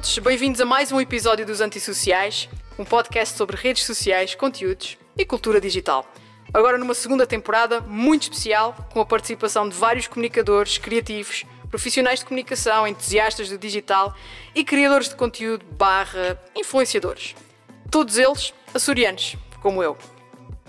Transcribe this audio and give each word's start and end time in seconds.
todos, 0.00 0.18
bem-vindos 0.18 0.62
a 0.62 0.64
mais 0.64 0.90
um 0.90 0.98
episódio 0.98 1.44
dos 1.44 1.60
Antissociais, 1.60 2.48
um 2.78 2.86
podcast 2.86 3.36
sobre 3.36 3.54
redes 3.54 3.84
sociais, 3.84 4.34
conteúdos 4.34 4.96
e 5.14 5.26
cultura 5.26 5.60
digital. 5.60 6.10
Agora 6.54 6.78
numa 6.78 6.94
segunda 6.94 7.26
temporada 7.26 7.82
muito 7.82 8.22
especial, 8.22 8.74
com 8.94 9.00
a 9.00 9.04
participação 9.04 9.68
de 9.68 9.76
vários 9.76 10.06
comunicadores, 10.06 10.78
criativos, 10.78 11.44
profissionais 11.68 12.20
de 12.20 12.24
comunicação, 12.24 12.88
entusiastas 12.88 13.50
do 13.50 13.58
digital 13.58 14.14
e 14.54 14.64
criadores 14.64 15.10
de 15.10 15.16
conteúdo 15.16 15.66
barra 15.72 16.40
influenciadores. 16.56 17.34
Todos 17.90 18.16
eles 18.16 18.54
açorianos, 18.72 19.36
como 19.60 19.82
eu. 19.82 19.98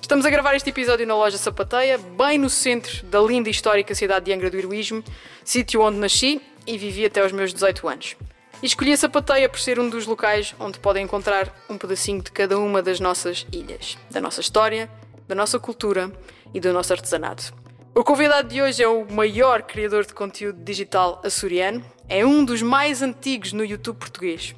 Estamos 0.01 0.25
a 0.25 0.29
gravar 0.29 0.55
este 0.55 0.71
episódio 0.71 1.07
na 1.07 1.15
loja 1.15 1.37
Sapateia, 1.37 1.97
bem 1.97 2.37
no 2.37 2.49
centro 2.49 3.05
da 3.05 3.21
linda 3.21 3.47
e 3.47 3.51
histórica 3.51 3.95
cidade 3.95 4.25
de 4.25 4.33
Angra 4.33 4.49
do 4.49 4.57
Heroísmo, 4.57 5.01
sítio 5.45 5.81
onde 5.83 5.99
nasci 5.99 6.41
e 6.67 6.77
vivi 6.77 7.05
até 7.05 7.21
aos 7.21 7.31
meus 7.31 7.53
18 7.53 7.87
anos. 7.87 8.17
E 8.61 8.65
escolhi 8.67 8.93
a 8.93 8.97
Sapateia 8.97 9.49
por 9.49 9.59
ser 9.59 9.79
um 9.79 9.89
dos 9.89 10.05
locais 10.05 10.53
onde 10.59 10.77
podem 10.77 11.03
encontrar 11.03 11.51
um 11.67 11.79
pedacinho 11.79 12.21
de 12.21 12.31
cada 12.31 12.59
uma 12.59 12.81
das 12.81 12.99
nossas 12.99 13.47
ilhas, 13.51 13.97
da 14.11 14.21
nossa 14.21 14.39
história, 14.39 14.87
da 15.27 15.33
nossa 15.33 15.59
cultura 15.59 16.11
e 16.53 16.59
do 16.59 16.71
nosso 16.71 16.93
artesanato. 16.93 17.53
O 17.95 18.03
convidado 18.03 18.47
de 18.47 18.61
hoje 18.61 18.83
é 18.83 18.87
o 18.87 19.11
maior 19.11 19.63
criador 19.63 20.05
de 20.05 20.13
conteúdo 20.13 20.63
digital 20.63 21.19
açoriano, 21.25 21.83
é 22.07 22.23
um 22.23 22.45
dos 22.45 22.61
mais 22.61 23.01
antigos 23.01 23.51
no 23.51 23.65
YouTube 23.65 23.97
português. 23.97 24.53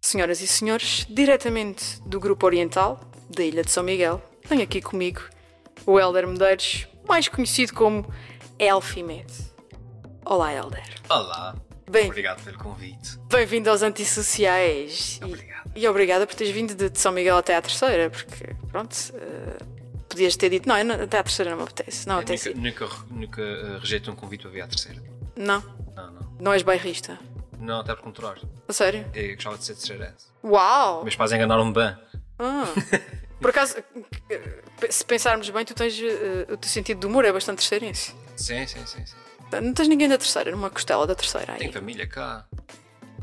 Senhoras 0.00 0.40
e 0.40 0.46
senhores, 0.46 1.04
diretamente 1.10 2.00
do 2.06 2.20
Grupo 2.20 2.46
Oriental, 2.46 3.00
da 3.28 3.42
Ilha 3.42 3.64
de 3.64 3.72
São 3.72 3.82
Miguel, 3.82 4.22
tenho 4.48 4.62
aqui 4.62 4.80
comigo 4.80 5.20
o 5.84 5.98
Helder 5.98 6.28
Medeiros, 6.28 6.86
mais 7.08 7.28
conhecido 7.28 7.74
como 7.74 8.06
Elfimed. 8.58 9.32
Olá, 10.24 10.52
Helder. 10.54 10.84
Olá. 11.08 11.56
Bem- 11.92 12.06
Obrigado 12.08 12.42
pelo 12.42 12.58
convite. 12.58 13.18
Bem-vindo 13.30 13.68
aos 13.70 13.82
Antissociais. 13.82 15.18
E- 15.20 15.24
Obrigado. 15.24 15.72
E, 15.74 15.88
obrigada 15.88 16.26
por 16.26 16.34
teres 16.34 16.52
vindo 16.52 16.74
de, 16.74 16.98
São 16.98 17.12
Miguel 17.12 17.36
até 17.36 17.54
à 17.54 17.62
terceira, 17.62 18.08
porque, 18.10 18.54
pronto, 18.70 18.94
eh, 19.14 19.58
podias 20.08 20.36
ter 20.36 20.50
dito, 20.50 20.68
não, 20.68 20.74
até 20.76 21.18
à 21.18 21.22
terceira 21.22 21.50
não 21.50 21.58
me 21.58 21.62
apetece. 21.64 22.06
Não, 22.08 22.18
até 22.18 22.34
nunca, 22.34 22.54
nunca, 22.86 22.88
nunca 23.10 23.42
eh, 23.42 23.78
rejeito 23.78 24.10
um 24.10 24.14
convite 24.16 24.42
para 24.42 24.50
vir 24.50 24.60
à 24.62 24.66
terceira. 24.68 25.02
Não, 25.36 25.62
Não, 25.94 26.10
não. 26.12 26.36
não 26.40 26.52
és 26.52 26.62
bairrista. 26.62 27.18
Não, 27.58 27.80
até 27.80 27.94
por 27.94 28.02
contrário. 28.04 28.42
A 28.68 28.72
sério? 28.72 29.06
Eu 29.14 29.34
gostava 29.34 29.56
de 29.58 29.64
ser 29.64 29.74
terceirense. 29.74 30.26
Uau! 30.42 31.02
Meus 31.02 31.14
pais 31.16 31.30
enganaram-me 31.32 31.72
bem. 31.72 31.96
Ah. 32.38 32.64
Por 33.40 33.50
acaso, 33.50 33.76
eh, 34.30 34.62
se 34.88 35.04
pensarmos 35.04 35.48
bem, 35.50 35.64
tu 35.64 35.74
tens 35.74 35.98
eh, 36.00 36.46
o 36.52 36.56
teu 36.56 36.68
sentido 36.70 37.00
de 37.00 37.06
humor 37.06 37.24
é 37.24 37.32
bastante 37.32 37.58
terceirense. 37.58 38.14
Sim, 38.36 38.64
sim, 38.66 38.84
sim. 38.86 39.04
sim. 39.04 39.14
Não 39.60 39.72
tens 39.74 39.88
ninguém 39.88 40.08
da 40.08 40.16
terceira, 40.18 40.50
numa 40.50 40.70
costela 40.70 41.06
da 41.06 41.14
terceira 41.14 41.52
aí. 41.54 41.58
Tenho 41.58 41.72
família 41.72 42.06
cá. 42.06 42.44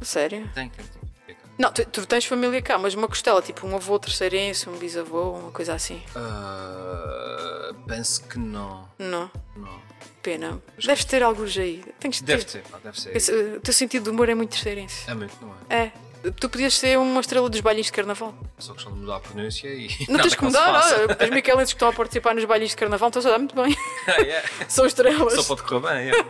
Sério? 0.01 0.49
Tenho 0.53 0.69
família 0.71 0.93
cá. 1.35 1.49
Não, 1.57 1.71
tu, 1.73 1.85
tu 1.85 2.05
tens 2.05 2.25
família 2.25 2.61
cá, 2.61 2.77
mas 2.77 2.93
uma 2.93 3.07
costela, 3.07 3.41
tipo 3.41 3.67
um 3.67 3.75
avô 3.75 3.99
terceirense, 3.99 4.69
um 4.69 4.77
bisavô, 4.77 5.31
uma 5.31 5.51
coisa 5.51 5.73
assim. 5.73 6.01
Ah, 6.15 7.73
penso 7.87 8.23
que 8.23 8.37
não. 8.39 8.87
Não, 8.97 9.29
Não. 9.55 9.81
pena. 10.21 10.61
Deves 10.83 11.05
ter 11.05 11.21
alguns 11.23 11.57
aí. 11.57 11.83
Tens 11.99 12.17
de 12.17 12.23
Deve 12.23 12.43
ter. 12.45 12.61
ter, 12.61 12.77
deve 12.83 12.99
ser. 13.01 13.15
Esse, 13.15 13.31
o 13.33 13.59
teu 13.61 13.73
sentido 13.73 14.03
de 14.03 14.09
humor 14.09 14.29
é 14.29 14.35
muito 14.35 14.51
terceirense. 14.51 15.09
É 15.09 15.13
muito, 15.13 15.35
não 15.41 15.53
é? 15.69 15.75
É. 15.85 15.91
Tu 16.39 16.49
podias 16.49 16.73
ser 16.73 16.97
uma 16.99 17.21
estrela 17.21 17.49
dos 17.49 17.61
bailinhos 17.61 17.85
de 17.87 17.93
carnaval. 17.93 18.35
É 18.57 18.61
só 18.61 18.73
questão 18.73 18.91
de 18.91 18.99
mudar 18.99 19.15
a 19.17 19.19
pronúncia 19.21 19.67
e. 19.69 19.87
Não 20.09 20.19
tens 20.19 20.35
que 20.35 20.43
mudar, 20.43 20.69
olha. 20.73 21.07
Os 21.23 21.29
miquelenses 21.29 21.73
que 21.73 21.77
estão 21.77 21.87
a 21.87 21.93
participar 21.93 22.35
nos 22.35 22.43
bailinhos 22.45 22.71
de 22.71 22.77
carnaval 22.77 23.07
estão 23.09 23.21
a 23.25 23.29
dar 23.29 23.37
muito 23.37 23.55
bem. 23.55 23.75
Ah, 24.07 24.21
yeah. 24.21 24.49
São 24.67 24.85
estrelas. 24.85 25.33
Só 25.33 25.43
pode 25.43 25.63
correr 25.63 25.81
bem, 25.93 26.07
yeah. 26.07 26.25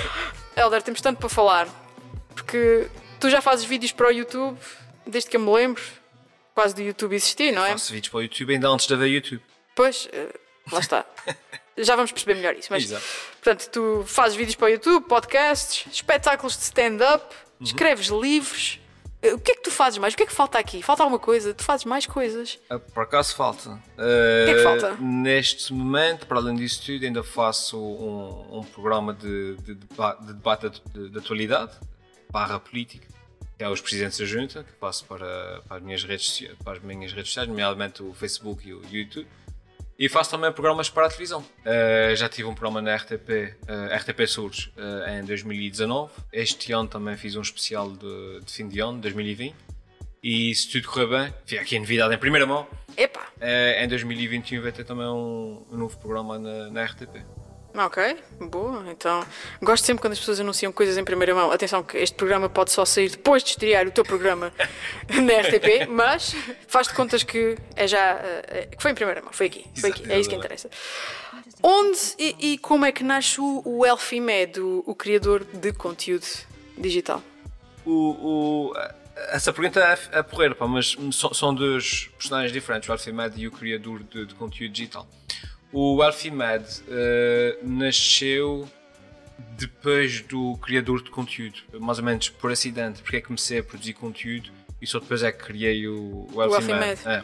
Helder, 0.56 0.82
temos 0.82 1.00
tanto 1.00 1.18
para 1.18 1.28
falar. 1.28 1.68
Porque 2.34 2.88
tu 3.20 3.28
já 3.28 3.40
fazes 3.42 3.64
vídeos 3.64 3.92
para 3.92 4.08
o 4.08 4.10
YouTube 4.10 4.56
desde 5.06 5.28
que 5.28 5.36
eu 5.36 5.40
me 5.40 5.52
lembro. 5.52 5.82
Quase 6.54 6.74
do 6.74 6.80
YouTube 6.80 7.14
existir, 7.14 7.52
não 7.52 7.64
é? 7.64 7.72
Faço 7.72 7.92
vídeos 7.92 8.08
para 8.10 8.18
o 8.18 8.22
YouTube 8.22 8.54
ainda 8.54 8.68
antes 8.68 8.86
de 8.86 8.94
haver 8.94 9.08
YouTube. 9.08 9.42
Pois, 9.74 10.08
eh, 10.12 10.28
lá 10.72 10.80
está. 10.80 11.04
Já 11.76 11.94
vamos 11.94 12.10
perceber 12.12 12.34
melhor 12.36 12.54
isso. 12.54 12.68
Mas, 12.70 12.84
Exato. 12.84 13.04
portanto, 13.42 13.68
tu 13.70 14.04
fazes 14.06 14.34
vídeos 14.36 14.54
para 14.56 14.66
o 14.66 14.68
YouTube, 14.70 15.04
podcasts, 15.06 15.86
espetáculos 15.92 16.56
de 16.56 16.62
stand-up, 16.62 17.34
Uhum. 17.60 17.66
escreves 17.66 18.06
livros. 18.06 18.80
Eh, 19.22 19.32
O 19.34 19.38
que 19.38 19.52
é 19.52 19.54
que 19.54 19.62
tu 19.62 19.70
fazes 19.70 19.98
mais? 19.98 20.14
O 20.14 20.16
que 20.16 20.22
é 20.22 20.26
que 20.26 20.32
falta 20.32 20.58
aqui? 20.58 20.82
Falta 20.82 21.02
alguma 21.02 21.18
coisa? 21.18 21.52
Tu 21.54 21.62
fazes 21.64 21.84
mais 21.84 22.06
coisas? 22.06 22.58
Ah, 22.70 22.78
Por 22.78 23.02
acaso 23.02 23.34
falta. 23.34 23.80
que 23.96 24.50
é 24.50 24.54
que 24.54 24.62
falta? 24.62 24.96
Neste 25.00 25.72
momento, 25.72 26.26
para 26.26 26.38
além 26.38 26.54
disso 26.56 26.82
tudo, 26.84 27.04
ainda 27.04 27.22
faço 27.22 27.78
um, 27.78 28.58
um 28.58 28.62
programa 28.64 29.12
de, 29.14 29.56
de, 29.56 29.74
de 29.74 30.32
debate 30.32 30.70
de, 30.92 31.08
de 31.10 31.18
atualidade, 31.18 31.72
barra 32.30 32.58
política, 32.60 33.06
que 33.58 33.64
é 33.64 33.68
os 33.68 33.80
presidentes 33.80 34.18
da 34.18 34.24
junta, 34.26 34.64
que 34.64 34.72
faço 34.78 35.04
para, 35.06 35.60
para, 35.66 35.78
as 35.78 35.82
minhas 35.82 36.04
redes, 36.04 36.44
para 36.62 36.74
as 36.74 36.82
minhas 36.82 37.12
redes 37.12 37.28
sociais, 37.30 37.48
nomeadamente 37.48 38.02
o 38.02 38.12
Facebook 38.12 38.68
e 38.68 38.74
o 38.74 38.82
YouTube. 38.90 39.26
E 39.98 40.10
faço 40.10 40.30
também 40.30 40.52
programas 40.52 40.90
para 40.90 41.06
a 41.06 41.08
televisão. 41.08 41.40
Uh, 41.40 42.14
já 42.14 42.28
tive 42.28 42.46
um 42.46 42.54
programa 42.54 42.82
na 42.82 42.96
RTP, 42.96 43.56
uh, 43.66 43.94
RTP 43.96 44.26
Surdos, 44.26 44.70
uh, 44.76 45.10
em 45.10 45.24
2019. 45.24 46.12
Este 46.32 46.72
ano 46.72 46.86
também 46.86 47.16
fiz 47.16 47.34
um 47.34 47.40
especial 47.40 47.90
de, 47.90 48.40
de 48.40 48.52
fim 48.52 48.68
de 48.68 48.78
ano, 48.80 48.98
2020. 48.98 49.54
E 50.22 50.54
se 50.54 50.70
tudo 50.70 50.88
correr 50.88 51.06
bem, 51.06 51.34
fica 51.46 51.62
aqui 51.62 51.76
a 51.76 51.80
novidade 51.80 52.14
em 52.14 52.18
primeira 52.18 52.46
mão. 52.46 52.66
Epá, 52.96 53.26
Uh, 53.36 53.84
em 53.84 53.86
2021 53.86 54.62
vai 54.62 54.72
ter 54.72 54.82
também 54.82 55.06
um, 55.06 55.62
um 55.70 55.76
novo 55.76 55.98
programa 55.98 56.38
na, 56.38 56.70
na 56.70 56.84
RTP. 56.84 57.22
Ok, 57.76 58.16
boa. 58.40 58.84
Então, 58.90 59.24
gosto 59.62 59.84
sempre 59.84 60.00
quando 60.00 60.12
as 60.14 60.18
pessoas 60.18 60.40
anunciam 60.40 60.72
coisas 60.72 60.96
em 60.96 61.04
primeira 61.04 61.34
mão. 61.34 61.50
Atenção 61.50 61.82
que 61.82 61.96
este 61.98 62.16
programa 62.16 62.48
pode 62.48 62.70
só 62.72 62.84
sair 62.84 63.10
depois 63.10 63.42
de 63.42 63.50
estrear 63.50 63.86
o 63.86 63.90
teu 63.90 64.04
programa 64.04 64.52
na 65.08 65.32
RTP, 65.40 65.86
mas 65.88 66.34
faz 66.66 66.88
de 66.88 66.94
contas 66.94 67.22
que 67.22 67.56
é 67.74 67.86
já 67.86 68.20
eh, 68.22 68.68
que 68.76 68.80
foi 68.82 68.92
em 68.92 68.94
primeira 68.94 69.20
mão, 69.20 69.32
foi 69.32 69.46
aqui, 69.46 69.66
foi 69.78 69.90
aqui, 69.90 70.10
é 70.10 70.18
isso 70.18 70.28
que 70.28 70.36
interessa. 70.36 70.70
Onde 71.62 71.98
e, 72.18 72.52
e 72.52 72.58
como 72.58 72.84
é 72.84 72.92
que 72.92 73.02
nasce 73.02 73.40
o, 73.40 73.62
o 73.64 73.84
Elfimed, 73.86 74.60
o, 74.60 74.82
o 74.86 74.94
criador 74.94 75.44
de 75.44 75.72
conteúdo 75.72 76.26
digital? 76.78 77.22
O, 77.84 78.70
o- 78.70 78.72
essa 79.32 79.50
pergunta 79.52 79.80
é, 79.80 80.18
é 80.18 80.22
porreira, 80.22 80.54
pá, 80.54 80.66
mas 80.66 80.94
são, 81.12 81.32
são 81.32 81.54
dois 81.54 82.10
personagens 82.18 82.52
diferentes, 82.52 82.88
o 82.88 82.92
Alfimed 82.92 83.40
e 83.40 83.46
o 83.48 83.50
criador 83.50 84.02
de, 84.02 84.26
de 84.26 84.34
conteúdo 84.34 84.72
digital. 84.72 85.06
O 85.78 86.00
Alfimed 86.02 86.64
eh, 86.88 87.58
nasceu 87.62 88.66
depois 89.58 90.22
do 90.22 90.56
criador 90.56 91.02
de 91.02 91.10
conteúdo, 91.10 91.58
mais 91.78 91.98
ou 91.98 92.04
menos 92.04 92.30
por 92.30 92.50
acidente, 92.50 93.02
porque 93.02 93.16
é 93.16 93.20
que 93.20 93.26
comecei 93.26 93.58
a 93.58 93.62
produzir 93.62 93.92
conteúdo 93.92 94.50
e 94.80 94.86
só 94.86 94.98
depois 94.98 95.22
é 95.22 95.30
que 95.30 95.44
criei 95.44 95.86
o, 95.86 96.26
o. 96.32 96.40
Alfimed. 96.40 96.98
É. 97.06 97.22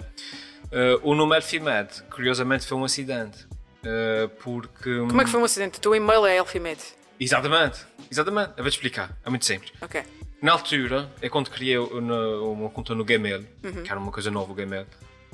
Eh, 0.70 0.98
o 1.02 1.14
nome 1.14 1.34
Alfimed, 1.34 2.02
curiosamente, 2.10 2.66
foi 2.66 2.76
um 2.76 2.84
acidente. 2.84 3.46
eh, 3.84 4.28
porque. 4.42 4.98
Como 4.98 5.22
é 5.22 5.24
que 5.24 5.30
foi 5.30 5.40
um 5.40 5.44
acidente? 5.44 5.78
O 5.78 5.80
teu 5.80 5.94
e-mail 5.94 6.26
é 6.26 6.36
Elfimed. 6.36 6.78
Exatamente, 7.18 7.78
exatamente. 8.10 8.50
Eu 8.58 8.64
vou-te 8.64 8.74
explicar, 8.74 9.16
é 9.24 9.30
muito 9.30 9.46
simples. 9.46 9.72
Ok. 9.80 10.02
Na 10.42 10.52
altura, 10.52 11.08
é 11.22 11.28
quando 11.30 11.48
criei 11.48 11.78
uma, 11.78 12.38
uma 12.42 12.68
conta 12.68 12.94
no 12.94 13.02
Gmail, 13.02 13.46
Uhum. 13.64 13.82
que 13.82 13.90
era 13.90 13.98
uma 13.98 14.12
coisa 14.12 14.30
nova 14.30 14.52
o 14.52 14.54
Gmail, 14.54 14.84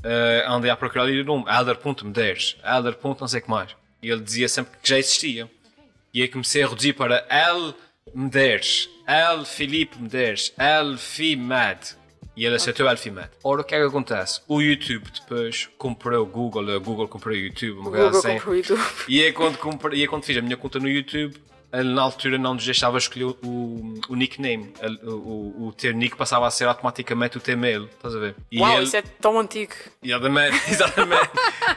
eh, 0.03 0.44
andei 0.47 0.70
a 0.70 0.76
procurar 0.76 1.04
ali 1.04 1.20
o 1.20 1.25
nome, 1.25 1.44
Elder.me10, 1.48 2.56
Elder. 2.64 2.97
não 3.03 3.28
sei 3.28 3.41
o 3.41 3.42
que 3.42 3.50
mais. 3.50 3.70
E 4.03 4.10
ele 4.10 4.20
dizia 4.22 4.48
sempre 4.48 4.76
que 4.82 4.88
já 4.88 4.98
existia. 4.98 5.50
E 6.14 6.22
aí 6.22 6.28
comecei 6.28 6.62
a 6.62 6.69
reduzir 6.69 6.92
para 6.94 7.26
L 7.28 7.75
Medeiros, 8.14 8.88
L 9.06 9.44
Filipe 9.44 10.00
Medeiros, 10.00 10.52
L 10.56 10.96
Fimed. 10.96 11.96
E 12.37 12.44
ele 12.46 12.55
aceitou 12.55 12.87
L 12.88 12.96
Fimed. 12.96 13.28
Ora, 13.43 13.62
o 13.62 13.64
que 13.64 13.75
é 13.75 13.81
que 13.81 13.87
acontece? 13.87 14.40
O 14.46 14.61
YouTube 14.62 15.05
depois 15.12 15.69
comprou 15.76 16.23
o 16.23 16.26
Google, 16.26 16.70
a 16.75 16.78
Google 16.78 17.08
comprou 17.08 17.34
o 17.34 17.38
YouTube, 17.38 17.78
uma 17.81 17.90
coisa 17.90 18.05
Google 18.05 18.19
assim. 18.20 18.32
comprou 18.34 18.55
o 18.55 18.56
YouTube. 18.56 18.81
E 19.08 19.23
é 19.25 19.32
quando, 19.32 19.58
compre- 19.58 19.96
e 19.96 20.05
é 20.05 20.06
quando 20.06 20.23
fiz 20.25 20.37
a 20.37 20.40
minha 20.40 20.56
conta 20.56 20.78
no 20.78 20.88
YouTube, 20.88 21.37
ele, 21.73 21.93
na 21.93 22.03
altura 22.03 22.38
não 22.38 22.55
nos 22.55 22.65
deixava 22.65 22.97
escolher 22.99 23.25
o, 23.25 24.00
o 24.09 24.15
nickname. 24.17 24.73
Ele- 24.81 24.99
O, 25.05 25.11
o, 25.12 25.67
o 25.69 25.73
teu 25.73 25.93
nick 25.93 26.17
passava 26.17 26.47
a 26.47 26.50
ser 26.50 26.65
automaticamente 26.67 27.37
o 27.37 27.41
teu 27.41 27.56
mail. 27.59 27.85
Estás 27.87 28.15
a 28.17 28.19
ver? 28.19 28.35
E 28.50 28.59
Uau, 28.61 28.75
ele- 28.76 28.85
isso 28.85 28.97
é 28.97 29.03
tão 29.03 29.38
antigo. 29.38 29.73
Exatamente, 30.03 30.56
exatamente. 30.70 31.31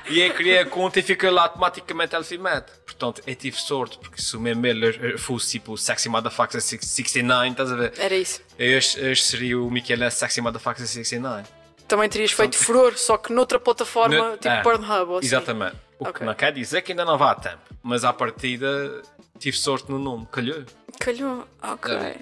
e 0.10 0.20
eu 0.22 0.34
criei 0.34 0.60
a 0.60 0.66
conta 0.66 1.00
e 1.00 1.04
fica 1.04 1.30
lá 1.30 1.44
automaticamente 1.44 2.16
Alfimed. 2.16 2.64
Portanto, 2.86 3.22
eu 3.28 3.36
tive 3.36 3.58
sorte, 3.58 3.98
porque 4.00 4.22
se 4.22 4.36
o 4.38 4.40
meu 4.40 4.56
mail 4.56 4.86
eh, 4.86 5.18
fosse 5.18 5.52
tipo 5.52 5.78
Sexy 5.78 6.08
Motherfucker 6.10 6.62
69, 6.62 7.50
estás 7.50 7.72
a 7.72 7.76
ver? 7.76 7.94
Era 7.98 8.16
isso. 8.16 8.42
Este, 8.58 9.00
este 9.00 9.26
seria 9.26 9.60
o 9.60 9.70
Michael 9.70 10.10
Sexy 10.12 10.40
Motherfucker 10.42 10.86
69. 10.86 11.44
Também 11.88 12.08
terias 12.08 12.32
feito 12.32 12.56
furor, 12.58 12.98
só 12.98 13.18
que 13.18 13.34
noutra 13.34 13.60
plataforma, 13.60 14.16
No- 14.32 14.38
tipo 14.38 14.48
é, 14.48 14.62
Pornhub 14.62 15.12
ou 15.12 15.18
assim. 15.18 15.28
Exatamente. 15.28 15.76
O 16.00 16.04
Ok. 16.04 16.14
que 16.20 16.24
não 16.24 16.34
quer 16.34 16.54
dizer 16.54 16.82
que 16.82 16.94
ainda 16.94 17.04
não 17.04 17.18
vá 17.18 17.32
a 17.32 17.36
tempo. 17.36 17.60
Mas 17.84 18.04
à 18.06 18.14
partida 18.14 19.02
tive 19.42 19.58
sorte 19.58 19.90
no 19.92 19.98
nome, 20.00 20.28
calhou. 20.32 20.64
Calhou, 21.00 21.48
ok. 21.62 21.94
É. 21.94 22.18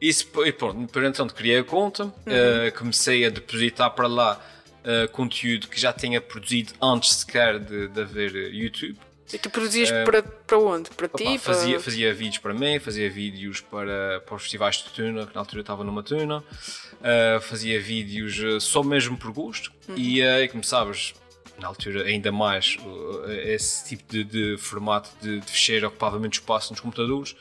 Isso, 0.00 0.28
e 0.44 0.52
pronto, 0.52 0.92
por 0.92 1.02
então 1.04 1.26
criei 1.28 1.58
a 1.58 1.64
conta, 1.64 2.04
Uhum. 2.04 2.12
eh, 2.26 2.70
comecei 2.70 3.24
a 3.24 3.30
depositar 3.30 3.90
para 3.90 4.06
lá 4.06 4.40
eh, 4.84 5.06
conteúdo 5.08 5.68
que 5.68 5.80
já 5.80 5.92
tinha 5.92 6.20
produzido 6.20 6.72
antes 6.80 7.12
sequer 7.14 7.58
de, 7.58 7.88
de 7.88 8.00
haver 8.00 8.32
YouTube. 8.54 8.96
E 9.32 9.38
tu 9.38 9.50
produzias 9.50 9.90
para, 10.04 10.22
para 10.22 10.58
onde? 10.58 10.88
Para 10.90 11.06
Opa, 11.06 11.18
ti? 11.18 11.36
fazia, 11.38 11.74
para... 11.74 11.82
fazia 11.82 12.14
vídeos 12.14 12.38
para 12.38 12.54
mim, 12.54 12.78
fazia 12.78 13.10
vídeos 13.10 13.60
para, 13.60 14.20
para 14.24 14.36
os 14.36 14.42
festivais 14.42 14.76
de 14.76 14.90
tuna, 14.90 15.26
que 15.26 15.34
na 15.34 15.40
altura 15.40 15.62
estava 15.62 15.82
numa 15.82 16.02
tuna, 16.04 16.38
uh, 16.38 17.40
fazia 17.40 17.80
vídeos 17.80 18.38
uh, 18.38 18.60
só 18.60 18.84
mesmo 18.84 19.16
por 19.16 19.32
gosto, 19.32 19.72
e, 19.96 20.22
uh, 20.22 20.42
e 20.42 20.48
como 20.48 20.62
sabes, 20.62 21.14
na 21.58 21.68
altura 21.68 22.04
ainda 22.04 22.30
mais, 22.30 22.76
uh, 22.80 23.30
esse 23.30 23.88
tipo 23.88 24.04
de, 24.08 24.24
de 24.24 24.56
formato 24.58 25.10
de, 25.20 25.40
de 25.40 25.46
fecheiro 25.46 25.88
ocupava 25.88 26.18
muito 26.18 26.34
espaço 26.34 26.72
nos 26.72 26.80
computadores, 26.80 27.34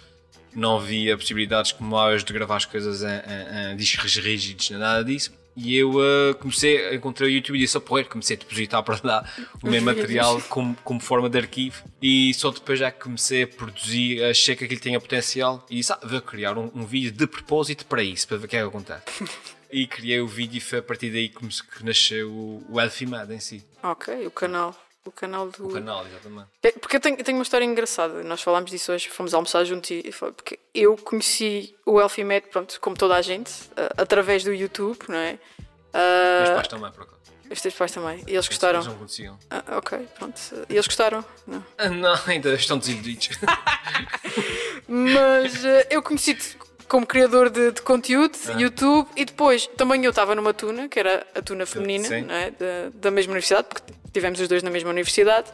não 0.54 0.78
havia 0.78 1.18
possibilidades 1.18 1.72
como 1.72 1.96
hoje 1.96 2.24
de 2.24 2.32
gravar 2.32 2.58
as 2.58 2.66
coisas 2.66 3.04
em, 3.04 3.08
em, 3.08 3.74
em 3.74 3.76
discos 3.76 4.16
rígidos, 4.16 4.70
nem 4.70 4.80
nada 4.80 5.04
disso. 5.04 5.34
E 5.56 5.78
eu 5.78 5.92
uh, 5.92 6.36
comecei, 6.40 6.94
encontrei 6.94 7.30
o 7.30 7.32
YouTube 7.32 7.56
e 7.56 7.60
disse, 7.60 7.78
oh, 7.78 7.82
porra, 7.82 8.04
comecei 8.04 8.36
a 8.36 8.40
depositar 8.40 8.84
para 8.84 9.00
lá 9.04 9.30
o 9.64 9.70
meu 9.70 9.82
material 9.82 10.42
como, 10.50 10.76
como 10.84 11.00
forma 11.00 11.30
de 11.30 11.38
arquivo 11.38 11.82
e 12.02 12.34
só 12.34 12.52
depois 12.52 12.78
já 12.78 12.92
que 12.92 13.02
comecei 13.02 13.44
a 13.44 13.48
produzir, 13.48 14.22
achei 14.26 14.54
que 14.56 14.66
aquilo 14.66 14.82
tinha 14.82 15.00
potencial 15.00 15.66
e 15.70 15.78
disse, 15.78 15.94
ah, 15.94 16.00
vou 16.04 16.22
criar 16.22 16.58
um, 16.58 16.70
um 16.76 16.86
vídeo 16.86 17.12
de 17.12 17.26
propósito 17.26 17.86
para 17.86 18.04
isso, 18.04 18.28
para 18.28 18.38
ver 18.38 18.46
o 18.46 18.50
que 18.50 18.58
é 18.58 18.62
que 18.62 18.68
acontece. 18.68 19.04
e 19.72 19.88
criei 19.88 20.20
o 20.20 20.28
vídeo 20.28 20.58
e 20.58 20.62
foi 20.62 20.80
a 20.80 20.84
partir 20.84 21.10
daí 21.10 21.30
que, 21.30 21.48
que 21.48 21.86
nasceu 21.86 22.30
o, 22.30 22.66
o 22.70 22.82
Elfie 22.82 23.08
Mad 23.08 23.32
em 23.32 23.40
si. 23.40 23.64
Ok, 23.92 24.26
o 24.28 24.32
canal. 24.32 24.76
O 25.06 25.12
canal 25.12 25.48
do. 25.50 25.68
O 25.68 25.72
canal, 25.74 26.04
exatamente. 26.08 26.48
É, 26.64 26.72
Porque 26.72 26.96
eu 26.96 27.00
tenho, 27.00 27.16
eu 27.20 27.24
tenho 27.24 27.38
uma 27.38 27.44
história 27.44 27.64
engraçada. 27.64 28.24
Nós 28.24 28.42
falámos 28.42 28.72
disso 28.72 28.92
hoje, 28.92 29.08
fomos 29.10 29.34
almoçar 29.36 29.64
juntos 29.64 29.92
e 29.92 30.12
foi 30.12 30.32
porque 30.32 30.58
eu 30.74 30.98
conheci 30.98 31.76
o 31.86 32.02
Elfie 32.02 32.24
Med, 32.24 32.48
pronto, 32.48 32.80
como 32.82 32.96
toda 32.98 33.16
a 33.16 33.22
gente, 33.22 33.52
uh, 33.52 33.94
através 33.98 34.44
do 34.44 34.52
YouTube, 34.52 34.98
não 35.08 35.18
é? 35.18 35.38
Meus 35.60 36.50
Uh, 36.50 36.56
pais 36.56 36.68
também, 36.68 36.92
por 36.92 37.04
acaso. 37.04 37.20
os 37.52 37.62
teus 37.62 37.74
pais 37.76 37.92
também. 37.92 38.24
E 38.28 38.32
eles 38.34 38.48
gostaram. 38.48 38.80
Eles 38.80 38.88
não 38.88 38.96
conheciam. 38.98 39.40
Ah, 39.52 39.78
ok, 39.78 40.08
pronto. 40.18 40.42
E 40.68 40.74
eles 40.74 40.88
gostaram? 40.88 41.24
Não. 41.46 41.64
Não, 41.96 42.20
ainda 42.26 42.54
estão 42.56 42.78
desiludidos. 42.80 43.30
Mas 44.88 45.64
eh, 45.66 45.88
eu 45.90 46.02
conheci-te 46.02 46.58
como 46.88 47.06
criador 47.06 47.50
de, 47.50 47.72
de 47.72 47.82
conteúdo, 47.82 48.38
Ah. 48.48 48.52
YouTube, 48.60 49.08
e 49.16 49.26
depois 49.26 49.68
também 49.78 50.04
eu 50.04 50.10
estava 50.12 50.36
numa 50.36 50.54
tuna, 50.54 50.88
que 50.88 51.00
era 51.00 51.26
a 51.36 51.42
tuna 51.42 51.66
feminina, 51.66 52.08
é? 52.34 52.52
da, 52.52 52.90
da 52.94 53.12
mesma 53.12 53.32
universidade, 53.32 53.68
porque 53.68 53.92
tivemos 54.14 54.40
os 54.40 54.48
dois 54.48 54.62
na 54.64 54.70
mesma 54.70 54.90
universidade, 54.92 55.48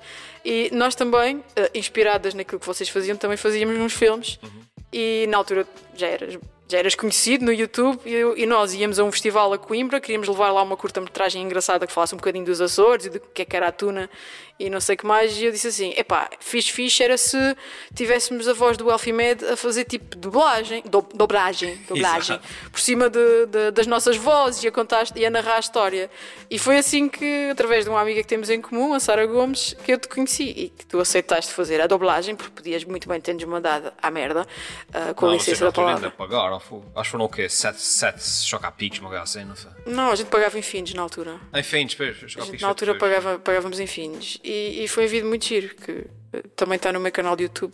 e 0.46 0.70
nós 0.74 0.94
também, 0.96 1.44
eh, 1.56 1.72
inspiradas 1.74 2.34
naquilo 2.34 2.60
que 2.60 2.68
vocês 2.68 2.90
faziam, 2.90 3.16
também 3.18 3.38
fazíamos 3.38 3.78
uns 3.78 3.94
filmes, 3.94 4.40
Uhum. 4.44 4.50
e 4.92 5.26
na 5.30 5.38
altura 5.38 5.66
já 5.96 6.08
eras, 6.08 6.38
já 6.68 6.78
eras 6.78 6.96
conhecido 6.96 7.44
no 7.46 7.52
YouTube, 7.52 8.00
e, 8.06 8.14
eu- 8.14 8.38
e 8.38 8.46
nós 8.46 8.74
íamos 8.74 8.98
a 9.00 9.04
um 9.04 9.12
festival 9.12 9.52
a 9.54 9.58
Coimbra, 9.58 10.00
queríamos 10.00 10.28
levar 10.28 10.52
lá 10.52 10.62
uma 10.62 10.78
curta-metragem 10.78 11.42
engraçada 11.42 11.86
que 11.88 11.92
falasse 11.94 12.14
um 12.14 12.18
bocadinho 12.18 12.46
dos 12.46 12.62
Açores 12.62 13.06
e 13.08 13.10
do 13.10 13.20
que 13.20 13.42
é 13.42 13.46
que 13.46 13.56
era 13.56 13.68
a 13.68 13.72
tuna 13.72 14.10
e 14.66 14.70
não 14.70 14.80
sei 14.80 14.96
o 14.96 14.98
que 14.98 15.06
mais, 15.06 15.38
e 15.38 15.46
eu 15.46 15.52
disse 15.52 15.68
assim: 15.68 15.94
epá, 15.98 16.30
fixe, 16.40 16.72
fixe 16.72 17.04
era 17.04 17.18
se 17.18 17.38
tivéssemos 17.94 18.48
a 18.48 18.54
voz 18.54 18.78
do 18.78 18.90
Elfie 18.92 19.14
Med 19.14 19.44
a 19.46 19.58
fazer 19.58 19.86
tipo 19.86 20.16
dublagem, 20.16 20.84
do, 20.84 21.02
dobragem, 21.14 21.76
dobragem, 21.88 22.40
por 22.72 22.80
cima 22.80 23.10
de- 23.10 23.46
de- 23.48 23.72
das 23.72 23.88
nossas 23.88 24.16
vozes 24.18 24.64
e 24.64 24.68
a, 24.68 24.72
contar, 24.72 25.06
e 25.16 25.26
a 25.26 25.30
narrar 25.30 25.56
a 25.56 25.60
história. 25.60 26.10
E 26.50 26.58
foi 26.60 26.78
assim 26.78 27.08
que, 27.10 27.50
através 27.52 27.86
de 27.86 27.90
uma 27.90 28.00
amiga 28.02 28.22
que 28.22 28.28
temos 28.28 28.50
em 28.50 28.62
comum, 28.62 28.94
a 28.94 29.00
Sara 29.00 29.26
Gomes, 29.26 29.76
que 29.84 29.94
eu 29.94 29.98
te 29.98 30.08
conheci 30.08 30.44
e 30.44 30.70
que 30.70 30.86
tu 30.86 31.00
aceitaste 31.00 31.52
fazer 31.54 31.80
a 31.82 31.88
dobragem, 31.88 32.36
porque 32.36 32.52
podias 32.52 32.84
muito 32.84 33.08
bem 33.08 33.20
ter-nos 33.22 33.44
mandado 33.46 33.92
à 34.02 34.12
merda, 34.12 34.46
ah, 34.94 35.14
com 35.14 35.26
a 35.28 35.30
Não, 35.32 35.40
vocês 35.40 35.48
licença 35.60 35.66
na 35.66 35.72
da 35.72 35.76
palavra. 35.76 36.06
ainda 36.08 36.12
pagaram. 36.12 36.58
Acho 36.58 37.04
que 37.04 37.10
foram 37.12 37.26
o 37.26 37.30
quê? 37.30 37.48
7 37.50 37.80
choca-piques, 38.46 39.00
uma 39.00 39.10
coisa 39.10 39.24
assim, 39.24 39.44
não 39.46 39.56
foi? 39.56 39.72
Não, 39.86 40.12
a 40.12 40.16
gente 40.16 40.28
pagava 40.28 40.58
em 40.58 40.62
fins 40.62 40.94
na 40.94 41.02
altura. 41.02 41.40
Enfim, 41.56 41.86
depois, 41.86 42.18
A 42.24 42.28
gente, 42.42 42.62
na 42.62 42.68
altura 42.68 42.96
pagava, 42.96 43.40
pagávamos 43.40 43.80
em 43.80 43.88
fins. 43.88 44.38
E, 44.52 44.84
e 44.84 44.88
foi 44.88 45.06
um 45.06 45.08
vídeo 45.08 45.28
muito 45.30 45.46
giro, 45.46 45.74
que 45.76 46.06
eh, 46.34 46.44
também 46.56 46.76
está 46.76 46.92
no 46.92 47.00
meu 47.00 47.12
canal 47.12 47.36
de 47.36 47.44
YouTube. 47.44 47.74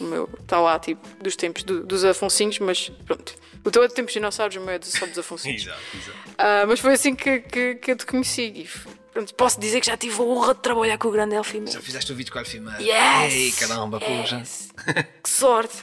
O 0.00 0.04
meu 0.04 0.28
está 0.40 0.60
lá, 0.60 0.78
tipo, 0.78 1.00
dos 1.22 1.34
tempos 1.36 1.62
do- 1.62 1.84
dos 1.84 2.04
Afonsinhos, 2.04 2.58
mas 2.58 2.90
pronto. 3.06 3.34
O 3.64 3.70
teu 3.70 3.82
é 3.84 3.88
de 3.88 3.94
tempos 3.94 4.12
dinossauros, 4.12 4.56
o 4.56 4.60
meu 4.60 4.70
é 4.74 4.78
de- 4.78 4.86
só 4.86 5.06
dos 5.06 5.18
Afonsinhos. 5.18 5.62
Exato, 5.66 5.80
exato. 5.96 6.18
Ah, 6.38 6.64
mas 6.66 6.80
foi 6.80 6.92
assim 6.94 7.14
que, 7.14 7.40
que, 7.40 7.74
que 7.76 7.90
eu 7.92 7.96
te 7.96 8.04
conheci. 8.06 8.68
Pronto, 9.12 9.34
posso 9.34 9.58
dizer 9.58 9.80
que 9.80 9.86
já 9.86 9.96
tive 9.96 10.14
a 10.20 10.22
honra 10.24 10.54
de 10.54 10.60
trabalhar 10.60 10.96
com 10.96 11.08
o 11.08 11.10
grande 11.10 11.34
Elfie 11.34 11.62
Já 11.66 11.80
fizeste 11.80 12.12
o 12.12 12.14
vídeo 12.14 12.32
com 12.32 12.38
a 12.38 12.42
Elfie 12.42 12.60
Mad? 12.60 12.80
Yes! 12.80 13.34
Ei, 13.34 13.52
caramba. 13.52 13.98
Yes! 14.02 14.70
que 15.24 15.28
sorte! 15.30 15.76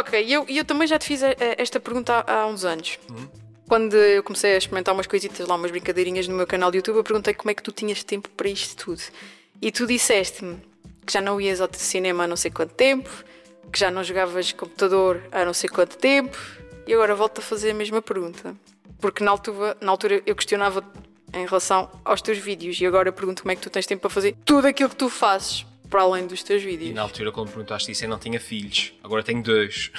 Ok, 0.00 0.24
e 0.24 0.32
eu, 0.32 0.46
eu 0.48 0.64
também 0.64 0.88
já 0.88 0.98
te 0.98 1.06
fiz 1.06 1.22
eh, 1.22 1.36
esta 1.58 1.78
pergunta 1.78 2.24
há, 2.26 2.40
há 2.42 2.46
uns 2.46 2.64
anos. 2.64 2.98
Quando 3.68 3.94
eu 3.96 4.22
comecei 4.22 4.54
a 4.54 4.56
experimentar 4.58 4.94
umas 4.94 5.06
coisitas 5.06 5.46
lá, 5.46 5.54
umas 5.56 5.70
brincadeirinhas 5.70 6.26
no 6.26 6.34
meu 6.34 6.46
canal 6.46 6.70
de 6.70 6.78
YouTube, 6.78 6.96
eu 6.96 7.04
perguntei 7.04 7.34
como 7.34 7.50
é 7.50 7.54
que 7.54 7.62
tu 7.62 7.70
tinhas 7.70 8.02
tempo 8.02 8.28
para 8.30 8.48
isto 8.48 8.82
tudo. 8.82 9.02
E 9.60 9.70
tu 9.72 9.86
disseste-me 9.86 10.60
que 11.06 11.12
já 11.12 11.20
não 11.20 11.40
ias 11.40 11.60
ao 11.60 11.68
cinema 11.72 12.24
há 12.24 12.26
não 12.26 12.36
sei 12.36 12.50
quanto 12.50 12.74
tempo, 12.74 13.08
que 13.72 13.78
já 13.78 13.90
não 13.90 14.04
jogavas 14.04 14.52
computador 14.52 15.22
há 15.32 15.44
não 15.44 15.54
sei 15.54 15.68
quanto 15.68 15.96
tempo, 15.96 16.36
e 16.86 16.92
agora 16.94 17.14
volto 17.14 17.38
a 17.38 17.42
fazer 17.42 17.70
a 17.70 17.74
mesma 17.74 18.00
pergunta. 18.02 18.54
Porque 19.00 19.22
na 19.24 19.30
altura, 19.30 19.76
na 19.80 19.90
altura 19.90 20.22
eu 20.26 20.34
questionava 20.36 20.84
em 21.32 21.44
relação 21.46 21.90
aos 22.04 22.20
teus 22.22 22.38
vídeos, 22.38 22.80
e 22.80 22.86
agora 22.86 23.12
pergunto 23.12 23.42
como 23.42 23.52
é 23.52 23.56
que 23.56 23.62
tu 23.62 23.70
tens 23.70 23.86
tempo 23.86 24.00
para 24.02 24.10
fazer 24.10 24.36
tudo 24.44 24.66
aquilo 24.66 24.88
que 24.90 24.96
tu 24.96 25.08
fazes 25.08 25.66
para 25.90 26.02
além 26.02 26.26
dos 26.26 26.42
teus 26.42 26.62
vídeos. 26.62 26.90
E 26.90 26.92
na 26.94 27.00
altura, 27.02 27.32
quando 27.32 27.48
perguntaste 27.48 27.90
isso, 27.92 28.04
eu 28.04 28.08
não 28.10 28.18
tinha 28.18 28.38
filhos. 28.38 28.92
Agora 29.02 29.22
tenho 29.22 29.42
dois. 29.42 29.90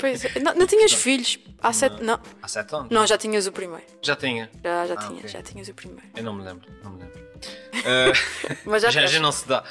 Pois 0.00 0.24
é. 0.24 0.38
Não, 0.40 0.54
não 0.54 0.66
tinhas 0.66 0.92
filhos? 0.92 1.38
Há 1.62 1.70
sete. 1.72 2.02
Não. 2.02 2.18
Há 2.42 2.48
7 2.48 2.74
anos. 2.74 2.88
Não, 2.90 3.06
já 3.06 3.18
tinhas 3.18 3.46
o 3.46 3.52
primeiro. 3.52 3.84
Já 4.00 4.16
tinha. 4.16 4.50
Já, 4.62 4.86
já 4.86 4.94
Ah, 4.94 4.96
tinhas, 4.96 5.18
ok. 5.18 5.28
já 5.28 5.42
tinhas 5.42 5.68
o 5.68 5.74
primeiro. 5.74 6.02
Eu 6.16 6.22
não 6.24 6.32
me 6.34 6.42
lembro, 6.44 6.66
não 6.82 6.92
me 6.92 7.02
lembro. 7.02 7.20
Mas 8.64 8.82
já, 8.82 8.90
já, 8.90 9.06
já 9.06 9.20
não 9.20 9.32
se 9.32 9.46
dá. 9.48 9.64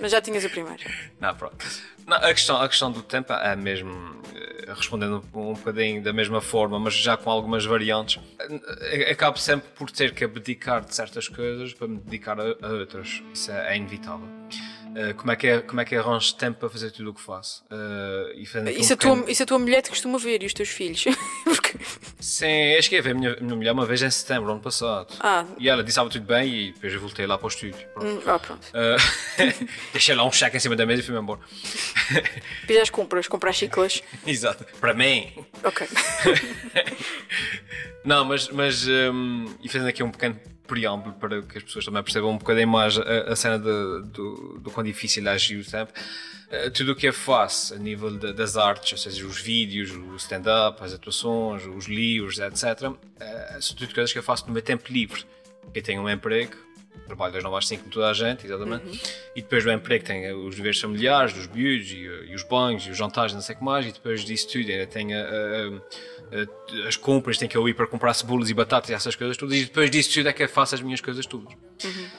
Mas 0.00 0.12
já 0.12 0.20
tinhas 0.20 0.44
o 0.44 0.50
primeiro. 0.50 0.82
Não, 1.20 1.34
pronto. 1.34 1.66
Não, 2.06 2.16
a, 2.16 2.32
questão, 2.34 2.60
a 2.60 2.68
questão 2.68 2.90
do 2.90 3.02
tempo 3.02 3.32
é 3.32 3.54
mesmo, 3.54 4.20
eh, 4.34 4.72
respondendo 4.74 5.22
um 5.34 5.52
bocadinho 5.54 6.02
da 6.02 6.12
mesma 6.12 6.40
forma, 6.40 6.78
mas 6.78 6.94
já 6.94 7.16
com 7.16 7.30
algumas 7.30 7.64
variantes, 7.64 8.20
eh, 8.82 9.10
acabo 9.10 9.38
sempre 9.38 9.68
por 9.76 9.90
ter 9.90 10.12
que 10.14 10.24
abdicar 10.24 10.84
de 10.84 10.94
certas 10.94 11.28
coisas 11.28 11.72
para 11.74 11.86
me 11.88 11.98
dedicar 11.98 12.40
a, 12.40 12.44
a 12.62 12.68
outras. 12.68 13.22
Isso 13.32 13.50
é, 13.52 13.74
é 13.74 13.76
inevitável. 13.76 14.28
Eh, 14.96 15.12
como, 15.14 15.30
é 15.30 15.36
que 15.36 15.46
é, 15.46 15.60
como 15.60 15.80
é 15.80 15.84
que 15.84 15.94
arranjo 15.94 16.34
tempo 16.34 16.58
para 16.58 16.68
fazer 16.68 16.90
tudo 16.90 17.10
o 17.10 17.14
que 17.14 17.20
faço? 17.20 17.64
Eh, 17.70 18.32
e 18.36 18.42
Isso 18.42 18.58
um 18.58 18.60
a, 18.60 18.96
tua, 18.96 18.96
pequeno- 18.96 19.30
isso 19.30 19.42
a 19.42 19.46
tua 19.46 19.58
mulher 19.58 19.82
te 19.82 19.90
costuma 19.90 20.18
ver 20.18 20.42
e 20.42 20.46
os 20.46 20.52
teus 20.54 20.68
filhos. 20.68 21.04
Porque. 21.44 21.78
Sim, 22.18 22.74
acho 22.78 22.88
que 22.88 22.96
ia 22.96 23.02
ver 23.02 23.10
a 23.10 23.14
minha, 23.14 23.32
a 23.34 23.40
minha 23.40 23.54
mulher 23.56 23.72
uma 23.72 23.86
vez 23.86 24.02
em 24.02 24.10
setembro, 24.10 24.50
ano 24.50 24.60
passado. 24.60 25.14
Ah. 25.20 25.44
E 25.58 25.68
ela 25.68 25.82
disse 25.82 25.92
estava 25.92 26.10
tudo 26.10 26.24
bem 26.26 26.52
e 26.52 26.72
depois 26.72 26.92
eu 26.92 27.00
voltei 27.00 27.26
lá 27.26 27.38
para 27.38 27.46
o 27.46 27.48
estúdio. 27.48 27.86
Pronto. 27.94 28.06
Hum, 28.06 28.22
Ah, 28.26 28.38
pronto. 28.38 28.66
Uh, 28.68 29.66
deixei 29.92 30.14
lá 30.14 30.24
um 30.24 30.32
cheque 30.32 30.56
em 30.56 30.60
cima 30.60 30.74
da 30.76 30.84
mesa 30.84 31.02
e 31.02 31.04
fui-me 31.04 31.20
embora. 31.20 31.40
Fiz 32.66 32.76
as 32.78 32.90
compras, 32.90 33.28
comprar 33.28 33.52
chiclas. 33.52 34.02
Exato. 34.26 34.64
Para 34.80 34.92
mim. 34.94 35.32
Ok. 35.62 35.86
Não, 38.04 38.24
mas, 38.24 38.48
mas 38.48 38.86
um, 38.88 39.46
e 39.62 39.68
fazendo 39.68 39.88
aqui 39.88 40.02
um 40.02 40.10
pequeno 40.10 40.38
preâmbulo 40.70 41.14
para 41.14 41.42
que 41.42 41.58
as 41.58 41.64
pessoas 41.64 41.84
também 41.84 42.02
percebam 42.02 42.30
um 42.30 42.38
bocadinho 42.38 42.68
mais 42.68 42.96
a, 42.96 43.32
a 43.32 43.36
cena 43.36 43.58
de- 43.58 44.08
do, 44.12 44.58
do 44.62 44.70
quão 44.70 44.84
difícil 44.84 45.26
é 45.26 45.30
agir 45.32 45.58
o 45.60 45.64
tempo. 45.68 45.92
Uh, 46.50 46.70
tudo 46.70 46.92
o 46.92 46.96
que 46.96 47.06
eu 47.08 47.12
faço 47.12 47.74
a 47.74 47.78
nível 47.78 48.10
de- 48.16 48.32
das 48.32 48.56
artes, 48.56 48.92
ou 48.92 48.98
seja, 48.98 49.26
os 49.26 49.40
vídeos, 49.40 49.90
o 49.90 50.16
stand-up, 50.16 50.82
as 50.82 50.92
atuações, 50.94 51.64
os 51.66 51.86
livros, 51.86 52.38
etc., 52.38 52.82
uh, 52.88 52.96
são 53.60 53.76
tudo 53.76 53.92
coisas 53.94 54.12
que 54.12 54.18
eu 54.18 54.22
faço 54.22 54.46
no 54.46 54.52
meu 54.52 54.62
tempo 54.62 54.92
livre. 54.92 55.24
Eu 55.74 55.82
tenho 55.82 56.02
um 56.02 56.08
emprego, 56.08 56.56
trabalho 57.06 57.32
das 57.32 57.42
9 57.42 57.56
às 57.56 57.66
5 57.66 57.82
como 57.82 57.92
toda 57.92 58.08
a 58.08 58.12
gente, 58.12 58.46
exatamente, 58.46 59.02
e 59.34 59.42
depois 59.42 59.64
do 59.64 59.72
emprego 59.72 60.04
tenho 60.04 60.46
os 60.46 60.54
deveres 60.56 60.80
familiares, 60.80 61.32
dos 61.32 61.46
miúdos, 61.48 61.90
e, 61.90 61.96
e 62.30 62.34
os 62.34 62.42
banhos, 62.42 62.86
e 62.86 62.90
os 62.90 62.96
jantares, 62.96 63.32
não 63.34 63.40
sei 63.40 63.54
o 63.54 63.58
que 63.58 63.64
mais, 63.64 63.86
e 63.86 63.92
depois 63.92 64.24
disso 64.24 64.48
tudo 64.48 64.70
ainda 64.70 65.14
uh, 65.14 65.76
uh, 65.76 65.76
uh, 65.76 66.86
as 66.86 66.96
compras, 66.96 67.36
tenho 67.38 67.50
que 67.50 67.56
eu 67.56 67.68
ir 67.68 67.74
para 67.74 67.86
comprar 67.86 68.14
cebolas 68.14 68.48
e 68.48 68.54
batatas 68.54 68.90
e 68.90 68.94
essas 68.94 69.16
coisas 69.16 69.36
todas, 69.36 69.56
e 69.56 69.64
depois 69.64 69.90
disso 69.90 70.12
tudo 70.14 70.28
é 70.28 70.32
que 70.32 70.42
eu 70.42 70.48
faço 70.48 70.74
as 70.74 70.80
minhas 70.80 71.00
coisas 71.00 71.26
todas. 71.26 71.52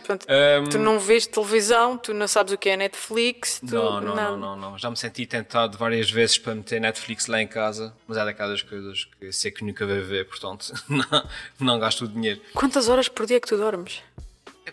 Portanto, 0.05 0.25
Um, 0.29 0.69
tu 0.69 0.79
não 0.79 0.99
vês 0.99 1.27
televisão, 1.27 1.97
tu 1.97 2.13
não 2.13 2.27
sabes 2.27 2.51
o 2.53 2.57
que 2.57 2.69
é 2.69 2.75
Netflix. 2.75 3.59
Tu, 3.59 3.73
Não, 3.75 4.01
não, 4.01 4.15
não, 4.15 4.37
não, 4.37 4.55
não. 4.55 4.77
Já 4.77 4.89
me 4.89 4.97
senti 4.97 5.25
tentado 5.25 5.77
várias 5.77 6.09
vezes 6.09 6.37
para 6.37 6.55
meter 6.55 6.81
Netflix 6.81 7.27
lá 7.27 7.41
em 7.41 7.47
casa, 7.47 7.93
mas 8.07 8.17
é 8.17 8.25
daquelas 8.25 8.61
coisas 8.63 9.05
que 9.19 9.31
sei 9.31 9.51
que 9.51 9.63
nunca 9.63 9.85
vai 9.85 9.99
ver, 9.99 10.25
portanto 10.25 10.73
não, 10.89 11.29
não 11.59 11.79
gasto 11.79 12.05
o 12.05 12.07
dinheiro. 12.07 12.41
Quantas 12.53 12.89
horas 12.89 13.07
por 13.07 13.25
dia 13.25 13.37
é 13.37 13.39
que 13.39 13.47
tu 13.47 13.55
dormes? 13.57 14.01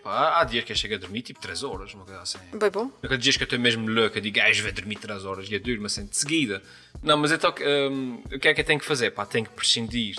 Epá, 0.09 0.41
há, 0.41 0.45
dias 0.45 0.65
que 0.65 0.73
eu 0.73 0.77
chego 0.77 0.95
a 0.95 0.99
dormir 0.99 1.21
tipo 1.21 1.38
3 1.38 1.62
horas, 1.62 1.93
uma 1.93 2.05
coisa 2.07 2.23
assim. 2.23 2.38
Bem 2.59 2.71
bom. 2.71 2.91
Há 3.03 3.17
dias 3.17 3.37
que 3.37 3.43
eu 3.43 3.45
estou 3.45 3.59
mesmo 3.59 3.87
louco, 3.87 4.17
eu 4.17 4.23
digo, 4.23 4.41
ah, 4.41 4.50
eu 4.50 4.62
vou 4.62 4.73
dormir 4.73 4.97
3 4.97 5.25
horas 5.27 5.50
e 5.50 5.55
eu 5.55 5.61
durmo 5.61 5.85
assim 5.85 6.07
de 6.07 6.17
seguida. 6.17 6.62
Não, 7.03 7.19
mas 7.19 7.31
então 7.31 7.55
hum, 7.91 8.23
o 8.33 8.38
que 8.38 8.49
é 8.49 8.55
que 8.55 8.61
eu 8.62 8.65
tenho 8.65 8.81
que 8.81 8.87
fazer? 8.87 9.11
Pá, 9.11 9.27
tenho 9.27 9.45
que 9.45 9.53
prescindir, 9.53 10.17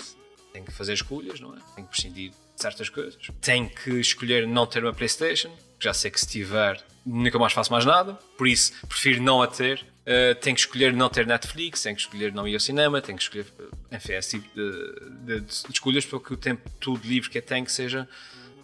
tenho 0.52 0.64
que 0.64 0.70
fazer 0.70 0.92
escolhas, 0.92 1.40
não 1.40 1.54
é? 1.54 1.58
Tenho 1.74 1.88
que 1.88 1.92
prescindir 1.92 2.30
de 2.30 2.36
certas 2.62 2.88
coisas. 2.88 3.16
Tenho 3.40 3.68
que 3.68 3.90
escolher 3.98 4.46
não 4.46 4.64
ter 4.64 4.84
uma 4.84 4.92
Playstation, 4.92 5.50
que 5.76 5.84
já 5.84 5.92
sei 5.92 6.10
que 6.12 6.20
se 6.20 6.26
tiver 6.28 6.80
nunca 7.04 7.36
mais 7.38 7.52
faço 7.52 7.72
mais 7.72 7.84
nada, 7.84 8.14
por 8.38 8.46
isso 8.46 8.72
prefiro 8.86 9.20
não 9.20 9.42
a 9.42 9.48
ter. 9.48 9.84
Uh, 10.00 10.34
tenho 10.40 10.54
que 10.56 10.60
escolher 10.62 10.92
não 10.92 11.08
ter 11.08 11.26
Netflix, 11.26 11.82
tenho 11.82 11.94
que 11.96 12.02
escolher 12.02 12.32
não 12.32 12.46
ir 12.46 12.54
ao 12.54 12.60
cinema, 12.60 13.00
tenho 13.02 13.18
que 13.18 13.24
escolher, 13.24 13.46
enfim, 13.92 14.12
esse 14.12 14.40
tipo 14.40 14.48
de, 14.54 15.10
de- 15.24 15.40
de 15.40 15.72
escolhas 15.72 16.04
para 16.06 16.18
que 16.20 16.32
o 16.32 16.36
tempo 16.36 16.68
tudo 16.80 17.06
livre 17.06 17.28
que 17.28 17.38
eu 17.38 17.42
tenho 17.42 17.68
seja 17.68 18.08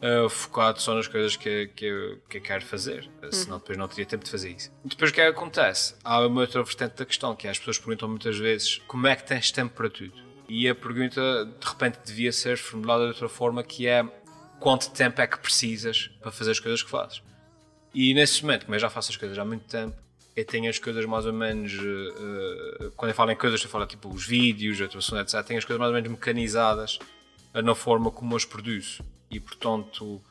uh, 0.02 0.28
focado 0.28 0.80
só 0.80 0.94
nas 0.94 1.06
coisas 1.06 1.36
que, 1.36 1.68
que, 1.74 1.84
eu, 1.84 2.18
que 2.28 2.38
eu 2.38 2.42
quero 2.42 2.64
fazer, 2.64 3.08
senão 3.30 3.58
depois 3.58 3.78
não 3.78 3.88
teria 3.88 4.06
tempo 4.06 4.24
de 4.24 4.30
fazer 4.30 4.50
isso. 4.50 4.70
Depois 4.84 5.10
o 5.10 5.14
que 5.14 5.20
é 5.20 5.24
que 5.24 5.30
acontece? 5.30 5.94
Há 6.04 6.26
uma 6.26 6.40
outra 6.40 6.62
vertente 6.62 6.96
da 6.96 7.04
questão, 7.04 7.34
que 7.34 7.46
é 7.46 7.50
as 7.50 7.58
pessoas 7.58 7.78
perguntam 7.78 8.08
muitas 8.08 8.38
vezes 8.38 8.78
como 8.86 9.06
é 9.06 9.16
que 9.16 9.24
tens 9.24 9.50
tempo 9.50 9.74
para 9.74 9.90
tudo? 9.90 10.14
E 10.48 10.68
a 10.68 10.74
pergunta 10.74 11.44
de 11.44 11.66
repente 11.66 11.98
devia 12.04 12.32
ser 12.32 12.56
formulada 12.56 13.02
de 13.04 13.08
outra 13.08 13.28
forma, 13.28 13.62
que 13.62 13.86
é 13.86 14.04
quanto 14.60 14.90
tempo 14.90 15.20
é 15.20 15.26
que 15.26 15.38
precisas 15.38 16.10
para 16.20 16.30
fazer 16.30 16.52
as 16.52 16.60
coisas 16.60 16.82
que 16.82 16.90
fazes? 16.90 17.22
E 17.92 18.14
nesse 18.14 18.42
momento, 18.42 18.66
como 18.66 18.74
eu 18.74 18.78
já 18.78 18.90
faço 18.90 19.10
as 19.10 19.16
coisas 19.16 19.38
há 19.38 19.44
muito 19.44 19.64
tempo, 19.64 19.96
eu 20.36 20.44
tenho 20.44 20.68
as 20.68 20.78
coisas 20.78 21.04
mais 21.06 21.24
ou 21.24 21.32
menos. 21.32 21.72
Uh, 21.72 22.90
quando 22.94 23.08
eu 23.08 23.14
falo 23.14 23.30
em 23.30 23.36
coisas, 23.36 23.62
eu 23.62 23.70
falo 23.70 23.86
tipo 23.86 24.08
os 24.08 24.26
vídeos, 24.26 24.80
a 24.82 24.84
atuação, 24.84 25.18
etc. 25.18 25.42
Tenho 25.42 25.58
as 25.58 25.64
coisas 25.64 25.80
mais 25.80 25.88
ou 25.88 25.94
menos 25.94 26.10
mecanizadas 26.10 26.98
na 27.54 27.74
forma 27.74 28.10
como 28.10 28.36
as 28.36 28.44
produzo. 28.44 29.02
E 29.30 29.40
portanto, 29.40 30.22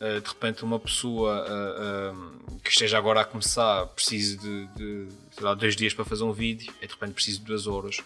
uh, 0.00 0.20
de 0.20 0.28
repente, 0.28 0.64
uma 0.64 0.78
pessoa 0.78 1.44
uh, 1.44 2.58
que 2.60 2.70
esteja 2.70 2.98
agora 2.98 3.20
a 3.20 3.24
começar 3.24 3.86
precisa 3.86 4.36
de, 4.36 4.66
de 4.68 5.08
sei 5.32 5.44
lá, 5.44 5.54
dois 5.54 5.76
dias 5.76 5.94
para 5.94 6.04
fazer 6.04 6.24
um 6.24 6.32
vídeo, 6.32 6.72
e 6.82 6.86
de 6.86 6.92
repente 6.92 7.12
preciso 7.12 7.40
de 7.40 7.46
duas 7.46 7.66
horas 7.66 8.02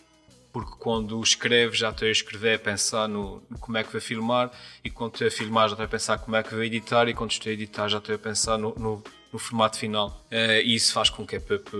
porque 0.55 0.71
quando 0.79 1.21
escreve 1.21 1.77
já 1.77 1.91
estou 1.91 2.07
a 2.07 2.11
escrever 2.13 2.55
a 2.55 2.59
pensar 2.61 3.09
no, 3.09 3.43
como 3.59 3.77
é 3.77 3.83
que 3.83 3.91
vou 3.91 4.01
filmar 4.01 4.53
e 4.85 4.89
quando 4.89 5.15
estou 5.15 5.27
a 5.27 5.31
filmar 5.31 5.69
já 5.69 5.73
estou 5.73 5.85
a 5.85 5.89
pensar 5.89 6.19
como 6.19 6.37
é 6.37 6.45
que 6.45 6.55
vou 6.55 6.63
editar 6.63 7.09
e 7.09 7.13
quando 7.13 7.33
estou 7.33 7.51
a 7.51 7.53
editar 7.53 7.89
já 7.89 7.99
estou 7.99 8.15
a 8.15 8.19
pensar 8.19 8.57
no, 8.57 8.73
no, 8.77 9.03
no 9.33 9.39
formato 9.39 9.77
final 9.77 10.25
uh, 10.31 10.61
e 10.65 10.77
isso 10.77 10.93
faz 10.93 11.11
com 11.11 11.27
que 11.27 11.35
é 11.35 11.41
poupe, 11.41 11.77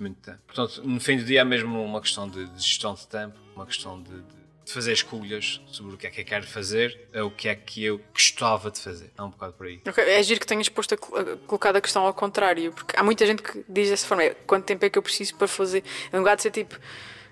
muito 0.00 0.22
tempo. 0.22 0.38
Portanto, 0.46 0.82
no 0.82 0.98
fim 1.00 1.18
do 1.18 1.24
dia 1.24 1.42
é 1.42 1.44
mesmo 1.44 1.84
uma 1.84 2.00
questão 2.00 2.26
de, 2.26 2.46
de 2.46 2.62
gestão 2.62 2.94
de 2.94 3.06
tempo, 3.06 3.38
uma 3.54 3.66
questão 3.66 4.02
de, 4.02 4.08
de, 4.08 4.43
fazer 4.66 4.92
escolhas 4.92 5.60
sobre 5.66 5.94
o 5.94 5.98
que 5.98 6.06
é 6.06 6.10
que 6.10 6.20
eu 6.20 6.24
quero 6.24 6.46
fazer, 6.46 7.08
é 7.12 7.22
o 7.22 7.30
que 7.30 7.48
é 7.48 7.54
que 7.54 7.84
eu 7.84 8.00
gostava 8.12 8.70
de 8.70 8.80
fazer. 8.80 9.10
É 9.16 9.22
um 9.22 9.30
bocado 9.30 9.52
por 9.52 9.66
aí. 9.66 9.80
Okay. 9.86 10.04
É 10.04 10.22
giro 10.22 10.40
que 10.40 10.46
tenhas 10.46 10.68
posto 10.68 10.94
a, 10.94 10.96
a, 10.96 11.36
colocado 11.46 11.76
a 11.76 11.80
questão 11.80 12.04
ao 12.04 12.14
contrário, 12.14 12.72
porque 12.72 12.96
há 12.96 13.02
muita 13.02 13.26
gente 13.26 13.42
que 13.42 13.64
diz 13.68 13.90
dessa 13.90 14.06
forma: 14.06 14.24
é, 14.24 14.30
quanto 14.46 14.64
tempo 14.64 14.84
é 14.84 14.90
que 14.90 14.98
eu 14.98 15.02
preciso 15.02 15.34
para 15.36 15.48
fazer? 15.48 15.84
É 16.12 16.16
um 16.16 16.20
lugar 16.20 16.36
de 16.36 16.42
ser 16.42 16.50
tipo 16.50 16.78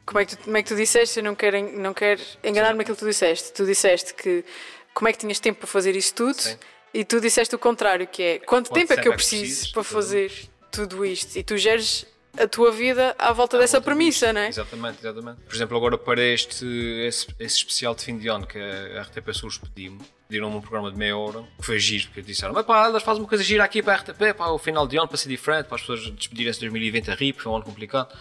como 0.05 0.19
é 0.19 0.25
que 0.25 0.37
tu, 0.37 0.45
como 0.45 0.57
é 0.57 0.62
que 0.62 0.69
tu 0.69 0.77
disseste? 0.77 1.19
Eu 1.19 1.25
não 1.25 1.35
quero, 1.35 1.79
não 1.79 1.95
quero 1.95 2.21
enganar-me 2.43 2.83
aquilo 2.83 2.97
que 2.97 3.03
tu 3.03 3.09
disseste. 3.09 3.53
Tu 3.53 3.65
disseste 3.65 4.15
que 4.15 4.45
como 4.93 5.09
é 5.09 5.12
que 5.12 5.19
tinhas 5.19 5.41
tempo 5.41 5.61
para 5.61 5.69
fazer 5.69 5.97
isso 5.97 6.15
tudo 6.15 6.41
Sim. 6.41 6.57
e 6.93 7.05
tu 7.05 7.21
disseste 7.21 7.55
o 7.55 7.59
contrário, 7.59 8.07
que 8.07 8.23
é 8.23 8.39
quanto, 8.41 8.69
quanto 8.69 8.73
tempo 8.73 8.93
é 8.93 8.97
que 8.97 9.09
eu 9.09 9.15
preciso 9.15 9.73
para 9.73 9.83
fazer 9.83 10.33
tudo 10.71 11.05
isto? 11.05 11.37
E 11.39 11.43
tu 11.43 11.57
geres 11.57 12.07
a 12.39 12.47
tua 12.47 12.73
vida 12.73 13.15
à 13.19 13.33
volta 13.33 13.57
à 13.57 13.61
dessa 13.61 13.79
volta 13.79 13.91
premissa, 13.91 14.27
disto. 14.27 14.35
não 14.35 14.41
é? 14.41 14.49
Exatamente, 14.49 14.99
exatamente. 15.01 15.41
Por 15.43 15.55
exemplo, 15.55 15.77
agora 15.77 15.99
para 15.99 16.23
este 16.23 16.65
esse, 17.07 17.27
esse 17.39 17.57
especial 17.57 17.95
de 17.95 18.05
fim 18.05 18.19
de 18.19 18.29
ano 18.29 18.47
que 18.47 18.59
a 18.59 19.03
RTP 19.03 19.33
Sul 19.33 19.51
pediu-me, 19.62 20.01
pediram-me 20.29 20.57
um 20.57 20.61
programa 20.61 20.91
de 20.91 20.97
meia 20.97 21.17
hora, 21.17 21.45
que 21.59 21.67
foi 21.67 21.79
giro, 21.79 22.07
porque 22.07 22.23
disseram: 22.23 22.55
mas 22.55 22.65
pá, 22.65 22.87
elas 22.87 23.03
fazem 23.03 23.23
uma 23.23 23.29
coisa 23.29 23.45
gira 23.45 23.65
aqui 23.65 23.83
para 23.83 23.95
a 23.95 23.97
RTP, 23.97 24.35
para 24.37 24.53
o 24.53 24.59
final 24.59 24.87
de 24.87 24.97
ano, 24.97 25.09
para 25.09 25.17
ser 25.17 25.29
diferente, 25.29 25.67
para 25.67 25.77
as 25.77 25.83
pessoas 25.83 26.11
despedirem-se 26.11 26.59
de 26.59 26.67
2020 26.67 27.11
a 27.11 27.15
rir, 27.15 27.33
porque 27.33 27.43
foi 27.43 27.53
um 27.53 27.57
ano 27.57 27.65
complicado. 27.65 28.17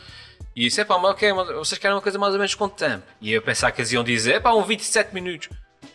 E 0.55 0.65
disse, 0.65 0.83
pá, 0.83 0.97
mas 0.97 1.11
ok, 1.11 1.31
vocês 1.55 1.79
querem 1.79 1.95
uma 1.95 2.01
coisa 2.01 2.19
mais 2.19 2.33
ou 2.33 2.39
menos 2.39 2.53
quanto 2.55 2.75
tempo? 2.75 3.03
E 3.21 3.31
eu 3.31 3.41
pensava 3.41 3.71
que 3.71 3.79
eles 3.79 3.91
iam 3.93 4.03
dizer, 4.03 4.41
pá, 4.41 4.53
um 4.53 4.63
27 4.63 5.13
minutos. 5.13 5.49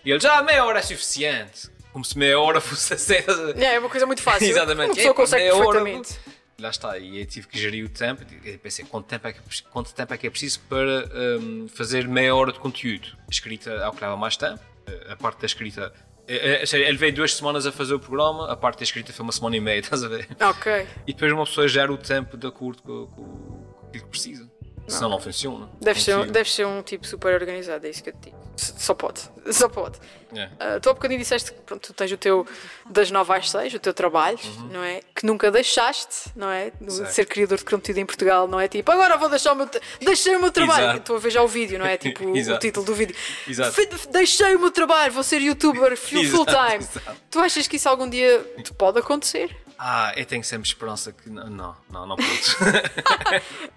E 0.04 0.10
eles, 0.10 0.24
ah, 0.24 0.42
meia 0.42 0.64
hora 0.64 0.78
é 0.78 0.82
suficiente. 0.82 1.68
Como 1.92 2.04
se 2.04 2.16
meia 2.16 2.40
hora 2.40 2.60
fosse 2.62 2.94
a 2.94 2.98
ser... 2.98 3.24
É, 3.56 3.74
é 3.74 3.78
uma 3.78 3.90
coisa 3.90 4.06
muito 4.06 4.22
fácil. 4.22 4.48
Exatamente. 4.48 4.88
Uma 4.88 4.94
pessoa 4.94 5.14
consegue 5.14 5.50
perfeitamente. 5.50 6.12
Hora, 6.12 6.35
lá 6.58 6.70
está, 6.70 6.98
e 6.98 7.20
eu 7.20 7.26
tive 7.26 7.48
que 7.48 7.58
gerir 7.58 7.84
o 7.84 7.88
tempo. 7.88 8.24
E 8.44 8.58
pensei, 8.58 8.84
quanto 8.84 9.06
tempo 9.06 9.26
é 9.28 9.32
que, 9.32 9.40
quanto 9.70 9.94
tempo 9.94 10.14
é, 10.14 10.16
que 10.16 10.26
é 10.26 10.30
preciso 10.30 10.60
para 10.68 11.08
um, 11.40 11.68
fazer 11.68 12.08
meia 12.08 12.34
hora 12.34 12.52
de 12.52 12.58
conteúdo? 12.58 13.08
A 13.26 13.30
escrita 13.30 13.70
é 13.70 13.88
o 13.88 13.92
que 13.92 14.02
leva 14.02 14.16
mais 14.16 14.36
tempo. 14.36 14.60
A 15.08 15.16
parte 15.16 15.40
da 15.40 15.46
escrita 15.46 15.92
é, 16.28 16.64
é, 16.64 16.88
ele 16.88 16.98
veio 16.98 17.14
duas 17.14 17.34
semanas 17.34 17.66
a 17.66 17.72
fazer 17.72 17.94
o 17.94 18.00
programa, 18.00 18.50
a 18.50 18.56
parte 18.56 18.78
da 18.78 18.84
escrita 18.84 19.12
foi 19.12 19.22
uma 19.22 19.32
semana 19.32 19.56
e 19.56 19.60
meia, 19.60 19.78
estás 19.80 20.02
a 20.02 20.08
ver? 20.08 20.28
Ok. 20.40 20.86
E 21.06 21.12
depois 21.12 21.32
uma 21.32 21.44
pessoa 21.44 21.68
gera 21.68 21.92
o 21.92 21.96
tempo 21.96 22.36
de 22.36 22.46
acordo 22.46 22.82
com, 22.82 23.06
com, 23.06 23.88
aquilo 23.88 24.04
que 24.04 24.10
precisa. 24.10 24.50
Senão 24.88 25.10
não 25.10 25.20
funciona. 25.20 25.68
Deve 25.80 26.00
ser, 26.00 26.30
deve 26.30 26.50
ser 26.50 26.66
um 26.66 26.82
tipo 26.82 27.06
super 27.06 27.34
organizado, 27.34 27.86
é 27.86 27.90
isso 27.90 28.02
que 28.02 28.10
eu 28.10 28.14
te 28.14 28.30
digo. 28.30 28.36
Só 28.56 28.94
pode, 28.94 29.20
só 29.52 29.68
pode. 29.68 29.98
Uh, 30.32 30.80
tu 30.80 30.90
há 30.90 30.94
bocadinho 30.94 31.20
disseste 31.20 31.52
que 31.52 31.60
pronto, 31.60 31.86
tu 31.86 31.94
tens 31.94 32.10
o 32.12 32.16
teu 32.16 32.46
das 32.88 33.10
9 33.10 33.32
às 33.32 33.50
6, 33.50 33.74
o 33.74 33.78
teu 33.78 33.94
trabalho, 33.94 34.38
uhum. 34.44 34.68
não 34.68 34.82
é? 34.82 35.00
Que 35.14 35.24
nunca 35.24 35.50
deixaste, 35.50 36.30
não 36.34 36.50
é? 36.50 36.72
Ser 37.10 37.26
criador 37.26 37.58
de 37.58 37.64
conteúdo 37.64 37.98
em 37.98 38.06
Portugal, 38.06 38.46
não 38.48 38.60
é? 38.60 38.68
Tipo, 38.68 38.90
agora 38.92 39.16
vou 39.16 39.28
deixar 39.28 39.52
o 39.52 39.56
meu, 39.56 39.68
deixei 40.00 40.34
o 40.36 40.40
meu 40.40 40.50
trabalho. 40.50 40.98
Estou 40.98 41.16
a 41.16 41.18
ver 41.18 41.30
já 41.30 41.42
o 41.42 41.48
vídeo, 41.48 41.78
não 41.78 41.86
é? 41.86 41.96
Tipo, 42.06 42.24
o 42.24 42.58
título 42.58 42.86
do 42.86 42.94
vídeo. 42.94 43.16
Exato. 43.48 43.74
Deixei 44.10 44.54
o 44.54 44.60
meu 44.60 44.70
trabalho, 44.70 45.12
vou 45.12 45.22
ser 45.22 45.40
youtuber 45.40 45.96
full 45.98 46.46
time. 46.46 46.86
Tu 47.30 47.40
achas 47.40 47.66
que 47.66 47.76
isso 47.76 47.88
algum 47.88 48.08
dia 48.08 48.44
te 48.62 48.72
pode 48.72 48.98
acontecer? 48.98 49.56
Ah, 49.78 50.12
eu 50.16 50.24
tenho 50.24 50.42
sempre 50.42 50.66
esperança 50.68 51.12
que. 51.12 51.28
Não, 51.28 51.48
não, 51.48 51.76
não, 51.90 52.06
não 52.06 52.16
pode. 52.16 52.56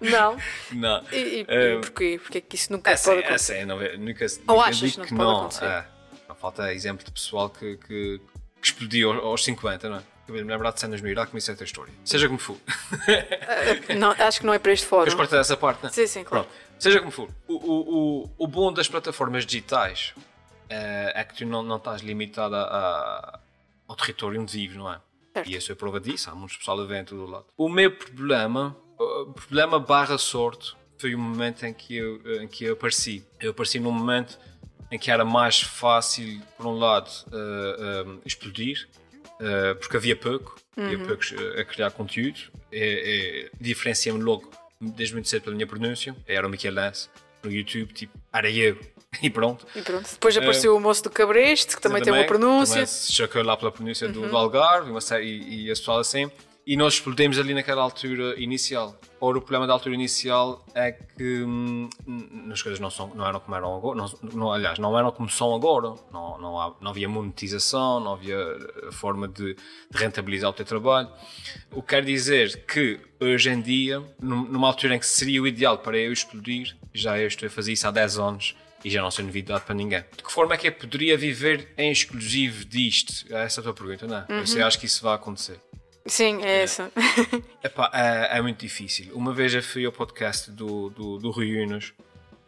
não. 0.00 0.36
Não. 0.72 1.04
E, 1.12 1.46
e 1.48 1.76
um, 1.76 1.80
porquê? 1.80 2.18
Porque 2.22 2.38
é 2.38 2.40
que 2.40 2.56
isso 2.56 2.72
nunca 2.72 2.90
essa, 2.90 3.10
pode 3.10 3.24
acontecer? 3.24 3.56
Essa, 3.56 3.66
não, 3.66 3.76
nunca, 3.76 4.26
Ou 4.46 4.56
nunca 4.56 4.68
achas 4.68 4.92
que 4.92 4.98
não, 4.98 5.04
que 5.04 5.14
pode 5.14 5.30
acontecer? 5.30 5.64
É, 5.64 5.86
não 6.28 6.34
falta 6.34 6.72
exemplo 6.72 7.04
de 7.04 7.12
pessoal 7.12 7.50
que, 7.50 7.76
que, 7.76 8.20
que 8.60 8.66
explodiu 8.66 9.12
aos, 9.12 9.24
aos 9.24 9.44
50, 9.44 9.88
não 9.88 9.96
é? 9.96 10.02
Acabei 10.22 10.42
de 10.42 10.46
me 10.46 10.52
lembrar 10.52 10.70
de 10.72 10.80
cenas 10.80 11.02
no 11.02 11.08
Iraque, 11.08 11.32
mas 11.34 11.48
é 11.48 11.52
outra 11.52 11.64
história. 11.64 11.92
Seja 12.04 12.28
como 12.28 12.38
for. 12.38 12.54
Uh, 12.54 13.98
não, 13.98 14.12
acho 14.12 14.40
que 14.40 14.46
não 14.46 14.54
é 14.54 14.58
para 14.58 14.72
este 14.72 14.86
fórum. 14.86 15.04
Queres 15.04 15.16
cortar 15.16 15.38
essa 15.38 15.56
parte, 15.56 15.82
não 15.82 15.90
é? 15.90 15.92
Sim, 15.92 16.06
sim, 16.06 16.24
claro. 16.24 16.44
Pronto. 16.46 16.60
Seja 16.78 17.00
como 17.00 17.10
for. 17.10 17.28
O, 17.48 17.54
o, 17.54 18.24
o, 18.24 18.30
o 18.38 18.46
bom 18.46 18.72
das 18.72 18.88
plataformas 18.88 19.44
digitais 19.44 20.14
uh, 20.16 21.12
é 21.14 21.24
que 21.24 21.34
tu 21.34 21.46
não, 21.46 21.62
não 21.62 21.76
estás 21.76 22.00
limitado 22.00 22.54
a, 22.54 22.62
a, 22.62 23.40
ao 23.88 23.96
território 23.96 24.40
onde 24.40 24.52
vives, 24.52 24.76
não 24.76 24.90
é? 24.90 25.00
Certo. 25.32 25.48
E 25.48 25.56
essa 25.56 25.72
é 25.72 25.74
prova 25.74 26.00
disso, 26.00 26.30
há 26.30 26.34
muitos 26.34 26.56
pessoal 26.56 26.80
a 26.80 26.84
ver 26.84 27.02
em 27.02 27.04
todo 27.04 27.26
lado. 27.26 27.46
O 27.56 27.68
meu 27.68 27.90
problema, 27.90 28.76
o 28.98 29.32
problema 29.32 29.78
barra 29.78 30.18
sorte, 30.18 30.74
foi 30.98 31.14
o 31.14 31.18
momento 31.18 31.64
em 31.64 31.72
que 31.72 31.96
eu, 31.96 32.42
em 32.42 32.48
que 32.48 32.64
eu 32.64 32.74
apareci. 32.74 33.24
Eu 33.40 33.52
apareci 33.52 33.80
num 33.80 33.90
momento 33.90 34.38
em 34.90 34.98
que 34.98 35.10
era 35.10 35.24
mais 35.24 35.60
fácil, 35.60 36.42
por 36.56 36.66
um 36.66 36.78
lado, 36.78 37.08
uh, 37.28 38.10
uh, 38.10 38.20
explodir, 38.26 38.88
uh, 39.40 39.76
porque 39.76 39.96
havia 39.96 40.16
pouco, 40.16 40.60
uhum. 40.76 40.84
havia 40.84 40.98
poucos 40.98 41.32
a 41.56 41.64
criar 41.64 41.90
conteúdo. 41.92 42.40
É, 42.72 43.46
é, 43.46 43.50
Diferencia-me 43.60 44.20
logo, 44.20 44.50
desde 44.80 45.14
muito 45.14 45.28
cedo, 45.28 45.42
pela 45.44 45.54
minha 45.54 45.66
pronúncia. 45.66 46.14
Era 46.26 46.46
o 46.46 46.50
Miquel 46.50 46.74
Lance, 46.74 47.08
no 47.42 47.50
YouTube, 47.50 47.92
tipo, 47.92 48.18
era 48.32 48.50
eu. 48.50 48.78
E 49.22 49.28
pronto. 49.28 49.66
E 49.74 49.82
pronto. 49.82 50.08
Depois 50.08 50.36
apareceu 50.36 50.72
uh, 50.72 50.76
o 50.76 50.80
moço 50.80 51.02
do 51.02 51.10
Cabreste, 51.10 51.74
que 51.74 51.82
também, 51.82 52.02
também 52.02 52.12
tem 52.12 52.22
uma 52.22 52.26
pronúncia. 52.26 52.74
Também 52.74 52.86
se 52.86 53.12
chocou 53.12 53.42
lá 53.42 53.56
pela 53.56 53.72
pronúncia 53.72 54.06
uhum. 54.06 54.12
do, 54.12 54.28
do 54.28 54.36
Algarve 54.36 54.90
uma 54.90 55.00
série, 55.00 55.26
e, 55.26 55.64
e 55.64 55.70
esse 55.70 55.80
pessoal 55.80 55.98
assim. 55.98 56.30
E 56.66 56.76
nós 56.76 56.94
explodimos 56.94 57.38
ali 57.38 57.52
naquela 57.52 57.82
altura 57.82 58.38
inicial. 58.40 58.94
Ora, 59.20 59.38
o 59.38 59.40
problema 59.40 59.66
da 59.66 59.72
altura 59.72 59.94
inicial 59.94 60.64
é 60.74 60.92
que 60.92 61.42
hum, 61.42 61.88
as 62.52 62.62
coisas 62.62 62.78
não, 62.78 62.90
são, 62.90 63.08
não 63.14 63.26
eram 63.26 63.40
como 63.40 63.56
eram 63.56 63.74
agora. 63.74 63.96
Não, 63.96 64.30
não, 64.34 64.52
aliás, 64.52 64.78
não 64.78 64.96
eram 64.96 65.10
como 65.10 65.28
são 65.28 65.52
agora. 65.54 65.94
Não, 66.12 66.38
não, 66.38 66.60
há, 66.60 66.76
não 66.80 66.90
havia 66.90 67.08
monetização, 67.08 67.98
não 67.98 68.12
havia 68.12 68.36
eh, 68.36 68.92
forma 68.92 69.26
de, 69.26 69.54
de, 69.54 69.98
rentabilizar 69.98 70.50
o 70.50 70.52
teu 70.52 70.64
trabalho. 70.64 71.08
O 71.72 71.82
que 71.82 71.88
quer 71.88 72.04
dizer 72.04 72.64
que 72.66 73.00
hoje 73.18 73.50
em 73.50 73.60
dia, 73.60 74.00
numa 74.20 74.68
altura 74.68 74.94
em 74.94 74.98
que 74.98 75.06
seria 75.06 75.42
o 75.42 75.46
ideal 75.46 75.78
para 75.78 75.98
eu 75.98 76.12
explodir, 76.12 76.76
já 76.94 77.18
eu 77.18 77.26
estou 77.26 77.46
a 77.48 77.50
fazer 77.50 77.72
isso 77.72 77.88
há 77.88 77.90
10 77.90 78.18
anos 78.18 78.54
e 78.84 78.90
já 78.90 79.02
não 79.02 79.10
sou 79.10 79.24
novidade 79.24 79.64
para 79.64 79.74
ninguém. 79.74 80.04
De 80.16 80.22
que 80.22 80.32
forma 80.32 80.54
é 80.54 80.56
que 80.56 80.68
eu 80.68 80.72
poderia 80.72 81.16
viver 81.16 81.68
em 81.76 81.90
exclusivo 81.90 82.64
disto? 82.64 83.32
É 83.32 83.44
essa 83.44 83.60
a 83.60 83.64
tua 83.64 83.74
pergunta, 83.74 84.06
não 84.06 84.16
é? 84.16 84.26
Uhum. 84.30 84.58
Eu 84.58 84.66
acho 84.66 84.78
que 84.78 84.86
isso 84.86 85.02
vai 85.02 85.14
acontecer. 85.14 85.60
Sim, 86.06 86.42
é, 86.42 86.60
é. 86.60 86.62
essa. 86.62 86.90
Epá, 87.62 87.90
é, 87.92 88.38
é, 88.38 88.42
muito 88.42 88.58
difícil. 88.58 89.14
Uma 89.14 89.32
vez 89.32 89.54
eu 89.54 89.62
fui 89.62 89.84
ao 89.84 89.92
podcast 89.92 90.50
do, 90.50 90.90
do, 90.90 91.18
do 91.18 91.30
Rui 91.30 91.62
Unos 91.62 91.92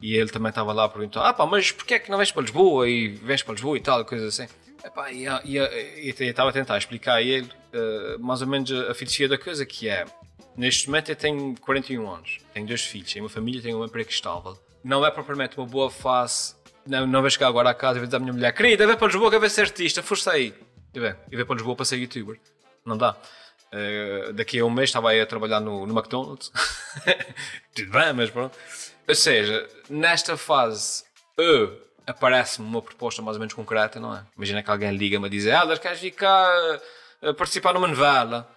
e 0.00 0.16
ele 0.16 0.30
também 0.30 0.48
estava 0.48 0.72
lá 0.72 0.84
a 0.84 0.88
perguntar: 0.88 1.28
ah 1.28 1.32
pá, 1.32 1.46
mas 1.46 1.70
porquê 1.70 1.94
é 1.94 1.98
que 1.98 2.10
não 2.10 2.18
vens 2.18 2.32
para 2.32 2.42
Lisboa 2.42 2.88
e 2.88 3.08
vens 3.08 3.42
para 3.42 3.52
Lisboa 3.52 3.76
e 3.76 3.80
tal, 3.80 4.04
coisas 4.04 4.40
assim. 4.40 4.52
Epá, 4.84 5.12
e, 5.12 5.26
e, 5.44 5.58
e, 5.58 6.14
eu 6.18 6.30
estava 6.30 6.50
a 6.50 6.52
tentar 6.52 6.76
explicar 6.78 7.16
a 7.16 7.22
ele 7.22 7.46
uh, 7.46 8.18
mais 8.18 8.40
ou 8.40 8.48
menos 8.48 8.72
a, 8.72 8.90
a 8.90 8.94
filosofia 8.94 9.28
da 9.28 9.38
coisa 9.38 9.64
que 9.66 9.88
é. 9.88 10.04
Neste 10.56 10.86
momento 10.86 11.10
eu 11.10 11.16
tenho 11.16 11.54
41 11.60 12.10
anos, 12.10 12.38
tenho 12.52 12.66
dois 12.66 12.82
filhos, 12.82 13.10
tenho 13.10 13.24
uma 13.24 13.30
família, 13.30 13.62
tenho 13.62 13.80
um 13.80 13.84
emprego 13.84 14.10
estável 14.10 14.58
não 14.84 15.04
é 15.04 15.10
propriamente 15.10 15.56
uma 15.58 15.66
boa 15.66 15.90
face. 15.90 16.54
Não, 16.86 17.06
não 17.06 17.22
vai 17.22 17.30
chegar 17.30 17.48
agora 17.48 17.70
à 17.70 17.74
casa 17.74 17.98
e 17.98 18.00
vai 18.00 18.06
dizer 18.06 18.16
à 18.16 18.20
minha 18.20 18.32
mulher: 18.32 18.52
querida, 18.52 18.86
vem 18.86 18.96
para 18.96 19.06
Lisboa 19.06 19.30
que 19.30 19.38
vai 19.38 19.48
ser 19.48 19.62
artista, 19.62 20.02
força 20.02 20.32
aí. 20.32 20.54
E 20.94 21.00
vem, 21.00 21.14
e 21.30 21.36
vem 21.36 21.46
para 21.46 21.54
Lisboa 21.54 21.76
para 21.76 21.84
ser 21.84 21.96
youtuber. 21.96 22.38
Não 22.84 22.96
dá. 22.96 23.16
Uh, 23.72 24.32
daqui 24.34 24.58
a 24.58 24.64
um 24.64 24.70
mês 24.70 24.90
estava 24.90 25.10
aí 25.10 25.20
a 25.20 25.26
trabalhar 25.26 25.60
no, 25.60 25.86
no 25.86 25.98
McDonald's. 25.98 26.52
Tudo 27.74 27.90
bem, 27.90 28.12
mas 28.12 28.30
pronto. 28.30 28.58
Ou 29.08 29.14
seja, 29.14 29.66
nesta 29.88 30.36
fase, 30.36 31.04
uh, 31.38 31.72
aparece-me 32.06 32.66
uma 32.68 32.82
proposta 32.82 33.22
mais 33.22 33.36
ou 33.36 33.40
menos 33.40 33.54
concreta, 33.54 33.98
não 33.98 34.14
é? 34.14 34.24
Imagina 34.36 34.62
que 34.62 34.70
alguém 34.70 34.90
liga-me 34.90 35.26
a 35.26 35.30
dizer: 35.30 35.52
Ah, 35.52 35.78
queres 35.78 36.00
ficar 36.00 36.50
a 37.22 37.32
participar 37.32 37.72
numa 37.72 37.88
novela? 37.88 38.50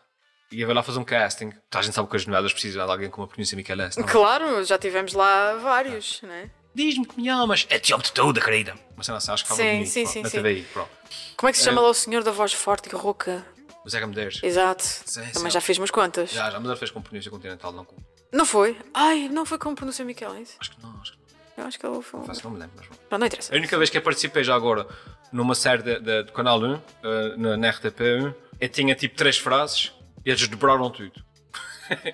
E 0.56 0.60
ia 0.60 0.74
lá 0.74 0.82
fazer 0.82 1.00
um 1.00 1.04
casting. 1.04 1.52
Então, 1.68 1.80
a 1.80 1.82
gente 1.82 1.94
sabe 1.94 2.10
que 2.10 2.16
as 2.16 2.26
novelas 2.26 2.54
precisam 2.54 2.86
de 2.86 2.92
alguém 2.92 3.10
com 3.10 3.22
uma 3.22 3.28
pronúncia 3.28 3.56
micalense. 3.56 4.02
Claro, 4.04 4.64
já 4.64 4.78
tivemos 4.78 5.14
lá 5.14 5.56
vários, 5.56 6.22
ah. 6.24 6.28
né? 6.28 6.50
diz-me 6.76 7.06
que 7.06 7.20
me 7.20 7.30
amas. 7.30 7.66
É 7.70 7.80
te 7.80 7.94
amo 7.94 8.04
de 8.04 8.12
tudo, 8.12 8.40
querida. 8.42 8.76
Mas 8.96 9.08
não, 9.08 9.16
acho 9.16 9.46
que 9.46 9.54
Sim, 9.54 9.64
bonito, 9.64 9.90
sim, 9.90 10.04
pá, 10.04 10.10
sim, 10.10 10.22
na 10.24 10.30
sim. 10.30 10.38
TVI, 10.40 10.62
pronto. 10.74 10.90
Como 11.38 11.50
é 11.50 11.52
que 11.52 11.58
se 11.58 11.64
chama 11.64 11.82
lá 11.82 11.90
o 11.90 11.94
senhor 11.94 12.24
da 12.24 12.32
voz 12.32 12.54
forte 12.54 12.90
e 12.90 12.96
rouca? 12.96 13.46
O 13.84 13.90
Zeca 13.90 14.06
Medeiros. 14.06 14.42
Exato. 14.44 14.84
Sim, 14.84 15.22
Também 15.32 15.50
sim. 15.50 15.50
já 15.52 15.62
fez 15.62 15.78
umas 15.78 15.92
quantas. 15.92 16.32
Já, 16.32 16.52
já, 16.52 16.60
mas 16.60 16.70
ele 16.70 16.78
fez 16.78 16.92
com 16.92 17.02
pronúncia 17.02 17.32
continental, 17.32 17.72
não 17.72 17.86
com. 17.86 17.96
Não 18.32 18.46
foi? 18.46 18.78
Ai, 18.94 19.30
não 19.30 19.46
foi 19.46 19.58
como 19.58 19.76
pronúncia 19.76 20.04
Michelense. 20.04 20.56
Acho 20.60 20.72
que 20.72 20.82
não, 20.82 21.00
acho 21.02 21.14
que 21.14 21.18
não. 21.20 21.26
Eu 21.64 21.68
acho 21.68 21.80
que 21.80 21.86
ele 21.86 22.02
foi. 22.02 22.26
Faço, 22.26 22.44
não 22.44 22.52
me 22.52 22.60
lembro, 22.60 22.74
mas 22.78 22.88
pronto. 22.88 23.02
Não, 23.10 23.18
não 23.18 23.28
interessa. 23.28 23.54
A 23.54 23.58
única 23.58 23.78
vez 23.78 23.90
que 23.90 23.98
eu 23.98 24.02
participei 24.02 24.44
já 24.44 24.56
agora 24.56 24.88
numa 25.32 25.56
série 25.56 25.84
do 26.24 26.32
Canal 26.34 26.60
1, 26.60 26.74
eh, 26.74 27.38
na, 27.38 27.58
na 27.58 27.72
RTP1, 27.72 28.34
eu 28.60 28.70
tinha 28.70 28.96
tipo 28.96 29.16
três 29.16 29.38
frases 29.38 29.94
e 30.26 30.30
eles 30.30 30.48
dobraram 30.48 30.90
tudo. 30.90 31.14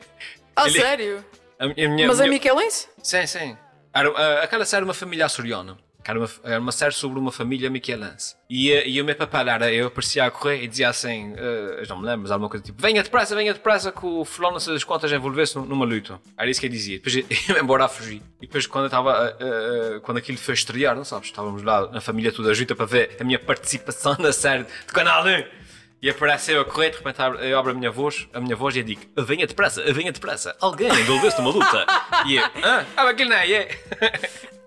Ah, 0.55 0.67
ele- 0.67 0.79
sério? 0.81 1.25
A, 1.57 1.63
a 1.65 1.67
minha, 1.67 2.07
Mas 2.07 2.19
a 2.19 2.23
minha- 2.23 2.33
Michelense? 2.37 2.87
Sim, 3.01 3.25
sim. 3.25 3.57
Era, 3.93 4.09
ah, 4.11 4.43
aquela 4.43 4.65
série 4.65 4.79
era 4.79 4.85
uma 4.85 4.93
família 4.93 5.25
açoriana. 5.25 5.77
que 6.03 6.09
Era 6.11 6.19
uma, 6.19 6.29
era 6.43 6.59
uma 6.59 6.71
série 6.73 6.93
sobre 6.93 7.17
uma 7.19 7.31
família 7.31 7.69
miquelense. 7.69 8.35
E, 8.49 8.73
ah, 8.73 8.83
e 8.85 9.01
o 9.01 9.05
meu 9.05 9.15
papel 9.15 9.47
era, 9.47 9.71
eu 9.71 9.87
aparecia 9.87 10.25
a 10.25 10.31
correr 10.31 10.61
e 10.63 10.67
dizia 10.67 10.89
assim, 10.89 11.33
ah, 11.37 11.81
eu 11.81 11.87
não 11.87 11.99
me 12.01 12.05
lembro, 12.05 12.23
mas 12.23 12.31
alguma 12.31 12.49
coisa 12.49 12.65
tipo, 12.65 12.81
venha 12.81 13.01
depressa, 13.01 13.33
venha 13.33 13.53
depressa 13.53 13.91
que 13.93 14.05
o 14.05 14.25
fulano 14.25 14.53
não 14.55 14.59
sei 14.59 14.73
das 14.73 14.83
quantas 14.83 15.09
envolvesse 15.11 15.55
num- 15.55 15.65
numa 15.65 15.85
luta. 15.85 16.19
Era 16.37 16.49
isso 16.51 16.59
que 16.59 16.65
eu 16.65 16.71
dizia. 16.71 16.97
Depois 16.99 17.15
ia 17.49 17.59
embora 17.61 17.85
a 17.85 17.87
fugir. 17.87 18.21
E 18.41 18.45
depois 18.47 18.67
quando 18.67 18.83
eu 18.85 18.87
estava, 18.87 19.13
ah, 19.13 19.37
ah, 19.39 19.99
quando 20.01 20.17
aquilo 20.17 20.37
foi 20.37 20.53
estrear, 20.53 20.95
não 20.95 21.05
sabes, 21.05 21.29
estávamos 21.29 21.63
lá 21.63 21.89
na 21.89 22.01
família 22.01 22.31
toda 22.33 22.53
junta 22.53 22.75
para 22.75 22.85
ver 22.85 23.15
a 23.19 23.23
minha 23.23 23.39
participação 23.39 24.15
na 24.19 24.33
série 24.33 24.63
de 24.65 24.93
Canal 24.93 25.23
1. 25.25 25.60
E 26.01 26.09
aparece 26.09 26.51
eu 26.51 26.61
a 26.61 26.65
correr, 26.65 26.89
de 26.89 26.97
repente 26.97 27.21
abre- 27.21 27.47
eu 27.47 27.59
abro 27.59 27.71
a 27.71 27.73
minha 27.75 27.91
voz, 27.91 28.27
a 28.33 28.39
minha 28.41 28.55
voz 28.55 28.75
e 28.75 28.79
eu 28.79 28.83
digo, 28.83 29.01
venha 29.17 29.45
depressa, 29.45 29.83
venha 29.93 30.11
depressa, 30.11 30.55
alguém 30.59 30.87
envolveu-se 30.89 31.37
numa 31.39 31.51
luta. 31.51 31.85
e 32.25 32.37
eu, 32.37 32.43
ah, 32.63 32.85
ah, 32.97 33.09
aquilo 33.09 33.29
não 33.29 33.37
é, 33.37 33.51
é. 33.51 33.79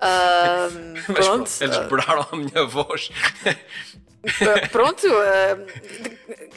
Ahm, 0.00 0.94
Mas 1.08 1.26
pronto. 1.26 1.26
pronto, 1.26 1.50
eles 1.60 1.78
dobraram 1.78 2.26
a 2.30 2.36
minha 2.36 2.64
voz. 2.66 3.10
Ah, 3.46 4.68
pronto. 4.70 5.06
ah, 5.08 5.58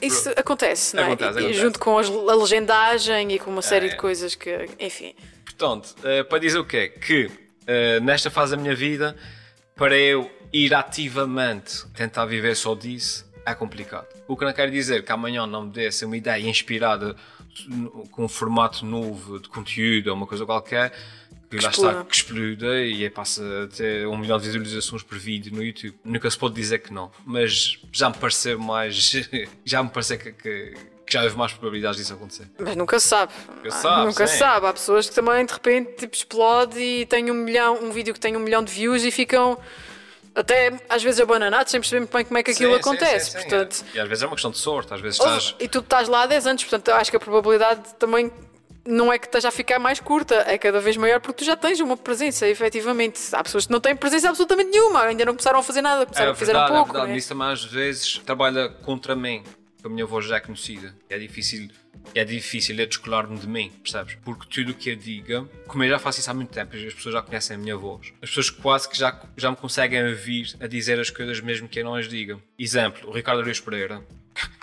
isso 0.01 0.29
acontece, 0.35 0.95
não 0.95 1.03
é? 1.03 1.05
Acontece, 1.07 1.31
E- 1.31 1.33
e 1.33 1.39
acontece. 1.45 1.59
junto 1.61 1.79
com 1.79 1.97
as- 1.97 2.09
a 2.09 2.35
legendagem 2.35 3.31
e 3.33 3.39
com 3.39 3.49
uma 3.49 3.61
série 3.63 3.87
É. 3.87 3.89
de 3.89 3.95
coisas 3.97 4.35
que. 4.35 4.67
Enfim. 4.79 5.15
Portanto, 5.45 5.95
eh, 6.03 6.23
para 6.23 6.37
dizer 6.39 6.59
o 6.59 6.65
quê? 6.65 6.87
Que 6.89 7.29
eh, 7.65 7.99
nesta 7.99 8.29
fase 8.29 8.55
da 8.55 8.61
minha 8.61 8.75
vida, 8.75 9.17
para 9.75 9.97
eu 9.97 10.29
ir 10.53 10.73
ativamente 10.73 11.85
tentar 11.95 12.25
viver 12.25 12.55
só 12.55 12.73
disso, 12.75 13.26
é 13.51 13.55
complicado. 13.55 14.07
O 14.27 14.35
que 14.35 14.43
não 14.45 14.53
quer 14.53 14.69
dizer 14.69 15.03
que 15.03 15.11
amanhã 15.11 15.45
não 15.47 15.63
me 15.65 15.71
desse 15.71 16.03
uma 16.05 16.17
ideia 16.17 16.47
inspirada 16.47 17.15
com 18.11 18.25
um 18.25 18.27
formato 18.27 18.85
novo 18.85 19.39
de 19.39 19.49
conteúdo 19.49 20.07
ou 20.09 20.15
uma 20.15 20.27
coisa 20.27 20.45
qualquer, 20.45 20.91
que 21.49 21.55
lá 21.61 21.69
exploda. 21.69 21.91
está, 21.99 22.03
que 22.05 22.15
exploda 22.15 22.81
e 22.85 23.09
passa 23.09 23.41
a 23.63 23.67
ter 23.67 24.05
um 24.07 24.17
milhão 24.17 24.37
de 24.37 24.45
visualizações 24.47 25.01
por 25.01 25.17
vídeo 25.17 25.53
no 25.55 25.63
YouTube. 25.63 25.95
Nunca 26.03 26.29
se 26.29 26.37
pode 26.37 26.53
dizer 26.55 26.79
que 26.79 26.93
não, 26.93 27.09
mas 27.25 27.79
já 27.91 28.09
me 28.09 28.17
pareceu 28.17 28.59
mais. 28.59 29.11
já 29.63 29.81
me 29.81 29.89
pareceu 29.89 30.17
que, 30.19 30.31
que- 30.33 30.73
que 31.07 31.13
já 31.13 31.23
houve 31.23 31.37
mais 31.37 31.53
probabilidades 31.53 31.97
disso 32.01 32.13
acontecer. 32.13 32.49
Mas 32.59 32.75
nunca 32.75 32.99
se 32.99 33.07
sabe. 33.07 33.31
Nunca 33.55 33.71
se 33.71 33.81
sabe, 33.81 34.05
Nunca 34.07 34.27
sim. 34.27 34.37
sabe. 34.39 34.65
Há 34.67 34.73
pessoas 34.73 35.07
que 35.09 35.15
também 35.15 35.45
de 35.45 35.53
repente 35.53 35.93
tipo, 35.95 36.13
explode 36.13 36.77
e 36.77 37.05
tem 37.05 37.31
um 37.31 37.33
milhão, 37.33 37.81
um 37.81 37.91
vídeo 37.91 38.13
que 38.13 38.19
tem 38.19 38.35
um 38.35 38.41
milhão 38.41 38.61
de 38.61 38.73
views 38.73 39.05
e 39.05 39.09
ficam 39.09 39.57
até 40.37 40.71
às 40.87 41.01
vezes 41.03 41.19
abananados 41.19 41.71
sem 41.71 41.79
perceber 41.81 41.99
muito 42.01 42.13
bem 42.13 42.23
como 42.25 42.37
é 42.37 42.43
que 42.43 42.51
aquilo 42.51 42.73
Sim, 42.75 42.79
acontece. 42.79 43.31
sim, 43.31 43.39
sim. 43.39 43.49
Portanto, 43.49 43.85
E 43.93 43.99
às 43.99 44.07
vezes 44.07 44.23
é 44.23 44.27
uma 44.27 44.35
questão 44.35 44.51
de 44.51 44.57
sorte, 44.59 44.93
às 44.93 45.01
vezes 45.01 45.19
Ou- 45.19 45.25
estás. 45.27 45.55
E 45.59 45.67
tu 45.67 45.79
estás 45.79 46.07
lá 46.07 46.21
há 46.23 46.25
10 46.27 46.47
anos, 46.47 46.63
portanto 46.63 46.87
eu 46.89 46.95
acho 46.95 47.09
que 47.11 47.17
a 47.17 47.19
probabilidade 47.19 47.81
também 47.99 48.31
não 48.85 49.11
é 49.11 49.19
que 49.19 49.25
esteja 49.25 49.49
a 49.49 49.51
ficar 49.51 49.79
mais 49.79 49.99
curta, 49.99 50.35
é 50.47 50.57
cada 50.57 50.79
vez 50.79 50.95
maior 50.95 51.19
porque 51.19 51.39
tu 51.39 51.45
já 51.45 51.57
tens 51.57 51.79
uma 51.81 51.97
presença, 51.97 52.47
efetivamente. 52.47 53.19
Há 53.33 53.43
pessoas 53.43 53.65
que 53.65 53.71
não 53.73 53.81
têm 53.81 53.93
presença 53.95 54.29
absolutamente 54.29 54.69
nenhuma, 54.69 55.01
ainda 55.03 55.25
não 55.25 55.33
começaram 55.33 55.59
a 55.59 55.63
fazer 55.63 55.81
nada, 55.81 56.05
começaram 56.05 56.29
É 56.29 56.31
a 56.31 56.35
fazer 56.35 56.51
um 56.51 56.53
verdade, 56.53 56.73
pouco. 56.73 56.89
é 56.89 56.93
verdade. 56.93 57.11
né? 57.11 57.17
Isso 57.17 57.27
também 57.29 57.47
às 57.51 57.65
vezes 57.65 58.19
trabalha 58.19 58.69
contra 58.69 59.13
mim, 59.13 59.43
a 59.83 59.89
minha 59.89 60.05
voz 60.05 60.25
já 60.25 60.37
é 60.37 60.39
conhecida. 60.39 60.95
É 61.09 61.17
difícil, 61.17 61.67
é 62.13 62.23
difícil 62.23 62.77
eu 62.79 62.87
descolar-me 62.87 63.37
de 63.37 63.47
mim, 63.47 63.71
percebes? 63.83 64.15
Porque 64.23 64.47
tudo 64.49 64.71
o 64.71 64.73
que 64.73 64.91
eu 64.91 64.95
diga, 64.95 65.43
como 65.67 65.83
eu 65.83 65.89
já 65.89 65.99
faço 65.99 66.19
isso 66.19 66.29
há 66.29 66.33
muito 66.33 66.51
tempo, 66.51 66.75
as 66.75 66.93
pessoas 66.93 67.13
já 67.13 67.21
conhecem 67.21 67.55
a 67.55 67.59
minha 67.59 67.77
voz. 67.77 68.13
As 68.21 68.29
pessoas 68.29 68.49
quase 68.49 68.89
que 68.89 68.97
já, 68.97 69.21
já 69.35 69.51
me 69.51 69.57
conseguem 69.57 70.07
ouvir 70.07 70.55
a 70.59 70.67
dizer 70.67 70.99
as 70.99 71.09
coisas 71.09 71.39
mesmo 71.41 71.67
que 71.67 71.79
eu 71.79 71.85
não 71.85 71.95
as 71.95 72.07
diga. 72.07 72.39
Exemplo, 72.57 73.09
o 73.09 73.13
Ricardo 73.13 73.41
Arias 73.41 73.59
Pereira. 73.59 74.01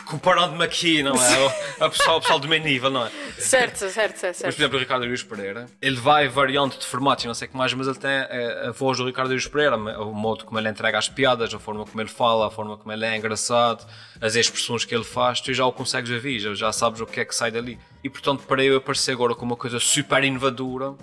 Comparando-me 0.05 0.63
aqui, 0.63 1.03
não 1.03 1.15
é? 1.15 1.85
O 1.85 1.91
pessoal, 1.91 2.19
o 2.19 2.21
pessoal 2.21 2.39
do 2.39 2.47
meu 2.47 2.61
nível, 2.61 2.91
não 2.91 3.07
é? 3.07 3.11
Certo, 3.39 3.89
certo, 3.89 4.19
certo. 4.19 4.43
Mas, 4.45 4.55
por 4.55 4.61
exemplo, 4.61 4.77
o 4.77 4.81
Ricardo 4.81 5.03
Arias 5.03 5.23
Pereira, 5.23 5.67
ele 5.81 5.97
vai 5.97 6.29
variando 6.29 6.79
de 6.79 6.87
formatos 6.87 7.25
e 7.25 7.27
não 7.27 7.35
sei 7.35 7.49
o 7.49 7.51
que 7.51 7.57
mais, 7.57 7.73
mas 7.73 7.87
ele 7.87 7.97
tem 7.97 8.11
a, 8.11 8.69
a 8.69 8.71
voz 8.73 8.99
do 8.99 9.07
Ricardo 9.07 9.29
Arias 9.29 9.47
Pereira, 9.47 9.77
o 9.77 10.13
modo 10.15 10.45
como 10.45 10.59
ele 10.59 10.69
entrega 10.69 10.99
as 10.99 11.09
piadas, 11.09 11.53
a 11.53 11.59
forma 11.59 11.85
como 11.85 12.01
ele 12.01 12.09
fala, 12.09 12.47
a 12.47 12.51
forma 12.51 12.77
como 12.77 12.93
ele 12.93 13.05
é 13.05 13.17
engraçado, 13.17 13.87
as 14.21 14.35
expressões 14.35 14.85
que 14.85 14.95
ele 14.95 15.05
faz, 15.05 15.41
tu 15.41 15.53
já 15.53 15.65
o 15.65 15.73
consegues 15.73 16.11
ouvir, 16.11 16.39
já, 16.39 16.55
já 16.55 16.73
sabes 16.73 17.01
o 17.01 17.07
que 17.07 17.21
é 17.21 17.25
que 17.25 17.35
sai 17.35 17.51
dali. 17.51 17.79
E 18.03 18.11
portanto, 18.11 18.45
para 18.47 18.63
eu 18.63 18.77
aparecer 18.77 19.13
agora 19.13 19.35
com 19.35 19.45
uma 19.45 19.57
coisa 19.57 19.81
super 19.81 20.23
inovadora, 20.23 20.95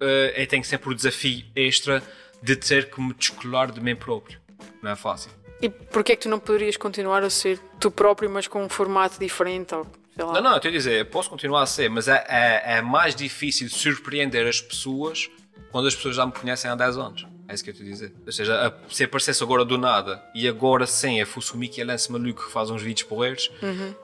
eh, 0.00 0.42
eu 0.42 0.46
tenho 0.46 0.64
sempre 0.64 0.90
o 0.90 0.94
desafio 0.94 1.44
extra 1.56 2.02
de 2.42 2.56
ter 2.56 2.90
que 2.90 3.00
me 3.00 3.14
descolar 3.14 3.72
de 3.72 3.80
mim 3.80 3.96
próprio. 3.96 4.38
Não 4.82 4.90
é 4.90 4.96
fácil. 4.96 5.30
E 5.62 5.68
porquê 5.68 6.12
é 6.12 6.16
que 6.16 6.22
tu 6.22 6.28
não 6.28 6.38
poderias 6.38 6.76
continuar 6.76 7.22
a 7.22 7.30
ser 7.30 7.58
tu 7.80 7.90
próprio, 7.90 8.28
mas 8.28 8.46
com 8.46 8.62
um 8.64 8.68
formato 8.68 9.18
diferente? 9.18 9.74
Ou, 9.74 9.86
sei 10.14 10.24
lá. 10.24 10.32
Não, 10.34 10.42
não, 10.42 10.50
eu 10.52 10.56
estou 10.56 10.68
a 10.68 10.72
dizer, 10.72 10.98
eu 11.00 11.06
posso 11.06 11.30
continuar 11.30 11.62
a 11.62 11.66
ser, 11.66 11.88
mas 11.88 12.08
é, 12.08 12.24
é, 12.28 12.76
é 12.78 12.82
mais 12.82 13.14
difícil 13.14 13.68
surpreender 13.70 14.46
as 14.46 14.60
pessoas 14.60 15.30
quando 15.70 15.88
as 15.88 15.94
pessoas 15.94 16.16
já 16.16 16.24
me 16.26 16.32
conhecem 16.32 16.70
há 16.70 16.74
10 16.74 16.96
anos. 16.98 17.26
É 17.48 17.54
isso 17.54 17.62
que 17.64 17.70
eu 17.70 17.72
estou 17.72 17.86
a 17.86 17.90
dizer. 17.90 18.14
Ou 18.24 18.32
seja, 18.32 18.68
a- 18.68 18.92
se 18.92 19.04
aparecesse 19.04 19.42
agora 19.42 19.64
do 19.64 19.76
nada 19.76 20.22
e 20.34 20.46
agora 20.48 20.86
sim 20.86 21.18
eu 21.20 21.26
fosse 21.26 21.52
o 21.52 21.56
Mickey 21.58 21.82
Lance 21.84 22.10
maluco 22.10 22.44
que 22.46 22.50
faz 22.52 22.70
uns 22.70 22.80
vídeos 22.82 23.06
porreiros, 23.08 23.50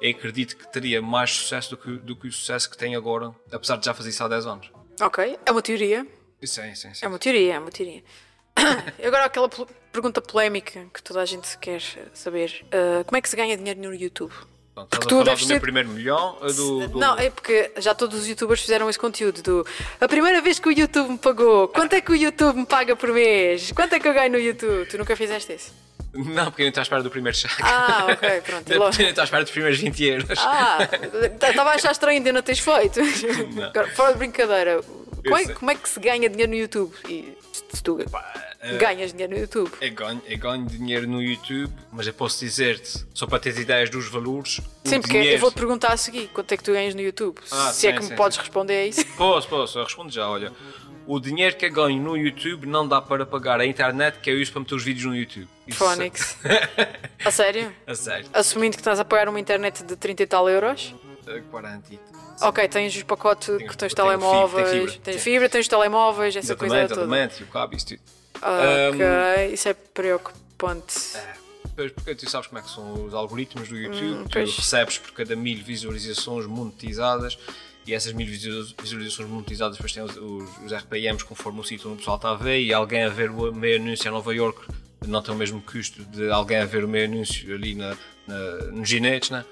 eu 0.00 0.10
acredito 0.10 0.56
que 0.56 0.70
teria 0.70 1.00
mais 1.00 1.30
sucesso 1.30 1.70
do 1.70 1.76
que, 1.76 1.90
do 1.98 2.14
que 2.16 2.28
o 2.28 2.32
sucesso 2.32 2.68
que 2.70 2.76
tem 2.76 2.94
agora, 2.96 3.32
apesar 3.52 3.76
de 3.76 3.86
já 3.86 3.94
fazer 3.94 4.10
isso 4.10 4.22
há 4.24 4.28
10 4.28 4.46
anos. 4.46 4.70
Ok, 5.00 5.38
é 5.46 5.50
uma 5.50 5.62
teoria. 5.62 6.06
Sim, 6.42 6.74
sim, 6.74 6.92
sim. 6.94 7.04
É 7.04 7.08
uma 7.08 7.18
teoria, 7.18 7.54
é 7.54 7.58
uma 7.58 7.70
teoria. 7.70 8.02
E 8.98 9.06
Agora 9.06 9.24
aquela 9.26 9.48
pergunta 9.92 10.20
polémica 10.20 10.86
que 10.92 11.02
toda 11.02 11.20
a 11.20 11.24
gente 11.26 11.56
quer 11.58 11.80
saber. 12.14 12.64
Ah, 12.72 13.02
como 13.04 13.16
é 13.16 13.20
que 13.20 13.28
se 13.28 13.36
ganha 13.36 13.56
dinheiro 13.56 13.80
no 13.80 13.94
YouTube? 13.94 14.32
Estás 14.70 15.04
a 15.04 15.08
tu 15.08 15.22
deves 15.24 15.40
do 15.40 15.46
ser- 15.46 15.52
meu 15.54 15.60
primeiro 15.60 15.88
milhão 15.90 16.38
do, 16.56 16.88
do... 16.88 16.98
Não, 16.98 17.18
é 17.18 17.28
porque 17.28 17.70
já 17.78 17.94
todos 17.94 18.20
os 18.20 18.26
youtubers 18.28 18.60
fizeram 18.62 18.88
esse 18.88 18.98
conteúdo 18.98 19.42
do 19.42 19.66
a 20.00 20.08
primeira 20.08 20.40
vez 20.40 20.58
que 20.58 20.68
o 20.68 20.72
YouTube 20.72 21.10
me 21.10 21.18
pagou, 21.18 21.68
quanto 21.68 21.92
é 21.94 22.00
que 22.00 22.10
o 22.10 22.14
YouTube 22.14 22.56
me 22.60 22.64
paga 22.66 22.96
por 22.96 23.12
mês? 23.12 23.72
Quanto 23.72 23.94
é 23.94 24.00
que 24.00 24.08
eu 24.08 24.14
ganho 24.14 24.32
no 24.32 24.38
YouTube? 24.38 24.86
Tu 24.88 24.96
nunca 24.96 25.14
fizeste 25.16 25.52
isso? 25.52 25.74
Não, 26.14 26.46
porque 26.46 26.62
eu 26.62 26.64
não 26.64 26.68
estou 26.70 26.80
à 26.80 26.82
espera 26.82 27.02
do 27.02 27.10
primeiro 27.10 27.36
cheque. 27.36 27.54
Ah, 27.62 28.06
ok, 28.10 28.40
pronto. 28.40 28.72
Eu 28.72 28.78
logo- 28.80 28.96
não 28.98 29.08
estou 29.08 29.20
à 29.22 29.24
espera 29.24 29.42
dos 29.42 29.52
primeiros 29.52 29.78
20 29.80 30.04
euros. 30.04 30.38
Ah, 30.38 30.78
estava 31.50 31.70
a 31.70 31.74
achar 31.74 31.92
estranho 31.92 32.18
ainda 32.18 32.32
não 32.32 32.42
teres 32.42 32.60
feito. 32.60 33.00
Agora, 33.62 33.88
fora 33.94 34.12
de 34.12 34.18
brincadeira, 34.18 34.80
como 35.22 35.36
é, 35.36 35.48
como 35.52 35.70
é 35.70 35.74
que 35.74 35.88
se 35.88 36.00
ganha 36.00 36.28
dinheiro 36.28 36.50
no 36.52 36.58
YouTube? 36.58 36.92
E 37.08 37.36
se 37.52 37.82
tu 37.82 37.98
eh, 38.60 38.76
ganhas 38.76 39.12
dinheiro 39.12 39.32
no 39.34 39.38
YouTube? 39.40 39.70
Eu 39.80 39.92
ganho, 39.94 40.22
eu 40.26 40.38
ganho 40.38 40.66
dinheiro 40.66 41.06
no 41.08 41.22
YouTube, 41.22 41.72
mas 41.92 42.06
eu 42.06 42.12
posso 42.14 42.38
dizer-te, 42.40 43.04
só 43.14 43.26
para 43.26 43.38
teres 43.38 43.58
ideias 43.58 43.88
dos 43.90 44.08
valores. 44.08 44.60
Sim, 44.84 45.00
porque 45.00 45.14
dinheiro- 45.18 45.36
eu 45.36 45.40
vou-te 45.40 45.54
perguntar 45.54 45.92
a 45.92 45.96
seguir 45.96 46.28
quanto 46.28 46.52
é 46.52 46.56
que 46.56 46.62
tu 46.64 46.72
ganhas 46.72 46.94
no 46.94 47.00
YouTube. 47.00 47.38
Ah, 47.50 47.72
se 47.72 47.86
é 47.86 47.90
sim, 47.90 47.96
que 47.96 48.02
me 48.02 48.08
sim, 48.10 48.16
podes 48.16 48.36
sim. 48.36 48.42
responder 48.42 48.74
a 48.74 48.86
isso. 48.86 49.04
Posso, 49.16 49.48
posso, 49.48 49.78
eu 49.78 49.84
respondo 49.84 50.10
já, 50.12 50.28
olha. 50.28 50.52
O 51.06 51.18
dinheiro 51.18 51.56
que 51.56 51.66
eu 51.66 51.72
ganho 51.72 52.00
no 52.00 52.16
YouTube 52.16 52.66
não 52.66 52.86
dá 52.86 53.00
para 53.00 53.26
pagar 53.26 53.58
a 53.60 53.66
internet 53.66 54.18
que 54.20 54.30
eu 54.30 54.40
uso 54.40 54.52
para 54.52 54.60
meter 54.60 54.74
os 54.74 54.84
vídeos 54.84 55.06
no 55.06 55.16
YouTube. 55.16 55.48
Phonics. 55.72 56.36
A 57.24 57.30
sério? 57.30 57.72
A 57.86 57.94
sério. 57.94 58.26
Assumindo 58.32 58.76
que 58.76 58.80
estás 58.80 59.00
a 59.00 59.04
pagar 59.04 59.28
uma 59.28 59.40
internet 59.40 59.82
de 59.82 59.96
30 59.96 60.22
e 60.22 60.26
tal 60.26 60.48
euros. 60.48 60.94
A 61.26 61.40
40 61.50 61.94
e- 61.94 61.98
Ok, 62.42 62.68
tens 62.68 62.96
o 62.96 63.04
pacote 63.06 63.46
que 63.58 63.76
tens 63.76 63.92
tenho 63.92 64.08
fibra, 64.08 64.18
telemóveis, 64.18 64.70
tenho 64.70 64.86
fibra, 64.88 65.00
tens 65.04 65.14
sim. 65.16 65.20
fibra, 65.20 65.48
tens 65.48 65.68
telemóveis, 65.68 66.36
essa 66.36 66.56
coisa 66.56 66.74
toda. 66.88 66.94
exatamente, 67.02 67.42
o 67.42 67.46
cabo, 67.48 67.76
isso 67.76 67.86
tudo. 67.88 68.00
Ok, 68.36 69.52
isso 69.52 69.68
é 69.68 69.74
preocupante. 69.74 70.94
Pois, 71.76 71.92
porque 71.92 72.14
tu 72.14 72.28
sabes 72.28 72.46
como 72.48 72.58
é 72.58 72.62
que 72.62 72.70
são 72.70 73.04
os 73.06 73.14
algoritmos 73.14 73.68
do 73.68 73.76
YouTube, 73.76 74.24
tu 74.24 74.30
pois. 74.30 74.56
recebes 74.56 74.98
por 74.98 75.12
cada 75.12 75.34
mil 75.36 75.62
visualizações 75.62 76.46
monetizadas 76.46 77.38
e 77.86 77.94
essas 77.94 78.12
mil 78.12 78.26
visu- 78.26 78.74
visualizações 78.82 79.28
monetizadas 79.28 79.76
depois 79.76 79.92
têm 79.92 80.02
os, 80.02 80.16
os, 80.16 80.50
os 80.64 80.72
RPMs 80.72 81.24
conforme 81.24 81.60
o 81.60 81.64
sítio 81.64 81.86
onde 81.88 81.96
o 81.96 81.98
pessoal 81.98 82.16
está 82.16 82.30
a 82.30 82.34
ver 82.34 82.60
e 82.60 82.72
alguém 82.74 83.04
a 83.04 83.08
ver 83.08 83.30
o 83.30 83.52
meu 83.52 83.76
anúncio 83.76 84.08
em 84.08 84.12
Nova 84.12 84.34
York 84.34 84.60
não 85.06 85.22
tem 85.22 85.34
o 85.34 85.38
mesmo 85.38 85.62
custo 85.62 86.04
de 86.04 86.30
alguém 86.30 86.58
a 86.58 86.66
ver 86.66 86.84
o 86.84 86.88
meu 86.88 87.04
anúncio 87.04 87.54
ali 87.54 87.74
na, 87.74 87.96
na, 88.26 88.36
nos 88.72 88.86
ginetes, 88.88 89.30
né? 89.30 89.44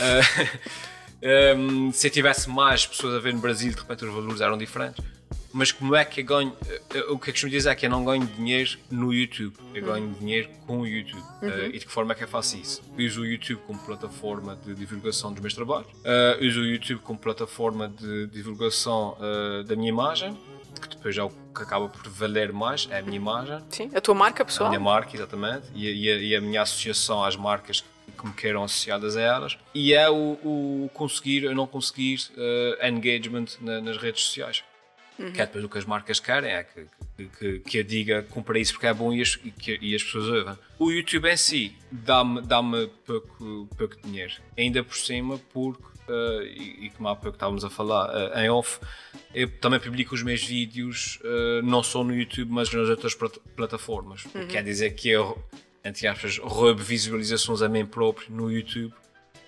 Ah, 0.00 1.56
um, 1.56 1.90
se 1.92 2.06
eu 2.06 2.10
tivesse 2.10 2.48
mais 2.48 2.86
pessoas 2.86 3.14
a 3.14 3.18
ver 3.18 3.34
no 3.34 3.40
Brasil, 3.40 3.72
de 3.72 3.80
repente 3.80 4.04
os 4.04 4.14
valores 4.14 4.40
eram 4.40 4.56
diferentes. 4.56 5.04
Mas 5.52 5.72
como 5.72 5.94
é 5.96 6.04
que 6.04 6.20
eu 6.20 6.24
ganho? 6.24 6.56
eh, 6.94 7.00
O 7.08 7.18
que 7.18 7.30
eu 7.30 7.32
costumo 7.32 7.50
dizer 7.50 7.70
é 7.70 7.74
que 7.74 7.86
eu 7.86 7.90
não 7.90 8.04
ganho 8.04 8.26
dinheiro 8.26 8.78
no 8.90 9.12
YouTube, 9.12 9.54
eu 9.74 9.84
ganho 9.84 10.12
dinheiro 10.20 10.50
com 10.66 10.80
o 10.80 10.86
YouTube. 10.86 11.22
Eh, 11.42 11.68
e 11.72 11.78
de 11.78 11.86
que 11.86 11.90
forma 11.92 12.12
é 12.12 12.14
que 12.14 12.24
eu 12.24 12.28
faço 12.28 12.56
isso? 12.58 12.82
Uso 12.98 13.22
o 13.22 13.26
YouTube 13.26 13.60
como 13.66 13.78
plataforma 13.78 14.56
de 14.66 14.74
divulgação 14.74 15.32
dos 15.32 15.40
meus 15.40 15.54
trabalhos, 15.54 15.86
eh, 16.04 16.38
uso 16.42 16.60
o 16.60 16.66
YouTube 16.66 17.00
como 17.00 17.18
plataforma 17.18 17.88
de 17.88 18.26
divulgação 18.26 19.16
eh, 19.20 19.62
da 19.64 19.74
minha 19.76 19.88
imagem 19.88 20.36
que 20.80 20.88
depois 20.90 21.16
é 21.16 21.22
o 21.22 21.30
que 21.30 21.62
acaba 21.62 21.88
por 21.88 22.06
valer 22.10 22.52
mais, 22.52 22.86
é 22.90 22.98
a 22.98 23.02
minha 23.02 23.16
imagem. 23.16 23.58
Sim, 23.70 23.90
a 23.94 24.00
tua 24.00 24.14
marca 24.14 24.42
A 24.42 24.46
pessoal. 24.46 24.68
minha 24.68 24.78
marca, 24.78 25.16
exatamente, 25.16 25.68
e, 25.74 25.88
a- 25.88 25.90
e 25.90 26.10
a, 26.10 26.16
e 26.18 26.36
a 26.36 26.40
minha 26.40 26.60
associação 26.60 27.24
às 27.24 27.34
marcas 27.34 27.82
que 28.18 28.26
me 28.26 28.34
queiram 28.34 28.62
associadas 28.62 29.16
a 29.16 29.20
elas. 29.22 29.56
E 29.74 29.94
é 29.94 30.08
o, 30.10 30.14
o 30.84 30.90
conseguir 30.92 31.46
ou 31.46 31.54
não 31.54 31.66
conseguir 31.66 32.20
eh, 32.36 32.88
engagement 32.90 33.46
na- 33.62 33.80
nas 33.80 33.96
redes 33.96 34.24
sociais. 34.24 34.62
Que 35.16 35.40
é 35.40 35.46
depois 35.46 35.64
o 35.64 35.68
que 35.68 35.78
as 35.78 35.84
marcas 35.84 36.20
querem, 36.20 36.50
é 36.52 36.62
que, 36.64 36.86
que, 37.16 37.26
que, 37.38 37.58
que 37.60 37.78
eu 37.78 37.84
diga 37.84 38.22
compra 38.30 38.58
isso 38.58 38.72
porque 38.74 38.86
é 38.86 38.92
bom 38.94 39.12
e 39.12 39.22
as, 39.22 39.34
que, 39.36 39.78
e 39.80 39.94
as 39.94 40.02
pessoas 40.02 40.26
ouvem. 40.28 40.58
O 40.78 40.90
YouTube 40.90 41.30
em 41.32 41.36
si 41.36 41.74
dá-me 41.90 42.42
dá 42.42 42.62
pouco, 43.06 43.68
pouco 43.76 43.96
dinheiro, 44.04 44.34
ainda 44.58 44.84
por 44.84 44.94
cima 44.96 45.38
porque, 45.52 45.82
eh, 46.08 46.42
e, 46.54 46.86
e 46.86 46.90
como 46.90 47.08
há 47.08 47.16
pouco 47.16 47.36
estávamos 47.36 47.64
a 47.64 47.70
falar 47.70 48.10
eh, 48.34 48.44
em 48.44 48.50
off, 48.50 48.78
eu 49.34 49.48
também 49.58 49.80
publico 49.80 50.14
os 50.14 50.22
meus 50.22 50.42
vídeos 50.44 51.18
eh, 51.24 51.60
não 51.62 51.82
só 51.82 52.04
no 52.04 52.14
YouTube 52.14 52.50
mas 52.52 52.70
nas 52.72 52.88
outras 52.88 53.14
plat- 53.14 53.38
plataformas. 53.56 54.22
Que 54.24 54.46
quer 54.46 54.62
dizer 54.62 54.90
que 54.94 55.08
eu, 55.08 55.42
entre 55.82 56.06
aspas, 56.06 56.36
roubo 56.38 56.82
visualizações 56.82 57.62
a 57.62 57.68
mim 57.68 57.86
próprio 57.86 58.30
no 58.30 58.52
YouTube. 58.52 58.92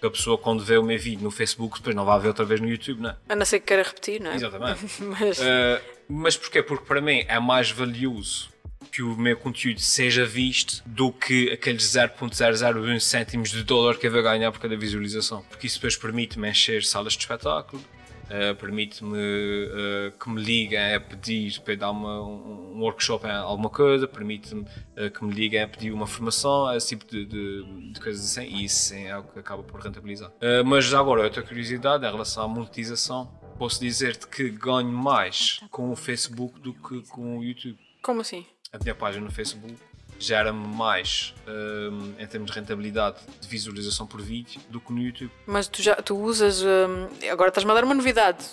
Que 0.01 0.07
A 0.07 0.11
pessoa 0.11 0.39
quando 0.39 0.65
vê 0.65 0.77
o 0.79 0.83
meu 0.83 0.99
vídeo 0.99 1.23
no 1.23 1.31
Facebook 1.31 1.79
depois 1.79 1.95
não 1.95 2.05
vai 2.05 2.19
ver 2.21 2.29
outra 2.29 2.45
vez 2.45 2.61
no 2.61 2.69
YouTube, 2.69 3.01
não 3.01 3.11
é? 3.11 3.17
A 3.29 3.37
não 3.37 3.45
ser 3.45 3.61
que 3.61 3.67
queira 3.67 3.83
repetir, 3.83 4.21
não 4.21 4.31
é? 4.31 4.37
Exatamente. 4.37 4.85
Mas, 5.03 5.39
Uh, 5.39 5.81
mas 6.09 6.37
porquê? 6.37 6.63
Porque 6.63 6.87
para 6.87 7.01
mim 7.01 7.25
é 7.29 7.39
mais 7.39 7.71
valioso 7.71 8.49
que 8.91 9.03
o 9.03 9.17
meu 9.17 9.37
conteúdo 9.37 9.81
seja 9.81 10.25
visto 10.25 10.83
do 10.87 11.13
que 11.13 11.51
aqueles 11.51 11.85
0.001 11.85 13.01
cêntimos 13.01 13.51
de 13.51 13.63
dólar 13.63 13.99
que 13.99 14.07
eu 14.07 14.11
vou 14.11 14.23
ganhar 14.23 14.51
por 14.51 14.61
cada 14.61 14.77
visualização. 14.77 15.43
Porque 15.51 15.67
isso 15.67 15.77
depois 15.77 15.97
permite-me 15.97 16.49
encher 16.49 16.83
salas 16.85 17.13
de 17.13 17.19
espetáculo, 17.21 17.83
uh, 18.31 18.55
permite-me 18.57 19.17
uh, 19.19 20.13
que 20.19 20.29
me 20.31 20.41
liguem 20.43 20.95
a 20.95 21.01
pedir 21.01 21.61
para 21.61 21.75
dar 21.77 21.91
uma, 21.91 22.23
um 22.23 22.69
um 22.79 22.81
workshop 22.83 23.27
em 23.27 23.31
alguma 23.31 23.69
coisa, 23.71 24.07
permite-me 24.07 24.61
uh, 24.63 25.11
que 25.13 25.25
me 25.25 25.33
liguem 25.33 25.61
a 25.63 25.67
pedir 25.69 25.91
uma 25.93 26.07
formação, 26.07 26.73
esse 26.75 26.89
tipo 26.97 27.05
de, 27.11 27.25
de- 27.27 27.93
de 27.93 28.01
coisas 28.01 28.25
assim, 28.25 28.47
e 28.49 28.65
isso 28.65 28.77
sim, 28.95 29.05
é 29.07 29.19
o 29.19 29.25
que 29.25 29.39
acaba 29.39 29.63
por 29.65 29.81
rentabilizar. 29.81 30.31
Mas 30.65 30.93
agora, 30.95 31.23
outra 31.23 31.43
curiosidade 31.43 32.05
em 32.07 32.11
relação 32.11 32.45
à 32.45 32.49
monetização, 32.49 33.27
posso 33.59 33.81
dizer-te 33.81 34.29
que 34.29 34.49
ganho 34.51 34.89
mais 34.89 35.59
com 35.71 35.91
o 35.91 35.97
Facebook 35.97 36.61
do 36.61 36.73
que 36.73 37.03
com 37.09 37.39
o 37.39 37.43
YouTube. 37.45 37.77
como 38.03 38.21
assim? 38.21 38.47
A 38.73 38.79
minha 38.79 38.95
página 38.95 39.25
no 39.25 39.31
Facebook 39.33 39.75
gera-me 40.19 40.67
mais 40.77 41.35
hum, 41.47 42.13
em 42.19 42.27
termos 42.27 42.51
de 42.51 42.59
rentabilidade 42.59 43.19
de 43.41 43.49
visualização 43.49 44.07
por 44.07 44.21
vídeo 44.21 44.61
do 44.69 44.81
que 44.81 44.93
no 44.93 45.01
YouTube. 45.01 45.31
Mas 45.47 45.69
tu 45.69 45.83
já 45.83 45.95
tu 45.97 46.17
usas. 46.17 46.63
hum, 46.63 47.09
agora 47.31 47.49
estás-me 47.49 47.71
a 47.71 47.75
dar 47.75 47.85
uma 47.85 47.95
novidade. 47.95 48.45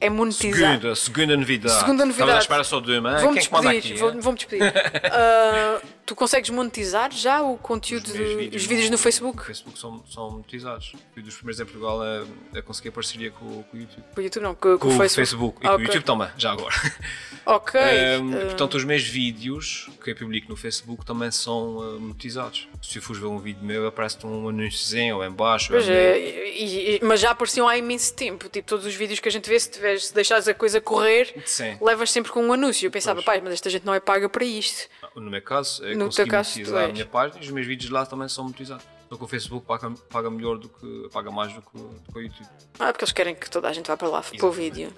É 0.00 0.10
monetizar. 0.10 0.72
Segunda, 0.72 0.94
segunda 0.94 1.36
novidade. 1.36 1.78
Segunda 1.78 2.04
novidade. 2.04 2.30
Estamos 2.30 2.34
à 2.34 2.38
espera 2.38 2.64
só 2.64 2.80
de 2.80 2.98
uma. 2.98 3.18
Vou-me 3.18 3.34
Quem 3.34 3.42
é 3.42 3.46
que 3.46 3.52
manda 3.52 3.70
despedir. 3.72 3.98
Vou-me 3.98 4.38
despedir. 4.38 4.72
Ah, 5.16 5.80
tu 6.06 6.14
consegues 6.14 6.50
monetizar 6.50 7.10
já 7.12 7.42
o 7.42 7.56
conteúdo 7.56 8.06
Os 8.06 8.12
dos 8.12 8.36
vídeos, 8.36 8.64
vídeos 8.66 8.90
no 8.90 8.98
Facebook? 8.98 9.44
Facebook 9.44 9.78
são, 9.78 10.04
são 10.06 10.30
monetizados. 10.30 10.92
Fui 11.12 11.22
dos 11.22 11.34
primeiros 11.36 11.60
em 11.60 11.64
Portugal 11.64 12.00
a, 12.02 12.58
a 12.58 12.62
conseguir 12.62 12.90
parceria 12.90 13.30
com, 13.30 13.62
com 13.62 13.76
o 13.76 13.80
YouTube. 13.80 14.04
Com 14.14 14.20
o 14.20 14.24
YouTube 14.24 14.42
não, 14.42 14.54
com, 14.54 14.72
com 14.72 14.78
Com 14.78 14.88
o 14.88 14.98
Facebook. 14.98 15.14
Facebook. 15.16 15.58
E 15.60 15.68
com 15.68 15.74
Ok. 15.74 15.84
o 15.84 15.86
YouTube 15.86 16.04
também, 16.04 16.28
já 16.36 16.52
agora. 16.52 16.74
Ok. 17.46 17.78
Um, 17.78 18.34
ah, 18.34 18.44
portanto, 18.46 18.74
os 18.74 18.84
meus 18.84 19.02
vídeos 19.02 19.90
que 20.02 20.12
eu 20.12 20.16
publico 20.16 20.48
no 20.48 20.56
Facebook 20.56 21.04
também 21.04 21.30
são 21.30 21.76
uh, 21.76 22.00
monetizados. 22.00 22.66
Se 22.80 22.98
fores 23.02 23.20
ver 23.20 23.28
um 23.28 23.38
vídeo 23.38 23.62
meu, 23.62 23.86
aparece-te 23.86 24.26
um 24.26 24.48
anúnciozinho 24.48 25.16
ou 25.16 25.24
em 25.26 25.30
baixo. 25.30 25.68
Pois 25.70 25.86
é, 25.86 26.18
e- 26.18 26.96
e- 26.96 27.00
mas 27.02 27.20
já 27.20 27.32
apareciam 27.32 27.68
há 27.68 27.76
imenso 27.76 28.14
tempo. 28.14 28.48
Tipo, 28.48 28.66
todos 28.66 28.86
os 28.86 28.94
vídeos 28.94 29.20
que 29.20 29.28
a 29.28 29.30
gente 29.30 29.46
vê, 29.46 29.60
se, 29.60 29.70
tiveres, 29.70 30.06
se 30.06 30.14
deixares 30.14 30.48
a 30.48 30.54
coisa 30.54 30.80
correr, 30.80 31.34
Sim. 31.44 31.76
levas 31.82 32.10
sempre 32.10 32.32
com 32.32 32.42
um 32.42 32.50
anúncio. 32.50 32.86
Eu 32.86 32.90
pensava, 32.90 33.22
pai, 33.22 33.42
mas 33.44 33.52
esta 33.52 33.68
gente 33.68 33.84
não 33.84 33.92
é 33.92 34.00
paga 34.00 34.26
para 34.26 34.42
isto. 34.44 34.88
No 35.14 35.30
meu 35.30 35.42
caso, 35.42 35.84
eu 35.84 35.96
No 35.96 36.06
consegui 36.06 36.30
caso, 36.30 36.50
monetizar 36.50 36.84
a 36.84 36.92
minha 36.92 37.06
página 37.06 37.40
e 37.40 37.44
os 37.44 37.50
meus 37.50 37.66
vídeos 37.66 37.90
lá 37.90 38.04
também 38.04 38.28
são 38.28 38.44
monetizados. 38.44 38.84
Só 39.08 39.16
que 39.16 39.24
o 39.24 39.28
Facebook 39.28 39.66
paga, 39.66 39.90
paga 40.10 40.30
melhor 40.30 40.58
do 40.58 40.68
que 40.68 41.08
paga 41.12 41.30
mais 41.30 41.52
do 41.52 41.62
que, 41.62 41.76
do 41.76 42.12
que 42.12 42.18
o 42.18 42.22
YouTube. 42.22 42.48
Ah, 42.78 42.92
porque 42.92 43.04
eles 43.04 43.12
querem 43.12 43.34
que 43.34 43.48
toda 43.48 43.68
a 43.68 43.72
gente 43.72 43.86
vá 43.86 43.96
para 43.96 44.08
lá 44.08 44.22
para 44.22 44.46
o 44.46 44.50
vídeo. 44.50 44.92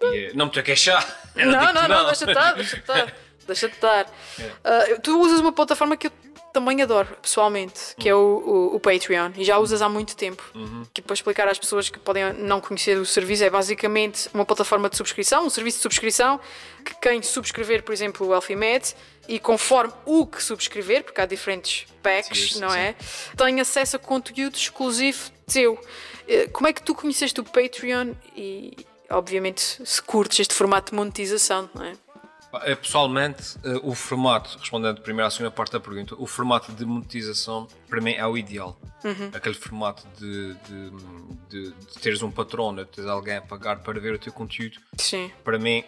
E, 0.00 0.06
eh, 0.26 0.32
não 0.34 0.46
me 0.46 0.50
estou 0.50 0.60
a 0.60 0.64
queixar. 0.64 1.04
Não, 1.36 1.72
não, 1.72 1.88
não, 1.88 2.06
deixa 2.06 2.30
estar, 2.30 2.52
deixa 2.54 2.76
estar. 2.76 3.14
Deixa 3.44 3.66
estar. 3.66 4.06
Ah, 4.62 4.84
tu 5.02 5.20
usas 5.20 5.40
uma 5.40 5.50
plataforma 5.50 5.96
que 5.96 6.06
eu 6.06 6.12
também 6.52 6.80
adoro, 6.80 7.08
pessoalmente, 7.20 7.96
que 7.98 8.08
é 8.08 8.14
o, 8.14 8.18
o, 8.18 8.76
o 8.76 8.80
Patreon, 8.80 9.32
e 9.36 9.42
já 9.44 9.58
usas 9.58 9.82
há 9.82 9.88
muito 9.88 10.14
tempo. 10.14 10.44
Que 10.92 11.02
para 11.02 11.14
explicar 11.14 11.48
às 11.48 11.58
pessoas 11.58 11.88
que 11.88 11.98
podem 11.98 12.32
não 12.34 12.60
conhecer 12.60 12.96
o 12.98 13.04
serviço, 13.06 13.42
é 13.42 13.50
basicamente 13.50 14.28
uma 14.32 14.44
plataforma 14.44 14.88
de 14.88 14.96
subscrição, 14.96 15.44
um 15.46 15.50
serviço 15.50 15.78
de 15.78 15.82
subscrição, 15.82 16.38
que 16.84 16.94
quem 17.00 17.20
subscrever, 17.22 17.82
por 17.82 17.92
exemplo, 17.92 18.28
o 18.28 18.34
Elfimed, 18.34 18.94
e 19.28 19.38
conforme 19.38 19.92
o 20.04 20.26
que 20.26 20.42
subscrever, 20.42 21.04
porque 21.04 21.20
há 21.20 21.26
diferentes 21.26 21.86
packs, 22.02 22.54
Sim, 22.54 22.60
não 22.60 22.70
sim. 22.70 22.78
é? 22.78 22.94
Tem 23.36 23.60
acesso 23.60 23.96
a 23.96 23.98
conteúdo 23.98 24.56
exclusivo 24.56 25.30
teu. 25.46 25.78
Eh, 26.28 26.48
Como 26.48 26.66
é 26.68 26.72
que 26.72 26.82
tu 26.82 26.94
conheceste 26.94 27.40
o 27.40 27.44
Patreon 27.44 28.14
e, 28.36 28.76
obviamente, 29.10 29.80
se 29.84 30.02
curtes 30.02 30.40
este 30.40 30.54
formato 30.54 30.90
de 30.90 30.96
monetização, 30.96 31.70
não 31.74 31.84
é? 31.84 31.92
Eh, 32.64 32.74
Pessoalmente, 32.74 33.56
eh, 33.64 33.80
o 33.82 33.94
formato, 33.94 34.58
respondendo 34.58 35.00
primeiro 35.00 35.26
à 35.26 35.30
segunda 35.30 35.50
parte 35.50 35.72
da 35.72 35.80
pergunta, 35.80 36.14
o 36.18 36.26
formato 36.26 36.70
de 36.72 36.84
monetização 36.84 37.66
para 37.88 38.00
mim 38.00 38.12
é 38.12 38.26
o 38.26 38.36
ideal. 38.36 38.78
Uhum. 39.04 39.30
Aquele 39.32 39.54
formato 39.54 40.06
de, 40.18 40.54
de, 40.54 40.90
de- 41.48 41.72
de 41.72 41.98
teres 42.00 42.22
um 42.22 42.30
patrono, 42.30 42.84
de 42.84 42.90
teres 42.90 43.08
alguém 43.10 43.36
a 43.36 43.42
pagar 43.42 43.80
para 43.82 43.98
ver 43.98 44.14
o 44.14 44.18
teu 44.18 44.32
conteúdo, 44.32 44.78
Sim. 44.98 45.30
para 45.42 45.58
mim 45.58 45.82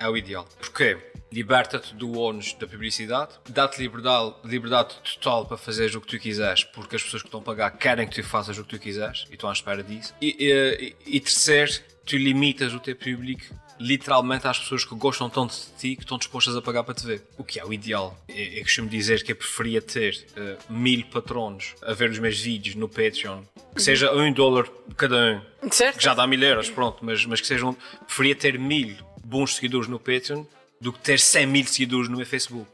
é 0.00 0.08
o 0.08 0.16
ideal. 0.16 0.48
Porquê? 0.58 0.96
Liberta-te 1.30 1.94
do 1.94 2.18
ónus 2.18 2.54
da 2.54 2.66
publicidade, 2.66 3.34
dá-te 3.48 3.80
liberdade, 3.80 4.34
liberdade 4.42 4.96
total 5.14 5.46
para 5.46 5.56
fazeres 5.56 5.94
o 5.94 6.00
que 6.00 6.08
tu 6.08 6.18
quiseres, 6.18 6.64
porque 6.64 6.96
as 6.96 7.02
pessoas 7.04 7.22
que 7.22 7.28
estão 7.28 7.38
a 7.40 7.42
pagar 7.44 7.70
querem 7.70 8.08
que 8.08 8.20
tu 8.20 8.26
faças 8.26 8.58
o 8.58 8.64
que 8.64 8.70
tu 8.70 8.80
quiseres 8.80 9.26
e 9.30 9.34
estão 9.34 9.48
à 9.48 9.52
espera 9.52 9.82
disso. 9.84 10.12
E, 10.20 10.34
e, 10.40 10.96
e 11.06 11.20
terceiro, 11.20 11.70
tu 12.04 12.16
limitas 12.16 12.74
o 12.74 12.80
teu 12.80 12.96
público 12.96 13.44
literalmente 13.78 14.46
às 14.46 14.58
pessoas 14.58 14.84
que 14.84 14.94
gostam 14.94 15.30
tanto 15.30 15.54
de 15.54 15.72
ti 15.78 15.96
que 15.96 16.02
estão 16.02 16.18
dispostas 16.18 16.54
a 16.54 16.60
pagar 16.60 16.84
para 16.84 16.94
te 16.94 17.06
ver. 17.06 17.22
O 17.38 17.42
que 17.42 17.58
é 17.58 17.64
o 17.64 17.72
ideal. 17.72 18.14
Eu, 18.28 18.36
eu 18.36 18.62
costumo 18.62 18.88
dizer 18.88 19.24
que 19.24 19.32
eu 19.32 19.36
preferia 19.36 19.80
ter 19.80 20.26
eh, 20.36 20.58
mil 20.68 21.02
patronos 21.06 21.74
a 21.82 21.94
ver 21.94 22.10
os 22.10 22.18
meus 22.18 22.38
vídeos 22.38 22.74
no 22.74 22.88
Patreon, 22.88 23.42
que 23.74 23.80
seja 23.80 24.12
um 24.12 24.30
dólar 24.32 24.68
cada 24.96 25.42
um, 25.62 25.70
Certo? 25.70 25.96
que 25.96 26.04
já 26.04 26.12
dá 26.12 26.26
mil 26.26 26.42
euros, 26.42 26.68
pronto, 26.68 26.98
mas, 27.02 27.24
mas 27.24 27.40
que 27.40 27.46
sejam. 27.46 27.74
Preferia 28.06 28.36
ter 28.36 28.58
mil 28.58 28.96
bons 29.30 29.54
seguidores 29.54 29.88
no 29.88 29.98
Patreon 29.98 30.44
do 30.80 30.92
que 30.92 30.98
ter 30.98 31.20
100 31.20 31.46
mil 31.46 31.66
seguidores 31.66 32.08
no 32.08 32.24
Facebook. 32.24 32.68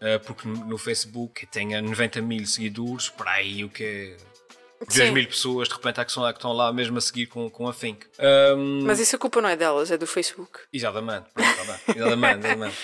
Eh, 0.00 0.18
porque 0.18 0.46
no 0.46 0.76
Facebook 0.78 1.44
eu 1.44 1.50
tenho 1.50 1.82
90 1.82 2.20
mil 2.22 2.46
seguidores, 2.46 3.08
para 3.08 3.32
aí 3.32 3.64
o 3.64 3.68
que 3.68 3.84
é. 3.84 4.16
2 4.78 4.92
Sim. 4.92 5.10
mil 5.10 5.26
pessoas 5.26 5.68
de 5.68 5.74
repente 5.74 6.04
que, 6.04 6.12
são, 6.12 6.22
que 6.24 6.38
estão 6.38 6.52
lá 6.52 6.70
mesmo 6.70 6.98
a 6.98 7.00
seguir 7.00 7.26
com, 7.26 7.48
com 7.48 7.66
a 7.66 7.72
Fink. 7.72 8.06
Ahm, 8.18 8.82
Mas 8.84 9.00
isso 9.00 9.16
a 9.16 9.18
culpa 9.18 9.40
não 9.40 9.48
é 9.48 9.56
delas, 9.56 9.90
é 9.90 9.96
do 9.96 10.06
Facebook. 10.06 10.60
Exatamente, 10.70 11.24
pronto, 11.32 11.56
tá 11.56 11.64
bem. 11.64 11.96
exatamente, 11.96 12.38
exatamente. 12.46 12.76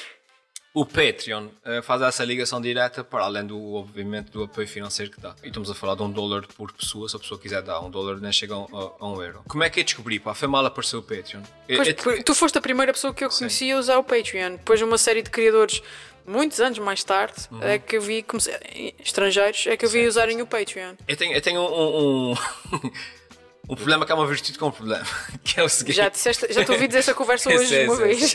O 0.74 0.86
Patreon 0.86 1.48
eh, 1.66 1.82
faz 1.82 2.00
essa 2.00 2.24
ligação 2.24 2.58
direta 2.58 3.04
para 3.04 3.24
além 3.24 3.44
do, 3.44 3.74
obviamente, 3.74 4.30
do 4.30 4.42
apoio 4.44 4.66
financeiro 4.66 5.12
que 5.12 5.20
dá. 5.20 5.34
E 5.44 5.48
estamos 5.48 5.70
a 5.70 5.74
falar 5.74 5.94
de 5.96 6.02
um 6.02 6.10
dólar 6.10 6.46
por 6.56 6.72
pessoa, 6.72 7.06
se 7.10 7.14
a 7.14 7.18
pessoa 7.18 7.38
quiser 7.38 7.60
dar 7.60 7.78
um 7.80 7.90
dólar, 7.90 8.16
nem 8.16 8.32
chega 8.32 8.54
a 8.54 8.58
um, 8.58 8.66
a- 9.00 9.06
um 9.06 9.22
euro. 9.22 9.42
Como 9.46 9.62
é 9.62 9.68
que 9.68 9.80
eu 9.80 9.84
descobri? 9.84 10.18
Pá, 10.18 10.32
foi 10.32 10.48
mal 10.48 10.64
aparecer 10.64 10.96
o 10.96 11.02
Patreon. 11.02 11.42
Eu- 11.68 11.76
Pois, 11.76 11.88
eu- 11.88 11.94
por- 11.96 12.22
tu 12.22 12.34
foste 12.34 12.56
a 12.56 12.60
primeira 12.62 12.90
pessoa 12.90 13.12
que 13.12 13.22
eu 13.22 13.28
conheci 13.28 13.70
a 13.70 13.78
usar 13.78 13.98
o 13.98 14.04
Patreon. 14.04 14.52
Depois 14.52 14.80
uma 14.80 14.96
série 14.96 15.20
de 15.20 15.28
criadores, 15.28 15.82
muitos 16.26 16.58
anos 16.58 16.78
mais 16.78 17.04
tarde, 17.04 17.34
é 17.60 17.78
que 17.78 17.98
eu 17.98 18.00
vi, 18.00 18.22
comecei- 18.22 18.94
estrangeiros, 18.98 19.66
é 19.66 19.76
que 19.76 19.84
eu 19.84 19.90
vi 19.90 20.06
usarem 20.06 20.40
o 20.40 20.46
Patreon. 20.46 20.94
Eu 21.06 21.16
tenho, 21.18 21.34
eu 21.34 21.40
tenho 21.42 21.60
um, 21.60 22.30
um, 22.30 22.34
um 23.68 23.74
problema 23.76 24.04
que 24.04 24.12
é 24.12 24.14
uma 24.14 24.26
virtude 24.26 24.58
com 24.58 24.66
um 24.68 24.70
problema, 24.72 25.06
que 25.44 25.58
é 25.60 25.62
o 25.62 25.68
seguinte. 25.68 25.96
Já 25.96 26.08
disseste, 26.08 26.52
já 26.52 26.64
te 26.64 26.70
ouvi 26.72 26.86
dizer 26.86 26.98
essa 27.00 27.14
conversa 27.14 27.48
hoje 27.54 27.66
Sim, 27.66 27.84
uma 27.84 27.96
vez. 27.96 28.34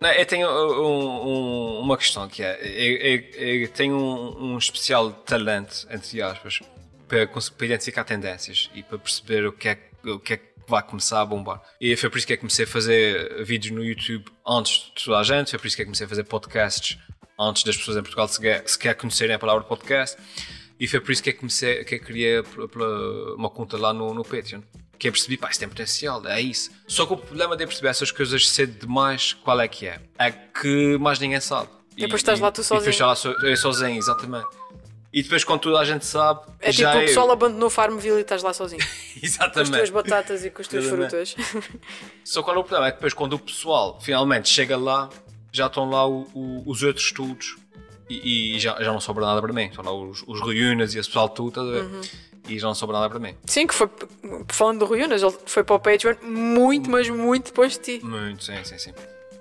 Não, 0.00 0.10
eu 0.10 0.26
tenho 0.26 0.48
um- 0.48 0.82
um- 0.86 1.80
uma 1.80 1.96
questão 1.96 2.28
que 2.28 2.42
é, 2.42 2.58
eu, 2.62 2.96
eu- 3.42 3.60
eu 3.62 3.68
tenho 3.68 3.94
um, 3.96 4.54
um 4.54 4.58
especial 4.58 5.10
talento, 5.12 5.86
entre 5.90 6.20
aspas, 6.22 6.60
para, 7.06 7.26
para 7.26 7.66
identificar 7.66 8.04
tendências 8.04 8.70
e 8.74 8.82
para 8.82 8.98
perceber 8.98 9.46
o 9.46 9.52
que 9.52 9.68
é, 9.68 9.78
o 10.04 10.18
que 10.18 10.32
é 10.34 10.36
que 10.38 10.52
vai 10.66 10.82
começar 10.82 11.20
a 11.20 11.24
bombar. 11.26 11.60
E 11.80 11.94
foi 11.96 12.08
por 12.08 12.16
isso 12.18 12.26
que 12.26 12.32
eu 12.32 12.38
comecei 12.38 12.64
a 12.64 12.68
fazer 12.68 13.44
vídeos 13.44 13.74
no 13.74 13.84
YouTube 13.84 14.24
antes 14.46 14.90
de 14.96 15.04
toda 15.04 15.18
a 15.18 15.22
gente, 15.22 15.50
foi 15.50 15.58
por 15.58 15.66
isso 15.66 15.76
que 15.76 15.82
eu 15.82 15.86
comecei 15.86 16.06
a 16.06 16.08
fazer 16.08 16.24
podcasts 16.24 16.98
antes 17.38 17.62
das 17.64 17.76
pessoas 17.76 17.96
em 17.96 18.00
Portugal 18.02 18.26
sequer, 18.28 18.62
sequer 18.66 18.94
conhecerem 18.94 19.34
a 19.34 19.38
palavra 19.38 19.64
podcast. 19.64 20.16
E 20.78 20.86
foi 20.88 21.00
por 21.00 21.12
isso 21.12 21.22
que 21.22 21.30
eu 21.30 21.36
comecei, 21.36 21.84
que 21.84 21.94
eu 21.96 22.00
criei 22.00 22.42
uma 23.36 23.48
conta 23.50 23.76
lá 23.76 23.92
no, 23.92 24.12
no 24.14 24.24
Patreon. 24.24 24.60
Que 24.98 25.08
eu 25.08 25.12
percebi, 25.12 25.36
pá, 25.36 25.50
isso 25.50 25.58
tem 25.58 25.68
potencial, 25.68 26.24
é 26.28 26.40
isso. 26.40 26.70
Só 26.86 27.04
que 27.06 27.12
o 27.12 27.16
problema 27.16 27.56
de 27.56 27.64
eu 27.64 27.68
perceber 27.68 27.88
essas 27.88 28.10
coisas 28.12 28.48
cedo 28.48 28.78
demais, 28.86 29.32
qual 29.32 29.60
é 29.60 29.66
que 29.66 29.86
é? 29.86 30.00
É 30.18 30.30
que 30.30 30.96
mais 30.98 31.18
ninguém 31.18 31.40
sabe. 31.40 31.68
Depois 31.96 32.20
estás 32.20 32.38
lá 32.40 32.50
tu 32.52 32.60
E 32.60 32.64
sozinho. 32.64 32.90
depois 32.92 33.18
estás 33.18 33.24
lá 33.42 33.48
eu 33.50 33.56
sozinho, 33.56 33.98
exatamente. 33.98 34.46
E 35.12 35.22
depois, 35.22 35.44
quando 35.44 35.60
toda 35.60 35.78
a 35.78 35.84
gente 35.84 36.06
sabe, 36.06 36.40
É 36.58 36.70
tipo 36.70 36.82
já 36.82 36.94
o 36.94 36.98
é- 37.00 37.04
pessoal 37.04 37.30
abandonou 37.30 37.68
Farmville 37.68 38.16
e 38.18 38.20
estás 38.22 38.42
lá 38.42 38.54
sozinho. 38.54 38.80
Com 38.82 38.86
as 38.86 39.36
tuas 39.36 39.68
Exatamente. 39.68 39.90
batatas 39.92 40.44
e 40.44 40.50
com 40.50 40.62
as 40.62 40.68
tuas 40.68 40.84
Exatamente. 40.86 41.34
frutas. 41.34 41.70
Só 42.24 42.42
qual 42.42 42.56
é 42.56 42.58
o 42.60 42.64
problema? 42.64 42.86
É 42.88 42.90
que 42.90 42.96
depois, 42.96 43.12
quando 43.12 43.34
o 43.34 43.38
pessoal 43.38 44.00
finalmente 44.00 44.48
chega 44.48 44.76
lá, 44.76 45.10
já 45.52 45.66
estão 45.66 45.88
lá 45.90 46.06
o- 46.08 46.26
o- 46.34 46.62
os 46.66 46.82
outros 46.82 47.04
estudos 47.06 47.56
e, 48.08 48.56
e 48.56 48.60
já, 48.60 48.82
já 48.82 48.92
não 48.92 49.00
sobra 49.00 49.24
nada 49.24 49.40
para 49.40 49.52
mim. 49.52 49.66
Estão 49.66 49.84
lá 49.84 49.92
os, 49.92 50.22
os 50.26 50.40
reúnas 50.40 50.94
e 50.94 50.98
esse 50.98 51.08
pessoal 51.08 51.28
tudo, 51.28 51.48
estás 51.48 51.68
a 51.68 51.70
ver? 51.70 51.82
Uhum. 51.82 52.00
E 52.48 52.58
já 52.58 52.66
não 52.66 52.74
sobra 52.74 52.98
nada 52.98 53.08
para 53.08 53.20
mim. 53.20 53.36
Sim, 53.46 53.66
que 53.66 53.74
foi, 53.74 53.88
falando 54.48 54.80
do 54.80 54.84
Rui 54.84 55.02
Unas, 55.04 55.22
ele 55.22 55.34
foi 55.46 55.62
para 55.62 55.76
o 55.76 55.78
Patreon 55.78 56.16
muito, 56.22 56.90
mas 56.90 57.08
muito 57.08 57.46
depois 57.46 57.72
de 57.72 57.98
ti. 57.98 58.04
Muito, 58.04 58.42
sim, 58.42 58.64
sim, 58.64 58.78
sim. 58.78 58.92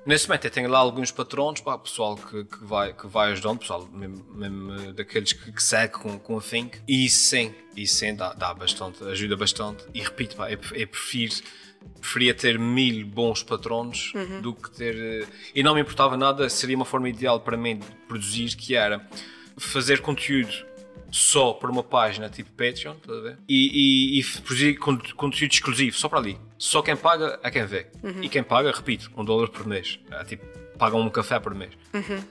Nesse 0.03 0.27
momento 0.27 0.45
eu 0.45 0.51
tenho 0.51 0.69
lá 0.69 0.79
alguns 0.79 1.11
patrões, 1.11 1.61
pá, 1.61 1.77
pessoal 1.77 2.15
que, 2.15 2.43
que, 2.43 2.65
vai, 2.65 2.91
que 2.91 3.05
vai 3.05 3.31
ajudando, 3.31 3.59
pessoal 3.59 3.87
mesmo, 3.91 4.25
mesmo, 4.33 4.93
daqueles 4.93 5.33
que, 5.33 5.51
que 5.51 5.61
segue 5.61 5.93
com, 5.93 6.17
com 6.17 6.37
a 6.37 6.41
Think. 6.41 6.79
E 6.87 7.05
isso 7.05 7.29
sim, 7.29 7.53
isso 7.75 7.95
sim 7.95 8.15
dá, 8.15 8.33
dá 8.33 8.51
bastante, 8.53 9.03
ajuda 9.03 9.37
bastante. 9.37 9.83
E 9.93 10.01
repito, 10.01 10.35
pá, 10.35 10.51
eu, 10.51 10.57
eu 10.73 10.87
prefiro, 10.87 11.35
preferia 11.99 12.33
ter 12.33 12.57
mil 12.59 13.05
bons 13.05 13.43
patronos 13.43 14.11
do 14.41 14.53
que 14.53 14.71
ter. 14.71 14.95
eh, 14.95 15.27
E 15.55 15.61
não 15.63 15.75
me 15.75 15.81
importava 15.81 16.17
nada, 16.17 16.49
seria 16.49 16.75
uma 16.75 16.85
forma 16.85 17.07
ideal 17.09 17.39
para 17.39 17.55
mim 17.57 17.77
de 17.77 17.85
produzir, 18.07 18.55
que 18.55 18.75
era 18.75 19.05
fazer 19.57 20.01
conteúdo 20.01 20.51
só 21.11 21.53
para 21.53 21.69
uma 21.69 21.83
página 21.83 22.29
tipo 22.29 22.49
Patreon, 22.51 22.93
estás 22.95 23.17
a 23.17 23.21
ver? 23.21 23.37
E, 23.47 24.15
e, 24.17 24.19
e 24.19 24.23
produzir 24.41 24.75
con- 24.77 24.97
conteúdo 25.15 25.51
exclusivo, 25.51 25.95
só 25.97 26.07
para 26.07 26.19
ali. 26.19 26.37
Só 26.57 26.81
quem 26.81 26.95
paga 26.95 27.39
é 27.43 27.51
quem 27.51 27.65
vê. 27.65 27.87
E 28.21 28.29
quem 28.29 28.41
paga, 28.43 28.71
repito, 28.71 29.11
um 29.17 29.25
dólar 29.25 29.49
por 29.49 29.67
mês. 29.67 29.99
É, 30.09 30.23
tipo, 30.23 30.45
pagam 30.77 31.01
um 31.01 31.09
café 31.09 31.39
por 31.39 31.53
mês. 31.53 31.71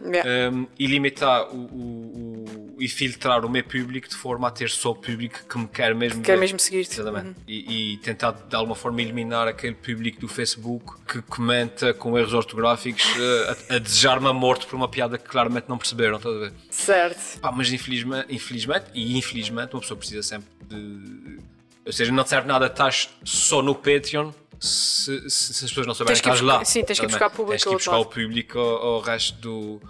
Yeah. 0.02 0.50
Um, 0.50 0.66
e 0.78 0.86
limitar 0.86 1.46
o, 1.54 1.56
o- 1.56 2.44
o- 2.48 2.69
e 2.80 2.88
filtrar 2.88 3.44
o 3.44 3.48
meu 3.48 3.62
público 3.62 4.08
de 4.08 4.16
forma 4.16 4.48
a 4.48 4.50
ter 4.50 4.70
só 4.70 4.90
o 4.90 4.94
público 4.94 5.38
que 5.48 5.58
me 5.58 5.68
quer 5.68 5.94
mesmo 5.94 6.22
Quer 6.22 6.38
mesmo 6.38 6.58
seguir-te. 6.58 6.98
Exatamente. 7.00 7.36
E, 7.46 7.92
e 7.92 7.96
tentar 7.98 8.32
de 8.32 8.56
alguma 8.56 8.74
forma 8.74 9.00
eliminar 9.02 9.46
aquele 9.46 9.74
público 9.74 10.20
do 10.20 10.28
Facebook 10.28 10.94
que 11.06 11.22
comenta 11.22 11.92
com 11.94 12.18
erros 12.18 12.32
ortográficos 12.34 13.04
eh, 13.16 13.56
a, 13.70 13.74
a 13.76 13.78
desejar-me 13.78 14.26
a 14.28 14.32
morte 14.32 14.66
por 14.66 14.76
uma 14.76 14.88
piada 14.88 15.18
que 15.18 15.28
claramente 15.28 15.68
não 15.68 15.76
perceberam, 15.78 16.16
estás 16.16 16.34
a 16.34 16.38
ver? 16.38 16.52
Certo. 16.70 17.38
Pá, 17.40 17.52
mas 17.52 17.72
infelizmente, 17.72 18.26
infelizmente 18.34 18.86
e 18.94 19.16
infelizmente 19.18 19.74
uma 19.74 19.80
pessoa 19.80 19.98
precisa 19.98 20.22
sempre 20.22 20.48
de. 20.66 21.38
Ou 21.86 21.92
seja, 21.92 22.12
não 22.12 22.24
te 22.24 22.30
serve 22.30 22.46
nada 22.48 22.66
estar 22.66 22.92
só 23.24 23.62
no 23.62 23.74
Patreon 23.74 24.32
se, 24.60 25.28
se- 25.30 25.54
se 25.54 25.64
as 25.64 25.70
pessoas 25.70 25.86
não 25.86 25.94
souberem 25.94 26.20
que 26.20 26.28
estás 26.28 26.40
lá. 26.42 26.64
sim, 26.64 26.84
tens 26.84 27.00
que 27.00 27.06
buscar 27.06 27.30
público 27.30 27.52
Tens 27.52 27.64
que 27.64 27.70
buscar 27.70 27.98
o 27.98 28.04
público 28.04 28.58
ao, 28.58 28.86
ao 28.86 29.00
resto 29.00 29.38
do, 29.40 29.82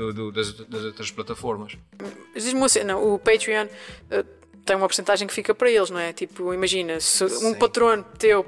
do- 0.00 0.12
do- 0.12 0.32
das, 0.32 0.52
das 0.52 0.84
outras 0.84 1.10
plataformas. 1.10 1.76
Mas 2.34 2.44
diz-me 2.44 2.58
uma 2.60 2.68
cena, 2.68 2.96
o 2.96 3.18
Patreon 3.18 3.66
eh, 4.10 4.24
tem 4.64 4.76
uma 4.76 4.86
porcentagem 4.86 5.28
que 5.28 5.34
fica 5.34 5.54
para 5.54 5.70
eles, 5.70 5.90
não 5.90 5.98
é? 6.00 6.12
Tipo, 6.12 6.54
imagina, 6.54 6.98
se 7.00 7.24
um 7.24 7.28
Sim. 7.28 7.54
patrono 7.54 8.04
teu 8.18 8.44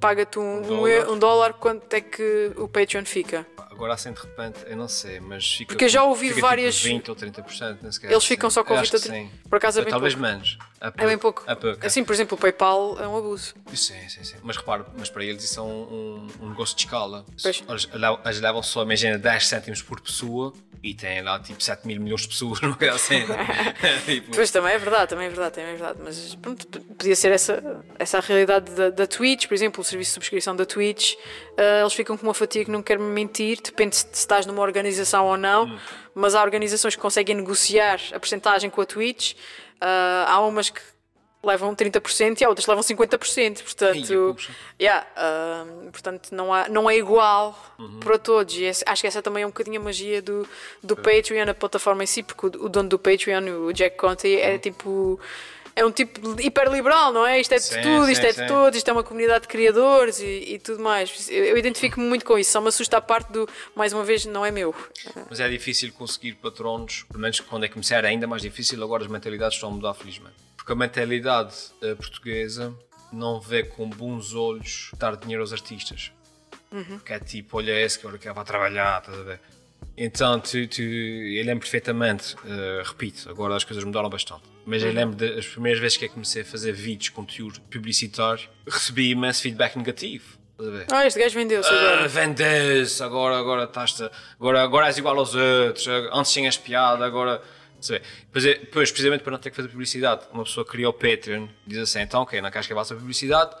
paga-te 0.00 0.38
um, 0.38 0.58
um, 0.58 0.62
dólar. 0.62 1.08
um 1.10 1.18
dólar, 1.18 1.52
quanto 1.54 1.92
é 1.94 2.00
que 2.00 2.52
o 2.56 2.68
Patreon 2.68 3.04
fica? 3.04 3.46
Agora 3.70 3.92
assim 3.92 4.10
de 4.10 4.18
repente, 4.20 4.60
eu 4.66 4.74
não 4.76 4.88
sei, 4.88 5.20
mas 5.20 5.52
fica. 5.52 5.68
Porque 5.74 5.84
eu 5.84 5.88
já 5.90 6.00
com- 6.00 6.08
ouvi 6.08 6.32
várias- 6.40 6.76
Tipo 6.76 6.88
20 6.88 7.08
ou 7.10 7.14
30%, 7.16 7.78
nem 7.82 7.92
sequer. 7.92 8.10
Eles 8.10 8.24
ficam 8.24 8.48
só 8.48 8.64
com 8.64 8.72
Eu 8.72 8.78
acho 8.80 8.90
20 8.90 9.02
que 9.02 9.08
ou 9.08 9.14
sim. 9.14 9.28
30. 9.28 9.48
Por 9.50 9.56
acaso 9.56 9.80
é 9.80 9.82
bem 9.84 9.90
Talvez 9.90 10.14
pouco. 10.14 10.26
menos. 10.28 10.58
É 10.80 11.06
bem 11.06 11.18
pouco. 11.18 11.44
É 11.46 11.54
pouco. 11.54 11.84
Assim, 11.86 12.02
por 12.02 12.14
exemplo, 12.14 12.38
o 12.38 12.40
PayPal 12.40 12.96
é 12.98 13.06
um 13.06 13.18
abuso. 13.18 13.54
Sim, 13.74 14.08
sim, 14.08 14.24
sim. 14.24 14.36
Mas 14.42 14.56
repara, 14.56 14.86
mas 14.96 15.10
para 15.10 15.22
eles 15.24 15.44
isso 15.44 15.60
é 15.60 15.62
um, 15.62 15.66
um, 15.66 16.26
um 16.44 16.48
negócio 16.48 16.74
de 16.74 16.84
escala. 16.84 17.26
Pois. 17.42 17.62
Eles 18.24 18.40
levam 18.40 18.62
só, 18.62 18.82
imagina, 18.82 19.18
10 19.18 19.46
cêntimos 19.46 19.82
por 19.82 20.00
pessoa 20.00 20.54
e 20.86 20.94
têm 20.94 21.22
lá 21.22 21.38
tipo 21.40 21.62
7 21.62 21.86
mil 21.86 22.00
milhões 22.00 22.22
de 22.22 22.28
pessoas, 22.28 22.60
não 22.62 22.76
é 22.80 22.88
assim? 22.88 23.20
tipo, 24.06 24.34
Pois 24.34 24.50
também 24.50 24.72
é 24.74 24.78
verdade, 24.78 25.08
também 25.10 25.26
é 25.26 25.30
verdade, 25.30 25.54
também 25.54 25.70
é 25.70 25.76
verdade. 25.76 25.98
Mas 26.04 26.34
pronto, 26.36 26.66
podia 26.66 27.14
ser 27.16 27.32
essa, 27.32 27.84
essa 27.98 28.18
a 28.18 28.20
realidade 28.20 28.70
da, 28.72 28.90
da 28.90 29.06
Twitch, 29.06 29.46
por 29.46 29.54
exemplo, 29.54 29.80
o 29.80 29.84
serviço 29.84 30.10
de 30.10 30.14
subscrição 30.14 30.54
da 30.56 30.64
Twitch. 30.66 31.14
ah, 31.56 31.80
eles 31.80 31.92
ficam 31.92 32.16
com 32.16 32.26
uma 32.26 32.34
fatia 32.34 32.64
que 32.64 32.70
não 32.70 32.82
quero 32.82 33.00
mentir, 33.02 33.60
depende 33.62 33.96
se, 33.96 34.06
estás 34.12 34.46
numa 34.46 34.62
organização 34.62 35.26
ou 35.26 35.36
não, 35.36 35.66
Hum. 35.66 35.78
mas 36.14 36.34
há 36.34 36.42
organizações 36.42 36.94
que 36.94 37.00
conseguem 37.02 37.34
negociar 37.36 38.00
a 38.12 38.18
porcentagem 38.20 38.70
com 38.70 38.80
a 38.80 38.86
Twitch. 38.86 39.34
Ah, 39.80 40.26
há 40.28 40.40
umas 40.46 40.70
que 40.70 40.80
levam 41.46 41.74
30% 41.74 42.40
e 42.40 42.44
há 42.44 42.48
outras 42.48 42.64
que 42.64 42.70
levam 42.70 42.82
50%. 42.84 43.62
Portanto, 43.62 44.34
puxa. 44.34 44.52
yeah, 44.80 45.06
ah, 45.16 45.64
portanto 45.92 46.28
não, 46.32 46.52
há, 46.52 46.68
não 46.68 46.88
é 46.90 46.96
igual 46.96 47.56
Uhum. 47.78 48.00
para 48.00 48.18
todos. 48.18 48.54
E 48.56 48.64
esse- 48.64 48.84
acho 48.86 49.00
que 49.02 49.06
essa 49.06 49.20
também 49.22 49.42
é 49.42 49.46
um 49.46 49.50
bocadinho 49.50 49.80
a 49.80 49.84
magia 49.84 50.20
do, 50.22 50.48
do 50.82 50.96
Patreon, 50.96 51.48
a 51.50 51.54
plataforma 51.54 52.02
em 52.02 52.06
si, 52.06 52.22
porque 52.22 52.46
o, 52.58 52.64
o 52.64 52.68
dono 52.68 52.88
do 52.88 52.98
Patreon, 52.98 53.66
o 53.66 53.72
Jack 53.72 53.96
Conte, 53.96 54.26
Uhum. 54.28 54.40
é 54.40 54.58
tipo. 54.58 55.20
É 55.78 55.84
um 55.84 55.90
tipo 55.90 56.40
hiperliberal, 56.40 57.12
não 57.12 57.26
é? 57.26 57.38
Isto 57.38 57.52
é 57.52 57.58
de 57.58 57.64
Sim, 57.64 57.82
tudo, 57.82 58.08
isto 58.10 58.22
sim, 58.22 58.28
é 58.28 58.32
de 58.32 58.38
sim. 58.38 58.46
todos, 58.46 58.78
isto 58.78 58.88
é 58.88 58.92
uma 58.94 59.04
comunidade 59.04 59.42
de 59.42 59.48
criadores 59.48 60.18
e, 60.20 60.54
e 60.54 60.58
tudo 60.58 60.82
mais. 60.82 61.28
Eu, 61.28 61.44
eu 61.44 61.58
identifico-me 61.58 62.06
muito 62.08 62.24
com 62.24 62.38
isso, 62.38 62.50
só 62.50 62.62
me 62.62 62.68
assusta 62.68 62.96
a 62.96 63.00
parte 63.02 63.30
do, 63.30 63.46
mais 63.74 63.92
uma 63.92 64.02
vez, 64.02 64.24
não 64.24 64.42
é 64.46 64.50
meu. 64.50 64.74
Mas 65.28 65.38
é 65.38 65.46
difícil 65.50 65.92
conseguir 65.92 66.32
patronos, 66.36 67.02
pelo 67.10 67.20
menos 67.20 67.40
quando 67.40 67.64
é 67.64 67.68
começar 67.68 68.02
é 68.06 68.08
ainda 68.08 68.26
mais 68.26 68.40
difícil, 68.40 68.82
agora 68.82 69.04
as 69.04 69.10
mentalidades 69.10 69.56
estão 69.56 69.68
a 69.68 69.72
mudar 69.72 69.92
felizmente. 69.92 70.45
Porque 70.66 70.72
a 70.72 70.76
mentalidade 70.76 71.54
eh, 71.80 71.94
portuguesa 71.94 72.74
não 73.12 73.40
vê 73.40 73.62
com 73.62 73.88
bons 73.88 74.34
olhos 74.34 74.90
dar 74.98 75.14
dinheiro 75.16 75.40
aos 75.40 75.52
artistas. 75.52 76.10
Porque 76.68 77.12
é 77.12 77.20
tipo, 77.20 77.58
olha 77.58 77.70
esse 77.80 77.96
que 78.00 78.04
agora 78.04 78.18
quer 78.20 78.32
vai 78.32 78.44
trabalhar, 78.44 78.98
estás 78.98 79.16
a 79.16 79.22
ver? 79.22 79.40
Então, 79.96 80.40
tu, 80.40 80.66
tu, 80.66 80.82
eu 80.82 81.44
lembro 81.44 81.60
perfeitamente, 81.60 82.34
eh, 82.44 82.82
repito, 82.84 83.30
agora 83.30 83.54
as 83.54 83.62
coisas 83.62 83.84
mudaram 83.84 84.10
bastante. 84.10 84.42
Mas 84.66 84.82
eu 84.82 84.92
lembro 84.92 85.14
das 85.14 85.46
primeiras 85.46 85.80
vezes 85.80 85.96
que 85.98 86.06
eu 86.06 86.10
comecei 86.10 86.42
a 86.42 86.44
fazer 86.44 86.72
vídeos, 86.72 87.10
conteúdo 87.10 87.60
publicitário, 87.70 88.48
recebi 88.66 89.10
imenso 89.10 89.42
feedback 89.42 89.76
negativo. 89.76 90.36
Ah, 90.90 91.06
este 91.06 91.20
gajo 91.20 91.36
vendeu-se 91.36 91.70
Ah, 91.70 91.78
agora. 91.78 92.08
vendes, 92.08 93.00
agora, 93.00 93.38
agora 93.38 93.64
estás 93.64 94.02
agora, 94.40 94.62
agora 94.64 94.86
és 94.88 94.98
igual 94.98 95.16
aos 95.16 95.32
outros, 95.32 95.86
antes 96.12 96.32
tinhas 96.32 96.56
piada, 96.56 97.06
agora. 97.06 97.40
Sabe? 97.86 98.02
Depois, 98.26 98.44
é- 98.44 98.54
depois, 98.58 98.90
precisamente 98.90 99.22
para 99.22 99.32
não 99.32 99.38
ter 99.38 99.50
que 99.50 99.56
fazer 99.56 99.68
publicidade, 99.68 100.26
uma 100.32 100.44
pessoa 100.44 100.64
cria 100.66 100.88
o 100.88 100.92
Patreon 100.92 101.48
diz 101.66 101.78
assim: 101.78 102.00
então, 102.00 102.22
ok, 102.22 102.40
não 102.40 102.50
queres 102.50 102.66
que 102.66 102.72
eu 102.72 102.76
faça 102.76 102.94
publicidade, 102.94 103.54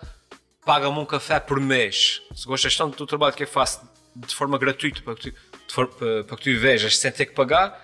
paga-me 0.64 0.98
um 0.98 1.04
café 1.06 1.38
por 1.40 1.60
mês. 1.60 2.22
Se 2.34 2.46
gostas 2.46 2.76
tanto 2.76 2.96
do 2.96 3.06
trabalho 3.06 3.34
que 3.34 3.42
eu 3.44 3.48
faço 3.48 3.88
de 4.14 4.34
forma 4.34 4.56
gratuita 4.58 5.00
para 5.02 5.14
que 5.14 5.30
tu, 5.30 5.74
for- 5.74 5.88
para, 5.88 6.24
para 6.24 6.36
que 6.36 6.44
tu 6.54 6.58
vejas 6.60 6.98
sem 6.98 7.12
ter 7.12 7.26
que 7.26 7.32
pagar, 7.34 7.82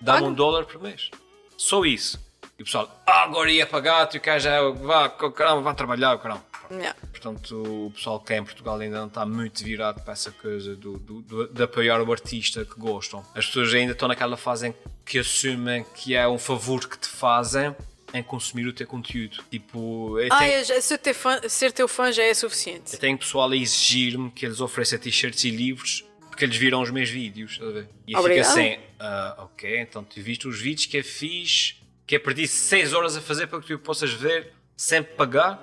dá-me 0.00 0.26
um 0.28 0.32
dólar 0.34 0.64
por 0.64 0.80
mês. 0.82 1.10
Só 1.56 1.84
isso. 1.84 2.18
E 2.58 2.62
o 2.62 2.64
pessoal, 2.64 3.02
ah, 3.06 3.24
agora 3.24 3.50
ia 3.50 3.66
pagar, 3.66 4.06
tu 4.06 4.18
queres, 4.20 4.44
vá, 4.80 5.08
caramba, 5.08 5.60
vá 5.62 5.74
trabalhar, 5.74 6.16
caramba. 6.18 6.44
Yeah. 6.76 6.98
Portanto, 7.10 7.86
o 7.86 7.90
pessoal 7.94 8.20
que 8.20 8.32
é 8.32 8.38
em 8.38 8.44
Portugal 8.44 8.78
ainda 8.78 8.98
não 8.98 9.06
está 9.06 9.24
muito 9.24 9.62
virado 9.64 10.00
para 10.02 10.12
essa 10.12 10.30
coisa 10.32 10.74
do, 10.76 10.98
do- 10.98 11.22
do- 11.22 11.48
de 11.48 11.62
apoiar 11.62 12.00
o 12.02 12.12
artista 12.12 12.64
que 12.64 12.78
gostam. 12.78 13.24
As 13.34 13.46
pessoas 13.46 13.72
ainda 13.74 13.92
estão 13.92 14.08
naquela 14.08 14.36
fase 14.36 14.68
em 14.68 14.74
que 15.04 15.18
assumem 15.18 15.84
que 15.94 16.14
é 16.14 16.26
um 16.28 16.38
favor 16.38 16.88
que 16.88 16.98
te 16.98 17.08
fazem 17.08 17.74
em 18.12 18.22
consumir 18.22 18.66
o 18.66 18.72
teu 18.72 18.86
conteúdo. 18.86 19.42
Tipo, 19.50 20.18
eu 20.20 20.28
Ah, 20.30 20.38
tenho, 20.38 20.82
ser, 20.82 20.98
teu 20.98 21.14
fã, 21.14 21.40
ser 21.48 21.72
teu 21.72 21.88
fã 21.88 22.12
já 22.12 22.22
é 22.22 22.32
suficiente. 22.34 22.92
eu 22.94 22.98
tenho 22.98 23.18
pessoal 23.18 23.50
a 23.50 23.56
exigir-me 23.56 24.30
que 24.30 24.46
eles 24.46 24.60
ofereçam 24.60 24.98
t-shirts 24.98 25.42
e 25.44 25.50
livros 25.50 26.04
porque 26.28 26.44
eles 26.44 26.56
viram 26.56 26.80
os 26.82 26.90
meus 26.90 27.08
vídeos. 27.08 27.52
estás 27.52 27.70
a 27.70 27.72
ver? 27.72 27.88
E 28.06 28.16
Obrigado. 28.16 28.46
assim, 28.46 28.78
ah, 29.00 29.34
ok, 29.38 29.80
então 29.80 30.02
tu 30.04 30.20
viste 30.20 30.46
os 30.48 30.60
vídeos 30.60 30.86
que 30.86 30.96
eu 30.98 31.04
fiz, 31.04 31.76
que 32.06 32.16
eu 32.16 32.20
perdi 32.20 32.46
6 32.46 32.92
horas 32.92 33.16
a 33.16 33.20
fazer 33.20 33.46
para 33.46 33.60
que 33.60 33.66
tu 33.68 33.78
possas 33.78 34.12
ver 34.12 34.52
sem 34.76 35.02
pagar 35.02 35.62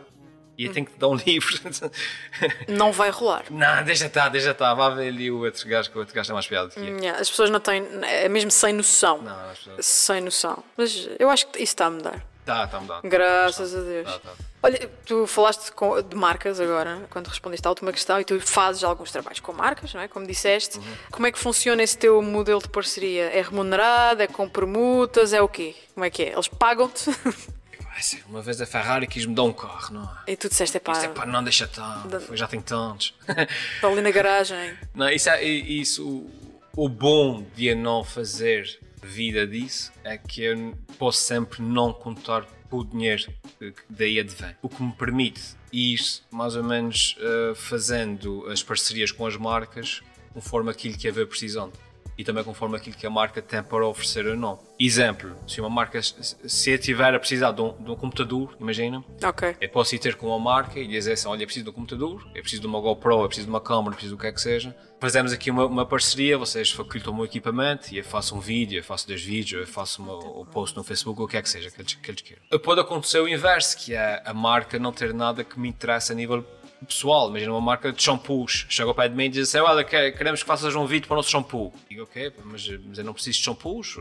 e 0.61 0.65
eu 0.67 0.73
tenho 0.73 0.85
que 0.85 0.93
te 0.93 0.99
dar 0.99 1.07
um 1.09 1.15
livro. 1.25 1.53
Não 2.67 2.91
vai 2.91 3.09
rolar. 3.09 3.45
Não, 3.49 3.83
deixa 3.83 4.05
estar, 4.07 4.29
deixa 4.29 4.51
estar. 4.51 4.73
Vá 4.73 4.89
ver 4.89 5.07
ali 5.07 5.31
o 5.31 5.43
outro 5.43 5.67
gajo, 5.67 5.89
que 5.89 5.97
o 5.97 5.99
outro 5.99 6.13
gajo 6.15 6.31
é 6.31 6.33
mais 6.33 6.47
piada 6.47 6.67
do 6.67 6.73
que 6.73 6.79
eu. 6.79 6.97
Yeah, 6.97 7.19
As 7.19 7.29
pessoas 7.29 7.49
não 7.49 7.59
têm, 7.59 7.85
é 8.03 8.27
mesmo 8.29 8.51
sem 8.51 8.73
noção. 8.73 9.21
Não, 9.21 9.49
as 9.49 9.57
pessoas- 9.57 9.85
Sem 9.85 10.21
noção. 10.21 10.63
Mas 10.77 11.09
eu 11.19 11.29
acho 11.29 11.47
que 11.47 11.57
isso 11.57 11.63
está 11.73 11.85
a 11.87 11.91
mudar. 11.91 12.23
Tá, 12.45 12.65
tá 12.67 12.79
mudando. 12.79 13.01
Graças 13.03 13.75
a 13.75 13.81
Deus. 13.81 14.11
Tá, 14.11 14.19
tá. 14.19 14.29
Olha, 14.63 14.89
tu 15.05 15.25
falaste 15.25 15.71
de 16.07 16.15
marcas 16.15 16.59
agora, 16.59 17.01
quando 17.09 17.27
respondeste 17.27 17.65
à 17.67 17.69
última 17.71 17.91
questão, 17.91 18.19
e 18.19 18.23
tu 18.25 18.39
fazes 18.39 18.83
alguns 18.83 19.11
trabalhos 19.11 19.39
com 19.39 19.51
marcas, 19.53 19.91
não 19.93 20.01
é? 20.01 20.07
Como 20.07 20.25
disseste. 20.27 20.77
Uhum. 20.77 20.83
Como 21.11 21.27
é 21.27 21.31
que 21.31 21.39
funciona 21.39 21.81
esse 21.81 21.97
teu 21.97 22.21
modelo 22.21 22.61
de 22.61 22.69
parceria? 22.69 23.23
É 23.31 23.41
remunerado? 23.41 24.21
É 24.21 24.27
com 24.27 24.47
permutas? 24.47 25.33
É 25.33 25.41
o 25.41 25.47
quê? 25.47 25.75
Como 25.95 26.05
é 26.05 26.09
que 26.11 26.23
é? 26.23 26.33
Eles 26.33 26.47
pagam-te? 26.47 27.09
Uma 28.27 28.41
vez 28.41 28.61
a 28.61 28.65
Ferrari 28.65 29.07
quis-me 29.07 29.33
dar 29.33 29.43
um 29.43 29.53
carro, 29.53 29.93
não 29.93 30.03
é? 30.03 30.31
e 30.31 30.35
tu 30.35 30.49
disseste, 30.49 30.79
pá, 30.79 30.93
Isto 30.93 31.05
é 31.05 31.07
pá, 31.09 31.25
não 31.25 31.43
deixa 31.43 31.65
estar, 31.65 32.05
eu 32.29 32.37
já 32.37 32.47
tenho 32.47 32.63
tantos. 32.63 33.13
está 33.75 33.87
ali 33.87 34.01
na 34.01 34.11
garagem. 34.11 34.77
não, 34.93 35.09
isso, 35.09 35.29
é, 35.29 35.43
isso 35.43 36.07
o, 36.07 36.85
o 36.85 36.89
bom 36.89 37.45
de 37.55 37.67
eu 37.67 37.75
não 37.75 38.03
fazer 38.03 38.79
vida 39.03 39.47
disso 39.47 39.91
é 40.03 40.17
que 40.17 40.43
eu 40.43 40.77
posso 40.97 41.19
sempre 41.19 41.61
não 41.61 41.91
contar 41.91 42.45
com 42.69 42.77
o 42.77 42.85
dinheiro 42.85 43.31
que 43.59 43.73
daí 43.89 44.19
advém. 44.19 44.55
O 44.61 44.69
que 44.69 44.81
me 44.81 44.91
permite 44.93 45.41
ir 45.73 45.99
mais 46.29 46.55
ou 46.55 46.63
menos 46.63 47.15
eh, 47.19 47.53
fazendo 47.55 48.47
as 48.49 48.61
parcerias 48.61 49.11
com 49.11 49.25
as 49.25 49.35
marcas 49.35 50.01
conforme 50.33 50.71
aquilo 50.71 50.97
que 50.97 51.11
vou 51.11 51.27
precisando. 51.27 51.73
E 52.17 52.23
também 52.23 52.43
conforme 52.43 52.75
aquilo 52.77 52.95
que 52.95 53.05
a 53.05 53.09
marca 53.09 53.41
tem 53.41 53.63
para 53.63 53.85
oferecer 53.85 54.25
ou 54.27 54.35
não. 54.35 54.59
Exemplo, 54.79 55.35
se 55.47 55.59
uma 55.61 55.69
marca, 55.69 56.01
se 56.01 56.71
eu 56.71 56.77
tiver 56.79 57.13
a 57.13 57.19
precisar 57.19 57.51
de 57.51 57.61
um, 57.61 57.71
de 57.83 57.91
um 57.91 57.95
computador, 57.95 58.55
imagina, 58.59 59.03
Ok. 59.23 59.55
eu 59.59 59.69
posso 59.69 59.95
ir 59.95 59.99
ter 59.99 60.15
com 60.15 60.27
uma 60.27 60.39
marca 60.39 60.79
e 60.79 60.87
dizer 60.87 61.13
assim, 61.13 61.27
olha, 61.27 61.43
eu 61.43 61.47
preciso 61.47 61.65
de 61.65 61.69
um 61.69 61.73
computador, 61.73 62.21
eu 62.35 62.41
preciso 62.41 62.61
de 62.61 62.67
uma 62.67 62.79
GoPro, 62.79 63.21
eu 63.21 63.27
preciso 63.27 63.47
de 63.47 63.51
uma 63.51 63.61
câmera, 63.61 63.89
eu 63.89 63.93
preciso 63.93 64.15
do 64.15 64.19
que 64.21 64.27
é 64.27 64.31
que 64.31 64.41
seja. 64.41 64.75
Fazemos 64.99 65.31
aqui 65.33 65.49
uma, 65.49 65.65
uma 65.65 65.85
parceria, 65.85 66.37
vocês 66.37 66.71
facultam 66.71 67.11
o 67.13 67.15
meu 67.15 67.25
equipamento 67.25 67.93
e 67.93 67.97
eu 67.97 68.03
faço 68.03 68.35
um 68.35 68.39
vídeo, 68.39 68.79
eu 68.79 68.83
faço 68.83 69.07
dois 69.07 69.21
vídeos, 69.23 69.61
eu 69.61 69.67
faço 69.67 70.01
uma, 70.01 70.15
um 70.41 70.45
post 70.45 70.75
no 70.77 70.83
Facebook, 70.83 71.19
o 71.21 71.27
que 71.27 71.37
é 71.37 71.41
que 71.41 71.49
seja, 71.49 71.71
que 71.71 71.81
eles, 71.81 71.93
que 71.95 72.11
eles 72.11 72.21
queiram. 72.21 72.43
Pode 72.59 72.81
acontecer 72.81 73.19
o 73.19 73.27
inverso, 73.27 73.77
que 73.77 73.95
é 73.95 74.21
a 74.23 74.33
marca 74.33 74.77
não 74.77 74.91
ter 74.91 75.11
nada 75.13 75.43
que 75.43 75.59
me 75.59 75.69
interessa 75.69 76.13
a 76.13 76.15
nível 76.15 76.45
pessoal, 76.85 77.29
imagina 77.29 77.51
uma 77.51 77.61
marca 77.61 77.91
de 77.91 78.01
shampoos, 78.01 78.65
chega 78.69 78.89
ao 78.89 78.95
pé 78.95 79.07
de 79.07 79.15
mim 79.15 79.25
e 79.25 79.29
diz 79.29 79.49
assim, 79.49 79.59
olha, 79.65 79.83
que- 79.83 80.11
queremos 80.13 80.41
que 80.41 80.47
faças 80.47 80.73
um 80.75 80.85
vídeo 80.85 81.07
para 81.07 81.13
o 81.15 81.17
nosso 81.17 81.29
shampoo. 81.29 81.73
Digo, 81.89 82.03
ok, 82.03 82.31
mas, 82.45 82.67
mas 82.85 82.97
eu 82.97 83.03
não 83.03 83.13
preciso 83.13 83.37
de 83.39 83.43
shampoos, 83.45 83.97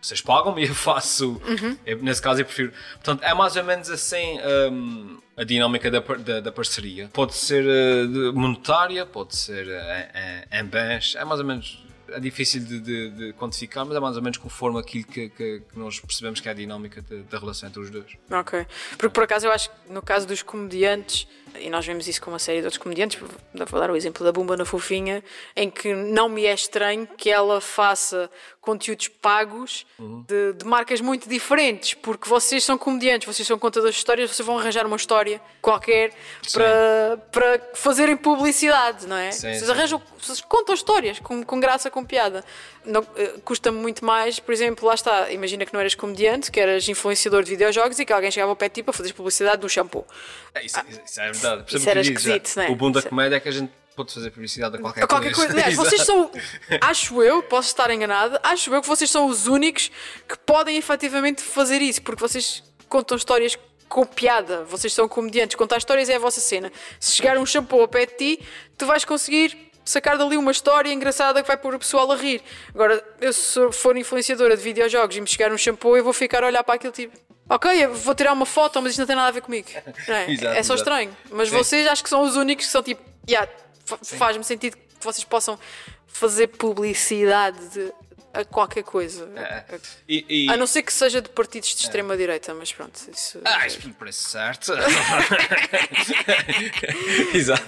vocês 0.00 0.20
pagam-me 0.20 0.64
e 0.64 0.68
eu 0.68 0.74
faço. 0.76 1.40
Eu, 1.84 1.98
nesse 1.98 2.22
caso 2.22 2.40
eu 2.40 2.44
prefiro. 2.44 2.72
Portanto, 2.94 3.22
é 3.24 3.34
mais 3.34 3.56
ou 3.56 3.64
menos 3.64 3.90
assim 3.90 4.38
hum, 4.70 5.18
a 5.36 5.44
dinâmica 5.44 5.90
da, 5.90 6.00
da, 6.00 6.40
da 6.40 6.52
parceria. 6.52 7.08
Pode 7.12 7.34
ser 7.34 7.64
eh, 7.66 8.06
monetária, 8.32 9.04
pode 9.06 9.34
ser 9.36 9.66
eh, 9.68 10.44
em, 10.52 10.60
em 10.60 10.64
bens, 10.64 11.14
é 11.16 11.24
mais 11.24 11.40
ou 11.40 11.46
menos. 11.46 11.84
É 12.10 12.18
difícil 12.18 12.64
de, 12.64 12.80
de- 12.80 13.10
de 13.10 13.32
quantificar, 13.34 13.84
mas 13.84 13.94
é 13.94 14.00
mais 14.00 14.16
ou 14.16 14.22
menos 14.22 14.38
conforme 14.38 14.80
aquilo 14.80 15.04
que, 15.04 15.28
que- 15.28 15.60
que 15.60 15.78
nós 15.78 16.00
percebemos 16.00 16.40
que 16.40 16.48
é 16.48 16.52
a 16.52 16.54
dinâmica 16.54 17.04
da 17.30 17.38
relação 17.38 17.68
entre 17.68 17.82
os 17.82 17.90
dois. 17.90 18.06
Ok. 18.30 18.66
Porque 18.92 19.10
por 19.10 19.24
acaso 19.24 19.44
eu 19.46 19.52
acho 19.52 19.68
que 19.68 19.92
no 19.92 20.00
caso 20.00 20.26
dos 20.26 20.40
comediantes, 20.42 21.28
e 21.58 21.70
nós 21.70 21.86
vemos 21.86 22.06
isso 22.08 22.20
com 22.20 22.30
uma 22.30 22.38
série 22.38 22.58
de 22.60 22.66
outros 22.66 22.82
comediantes, 22.82 23.18
vou 23.18 23.80
dar 23.80 23.90
o 23.90 23.96
exemplo 23.96 24.24
da 24.24 24.32
Bumba 24.32 24.56
na 24.56 24.64
Fofinha, 24.64 25.22
em 25.54 25.70
que 25.70 25.94
não 25.94 26.28
me 26.28 26.44
é 26.46 26.52
estranho 26.52 27.06
que 27.16 27.30
ela 27.30 27.60
faça 27.60 28.30
conteúdos 28.60 29.08
pagos 29.08 29.86
Uhum. 29.98 30.24
de, 30.28 30.52
de 30.52 30.64
marcas 30.64 31.00
muito 31.00 31.28
diferentes, 31.28 31.94
porque 31.94 32.28
vocês 32.28 32.62
são 32.62 32.78
comediantes, 32.78 33.26
vocês 33.26 33.46
são 33.46 33.58
contadores 33.58 33.94
de 33.96 33.98
histórias, 33.98 34.30
vocês 34.30 34.46
vão 34.46 34.58
arranjar 34.58 34.86
uma 34.86 34.96
história 34.96 35.40
qualquer 35.60 36.12
para, 36.52 37.18
para 37.32 37.60
fazerem 37.74 38.16
publicidade, 38.16 39.06
não 39.06 39.16
é? 39.16 39.32
Sim, 39.32 39.40
vocês 39.48 39.64
sim. 39.64 39.70
arranjam, 39.70 40.02
vocês 40.20 40.40
contam 40.40 40.74
histórias 40.74 41.18
com, 41.18 41.42
com 41.42 41.58
graça, 41.58 41.90
com 41.90 42.04
piada. 42.04 42.44
Não, 42.84 43.04
eh, 43.16 43.34
Custa-me 43.44 43.78
muito 43.78 44.04
mais, 44.04 44.38
por 44.38 44.52
exemplo, 44.52 44.86
lá 44.86 44.94
está, 44.94 45.30
imagina 45.32 45.66
que 45.66 45.72
não 45.72 45.80
eras 45.80 45.94
comediante, 45.94 46.50
que 46.50 46.60
eras 46.60 46.88
influenciador 46.88 47.42
de 47.42 47.50
videojogos 47.50 47.98
e 47.98 48.06
que 48.06 48.12
alguém 48.12 48.30
chegava 48.30 48.52
ao 48.52 48.56
pé 48.56 48.68
de 48.68 48.76
ti 48.76 48.82
para 48.82 48.92
fazer 48.92 49.12
publicidade 49.12 49.60
do 49.60 49.68
shampoo. 49.68 50.06
É, 50.54 50.64
isso, 50.64 50.78
isso 51.04 51.20
é 51.20 51.32
verdade. 51.38 51.76
Isso 51.76 51.88
era 51.90 52.00
esquisito, 52.00 52.56
não 52.56 52.62
é? 52.64 52.70
O 52.70 52.76
bom 52.76 52.90
da 52.90 53.00
Isso- 53.00 53.08
comédia 53.08 53.36
é 53.36 53.40
que 53.40 53.48
a 53.48 53.52
gente 53.52 53.72
pode 53.96 54.14
fazer 54.14 54.30
publicidade 54.30 54.76
a 54.76 54.78
qualquer, 54.80 55.04
A 55.04 55.06
qualquer 55.06 55.34
coisa. 55.34 55.52
Aliás, 55.52 55.74
vocês 55.76 56.02
são, 56.02 56.30
acho 56.80 57.22
eu, 57.22 57.42
posso 57.42 57.68
estar 57.68 57.90
enganado, 57.90 58.38
acho 58.42 58.72
eu 58.72 58.80
que 58.80 58.86
vocês 58.88 59.10
são 59.10 59.26
os 59.26 59.46
únicos 59.46 59.90
que 60.28 60.38
podem 60.38 60.76
efetivamente 60.76 61.42
fazer 61.42 61.82
isso, 61.82 62.00
porque 62.02 62.20
vocês 62.20 62.62
contam 62.88 63.16
histórias 63.16 63.58
com 63.88 64.04
piada, 64.04 64.64
vocês 64.64 64.92
são 64.92 65.08
comediantes, 65.08 65.56
contar 65.56 65.78
histórias 65.78 66.08
é 66.08 66.16
a 66.16 66.18
vossa 66.18 66.40
cena. 66.40 66.70
Se 67.00 67.12
chegar 67.16 67.38
um 67.38 67.46
shampoo 67.46 67.80
ao 67.80 67.88
pé 67.88 68.06
de 68.06 68.14
ti, 68.16 68.40
tu 68.76 68.86
vais 68.86 69.04
conseguir 69.04 69.56
sacar 69.84 70.18
dali 70.18 70.36
uma 70.36 70.50
história 70.52 70.92
engraçada 70.92 71.40
que 71.40 71.48
vai 71.48 71.56
pôr 71.56 71.74
o 71.74 71.78
pessoal 71.78 72.12
a 72.12 72.16
rir. 72.16 72.42
Agora, 72.74 73.02
eu 73.20 73.32
se 73.32 73.58
for 73.72 73.96
influenciadora 73.96 74.54
de 74.56 74.62
videojogos 74.62 75.16
e 75.16 75.20
me 75.20 75.26
chegar 75.26 75.50
um 75.50 75.56
shampoo, 75.58 75.96
eu 75.96 76.04
vou 76.04 76.12
ficar 76.12 76.44
a 76.44 76.46
olhar 76.46 76.62
para 76.62 76.74
aquilo 76.74 76.92
tipo. 76.92 77.16
Ok, 77.50 77.86
vou 77.88 78.14
tirar 78.14 78.32
uma 78.32 78.44
foto, 78.46 78.80
mas 78.82 78.90
isto 78.92 79.00
não 79.00 79.06
tem 79.06 79.16
nada 79.16 79.28
a 79.28 79.32
ver 79.32 79.40
comigo. 79.40 79.68
É? 80.08 80.30
Exato, 80.30 80.46
é 80.56 80.62
só 80.62 80.74
exato. 80.74 80.74
estranho. 80.74 81.16
Mas 81.30 81.48
Sim. 81.48 81.56
vocês 81.56 81.86
acho 81.86 82.02
que 82.02 82.08
são 82.10 82.22
os 82.22 82.36
únicos 82.36 82.66
que 82.66 82.72
são 82.72 82.82
tipo. 82.82 83.02
Yeah, 83.28 83.50
fa- 83.84 83.98
faz-me 84.02 84.44
sentido 84.44 84.76
que 84.76 84.82
vocês 85.04 85.24
possam 85.24 85.58
fazer 86.06 86.48
publicidade 86.48 87.58
de- 87.68 87.92
a 88.34 88.44
qualquer 88.44 88.82
coisa. 88.84 89.28
É. 89.36 89.64
E, 90.08 90.46
e- 90.46 90.50
A 90.52 90.56
não 90.56 90.66
ser 90.66 90.82
que 90.82 90.92
seja 90.92 91.20
de 91.22 91.28
partidos 91.30 91.74
de 91.74 91.82
extrema-direita, 91.82 92.52
mas 92.54 92.72
pronto. 92.72 92.98
Isso, 93.10 93.40
Ah, 93.44 93.66
isso 93.66 93.86
me 93.86 93.92
parece 93.94 94.22
certo. 94.22 94.72
Exato. 97.34 97.64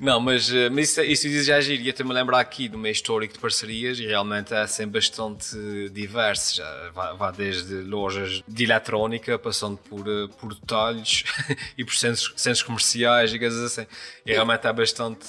Não, 0.00 0.18
mas, 0.18 0.50
eh, 0.52 0.70
mas 0.70 0.88
isso, 0.88 1.02
isso 1.02 1.28
diz 1.28 1.44
já 1.44 1.60
giro. 1.60 1.82
E 1.82 1.90
até 1.90 2.02
me 2.02 2.12
lembrar 2.14 2.40
aqui 2.40 2.68
do 2.70 2.78
meio 2.78 2.92
histórico 2.92 3.34
de 3.34 3.38
parcerias 3.38 3.98
e 4.00 4.06
realmente 4.06 4.54
é 4.54 4.66
sempre 4.66 4.92
bastante 4.98 5.54
diverso. 5.90 6.56
Já 6.56 6.90
vai, 6.90 7.32
desde 7.32 7.74
lojas 7.82 8.42
de 8.48 8.64
eletrónica, 8.64 9.38
passando 9.38 9.76
por, 9.76 10.08
eh, 10.08 10.26
por 10.40 10.54
detalhes 10.54 11.24
e 11.76 11.84
por 11.84 11.94
centros, 11.94 12.32
centros 12.34 12.62
comerciais 12.62 13.32
e 13.34 13.38
coisas 13.38 13.60
assim. 13.62 13.86
E 14.24 14.32
realmente 14.32 14.66
é 14.66 14.72
bastante. 14.72 15.26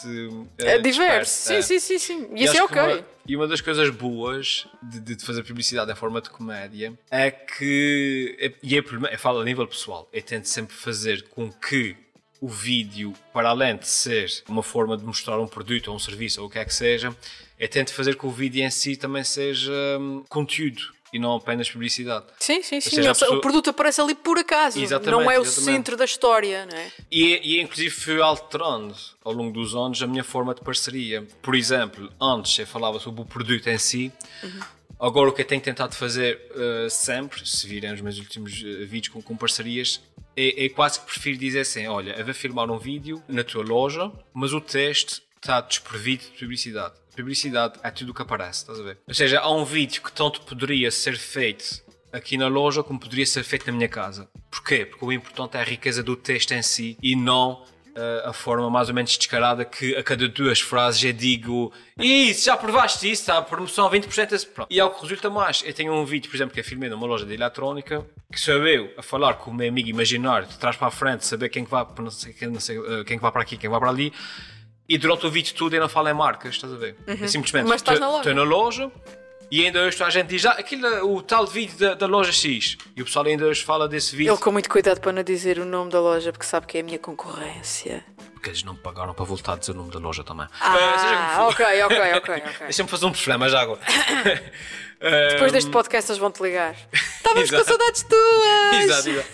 eh, 0.58 0.76
é 0.76 0.78
diverso. 0.78 0.84
disperso. 0.84 1.48
Sim, 1.48 1.56
É. 1.56 1.62
sim, 1.62 1.80
sim, 1.80 2.00
sim. 2.00 2.28
E 2.34 2.42
E 2.42 2.46
isso 2.46 2.58
é 2.58 2.64
ok. 2.64 2.82
uma- 2.82 3.06
e 3.28 3.36
uma 3.36 3.48
das 3.48 3.62
coisas 3.62 3.90
boas 3.90 4.66
de, 4.82 5.16
de 5.16 5.24
fazer 5.26 5.44
publicidade 5.44 5.92
em 5.92 5.96
forma 5.96 6.20
de 6.22 6.30
comédia 6.30 6.98
é 7.12 7.30
que, 7.30 8.36
é- 8.40 8.54
e 8.64 8.76
é, 8.76 8.80
eu 8.80 9.20
falo 9.20 9.42
a 9.42 9.44
nível 9.44 9.68
pessoal, 9.68 10.10
eu 10.14 10.22
tento 10.22 10.46
sempre 10.46 10.74
fazer 10.76 11.24
com 11.30 11.52
que 11.52 11.96
o 12.42 12.50
vídeo, 12.50 13.14
para 13.32 13.50
além 13.50 13.78
de 13.78 13.88
ser 13.88 14.28
uma 14.50 14.64
forma 14.64 14.98
de 14.98 15.04
mostrar 15.06 15.40
um 15.40 15.48
produto 15.48 15.90
ou 15.90 15.96
um 15.96 16.00
serviço 16.00 16.42
ou 16.42 16.48
o 16.48 16.50
que 16.50 16.58
é 16.58 16.66
que 16.66 16.74
seja, 16.74 17.16
eu 17.60 17.70
tento 17.70 17.94
fazer 17.94 18.18
que 18.18 18.26
o 18.26 18.32
vídeo 18.32 18.64
em 18.66 18.70
si 18.72 18.98
também 18.98 19.24
seja 19.24 19.72
hum, 20.00 20.24
conteúdo 20.28 20.82
e 21.14 21.20
não 21.20 21.36
apenas 21.36 21.70
publicidade. 21.70 22.26
Sim, 22.40 22.64
sim, 22.64 22.82
sim. 22.82 22.90
seja, 22.96 23.10
pessoa- 23.14 23.38
O 23.38 23.42
produto 23.42 23.70
aparece 23.70 24.02
ali 24.02 24.16
por 24.16 24.40
acaso. 24.40 24.80
Exatamente, 24.82 25.12
não 25.12 25.30
é 25.30 25.38
o 25.38 25.44
exatamente. 25.44 25.66
centro 25.76 25.96
da 25.98 26.06
história, 26.06 26.66
não 26.66 26.76
é? 26.76 26.92
E, 27.12 27.58
e 27.58 27.62
inclusive 27.62 27.90
fui 27.92 28.20
alterando 28.22 28.96
ao 29.24 29.34
longo 29.34 29.52
dos 29.52 29.76
anos 29.76 30.02
a 30.02 30.08
minha 30.08 30.24
forma 30.24 30.56
de 30.56 30.62
parceria. 30.62 31.28
Por 31.44 31.54
exemplo, 31.54 32.10
antes 32.20 32.58
eu 32.58 32.66
falava 32.66 32.98
sobre 33.00 33.22
o 33.22 33.26
produto 33.26 33.68
em 33.68 33.78
si. 33.78 34.12
Agora 35.00 35.30
o 35.30 35.34
que 35.34 35.42
eu 35.42 35.46
tenho 35.46 35.62
tentado 35.62 35.96
fazer 35.96 36.40
eh, 36.56 36.88
sempre, 36.90 37.46
se 37.48 37.68
virem 37.68 37.92
os 37.92 38.02
meus 38.02 38.18
últimos 38.20 38.54
eh, 38.64 38.86
vídeos 38.86 39.08
com, 39.14 39.22
com 39.22 39.36
parcerias, 39.36 40.00
é, 40.36 40.66
é 40.66 40.70
quase 40.70 41.00
que 41.00 41.06
prefiro 41.06 41.38
dizer 41.38 41.62
assim: 41.62 41.88
olha, 41.88 42.12
eu 42.12 42.26
vou 42.26 42.34
filmar 42.34 42.70
um 42.70 42.78
vídeo 42.78 43.22
na 43.28 43.44
tua 43.44 43.64
loja, 43.64 44.12
mas 44.34 44.54
o 44.54 44.62
texto 44.62 45.22
está 45.36 45.62
desprovido 45.62 46.24
de 46.24 46.40
publicidade. 46.40 46.96
Publicidade 47.16 47.80
é 47.84 47.92
tudo 47.92 48.12
o 48.12 48.14
que 48.14 48.22
aparece, 48.22 48.60
estás 48.60 48.80
a 48.80 48.84
ver? 48.84 48.98
Ou 49.08 49.14
seja, 49.14 49.40
há 49.40 49.52
um 49.52 49.66
vídeo 49.66 50.02
que 50.02 50.12
tanto 50.12 50.42
poderia 50.42 50.90
ser 50.92 51.18
feito 51.18 51.84
aqui 52.12 52.38
na 52.38 52.48
loja 52.48 52.84
como 52.84 53.00
poderia 53.00 53.26
ser 53.26 53.44
feito 53.44 53.66
na 53.68 53.74
minha 53.74 53.90
casa. 53.90 54.30
Porquê? 54.50 54.86
Porque 54.86 55.04
o 55.04 55.12
importante 55.12 55.58
é 55.58 55.62
a 55.62 55.64
riqueza 55.64 56.04
do 56.04 56.16
texto 56.16 56.52
em 56.52 56.62
si 56.62 56.98
e 57.02 57.16
não 57.16 57.64
eh, 57.96 58.24
a 58.26 58.34
forma 58.34 58.70
mais 58.70 58.90
ou 58.90 58.96
menos 58.96 59.18
descarada 59.18 59.64
que 59.66 59.96
a 59.96 60.04
cada 60.04 60.28
duas 60.28 60.60
frases 60.60 61.04
eu 61.04 61.14
digo 61.14 61.72
isso, 61.98 62.46
já 62.46 62.56
provaste 62.58 63.10
isso, 63.12 63.32
a 63.32 63.42
promoção 63.42 63.90
20%. 63.90 64.32
esse-" 64.34 64.46
Pronto. 64.48 64.68
E 64.72 64.80
é 64.80 64.84
o 64.86 64.90
que 64.90 65.02
resulta 65.02 65.30
mais. 65.30 65.64
Eu 65.66 65.74
tenho 65.74 65.94
um 65.94 66.06
vídeo, 66.06 66.30
por 66.30 66.36
exemplo, 66.38 66.54
que 66.54 66.60
eu 66.60 66.64
filmei 66.64 66.90
numa 66.90 67.06
loja 67.06 67.26
de 67.26 67.34
eletrónica 67.34 68.06
que 68.32 68.40
sou 68.40 68.66
eu 68.68 68.90
a 68.98 69.02
falar 69.04 69.34
com 69.36 69.52
o 69.52 69.54
meu 69.54 69.68
amigo 69.68 69.90
imaginário 69.90 70.48
de 70.48 70.58
trás 70.58 70.76
para 70.76 70.88
a 70.88 70.92
frente, 70.92 71.26
saber 71.26 71.50
quem 71.50 71.66
que 71.66 71.72
vai, 71.72 71.86
quem, 72.40 72.60
sei, 72.60 72.78
eh, 72.78 73.04
quem 73.06 73.18
que 73.18 73.22
vai 73.22 73.32
para 73.32 73.42
aqui, 73.42 73.58
quem 73.58 73.70
vai 73.70 73.80
para 73.80 73.90
ali. 73.90 74.14
E 74.90 74.98
durante 74.98 75.26
o 75.26 75.30
vídeo 75.32 75.54
tudo 75.56 75.74
eu 75.76 75.82
não 75.82 75.88
falo 75.90 76.10
em 76.10 76.14
marcas, 76.14 76.56
estás 76.56 76.74
a 76.74 76.76
ver? 76.78 76.96
É 77.08 77.28
simplesmente 77.28 77.68
estou- 77.76 78.34
na 78.34 78.44
loja. 78.44 78.92
E 79.52 79.66
ainda 79.66 79.82
hoje 79.82 80.02
a 80.02 80.10
gente 80.10 80.28
diz 80.28 80.46
ah, 80.46 80.52
aquilo, 80.52 80.88
é 80.88 81.04
o 81.04 81.22
tal 81.22 81.46
vídeo 81.46 81.78
da, 81.78 81.94
da 81.94 82.06
loja 82.08 82.32
X. 82.32 82.78
E 82.96 83.02
o 83.02 83.06
pessoal 83.06 83.26
ainda 83.26 83.46
hoje 83.46 83.64
fala 83.64 83.88
desse 83.88 84.16
vídeo 84.16 84.32
Ele 84.34 84.42
com 84.42 84.52
muito 84.52 84.70
cuidado 84.70 85.00
para 85.02 85.12
não 85.12 85.22
dizer 85.24 85.60
o 85.60 85.66
nome 85.66 85.92
da 85.92 86.00
loja, 86.00 86.32
porque 86.32 86.46
sabe 86.46 86.66
que 86.66 86.78
é 86.78 86.82
a 86.82 86.84
minha 86.84 86.98
concorrência. 86.98 88.04
porque 88.34 88.50
eles 88.50 88.64
não 88.64 88.74
me 88.74 88.80
pagaram 88.80 89.14
para 89.14 89.26
voltar 89.26 89.54
a 89.54 89.58
dizer 89.58 89.72
o 89.74 89.76
nome 89.76 89.92
da 89.92 90.00
loja 90.00 90.24
também. 90.24 90.46
Eh, 90.46 90.50
Ah, 90.62 91.34
for. 91.38 91.52
ok, 91.52 91.84
ok, 91.84 91.98
ok. 92.16 92.36
ok. 92.36 92.54
Deixa-me 92.62 92.90
fazer 92.90 93.06
um 93.06 93.12
problema 93.12 93.50
já 93.50 93.62
agora. 93.62 93.82
Depois 95.32 95.52
deste 95.52 95.70
podcast 95.72 96.10
eles 96.12 96.20
vão-te 96.20 96.42
ligar. 96.42 96.76
Estávamos 97.18 97.52
com 97.52 97.64
saudades 97.64 98.04
tuas! 98.04 98.84
Exato, 98.84 99.10
exato. 99.10 99.28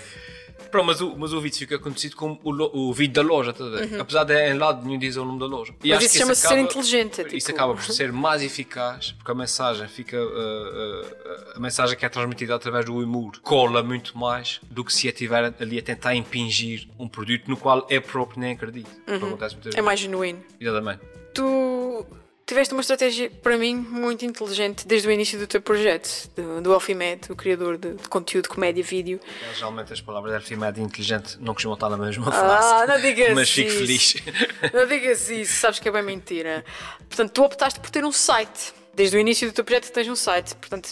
Pronto, 0.72 0.86
mas 0.86 1.02
o, 1.02 1.16
mas 1.18 1.34
o 1.34 1.42
vídeo 1.42 1.58
fica 1.58 1.80
conhecido 1.80 2.16
como 2.16 2.40
o, 2.44 2.52
lo- 2.52 2.72
o 2.74 2.94
vídeo 2.94 3.14
da 3.16 3.22
loja, 3.22 3.52
a 3.58 3.70
ver? 3.70 4.00
Apesar 4.02 4.24
de 4.24 4.34
em 4.50 4.54
lado 4.58 4.86
nenhum 4.86 5.00
dizer 5.00 5.20
o 5.20 5.26
nome 5.26 5.40
da 5.40 5.46
loja. 5.46 5.74
E 5.84 5.90
Uhum. 5.90 5.96
Mas 5.96 6.06
isso 6.06 6.18
chama-se 6.18 6.48
ser 6.48 6.58
inteligente, 6.60 7.22
é 7.22 7.28
Isso 7.28 7.48
tipo- 7.48 7.52
acaba 7.58 7.74
por 7.74 7.84
ser 7.84 8.12
mais 8.12 8.42
eficaz, 8.42 9.12
porque 9.14 9.32
a 9.32 9.36
mensagem 9.36 9.88
fica. 9.88 10.18
uh, 10.22 10.28
uh, 10.28 11.28
a 11.56 11.60
mensagem 11.60 11.98
que 11.98 12.06
é 12.06 12.10
transmitida 12.10 12.56
através 12.56 12.86
do 12.86 12.96
humor 12.98 13.40
cola 13.42 13.82
muito 13.82 14.18
mais 14.18 14.60
do 14.70 14.84
que 14.84 14.94
se 14.94 15.08
eu 15.08 15.12
estiver 15.12 15.54
ali 15.60 15.80
a 15.80 15.82
tentar 15.82 16.14
impingir 16.16 16.88
um 17.00 17.08
produto 17.08 17.48
no 17.48 17.58
qual 17.58 17.86
eu 17.90 18.02
próprio 18.02 18.40
nem 18.40 18.54
acredito. 18.54 18.90
Muitas 19.08 19.58
É 19.76 19.82
mais 19.82 20.00
genuíno. 20.00 20.40
Exatamente. 20.60 21.02
Tu 21.34 22.06
tiveste 22.48 22.74
uma 22.74 22.80
estratégia, 22.80 23.30
para 23.30 23.58
mim, 23.58 23.76
muito 23.76 24.26
inteligente 24.26 24.88
desde 24.88 25.06
o 25.08 25.12
início 25.12 25.38
do 25.38 25.46
teu 25.46 25.62
projeto, 25.62 26.30
do, 26.34 26.62
do 26.62 26.74
Alfimed, 26.74 27.30
o 27.30 27.36
criador 27.36 27.78
de, 27.78 27.94
de 27.96 28.08
conteúdo, 28.08 28.44
de 28.44 28.50
comédia, 28.50 28.82
vídeo. 28.82 29.20
Geralmente 29.54 29.92
as 29.92 30.00
palavras 30.00 30.34
elfimédia 30.34 30.82
inteligente 30.82 31.38
não 31.42 31.54
costumam 31.54 31.76
estar 31.76 31.90
na 31.90 31.98
mesma 31.98 32.32
frase. 32.32 32.84
Ah, 32.84 32.88
não 32.88 33.02
digas 33.02 33.34
Mas 33.36 33.50
fico 33.50 33.70
isso. 33.70 33.78
feliz. 33.78 34.16
Não 34.74 34.88
digas 34.88 35.30
isso, 35.30 35.60
sabes 35.60 35.80
que 35.80 35.90
é 35.90 35.92
bem 35.92 36.02
mentira. 36.04 36.64
Portanto, 37.10 37.32
tu 37.32 37.44
optaste 37.44 37.80
por 37.82 37.90
ter 37.90 38.06
um 38.06 38.14
site. 38.14 38.74
Desde 38.94 39.16
o 39.16 39.20
início 39.20 39.48
do 39.48 39.54
teu 39.54 39.64
projeto 39.66 39.92
tens 39.92 40.08
um 40.08 40.16
site. 40.16 40.56
Portanto, 40.56 40.88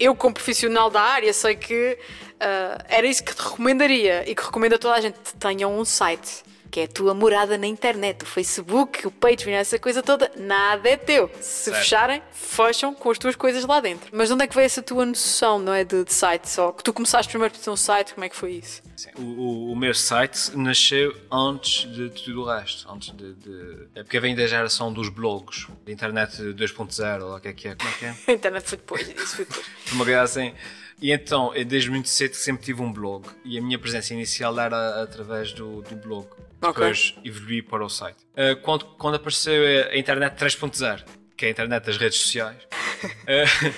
eu 0.00 0.16
como 0.16 0.34
profissional 0.34 0.90
da 0.90 1.02
área 1.02 1.32
sei 1.34 1.54
que 1.54 1.98
ah, 2.40 2.82
era 2.88 3.06
isso 3.06 3.22
que 3.22 3.34
te 3.34 3.42
recomendaria 3.42 4.28
e 4.28 4.34
que 4.34 4.42
recomendo 4.42 4.74
a 4.74 4.78
toda 4.78 4.94
a 4.94 5.00
gente 5.02 5.18
que 5.20 5.34
tenham 5.34 5.78
um 5.78 5.84
site. 5.84 6.42
Que 6.74 6.80
é 6.80 6.84
a 6.84 6.88
tua 6.88 7.14
morada 7.14 7.56
na 7.56 7.68
internet, 7.68 8.24
o 8.24 8.26
Facebook, 8.26 9.06
o 9.06 9.10
Patreon, 9.12 9.52
essa 9.54 9.78
coisa 9.78 10.02
toda, 10.02 10.28
nada 10.36 10.88
é 10.88 10.96
teu. 10.96 11.30
Se 11.40 11.70
Certo. 11.70 11.76
fecharem, 11.78 12.20
fecham 12.32 12.92
com 12.92 13.10
as 13.12 13.16
tuas 13.16 13.36
coisas 13.36 13.64
lá 13.64 13.78
dentro. 13.78 14.08
Mas 14.12 14.26
de 14.26 14.34
onde 14.34 14.42
é 14.42 14.48
que 14.48 14.54
veio 14.56 14.66
essa 14.66 14.82
tua 14.82 15.06
noção, 15.06 15.60
não 15.60 15.72
é? 15.72 15.84
De, 15.84 16.02
de 16.02 16.12
site 16.12 16.48
só? 16.50 16.72
Que 16.72 16.82
tu 16.82 16.92
começaste 16.92 17.30
primeiro 17.30 17.54
por 17.54 17.60
ter 17.62 17.70
um 17.70 17.76
site, 17.76 18.12
como 18.12 18.24
é 18.24 18.28
que 18.28 18.34
foi 18.34 18.54
isso? 18.54 18.82
Sim, 18.96 19.10
O, 19.16 19.22
o, 19.22 19.72
o 19.72 19.76
meu 19.76 19.94
site 19.94 20.56
nasceu 20.56 21.16
antes 21.30 21.88
de 21.92 22.10
tudo 22.10 22.42
o 22.42 22.44
resto. 22.44 22.90
Antes 22.92 23.14
de, 23.14 23.34
de- 23.34 23.88
É 23.94 24.02
porque 24.02 24.18
vem 24.18 24.34
da 24.34 24.44
geração 24.44 24.92
dos 24.92 25.08
blogs, 25.08 25.68
da 25.86 25.92
internet 25.92 26.42
2.0, 26.42 27.22
ou 27.22 27.36
o 27.36 27.40
que 27.40 27.46
é 27.48 27.52
que 27.52 27.68
é, 27.68 27.76
como 27.76 27.88
é 27.88 27.92
que 27.92 28.04
é? 28.06 28.16
Internet 28.34 28.68
foi 28.68 28.78
depois, 28.78 29.08
isso 29.08 29.36
foi 29.36 29.44
depois. 29.44 29.66
Uma 29.92 30.04
coisa 30.04 30.22
assim. 30.22 30.52
E 31.00 31.12
então, 31.12 31.54
eu 31.54 31.64
desde 31.64 31.90
muito 31.90 32.08
cedo 32.08 32.34
sempre 32.34 32.64
tive 32.64 32.80
um 32.82 32.92
blog. 32.92 33.26
E 33.44 33.58
a 33.58 33.62
minha 33.62 33.78
presença 33.78 34.14
inicial 34.14 34.58
era 34.58 35.02
através 35.02 35.52
do, 35.52 35.82
do 35.82 35.96
blog. 35.96 36.26
Depois 36.60 37.14
evolui 37.24 37.60
para 37.62 37.84
o 37.84 37.88
site. 37.90 38.16
Uh, 38.32 38.56
quando, 38.62 38.86
quando 38.96 39.16
apareceu 39.16 39.62
a 39.90 39.96
internet 39.96 40.34
3.0, 40.42 41.04
que 41.36 41.44
é 41.44 41.48
a 41.48 41.50
internet 41.50 41.84
das 41.84 41.96
redes 41.98 42.18
sociais, 42.18 42.56
uh, 43.04 43.74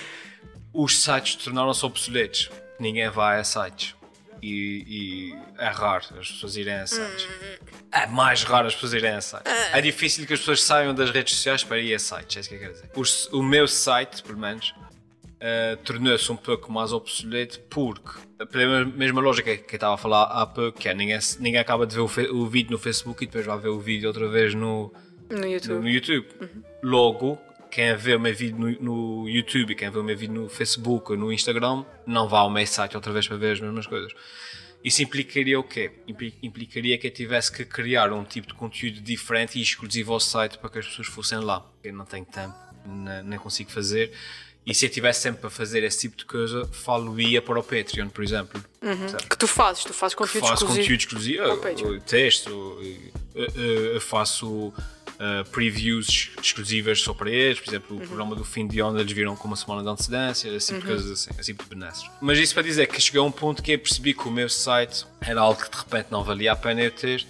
os 0.73 1.01
sites 1.03 1.37
tornaram-se 1.37 1.85
obsoletos. 1.85 2.51
Ninguém 2.79 3.09
vai 3.11 3.41
a 3.41 3.45
sites. 3.45 3.95
E, 4.43 4.85
e 4.87 5.39
é 5.59 5.69
raro 5.69 6.05
as 6.21 6.31
pessoas 6.31 6.57
irem 6.57 6.75
a 6.75 6.87
sites. 6.87 7.27
É 7.91 8.07
mais 8.07 8.43
raro 8.45 8.67
as 8.69 8.75
pessoas 8.75 8.93
irem 8.93 9.13
a 9.13 9.21
sites. 9.21 9.51
É 9.73 9.81
difícil 9.81 10.27
que 10.27 10.35
as 10.35 10.39
pessoas 10.41 10.63
saiam 10.63 10.95
das 10.95 11.11
redes 11.11 11.35
sociais 11.35 11.65
para 11.65 11.79
ir 11.81 11.95
a 11.95 11.99
sites, 11.99 12.37
é 12.37 12.41
isso 12.41 12.49
que 12.51 12.55
eu 12.57 12.61
quero 12.61 12.73
dizer. 12.75 12.91
Os- 12.95 13.27
o 13.33 13.43
meu 13.43 13.67
site, 13.67 14.23
pelo 14.23 14.39
menos, 14.39 14.75
uh, 15.41 15.77
tornou-se 15.85 16.31
um 16.33 16.37
pouco 16.37 16.71
mais 16.73 16.93
obsoleto 16.93 17.61
porque, 17.71 18.11
pela 18.51 18.85
mesma 18.85 19.21
lógica 19.21 19.57
que 19.57 19.75
eu 19.75 19.77
estava 19.77 19.95
a 19.95 19.99
falar 19.99 20.25
há 20.25 20.47
pouco, 20.47 20.79
que 20.79 20.89
é 20.89 20.95
ninguém, 20.95 21.19
ninguém 21.39 21.61
acaba 21.61 21.87
de 21.87 21.95
ver 21.95 22.01
o, 22.03 22.37
o 22.37 22.47
vídeo 22.47 22.73
no 22.73 22.79
Facebook 22.79 23.23
e 23.23 23.27
depois 23.27 23.45
vai 23.47 23.59
ver 23.59 23.69
o 23.69 23.79
vídeo 23.81 24.09
outra 24.09 24.29
vez 24.29 24.55
no, 24.55 24.93
No 25.31 25.47
YouTube. 25.47 25.81
no 25.83 25.89
YouTube. 25.89 26.27
Logo, 26.83 27.39
quem 27.71 27.95
vê 27.97 28.15
o 28.15 28.21
meu 28.21 28.35
vídeo 28.35 28.57
no, 28.59 29.23
no 29.23 29.29
YouTube 29.29 29.73
e 29.73 29.75
quem 29.75 29.91
vê 29.91 29.99
o 29.99 30.05
meu 30.05 30.17
vídeo 30.17 30.35
no 30.35 30.49
Facebook 30.49 31.13
ou 31.13 31.19
no 31.19 31.33
Instagram 31.33 31.85
não 32.07 32.29
vai 32.29 32.41
ao 32.41 32.51
meu 32.51 32.67
site 32.67 32.95
outra 32.97 33.13
vez 33.13 33.27
para 33.27 33.37
ver 33.37 33.53
as 33.53 33.61
mesmas 33.61 33.87
coisas. 33.87 34.13
Isso 34.85 35.03
implicaria 35.03 35.59
o 35.59 35.65
quê? 35.65 35.91
Impli- 36.07 36.35
Implicaria 36.43 36.97
que 36.97 37.09
eu 37.09 37.11
tivesse 37.11 37.51
que 37.51 37.65
criar 37.65 38.13
um 38.13 38.23
tipo 38.23 38.47
de 38.47 38.55
conteúdo 38.55 39.01
diferente 39.01 39.59
e 39.59 39.63
exclusivo 39.63 40.13
ao 40.13 40.21
site 40.21 40.59
para 40.59 40.71
que 40.71 40.79
as 40.79 40.87
pessoas 40.87 41.09
fossem 41.09 41.39
lá. 41.41 41.67
Eu 41.83 41.93
não 41.93 42.05
tenho 42.05 42.25
tempo, 42.25 42.55
ne- 42.87 43.23
nem 43.25 43.37
consigo 43.39 43.69
fazer. 43.71 44.13
E 44.67 44.75
se 44.75 44.85
eu 44.87 44.91
tivesse 44.91 45.21
sempre 45.21 45.41
para 45.43 45.51
fazer 45.51 45.85
esse 45.85 46.01
tipo 46.01 46.17
de 46.17 46.25
coisa, 46.25 46.67
falo-ia 46.73 47.41
para 47.41 47.59
o 47.59 47.63
Patreon, 47.63 48.09
por 48.09 48.25
exemplo. 48.25 48.63
Certo? 49.09 49.29
Que 49.29 49.39
tu 49.39 49.47
fazes, 49.47 49.85
tu 49.85 49.93
fazes 49.95 50.15
conteúdo 50.17 50.41
faço 50.47 50.65
exclusivo. 50.65 50.83
conteúdo 50.83 51.01
exclusivo, 51.01 52.01
texto, 52.01 52.51
eu- 53.35 53.47
eu- 53.55 53.85
eu 53.95 54.01
faço 54.01 54.73
uh, 55.19 55.49
previews 55.51 56.31
exclusivas 56.43 57.01
só 57.01 57.15
para 57.15 57.31
eles, 57.31 57.59
por 57.59 57.71
exemplo, 57.71 57.97
o 57.97 58.01
Uhum. 58.01 58.07
programa 58.07 58.37
do 58.37 58.45
fim 58.45 58.67
de 58.67 58.81
ano 58.81 59.01
eles 59.01 59.11
viram 59.13 59.35
com 59.35 59.47
uma 59.49 59.57
semana 59.57 59.83
de 59.83 59.89
antecedência, 59.89 60.49
esse 60.51 60.75
Uhum. 60.75 60.81
coisas 60.83 61.11
assim, 61.11 61.31
tipo 61.43 61.63
de 61.65 61.71
benesses. 61.71 62.05
Mas 62.21 62.39
isso 62.39 62.53
para 62.53 62.63
dizer 62.65 62.87
que 62.87 63.01
cheguei 63.01 63.21
a 63.21 63.25
um 63.25 63.31
ponto 63.33 63.63
que 63.63 63.73
eu 63.73 63.79
percebi 63.79 64.13
que 64.13 64.29
o 64.29 64.31
meu 64.31 64.49
site 64.49 65.07
era 65.21 65.41
algo 65.41 65.63
que 65.63 65.71
de 65.71 65.77
repente 65.79 66.09
não 66.11 66.23
valia 66.23 66.53
a 66.53 66.57
pena 66.57 66.83
eu 66.83 66.91
ter, 66.91 67.25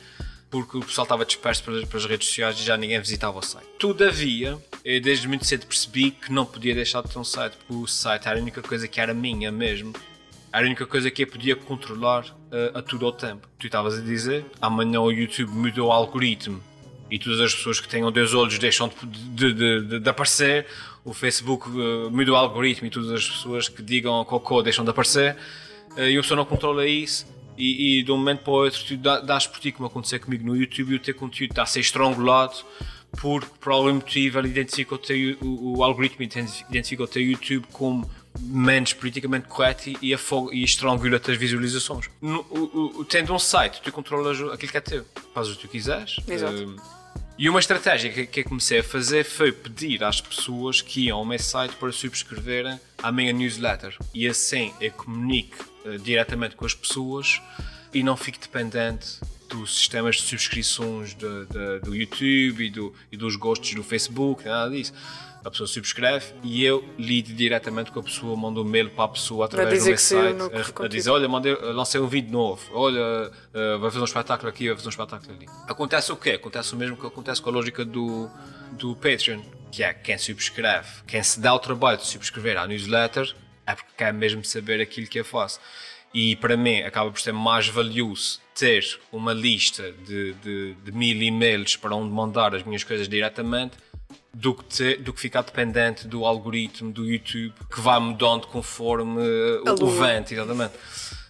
porque 0.62 0.78
o 0.78 0.80
pessoal 0.80 1.04
estava 1.04 1.24
disperso 1.24 1.62
pelas, 1.62 2.04
redes 2.06 2.28
sociais 2.28 2.58
e 2.58 2.62
já 2.62 2.76
ninguém 2.76 2.98
visitava 3.00 3.38
o 3.38 3.42
site. 3.42 3.66
Todavia, 3.78 4.58
eu 4.84 5.00
desde 5.00 5.28
muito 5.28 5.44
cedo 5.46 5.66
percebi 5.66 6.10
que 6.10 6.32
não 6.32 6.46
podia 6.46 6.74
deixar 6.74 7.02
de 7.02 7.10
ter 7.10 7.18
um 7.18 7.24
site, 7.24 7.54
porque 7.56 7.72
o 7.74 7.86
site 7.86 8.26
era 8.28 8.38
a 8.38 8.42
única 8.42 8.62
coisa 8.62 8.86
que 8.88 9.00
era 9.00 9.12
minha 9.12 9.50
mesmo. 9.52 9.92
Era 10.52 10.64
a 10.64 10.66
única 10.66 10.86
coisa 10.86 11.10
que 11.10 11.22
eu 11.24 11.26
podia 11.26 11.54
controlar 11.56 12.24
eh, 12.50 12.70
a 12.74 12.80
todo 12.80 13.04
o 13.06 13.12
tempo. 13.12 13.46
Tu 13.58 13.66
estavas 13.66 13.98
a 13.98 14.00
dizer, 14.00 14.46
amanhã 14.60 15.00
o 15.00 15.10
YouTube 15.10 15.50
mudou 15.50 15.88
o 15.88 15.92
algoritmo 15.92 16.62
e 17.10 17.18
todas 17.18 17.40
as 17.40 17.54
pessoas 17.54 17.78
que 17.78 17.88
tenham 17.88 18.10
dois 18.10 18.32
olhos 18.32 18.58
deixam 18.58 18.90
de, 19.34 19.52
de, 19.52 19.80
de- 19.82 19.98
de- 20.00 20.08
aparecer. 20.08 20.66
O 21.04 21.12
Facebook 21.12 21.68
mudou 21.68 22.34
o 22.34 22.38
algoritmo 22.38 22.86
e 22.86 22.90
todas 22.90 23.10
as 23.10 23.28
pessoas 23.28 23.68
que 23.68 23.82
digam 23.82 24.24
cocô 24.24 24.62
deixam 24.62 24.84
de 24.84 24.90
aparecer. 24.90 25.36
Eh, 25.96 26.10
e 26.12 26.18
a 26.18 26.22
pessoa 26.22 26.36
não 26.36 26.44
controla 26.46 26.86
isso. 26.86 27.26
E, 27.56 27.98
e 27.98 28.02
de 28.02 28.12
um 28.12 28.16
momento 28.16 28.40
para 28.42 28.52
o 28.52 28.56
outro, 28.56 28.84
tu 28.84 28.96
dá- 28.96 29.20
dás 29.20 29.46
por 29.46 29.58
ti, 29.58 29.72
como 29.72 29.86
aconteceu 29.86 30.20
comigo 30.20 30.44
no 30.44 30.56
YouTube, 30.56 30.92
e 30.92 30.96
o 30.96 31.00
teu 31.00 31.14
conteúdo 31.14 31.52
está 31.52 31.62
a 31.62 31.66
ser 31.66 31.80
estrangulado 31.80 32.56
porque 33.16 33.48
por 33.60 33.72
algum 33.72 33.94
motivo 33.94 34.38
ele 34.38 34.48
identifica 34.48 34.94
o, 34.94 34.98
teu, 34.98 35.36
o, 35.40 35.78
o 35.78 35.84
algoritmo 35.84 36.22
identifica 36.22 37.02
o 37.02 37.06
teu 37.06 37.22
YouTube 37.22 37.66
como 37.72 38.08
menos 38.40 38.92
politicamente 38.92 39.48
correto 39.48 39.90
e, 40.02 40.12
afoga, 40.12 40.54
e 40.54 40.62
estrangula 40.62 41.16
as 41.16 41.36
visualizações. 41.36 42.10
No, 42.20 42.40
o, 42.50 43.00
o, 43.00 43.04
tendo 43.04 43.32
um 43.32 43.38
site, 43.38 43.80
tu 43.80 43.90
controlas 43.90 44.40
aquilo 44.52 44.70
que 44.70 44.76
é 44.76 44.80
teu, 44.80 45.06
fazes 45.34 45.52
o 45.52 45.56
que 45.56 45.62
tu 45.62 45.68
quiseres. 45.68 46.16
Hum, 46.28 46.76
e 47.38 47.48
uma 47.48 47.60
estratégia 47.60 48.10
que, 48.10 48.26
que 48.26 48.40
eu 48.40 48.44
comecei 48.44 48.80
a 48.80 48.84
fazer 48.84 49.24
foi 49.24 49.52
pedir 49.52 50.02
às 50.04 50.20
pessoas 50.20 50.80
que 50.80 51.06
iam 51.06 51.18
ao 51.18 51.24
meu 51.24 51.38
site 51.38 51.74
para 51.76 51.92
subscreverem 51.92 52.78
à 53.02 53.12
minha 53.12 53.32
newsletter. 53.32 53.96
E 54.14 54.26
assim 54.26 54.72
eu 54.80 54.90
comunico 54.92 55.75
diretamente 56.02 56.56
com 56.56 56.64
as 56.64 56.74
pessoas 56.74 57.40
e 57.94 58.02
não 58.02 58.16
fico 58.16 58.38
dependente 58.38 59.20
dos 59.48 59.76
sistemas 59.76 60.16
de 60.16 60.22
subscrições 60.22 61.14
de- 61.14 61.46
de- 61.46 61.80
do 61.84 61.94
YouTube 61.94 62.64
e, 62.66 62.70
do- 62.70 62.92
e 63.12 63.16
dos 63.16 63.36
gostos 63.36 63.72
do 63.74 63.82
Facebook, 63.82 64.44
nada 64.44 64.70
disso. 64.70 64.92
A 65.44 65.50
pessoa 65.50 65.68
subscreve 65.68 66.26
e 66.42 66.64
eu 66.64 66.84
lido 66.98 67.32
diretamente 67.32 67.92
com 67.92 68.00
a 68.00 68.02
pessoa, 68.02 68.36
mando 68.36 68.60
um 68.60 68.64
mail 68.64 68.90
para 68.90 69.04
a 69.04 69.08
pessoa 69.08 69.44
através 69.46 69.84
do 69.84 69.86
meu 69.90 69.98
saiu 69.98 70.20
site 70.22 70.36
no 70.36 70.82
a, 70.82 70.84
a 70.86 70.88
dizer 70.88 71.10
olha, 71.10 71.28
mandei, 71.28 71.54
lancei 71.54 72.00
um 72.00 72.08
vídeo 72.08 72.32
novo, 72.32 72.68
olha, 72.72 73.30
eh, 73.54 73.76
vai 73.78 73.88
fazer 73.88 74.00
um 74.00 74.04
espetáculo 74.06 74.48
aqui, 74.48 74.66
vai 74.66 74.74
fazer 74.74 74.88
um 74.88 74.90
espetáculo 74.90 75.32
ali. 75.36 75.46
Acontece 75.68 76.10
o 76.10 76.16
quê? 76.16 76.30
Acontece 76.30 76.74
o 76.74 76.76
mesmo 76.76 76.96
que 76.96 77.06
acontece 77.06 77.40
com 77.40 77.48
a 77.48 77.52
lógica 77.52 77.84
do, 77.84 78.28
do 78.72 78.96
Patreon, 78.96 79.40
que 79.70 79.84
é 79.84 79.94
quem 79.94 80.18
subscreve, 80.18 80.88
quem 81.06 81.22
se 81.22 81.38
dá 81.38 81.54
o 81.54 81.60
trabalho 81.60 81.98
de 81.98 82.06
subscrever 82.08 82.58
à 82.58 82.66
newsletter, 82.66 83.32
é 83.66 83.74
porque 83.74 83.90
quer 83.96 84.12
mesmo 84.12 84.44
saber 84.44 84.80
aquilo 84.80 85.06
que 85.06 85.18
eu 85.18 85.24
faço. 85.24 85.60
E 86.14 86.36
para 86.36 86.56
mim 86.56 86.80
acaba 86.82 87.10
por 87.10 87.20
ser 87.20 87.32
mais 87.32 87.68
valioso 87.68 88.40
ter 88.54 88.98
uma 89.12 89.32
lista 89.34 89.92
de, 90.06 90.32
de, 90.34 90.74
de 90.74 90.92
mil 90.92 91.20
e-mails 91.20 91.76
para 91.76 91.94
onde 91.94 92.10
mandar 92.10 92.54
as 92.54 92.62
minhas 92.62 92.82
coisas 92.84 93.06
diretamente 93.08 93.76
do 94.32 94.54
que, 94.54 94.64
ter- 94.64 95.02
do 95.02 95.12
que 95.12 95.20
ficar 95.20 95.42
dependente 95.42 96.06
do 96.06 96.24
algoritmo 96.24 96.90
do 96.92 97.04
YouTube 97.04 97.52
que 97.70 97.80
vai 97.80 97.98
mudando 97.98 98.46
conforme 98.46 99.20
uh, 99.20 99.68
A 99.68 99.72
o, 99.72 99.84
o 99.84 99.90
vento, 99.90 100.32
exatamente. 100.32 100.74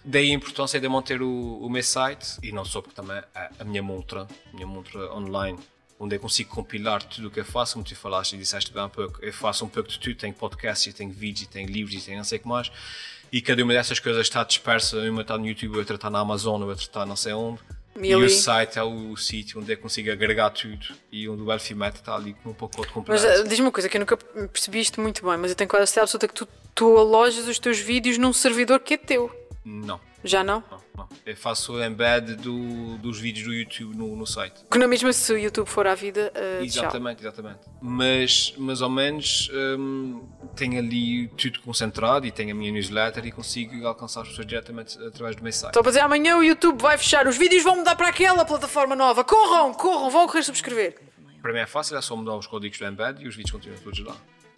Daí 0.05 0.31
a 0.31 0.33
importância 0.33 0.79
de 0.79 0.87
manter 0.87 1.21
o, 1.21 1.57
o 1.59 1.69
meu 1.69 1.83
site 1.83 2.37
e 2.41 2.51
não 2.53 2.63
só 2.63 2.81
porque 2.81 2.95
também 2.95 3.17
é 3.17 3.49
a 3.59 3.63
minha 3.65 3.83
montra, 3.83 4.21
a 4.21 4.55
minha 4.55 4.67
montra 4.67 5.13
online, 5.13 5.57
onde 5.99 6.15
eu 6.15 6.19
consigo 6.19 6.49
compilar 6.53 7.03
tudo 7.03 7.27
o 7.27 7.31
que 7.31 7.39
eu 7.39 7.45
faço, 7.45 7.73
como 7.73 7.85
tu 7.85 7.95
falaste 7.95 8.33
e 8.33 8.37
disseste 8.37 8.71
bem 8.71 8.83
um 8.83 8.89
pouco, 8.89 9.23
eu 9.23 9.33
faço 9.33 9.65
um 9.65 9.69
pouco 9.69 9.89
de 9.89 9.99
tudo, 9.99 10.15
tenho 10.15 10.33
podcasts, 10.33 10.93
tenho 10.93 11.11
vídeos, 11.11 11.47
tenho 11.47 11.69
livros 11.69 11.95
e 11.95 12.05
tenho 12.05 12.17
não 12.17 12.23
sei 12.23 12.37
o 12.37 12.41
que 12.41 12.47
mais, 12.47 12.71
e 13.31 13.41
cada 13.41 13.63
uma 13.63 13.73
dessas 13.73 13.99
coisas 13.99 14.21
está 14.21 14.43
dispersa, 14.43 14.97
uma 14.97 15.21
está 15.21 15.37
no 15.37 15.47
YouTube, 15.47 15.77
outra 15.77 15.95
está 15.95 16.09
na 16.09 16.19
Amazon, 16.19 16.61
outra 16.61 16.83
está 16.83 17.05
não 17.05 17.15
sei 17.15 17.33
onde, 17.33 17.59
E 17.99 18.09
e, 18.09 18.15
o 18.15 18.29
site 18.29 18.77
é 18.77 18.83
o 18.83 19.17
sítio 19.17 19.59
onde 19.59 19.73
eu 19.73 19.77
consigo 19.77 20.11
agregar 20.11 20.51
tudo 20.51 20.87
e 21.11 21.27
onde 21.27 21.41
o 21.41 21.51
Elfimet 21.51 21.95
está 21.95 22.15
ali 22.15 22.35
com 22.43 22.51
um 22.51 22.53
pacote 22.53 22.77
Mas 22.79 22.93
completo. 22.93 23.27
ah, 23.27 23.43
diz-me 23.43 23.65
uma 23.65 23.71
coisa 23.71 23.89
que 23.89 23.97
eu 23.97 23.99
nunca 23.99 24.15
percebi 24.15 24.79
isto 24.79 25.01
muito 25.01 25.25
bem, 25.25 25.35
mas 25.37 25.49
eu 25.49 25.55
tenho 25.55 25.69
quase 25.69 25.83
a 25.83 25.87
certeza 25.87 26.03
absoluta 26.03 26.27
que 26.27 26.33
tu, 26.33 26.47
tu 26.75 26.97
alojas 26.97 27.47
os 27.47 27.57
teus 27.57 27.79
vídeos 27.79 28.19
num 28.19 28.31
servidor 28.31 28.79
que 28.81 28.93
é 28.93 28.97
teu. 28.97 29.46
Não, 29.69 29.99
Já 30.23 30.45
não? 30.45 30.63
não, 30.71 30.79
não. 30.95 31.09
Eu 31.25 31.35
faço 31.35 31.73
o 31.73 31.83
embed 31.83 32.37
do, 32.37 32.97
dos 32.99 33.19
vídeos 33.19 33.47
do 33.47 33.53
YouTube 33.53 33.97
no, 33.97 34.15
no 34.15 34.25
site. 34.25 34.63
Que 34.71 34.77
na 34.77 34.87
mesma 34.87 35.11
se 35.11 35.33
o 35.33 35.37
YouTube 35.37 35.67
for 35.67 35.85
à 35.85 35.93
vida, 35.93 36.31
ah, 36.33 36.39
tchau. 36.59 36.85
Exatamente, 36.85 37.21
exatamente. 37.21 37.59
Mas, 37.81 38.53
mas 38.57 38.81
ao 38.81 38.89
menos 38.89 39.51
hum, 39.77 40.25
tenho 40.55 40.79
ali 40.79 41.27
tudo 41.27 41.59
concentrado 41.59 42.25
e 42.25 42.31
tenho 42.31 42.51
a 42.51 42.57
minha 42.57 42.71
newsletter 42.71 43.25
e 43.25 43.31
consigo 43.31 43.85
alcançar 43.85 44.21
as 44.21 44.29
pessoas 44.29 44.47
diretamente 44.47 44.97
através 45.03 45.35
do 45.35 45.43
meu 45.43 45.51
site. 45.51 45.71
Estou 45.71 45.81
a 45.81 45.91
dizer, 45.91 45.99
amanhã 45.99 46.37
o 46.37 46.43
YouTube 46.43 46.81
vai 46.81 46.97
fechar, 46.97 47.27
os 47.27 47.37
vídeos 47.37 47.61
vão 47.61 47.75
mudar 47.75 47.97
para 47.97 48.07
aquela 48.07 48.45
plataforma 48.45 48.95
nova. 48.95 49.25
Corram, 49.25 49.73
corram, 49.73 50.09
vão 50.09 50.27
correr 50.27 50.43
subscrever. 50.43 50.97
Para 51.41 51.51
mim 51.51 51.59
é 51.59 51.67
fácil, 51.67 51.97
é 51.97 52.01
só 52.01 52.15
mudar 52.15 52.37
os 52.37 52.47
códigos 52.47 52.79
do 52.79 52.85
embed 52.85 53.21
e 53.21 53.27
os 53.27 53.35
vídeos 53.35 53.51
continuam 53.51 53.81
todos 53.81 53.99
lá. 53.99 54.15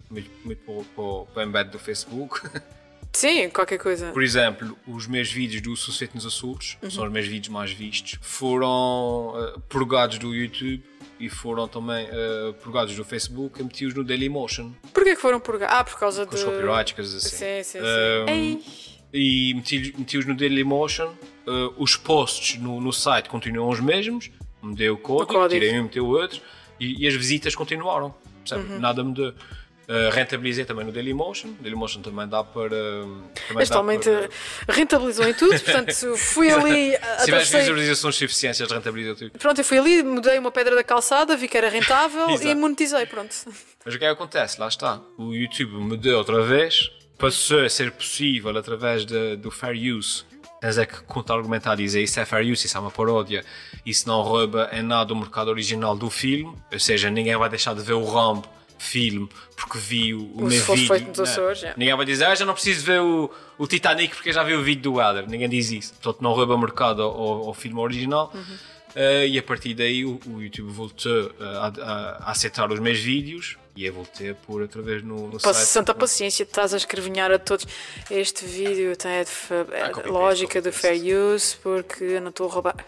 Muito, 0.08 0.30
muito 0.44 0.62
para, 0.64 1.24
para 1.34 1.42
o 1.42 1.48
embed 1.48 1.70
do 1.72 1.80
Facebook. 1.80 2.40
Sim, 3.12 3.48
qualquer 3.50 3.78
coisa. 3.78 4.12
Por 4.12 4.22
exemplo, 4.22 4.76
os 4.86 5.06
meus 5.06 5.30
vídeos 5.30 5.60
do 5.62 5.74
Sucesso 5.76 6.12
nos 6.14 6.24
Açores, 6.26 6.76
Uhum. 6.82 6.88
que 6.88 6.94
são 6.94 7.04
os 7.04 7.12
meus 7.12 7.26
vídeos 7.26 7.52
mais 7.52 7.70
vistos, 7.72 8.18
foram 8.22 9.34
uh, 9.56 9.60
purgados 9.68 10.18
do 10.18 10.34
YouTube 10.34 10.82
e 11.18 11.28
foram 11.28 11.66
também 11.68 12.06
uh, 12.06 12.52
purgados 12.62 12.94
do 12.94 13.04
Facebook 13.04 13.60
e 13.60 13.64
meti-os 13.64 13.94
no 13.94 14.04
Dailymotion, 14.04 14.72
Porquê 14.94 15.14
que 15.16 15.20
foram 15.20 15.40
por 15.40 15.60
Ah, 15.62 15.84
por 15.84 15.98
causa 15.98 16.24
com 16.24 16.34
de. 16.36 16.44
copyrights, 16.44 16.92
coisas 16.94 17.14
assim. 17.26 17.36
Sim, 17.36 17.62
sim, 17.62 17.78
sim. 17.80 18.32
Um, 18.32 18.62
e 19.12 19.54
meti- 19.54 19.94
meti-os 19.98 20.24
no 20.24 20.34
Dailymotion. 20.34 21.12
Uh, 21.46 21.74
os 21.78 21.96
posts 21.96 22.60
no, 22.60 22.80
no 22.80 22.92
site 22.92 23.28
continuam 23.28 23.68
os 23.70 23.80
mesmos, 23.80 24.30
mudei 24.62 24.88
o 24.88 24.96
código, 24.96 25.32
código. 25.32 25.60
tirei 25.60 25.78
um, 25.80 25.84
meti 25.84 25.98
o 25.98 26.06
outro, 26.06 26.40
e, 26.78 27.02
e 27.04 27.08
as 27.08 27.14
visitas 27.14 27.54
continuaram. 27.56 28.14
Uhum. 28.52 28.78
Nada 28.78 29.02
mudou. 29.04 29.34
Uh, 29.90 30.08
rentabilizei 30.12 30.64
também 30.64 30.84
no 30.84 30.92
Dailymotion. 30.92 31.54
Dailymotion 31.58 32.00
também 32.00 32.28
dá 32.28 32.44
para. 32.44 32.68
Também 33.48 33.62
Estalmente 33.62 34.08
para... 34.08 34.72
rentabilizou 34.72 35.26
em 35.26 35.34
tudo, 35.34 35.58
portanto 35.58 36.16
fui 36.16 36.48
ali. 36.48 36.96
Se 37.18 37.24
tiveres 37.24 37.50
visualizações 37.50 38.14
suficientes, 38.14 38.60
rentabilizou 38.70 39.16
tudo. 39.16 39.32
Pronto, 39.36 39.58
eu 39.58 39.64
fui 39.64 39.78
ali, 39.78 40.00
mudei 40.04 40.38
uma 40.38 40.52
pedra 40.52 40.76
da 40.76 40.84
calçada, 40.84 41.36
vi 41.36 41.48
que 41.48 41.58
era 41.58 41.68
rentável 41.68 42.28
e 42.40 42.54
monetizei. 42.54 43.04
Pronto. 43.06 43.34
Mas 43.84 43.94
o 43.94 43.98
que 43.98 44.04
é 44.04 44.06
que 44.08 44.12
acontece? 44.14 44.60
Lá 44.60 44.68
está. 44.68 45.00
O 45.18 45.34
YouTube 45.34 45.72
me 45.82 45.96
deu 45.96 46.18
outra 46.18 46.40
vez, 46.42 46.88
passou 47.18 47.64
a 47.64 47.68
ser 47.68 47.90
possível 47.90 48.56
através 48.56 49.04
de, 49.04 49.34
do 49.38 49.50
fair 49.50 49.74
use 49.92 50.24
Tens 50.60 50.76
é 50.76 50.84
que 50.84 51.02
contra-argumentar 51.04 51.74
dizer 51.74 52.02
isso 52.02 52.20
é 52.20 52.26
fair 52.26 52.44
use, 52.44 52.66
isso 52.66 52.76
é 52.76 52.80
uma 52.80 52.90
paródia, 52.90 53.42
isso 53.84 54.06
não 54.06 54.20
rouba 54.20 54.68
em 54.72 54.82
nada 54.82 55.14
o 55.14 55.16
mercado 55.16 55.48
original 55.48 55.96
do 55.96 56.10
filme, 56.10 56.54
ou 56.70 56.78
seja, 56.78 57.10
ninguém 57.10 57.34
vai 57.34 57.48
deixar 57.48 57.74
de 57.74 57.82
ver 57.82 57.94
o 57.94 58.04
Rambo 58.04 58.46
filme 58.80 59.28
porque 59.54 59.78
viu 59.78 60.30
o, 60.34 60.46
meu 60.46 60.48
vídeo. 60.48 60.88
Feito 60.88 61.10
dos 61.10 61.20
Açores, 61.20 61.62
é. 61.62 61.74
Ninguém 61.76 61.94
vai 61.94 62.06
dizer, 62.06 62.24
ah, 62.24 62.34
já 62.34 62.46
não 62.46 62.54
preciso 62.54 62.84
ver 62.84 63.00
o, 63.00 63.30
o 63.58 63.66
Titanic 63.66 64.14
porque 64.14 64.32
já 64.32 64.42
vi 64.42 64.54
o 64.54 64.62
vídeo 64.62 64.92
do 64.92 65.00
Adler. 65.00 65.28
Ninguém 65.28 65.48
diz 65.48 65.70
isso. 65.70 65.92
Portanto, 65.94 66.22
não 66.22 66.32
rouba 66.32 66.56
mercado 66.56 67.02
ao, 67.02 67.48
ao 67.48 67.54
filme 67.54 67.78
original. 67.78 68.32
Uhum. 68.34 68.40
Uh, 68.90 69.24
e 69.28 69.38
a 69.38 69.42
partir 69.42 69.74
daí 69.74 70.04
o, 70.04 70.18
o 70.26 70.42
YouTube 70.42 70.68
voltou 70.68 71.12
uh, 71.12 71.32
a, 71.40 71.66
a, 71.66 72.26
a, 72.26 72.30
aceitar 72.32 72.72
os 72.72 72.80
meus 72.80 72.98
vídeos 72.98 73.56
e 73.76 73.86
eu 73.86 73.92
voltei 73.92 74.30
a 74.30 74.34
pôr 74.34 74.62
outra 74.62 74.82
vez 74.82 75.02
no, 75.04 75.28
no 75.28 75.38
site. 75.38 75.56
Santa 75.58 75.94
paciência, 75.94 76.42
estás 76.42 76.74
a 76.74 76.76
escrevinhar 76.76 77.30
a 77.30 77.38
todos. 77.38 77.66
Este 78.10 78.44
vídeo 78.44 78.96
tem 78.96 79.12
a, 79.12 79.22
ah, 79.22 80.08
lógica 80.08 80.60
do 80.60 80.72
fair 80.72 81.00
use 81.14 81.56
porque 81.62 82.02
eu 82.02 82.20
não 82.20 82.30
estou 82.30 82.48
a 82.48 82.52
roubar. 82.52 82.84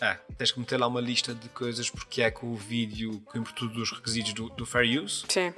É, 0.00 0.18
tens 0.36 0.52
que 0.52 0.60
meter 0.60 0.78
lá 0.78 0.86
uma 0.86 1.00
lista 1.00 1.34
de 1.34 1.48
coisas 1.48 1.88
porque 1.88 2.22
é 2.22 2.30
que 2.30 2.44
o 2.44 2.54
vídeo 2.54 3.22
cumpre 3.26 3.52
todos 3.54 3.76
os 3.76 3.90
requisitos 3.90 4.32
do, 4.32 4.48
do 4.50 4.66
fair 4.66 5.02
use. 5.02 5.24
Sim. 5.28 5.52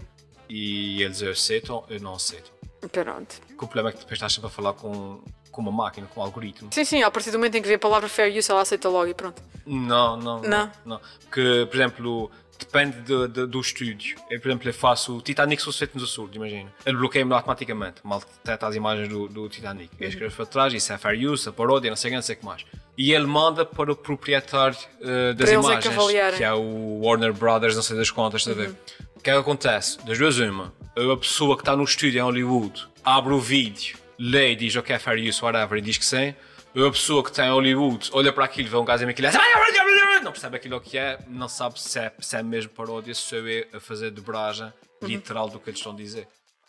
E 0.49 1.03
eles 1.03 1.23
aceitam, 1.23 1.85
eu 1.89 2.01
não 2.01 2.15
aceito. 2.15 2.51
Pronto. 2.93 3.41
O 3.55 3.57
problema 3.57 3.89
é 3.91 3.93
que 3.93 3.99
depois 3.99 4.13
estás 4.13 4.33
sempre 4.33 4.47
a 4.47 4.51
falar 4.51 4.73
com, 4.73 5.21
com 5.51 5.61
uma 5.61 5.73
máquina, 5.73 6.07
com 6.07 6.21
um 6.21 6.23
algoritmo. 6.23 6.71
Sim, 6.73 6.85
sim, 6.85 7.03
a 7.03 7.11
partir 7.11 7.31
do 7.31 7.39
momento 7.39 7.57
em 7.57 7.63
que 7.63 7.69
vê 7.69 7.75
a 7.75 7.79
palavra 7.79 8.09
fair 8.09 8.37
use, 8.37 8.51
ela 8.51 8.63
aceita 8.63 8.89
logo 8.89 9.09
e 9.09 9.15
pronto. 9.15 9.43
Não, 9.67 10.17
não. 10.17 10.41
Não? 10.41 10.73
Não. 10.85 11.01
Porque, 11.21 11.67
por 11.69 11.77
exemplo, 11.77 12.31
depende 12.59 13.01
de, 13.01 13.29
de, 13.29 13.47
do 13.47 13.61
estúdio. 13.61 14.17
Eu, 14.31 14.41
por 14.41 14.49
exemplo, 14.49 14.69
eu 14.69 14.75
faço 14.75 15.17
o 15.17 15.23
Titanic 15.23 15.63
feito 15.63 15.95
nos 15.95 16.11
Açores, 16.11 16.35
imagina. 16.35 16.73
Ele 16.85 16.97
bloqueia-me 16.97 17.33
automaticamente, 17.33 18.01
mal 18.05 18.21
detecta 18.21 18.67
as 18.67 18.75
imagens 18.75 19.09
do, 19.09 19.29
do 19.29 19.49
Titanic. 19.49 19.91
Eu 19.99 20.09
escrevo 20.09 20.35
para 20.35 20.47
trás, 20.47 20.75
isso 20.75 20.93
é 20.93 20.99
fair 20.99 21.29
use, 21.29 21.49
a 21.49 21.53
paródia, 21.53 21.91
não 21.91 21.97
sei, 21.97 22.11
não 22.11 22.23
sei 22.23 22.35
o 22.35 22.39
que 22.39 22.45
mais. 22.45 22.65
E 22.97 23.13
ele 23.13 23.27
manda 23.27 23.65
para 23.65 23.93
o 23.93 23.97
proprietário 23.97 24.77
uh, 25.01 25.35
das 25.35 25.51
imagens, 25.51 25.87
é 25.87 26.31
que, 26.31 26.37
que, 26.39 26.45
é 26.45 26.53
o 26.53 27.01
Warner 27.01 27.33
Brothers, 27.33 27.77
não 27.77 27.83
sei 27.83 27.97
das 27.97 28.11
contas, 28.11 28.41
está 28.41 28.51
a 28.51 28.55
ver? 28.55 28.69
Uhum. 28.69 28.77
O 29.17 29.21
que 29.21 29.31
é 29.31 29.33
que 29.33 29.39
acontece? 29.39 29.99
Das 30.05 30.19
duas, 30.19 30.39
uma. 30.39 30.73
A 30.97 31.17
pessoa 31.17 31.57
que 31.57 31.63
está 31.63 31.77
no 31.77 31.85
estúdio 31.85 32.19
em 32.19 32.23
Hollywood 32.23 32.87
abre 33.05 33.33
o 33.33 33.41
vídeo, 33.41 33.97
lê 34.19 34.53
e 34.53 34.57
diz 34.57 34.75
ok, 34.75 34.97
é 34.97 34.99
fair 34.99 35.29
use, 35.29 35.43
whatever, 35.43 35.79
e 35.79 35.81
diz 35.81 35.97
que 35.97 36.05
sim. 36.05 36.35
A 36.77 36.91
pessoa 36.91 37.23
que 37.23 37.31
está 37.31 37.47
em 37.47 37.51
Hollywood 37.51 38.11
olha 38.13 38.33
para 38.33 38.45
aquilo, 38.45 38.69
vê 38.69 38.77
um 38.77 38.85
gajo 38.85 39.05
em 39.05 39.09
aquilo 39.09 39.29
e 39.29 40.21
não 40.21 40.33
percebe 40.33 40.57
aquilo 40.57 40.81
que 40.81 40.99
é, 40.99 41.19
não 41.29 41.49
sabe 41.49 41.81
se 41.81 41.99
é, 41.99 42.13
se 42.21 42.37
é 42.37 42.43
mesmo 42.43 42.71
paródia, 42.71 43.15
se 43.15 43.23
sou 43.23 43.39
eu 43.39 43.67
a 43.73 43.81
fazer 43.81 44.11
dobragem 44.11 44.73
literal 45.03 45.49
do 45.49 45.59
que 45.59 45.71
eles 45.71 45.79
estão 45.79 45.93
a 45.93 45.97
dizer 45.97 46.29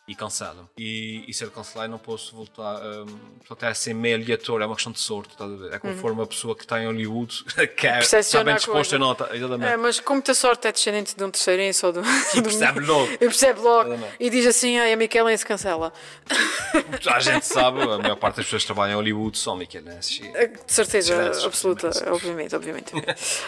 e 0.10 0.16
cancelam. 0.16 0.68
E, 0.76 1.24
e 1.28 1.34
se 1.36 1.44
ele 1.44 1.52
cancelar, 1.52 1.88
não 1.88 2.00
posso 2.00 2.36
voltar. 2.36 2.82
Um, 2.84 3.06
portanto, 3.38 3.64
é 3.64 3.68
assim 3.68 3.94
meio 3.94 4.16
aleatório, 4.16 4.64
é 4.64 4.66
uma 4.66 4.74
questão 4.74 4.92
de 4.92 5.00
sorte. 5.00 5.38
Tá 5.38 5.46
é 5.72 5.78
conforme 5.78 6.18
uhum. 6.18 6.24
a 6.24 6.28
pessoa 6.28 6.56
que 6.56 6.64
está 6.64 6.82
em 6.82 6.88
Hollywood 6.88 7.44
quer, 7.78 8.02
está 8.02 8.44
bem 8.44 8.56
disposta 8.56 8.96
a 8.96 9.00
nota. 9.00 9.30
É, 9.62 9.78
mas 9.78 10.00
com 10.00 10.14
muita 10.14 10.34
sorte 10.34 10.68
é 10.68 10.72
descendente 10.72 11.16
de 11.16 11.24
um 11.24 11.30
terceirense 11.30 11.86
ou 11.86 11.92
do. 11.92 12.02
E 12.34 12.42
percebe 12.42 12.80
logo. 12.80 13.14
E 13.14 13.18
percebe 13.18 13.60
logo. 13.60 14.00
E 14.20 14.30
diz 14.32 14.48
assim: 14.48 14.80
ah, 14.80 14.92
a 14.92 14.96
Miquelen 14.96 15.38
se 15.38 15.46
cancela. 15.46 15.94
A 17.06 17.20
gente 17.20 17.46
sabe, 17.46 17.82
a 17.82 17.98
maior 17.98 18.16
parte 18.16 18.38
das 18.38 18.46
pessoas 18.46 18.64
que 18.64 18.68
trabalham 18.68 18.94
em 18.94 18.96
Hollywood 18.96 19.38
são 19.38 19.56
Miquelenses. 19.56 20.22
É, 20.34 20.48
de 20.48 20.60
certeza 20.68 21.46
absoluta, 21.46 21.90
obviamente, 22.12 22.56
obviamente. 22.56 22.94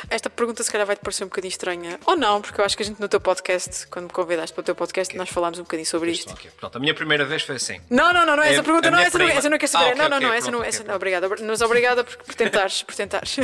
Esta 0.10 0.30
pergunta 0.30 0.64
se 0.64 0.72
calhar 0.72 0.86
vai 0.86 0.96
te 0.96 1.00
parecer 1.00 1.24
um 1.24 1.28
bocadinho 1.28 1.50
estranha. 1.50 2.00
Ou 2.06 2.16
não, 2.16 2.42
porque 2.42 2.60
eu 2.60 2.66
acho 2.66 2.76
que 2.76 2.84
a 2.84 2.86
gente 2.86 3.00
no 3.00 3.08
teu 3.08 3.20
podcast, 3.20 3.88
quando 3.88 4.06
me 4.06 4.12
convidaste 4.12 4.54
para 4.54 4.62
o 4.62 4.64
teu 4.64 4.76
podcast, 4.76 5.12
okay. 5.12 5.18
nós 5.18 5.30
falámos 5.30 5.60
um 5.60 5.64
bocadinho 5.64 5.88
sobre 5.88 6.12
isto. 6.12 6.36
Pronto, 6.58 6.78
a 6.78 6.80
minha 6.80 6.94
primeira 6.94 7.26
vez 7.26 7.42
foi 7.42 7.56
assim. 7.56 7.82
Não, 7.90 8.14
não, 8.14 8.26
não, 8.26 8.36
não, 8.36 8.44
essa 8.44 8.60
é, 8.60 8.64
pergunta 8.64 8.92
não, 8.92 9.00
essa 9.00 9.18
não, 9.18 9.28
essa 9.28 9.50
não 9.50 9.58
quer 9.58 9.68
saber. 9.68 9.86
Ah, 9.86 9.88
okay, 9.90 10.02
não, 10.02 10.10
não, 10.10 10.18
okay, 10.18 10.28
não, 10.28 10.36
essa 10.36 10.52
não, 10.52 10.64
essa 10.64 10.84
não, 10.84 10.96
obrigada. 10.96 11.30
Mas 11.30 11.62
obrigada 11.62 12.04
por, 12.04 12.18
por 12.18 12.36
tentares, 12.36 12.84
por 12.84 12.94
tentares. 12.94 13.38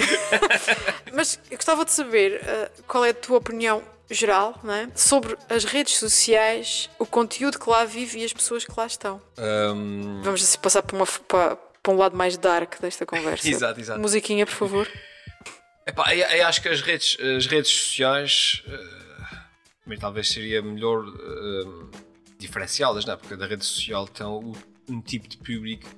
Mas 1.14 1.39
eu 1.49 1.58
gostava 1.58 1.84
de 1.84 1.91
saber 1.91 2.41
uh, 2.41 2.84
qual 2.84 3.03
é 3.03 3.10
a 3.10 3.14
tua 3.14 3.38
opinião 3.38 3.82
geral 4.10 4.60
né, 4.64 4.89
sobre 4.95 5.36
as 5.49 5.66
redes 5.66 5.97
sociais, 5.97 6.89
o 6.97 7.05
conteúdo 7.05 7.60
que 7.60 7.70
lá 7.70 7.84
vive 7.84 8.20
e 8.20 8.26
as 8.26 8.34
pessoas 8.34 8.64
que 8.64 8.72
lá 8.76 8.86
estão. 8.86 9.22
Um... 9.38 10.22
Vamos 10.24 10.43
assim 10.43 10.58
passar 10.60 10.82
para, 10.82 10.95
uma, 10.95 11.05
para, 11.05 11.55
para, 11.55 11.93
um 11.93 11.97
lado 11.97 12.16
mais 12.16 12.38
dark 12.38 12.80
desta 12.80 13.05
conversa. 13.05 13.47
exato, 13.49 13.80
exato. 13.80 13.99
Musiquinha, 13.99 14.45
por 14.45 14.55
favor. 14.55 14.88
Epá, 15.86 16.14
eu, 16.16 16.28
eu 16.28 16.47
acho 16.47 16.62
que 16.62 16.70
as 16.70 16.82
redes, 16.82 17.18
as 17.20 17.45
redes 17.45 17.72
sociais. 17.72 18.64
Uh, 18.68 19.97
talvez 19.99 20.30
seria 20.30 20.62
melhor. 20.62 21.05
Uh, 21.05 21.89
diferenciadas, 22.38 23.05
não 23.05 23.13
é? 23.13 23.17
Porque 23.17 23.29
cada 23.29 23.47
rede 23.47 23.65
social 23.65 24.07
tem 24.07 24.25
um 24.89 25.01
tipo 25.01 25.27
de 25.27 25.38
público 25.38 25.89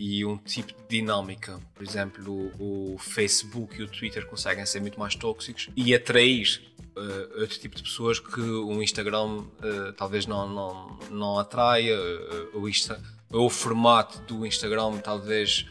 e 0.00 0.24
um 0.24 0.38
tipo 0.38 0.72
de 0.72 1.00
dinâmica. 1.00 1.60
Por 1.74 1.82
exemplo, 1.86 2.50
o, 2.58 2.94
o 2.94 2.98
Facebook 2.98 3.78
e 3.78 3.82
o 3.82 3.88
Twitter 3.88 4.26
conseguem 4.26 4.64
ser 4.64 4.80
muito 4.80 4.98
mais 4.98 5.14
tóxicos 5.14 5.68
e 5.76 5.94
atrair 5.94 6.62
uh, 6.96 7.40
outro 7.40 7.58
tipo 7.58 7.76
de 7.76 7.82
pessoas 7.82 8.18
que 8.18 8.40
o 8.40 8.82
Instagram 8.82 9.40
uh, 9.40 9.92
talvez 9.96 10.26
não, 10.26 10.48
não, 10.48 10.98
não 11.10 11.38
atraia, 11.38 11.96
uh, 11.96 12.58
o, 12.58 12.68
Insta, 12.68 12.98
o 13.30 13.50
formato 13.50 14.20
do 14.20 14.46
Instagram 14.46 14.98
talvez 14.98 15.66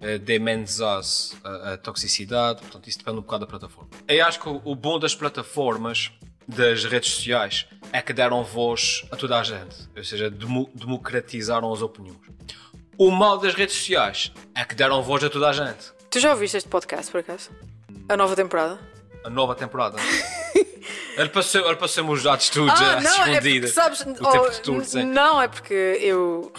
uh, 0.00 0.18
dê 0.18 0.40
menos 0.40 0.80
a, 0.80 1.00
a, 1.44 1.76
toxicidade, 1.76 2.62
portanto 2.62 2.88
isso 2.88 2.98
depende 2.98 3.18
um 3.18 3.22
bocado 3.22 3.46
da 3.46 3.50
plataforma. 3.50 3.90
Eu 4.08 4.26
acho 4.26 4.40
que 4.40 4.48
o, 4.48 4.60
o 4.64 4.74
bom 4.74 4.98
das 4.98 5.14
plataformas 5.14 6.10
das 6.48 6.84
redes 6.84 7.12
sociais 7.12 7.66
é 7.92 8.00
que 8.00 8.12
deram 8.12 8.42
voz 8.42 9.04
a 9.12 9.16
toda 9.16 9.38
a 9.38 9.42
gente, 9.42 9.88
ou 9.94 10.02
seja, 10.02 10.30
demo 10.30 10.70
democratizaram 10.74 11.70
as 11.72 11.82
opiniões. 11.82 12.18
O 12.96 13.10
mal 13.10 13.38
das 13.38 13.54
redes 13.54 13.76
sociais 13.76 14.32
é 14.54 14.64
que 14.64 14.74
deram 14.74 15.02
voz 15.02 15.22
a 15.22 15.30
toda 15.30 15.48
a 15.48 15.52
gente. 15.52 15.92
Tu 16.10 16.18
já 16.18 16.32
ouviste 16.32 16.56
este 16.56 16.68
podcast, 16.68 17.12
por 17.12 17.20
acaso? 17.20 17.50
A 18.08 18.16
nova 18.16 18.34
temporada? 18.34 18.78
A 19.22 19.30
nova 19.30 19.54
temporada? 19.54 19.98
ele 21.16 21.28
passou, 21.28 21.66
ele 21.66 21.76
passou 21.76 22.08
os 22.08 22.22
dados 22.22 22.48
todos 22.48 22.80
ah, 22.80 22.98
não. 23.02 23.26
É 23.26 23.40
porque, 23.40 23.68
sabes, 23.68 24.04
oh, 24.06 25.04
não, 25.04 25.42
é 25.42 25.48
porque 25.48 25.98
eu 26.00 26.50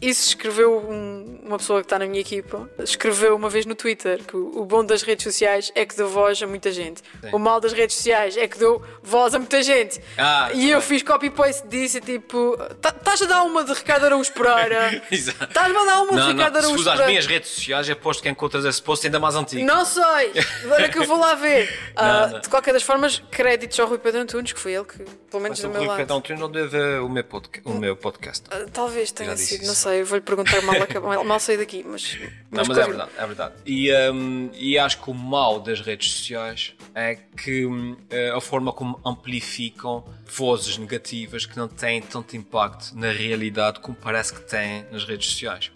isso 0.00 0.28
escreveu 0.28 0.78
um, 0.78 1.40
uma 1.42 1.56
pessoa 1.56 1.80
que 1.80 1.86
está 1.86 1.98
na 1.98 2.06
minha 2.06 2.20
equipa, 2.20 2.68
escreveu 2.80 3.34
uma 3.34 3.48
vez 3.48 3.64
no 3.64 3.74
Twitter 3.74 4.22
que 4.22 4.36
o, 4.36 4.60
o 4.60 4.64
bom 4.66 4.84
das 4.84 5.02
redes 5.02 5.24
sociais 5.24 5.72
é 5.74 5.86
que 5.86 5.96
deu 5.96 6.08
voz 6.08 6.42
a 6.42 6.46
muita 6.46 6.70
gente. 6.70 7.02
Sim. 7.20 7.30
O 7.32 7.38
mal 7.38 7.60
das 7.60 7.72
redes 7.72 7.96
sociais 7.96 8.36
é 8.36 8.46
que 8.46 8.58
deu 8.58 8.82
voz 9.02 9.34
a 9.34 9.38
muita 9.38 9.62
gente. 9.62 10.00
Ah, 10.18 10.50
e 10.52 10.70
eu 10.70 10.82
fiz 10.82 11.02
copy-paste 11.02 11.66
disso, 11.68 12.00
tipo, 12.00 12.58
estás 12.72 13.22
a 13.22 13.26
dar 13.26 13.42
uma 13.44 13.64
de 13.64 13.72
Ricardo 13.72 14.04
Araújo 14.04 14.32
Pereira. 14.32 15.02
Estás-me 15.10 15.78
a 15.78 15.84
dar 15.84 16.02
uma 16.02 16.12
não, 16.12 16.26
de 16.26 16.32
Ricardo 16.32 16.58
Araújo 16.58 16.84
Pereira. 16.84 16.96
Se 16.96 17.02
as 17.02 17.08
minhas 17.08 17.26
redes 17.26 17.50
sociais, 17.50 17.88
aposto 17.88 18.22
que 18.22 18.28
encontras 18.28 18.64
esse 18.64 18.82
post 18.82 19.06
ainda 19.06 19.18
mais 19.18 19.34
antigo. 19.34 19.64
Não 19.64 19.84
sei, 19.84 20.32
agora 20.64 20.88
que 20.90 20.98
eu 20.98 21.04
vou 21.04 21.18
lá 21.18 21.34
ver. 21.34 21.66
Uh, 21.96 22.32
não, 22.32 22.40
de 22.40 22.48
qualquer 22.50 22.74
das 22.74 22.82
formas, 22.82 23.22
créditos 23.30 23.80
ao 23.80 23.86
Rui 23.86 23.96
Pedro 23.96 24.20
Antunes, 24.20 24.52
que 24.52 24.60
foi 24.60 24.74
ele 24.74 24.84
que, 24.84 24.98
pelo 24.98 25.42
menos 25.42 25.58
Mas 25.58 25.60
do 25.60 25.68
meu 25.68 25.78
Rui 25.78 25.88
lado. 25.88 25.96
Rui 25.96 26.04
Pedro 26.04 26.16
Antunes 26.16 26.40
não 26.40 26.50
deve 26.50 26.98
o 26.98 27.08
meu, 27.08 27.24
podcast. 27.24 27.68
O 27.68 27.72
meu 27.72 27.96
podcast. 27.96 28.44
Uh, 28.48 28.68
talvez 28.70 29.10
tenha 29.12 29.34
sido, 29.34 29.66
não 29.66 29.74
sei 29.74 29.85
sei, 29.86 30.02
vou-lhe 30.02 30.22
perguntar 30.22 30.60
mal, 30.62 30.74
mal, 31.02 31.24
mal 31.24 31.40
sair 31.40 31.58
daqui, 31.58 31.84
mas. 31.86 32.18
Não, 32.50 32.64
mas 32.66 32.78
é 32.78 32.84
verdade, 32.84 33.10
é 33.16 33.26
verdade. 33.26 33.54
E, 33.64 33.92
um, 34.10 34.50
e 34.54 34.78
acho 34.78 35.00
que 35.02 35.10
o 35.10 35.14
mal 35.14 35.60
das 35.60 35.80
redes 35.80 36.12
sociais 36.12 36.74
é 36.94 37.14
que 37.14 37.66
um, 37.66 37.96
a 38.34 38.40
forma 38.40 38.72
como 38.72 39.00
amplificam 39.04 40.04
vozes 40.26 40.76
negativas 40.78 41.46
que 41.46 41.56
não 41.56 41.68
têm 41.68 42.02
tanto 42.02 42.36
impacto 42.36 42.92
na 42.94 43.10
realidade 43.12 43.80
como 43.80 43.96
parece 43.96 44.34
que 44.34 44.40
têm 44.40 44.84
nas 44.90 45.04
redes 45.04 45.30
sociais. 45.30 45.70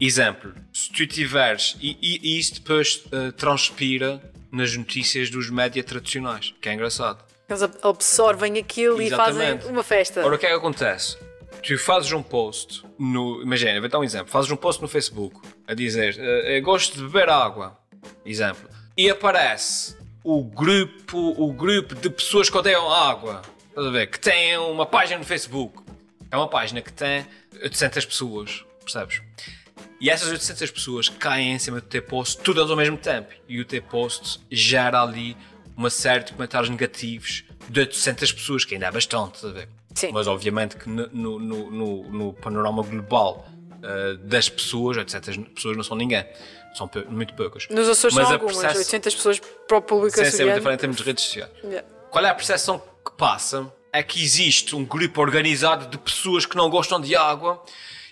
Exemplo, 0.00 0.54
se 0.72 0.92
tu 0.92 1.06
tiveres, 1.06 1.76
e, 1.80 1.98
e, 2.00 2.20
e 2.22 2.38
isso 2.38 2.54
depois 2.54 3.04
uh, 3.06 3.32
transpira 3.32 4.22
nas 4.52 4.76
notícias 4.76 5.28
dos 5.28 5.50
média 5.50 5.82
tradicionais, 5.82 6.54
que 6.60 6.68
é 6.68 6.74
engraçado. 6.74 7.24
Eles 7.48 7.62
absorvem 7.82 8.58
aquilo 8.58 9.00
Exatamente. 9.00 9.56
e 9.56 9.58
fazem 9.58 9.72
uma 9.72 9.82
festa. 9.82 10.24
Ora, 10.24 10.36
o 10.36 10.38
que 10.38 10.46
é 10.46 10.50
que 10.50 10.54
acontece? 10.54 11.16
Tu 11.62 11.78
fazes 11.78 12.12
um 12.12 12.22
post 12.22 12.84
no. 12.98 13.42
Imagina, 13.42 13.80
vou 13.80 13.88
dar 13.88 13.98
um 13.98 14.04
exemplo. 14.04 14.30
Fazes 14.30 14.50
um 14.50 14.56
post 14.56 14.80
no 14.80 14.88
Facebook 14.88 15.40
a 15.66 15.74
dizer 15.74 16.16
uh, 16.16 16.62
gosto 16.62 16.96
de 16.96 17.02
beber 17.04 17.28
água. 17.28 17.78
Exemplo. 18.24 18.68
E 18.96 19.08
aparece 19.08 19.96
o 20.24 20.42
grupo, 20.42 21.34
o 21.36 21.52
grupo 21.52 21.94
de 21.94 22.10
pessoas 22.10 22.50
que 22.50 22.56
odeiam 22.56 22.92
água. 22.92 23.42
Estás 23.68 23.86
a 23.86 23.90
ver? 23.90 24.06
Que 24.08 24.18
têm 24.18 24.58
uma 24.58 24.86
página 24.86 25.18
no 25.18 25.24
Facebook. 25.24 25.82
É 26.30 26.36
uma 26.36 26.48
página 26.48 26.82
que 26.82 26.92
tem 26.92 27.26
800 27.62 28.04
pessoas. 28.04 28.64
Percebes? 28.82 29.22
E 30.00 30.10
essas 30.10 30.28
800 30.30 30.70
pessoas 30.70 31.08
caem 31.08 31.52
em 31.52 31.58
cima 31.58 31.80
do 31.80 31.86
teu 31.86 32.02
post 32.02 32.38
todas 32.42 32.70
ao 32.70 32.76
mesmo 32.76 32.96
tempo. 32.96 33.32
E 33.48 33.60
o 33.60 33.64
teu 33.64 33.82
post 33.82 34.40
gera 34.50 35.02
ali 35.02 35.36
uma 35.76 35.90
série 35.90 36.24
de 36.24 36.32
comentários 36.32 36.68
negativos 36.68 37.44
de 37.68 37.80
800 37.80 38.32
pessoas, 38.32 38.64
que 38.64 38.74
ainda 38.74 38.86
é 38.86 38.90
bastante, 38.90 39.36
estás 39.36 39.52
a 39.52 39.58
ver? 39.60 39.68
Sim. 39.98 40.12
Mas 40.12 40.28
obviamente 40.28 40.76
que 40.76 40.88
no, 40.88 41.08
no, 41.08 41.70
no, 41.70 42.02
no 42.04 42.32
panorama 42.34 42.84
global 42.84 43.48
uh, 43.82 44.16
das 44.18 44.48
pessoas, 44.48 44.96
800 44.96 45.36
pessoas 45.54 45.76
não 45.76 45.82
são 45.82 45.96
ninguém. 45.96 46.24
São 46.72 46.88
muito 47.08 47.34
poucas. 47.34 47.66
Nos 47.68 47.88
Açores 47.88 48.14
mas 48.14 48.26
são 48.26 48.34
algumas, 48.34 48.56
processo... 48.56 48.78
800 48.78 49.14
pessoas 49.16 49.40
para 49.40 49.76
o 49.76 49.82
público 49.82 50.16
Sim, 50.16 50.30
sim, 50.30 50.42
é 50.42 50.44
muito 50.44 50.58
diferente 50.58 50.78
em 50.78 50.80
termos 50.80 50.96
de 50.98 51.02
redes 51.02 51.24
sociais. 51.24 51.50
Yeah. 51.64 51.88
Qual 52.10 52.24
é 52.24 52.28
a 52.28 52.34
percepção 52.34 52.78
que 52.78 53.10
passa? 53.16 53.72
É 53.92 54.00
que 54.00 54.22
existe 54.22 54.76
um 54.76 54.84
grupo 54.84 55.20
organizado 55.20 55.88
de 55.88 55.98
pessoas 55.98 56.46
que 56.46 56.56
não 56.56 56.70
gostam 56.70 57.00
de 57.00 57.16
água 57.16 57.60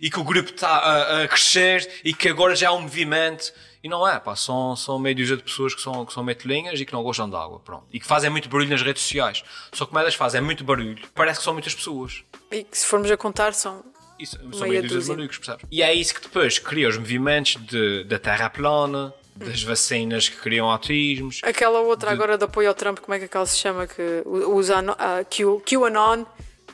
e 0.01 0.11
que 0.11 0.19
o 0.19 0.25
grupo 0.25 0.51
está 0.51 0.69
a, 0.69 1.23
a 1.23 1.29
crescer 1.29 1.89
e 2.05 2.13
que 2.13 2.29
agora 2.29 2.57
já 2.57 2.67
é 2.67 2.71
um 2.71 2.81
movimento 2.81 3.53
e 3.83 3.89
não 3.89 4.07
é, 4.07 4.19
pá, 4.19 4.35
são, 4.35 4.75
são 4.77 4.99
meio 4.99 5.17
dúzia 5.17 5.37
de 5.37 5.43
pessoas 5.43 5.75
que 5.75 5.81
são, 5.81 6.05
que 6.05 6.13
são 6.13 6.23
metelinhas 6.23 6.81
e 6.81 6.85
que 6.85 6.93
não 6.93 7.03
gostam 7.03 7.29
de 7.29 7.37
água, 7.37 7.61
pronto. 7.61 7.85
E 7.93 8.01
que 8.01 8.07
fazem 8.07 8.31
muito 8.31 8.49
barulho 8.49 8.71
nas 8.71 8.83
redes 8.83 9.03
sociais. 9.03 9.43
Só 9.73 9.85
que 9.85 9.91
como 9.91 10.01
elas 10.01 10.15
fazem 10.15 10.41
muito 10.41 10.65
barulho, 10.65 10.99
parece 11.15 11.39
que 11.39 11.45
são 11.45 11.53
muitas 11.53 11.75
pessoas. 11.75 12.25
E 12.51 12.65
que 12.65 12.77
se 12.77 12.87
formos 12.87 13.11
a 13.11 13.17
contar 13.17 13.53
são 13.55 13.85
isso, 14.19 14.39
são 14.53 14.67
meio 14.67 14.83
dúzia 14.83 15.01
de 15.01 15.09
malucos, 15.09 15.39
percebes? 15.39 15.67
E 15.71 15.83
é 15.83 15.93
isso 15.93 16.15
que 16.15 16.23
depois 16.23 16.59
cria 16.59 16.89
os 16.89 16.97
movimentos 16.97 17.57
de, 17.67 18.05
da 18.05 18.19
terra 18.19 18.49
plana, 18.49 19.13
das 19.35 19.63
vacinas 19.63 20.29
que 20.29 20.37
criam 20.37 20.71
autismos. 20.71 21.41
Aquela 21.45 21.81
outra 21.81 22.09
de... 22.09 22.15
agora 22.15 22.39
de 22.39 22.45
apoio 22.45 22.69
ao 22.69 22.75
Trump, 22.75 22.99
como 23.01 23.15
é 23.15 23.19
que 23.19 23.27
aquela 23.27 23.45
se 23.45 23.59
chama? 23.59 23.87
Que 23.87 24.23
usa 24.25 24.81
uh, 24.81 25.25
Q, 25.29 25.61
QAnon, 25.61 26.25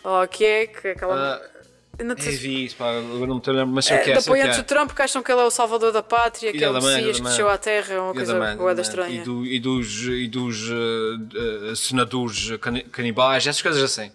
ou 0.05 0.29
que 0.29 0.45
é? 0.45 0.67
Que 0.69 0.89
é 0.89 0.91
aquela... 0.93 1.39
Uh, 1.39 1.52
não 1.99 2.15
te... 2.15 2.29
É 2.29 2.33
vi 2.33 2.65
isso, 2.65 2.77
pá, 2.77 2.91
agora 2.91 3.27
não 3.27 3.37
me 3.37 3.43
lembro, 3.47 3.75
mas 3.75 3.85
sei 3.85 3.99
o 3.99 4.03
que 4.03 4.11
é. 4.11 4.15
De 4.15 4.19
apoiantes 4.21 4.57
do 4.59 4.65
Trump 4.65 4.93
que 4.93 5.03
acham 5.03 5.23
que 5.23 5.31
ele 5.31 5.41
é 5.41 5.45
o 5.45 5.51
salvador 5.51 5.93
da 5.93 6.03
pátria, 6.03 6.53
que 6.53 6.65
é 6.65 6.71
o 6.71 6.75
Messias 6.75 7.19
que 7.19 7.23
desceu 7.23 7.49
à 7.49 7.59
terra, 7.59 7.95
é 7.95 8.01
uma 8.01 8.15
coisa 8.15 8.57
boa 8.57 8.73
estranha. 8.81 9.21
E, 9.21 9.25
do, 9.25 9.47
e 9.47 9.61
dos, 9.61 10.03
e 10.05 10.29
dos 10.29 10.71
uh, 10.71 11.71
uh, 11.71 11.77
senadores 11.77 12.51
canibais, 12.91 13.47
essas 13.47 13.63
coisas 13.63 13.83
assim. 13.83 14.11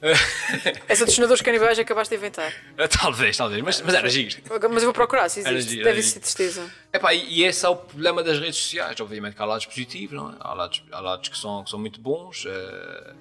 Essa 0.88 1.04
dos 1.04 1.14
senadores 1.14 1.42
canibais 1.42 1.78
acabaste 1.78 2.14
de 2.14 2.18
inventar. 2.18 2.52
Talvez, 2.98 3.36
talvez, 3.36 3.62
mas, 3.62 3.80
mas 3.82 3.94
era 3.94 4.08
giro. 4.08 4.36
Mas 4.48 4.82
eu 4.82 4.86
vou 4.86 4.94
procurar 4.94 5.28
se 5.28 5.40
existe. 5.40 5.70
Giro, 5.72 5.84
Deve 5.84 6.02
ser 6.02 6.20
tristeza. 6.20 6.70
Epá, 6.92 7.12
e 7.12 7.44
esse 7.44 7.66
é 7.66 7.68
o 7.68 7.76
problema 7.76 8.22
das 8.22 8.38
redes 8.38 8.56
sociais. 8.56 8.98
Obviamente 9.00 9.36
que 9.36 9.42
há 9.42 9.44
lados 9.44 9.66
positivos, 9.66 10.16
não 10.16 10.30
é? 10.30 10.34
há, 10.40 10.54
lados, 10.54 10.82
há 10.90 11.00
lados 11.00 11.28
que 11.28 11.36
são, 11.36 11.62
que 11.62 11.70
são 11.70 11.78
muito 11.78 12.00
bons, 12.00 12.44
uh, 12.46 12.50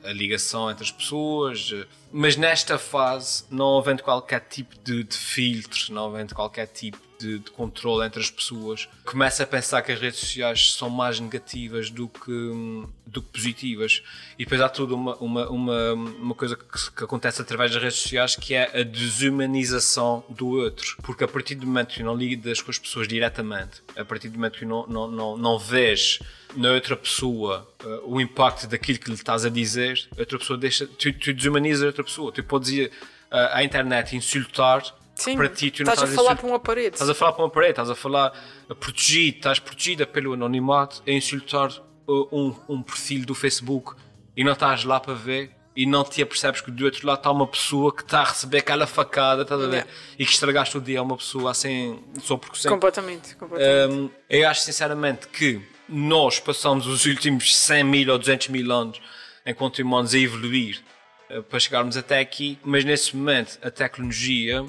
a 0.06 0.14
ligação 0.14 0.72
entre 0.72 0.84
as 0.84 0.92
pessoas, 0.92 1.72
uh, 1.72 1.86
mas 2.12 2.38
nesta 2.38 2.78
fase, 2.78 3.44
não 3.52 3.78
havendo 3.78 4.02
qualquer 4.02 4.40
tipo 4.40 4.76
de, 4.84 5.04
de 5.04 5.18
filtro, 5.18 5.94
não 5.94 6.08
havendo 6.08 6.34
qualquer 6.34 6.68
tipo 6.68 7.09
de, 7.20 7.40
de, 7.40 7.52
controle 7.52 8.06
entre 8.06 8.22
as 8.22 8.32
pessoas, 8.32 8.88
começa 9.04 9.44
a 9.44 9.48
pensar 9.48 9.82
que 9.82 9.92
as 9.92 10.00
redes 10.00 10.20
sociais 10.20 10.74
são 10.74 10.90
mais 10.90 11.20
negativas 11.20 11.90
do 11.90 12.08
que, 12.08 12.86
do 13.06 13.22
que 13.22 13.30
positivas. 13.30 14.02
E 14.38 14.46
depois 14.46 14.62
há 14.62 14.70
tudo 14.70 14.96
uma, 14.96 15.16
uma, 15.18 15.50
uma, 15.50 15.94
uma 15.94 16.36
coisa 16.36 16.56
que, 16.56 16.92
que, 16.92 17.04
acontece 17.04 17.42
através 17.42 17.72
das 17.72 17.82
redes 17.82 18.00
sociais 18.00 18.36
que 18.36 18.54
é 18.54 18.80
a 18.80 18.84
desumanização 18.84 20.24
do 20.30 20.48
outro. 20.48 20.98
Porque 21.04 21.24
a 21.24 21.28
partir 21.28 21.56
do 21.56 21.68
momento 21.68 21.94
que 21.94 22.04
não 22.04 22.16
lidas 22.16 22.62
com 22.62 22.72
as 22.72 22.80
pessoas 22.80 23.08
diretamente, 23.08 23.82
a 23.96 24.06
partir 24.06 24.30
do 24.30 24.36
momento 24.36 24.58
que 24.58 24.66
não, 24.66 24.88
não, 24.88 25.12
não, 25.12 25.38
não 25.38 25.60
vês 25.60 26.20
na 26.56 26.72
outra 26.72 26.96
pessoa 26.96 27.68
uh, 27.84 28.14
o 28.14 28.20
impacto 28.20 28.68
daquilo 28.68 28.98
que 28.98 29.10
lhe 29.10 29.16
estás 29.16 29.46
a 29.46 29.50
dizer, 29.50 30.08
a 30.18 30.22
outra 30.22 30.40
pessoa 30.40 30.58
deixa, 30.58 30.88
tu, 30.88 31.12
tu 31.14 31.34
desumanizas 31.34 31.84
a 31.84 31.88
outra 31.88 32.04
pessoa. 32.04 32.32
Tu 32.32 32.44
podes 32.44 32.70
ir 32.70 32.92
uh, 33.32 33.54
à 33.54 33.64
internet 33.64 34.16
insultar 34.16 34.84
Sim, 35.22 35.36
para 35.36 35.50
ti, 35.50 35.72
tu 35.72 35.84
não 35.84 35.94
estás, 35.94 36.12
a 36.12 36.16
falar 36.16 36.36
para 36.36 36.48
uma 36.48 36.60
parede. 36.60 36.96
Estás 36.96 37.10
a 37.10 37.14
falar 37.14 37.34
para 37.34 37.44
uma 37.44 37.50
parede, 37.50 37.72
estás 37.72 37.90
a 37.90 37.96
falar 37.96 38.34
protegido, 38.80 39.38
estás 39.38 39.60
protegida 39.60 40.08
pelo 40.08 40.34
anonimato 40.34 41.04
a 41.06 41.12
insultar 41.12 41.72
uh, 42.08 42.28
um, 42.32 42.56
um 42.68 42.82
perfil 42.82 43.26
do 43.26 43.36
Facebook 43.36 43.96
e 44.36 44.44
não 44.44 44.54
estás 44.54 44.84
lá 44.84 45.00
para 45.00 45.14
ver 45.14 45.52
e 45.76 45.86
não 45.86 46.04
te 46.04 46.22
apercebes 46.22 46.60
que 46.60 46.72
do 46.72 46.84
outro 46.84 47.08
lado 47.08 47.20
está 47.20 47.32
uma 47.32 47.48
pessoa 47.48 47.96
que 47.96 48.02
está 48.02 48.20
a 48.20 48.24
receber 48.26 48.58
aquela 48.58 48.86
facada, 48.86 49.44
estás 49.44 49.62
a 49.62 49.68
ver? 49.68 49.74
Yeah. 49.78 49.92
E 50.18 50.26
que 50.26 50.32
estragaste 50.32 50.78
o 50.78 50.82
dia 50.82 51.00
a 51.00 51.04
uma 51.04 51.16
pessoa 51.16 51.52
assim, 51.52 52.04
só 52.22 52.36
porque 52.36 52.58
sim. 52.58 52.68
Completamente, 52.68 53.36
completamente. 53.36 53.94
Um, 53.94 54.10
eu 54.30 54.50
acho 54.50 54.62
sinceramente 54.62 55.28
que 55.30 55.62
nós 55.88 56.40
passamos 56.40 56.86
os 56.86 57.06
últimos 57.06 57.56
100 57.56 57.84
mil 57.84 58.12
ou 58.12 58.20
200 58.20 58.50
mil 58.50 58.72
anos 58.72 59.00
enquanto 59.46 59.80
humanos 59.80 60.14
a 60.14 60.20
evoluir 60.20 60.84
uh, 61.30 61.42
para 61.44 61.60
chegarmos 61.60 61.96
até 61.96 62.20
aqui, 62.20 62.60
mas 62.64 62.84
nesse 62.84 63.16
momento 63.16 63.58
a 63.62 63.72
tecnologia 63.72 64.66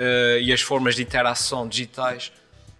uh, 0.00 0.40
e 0.40 0.52
as 0.52 0.62
formas 0.62 0.96
de 0.96 1.02
interação 1.02 1.68
digitais 1.68 2.32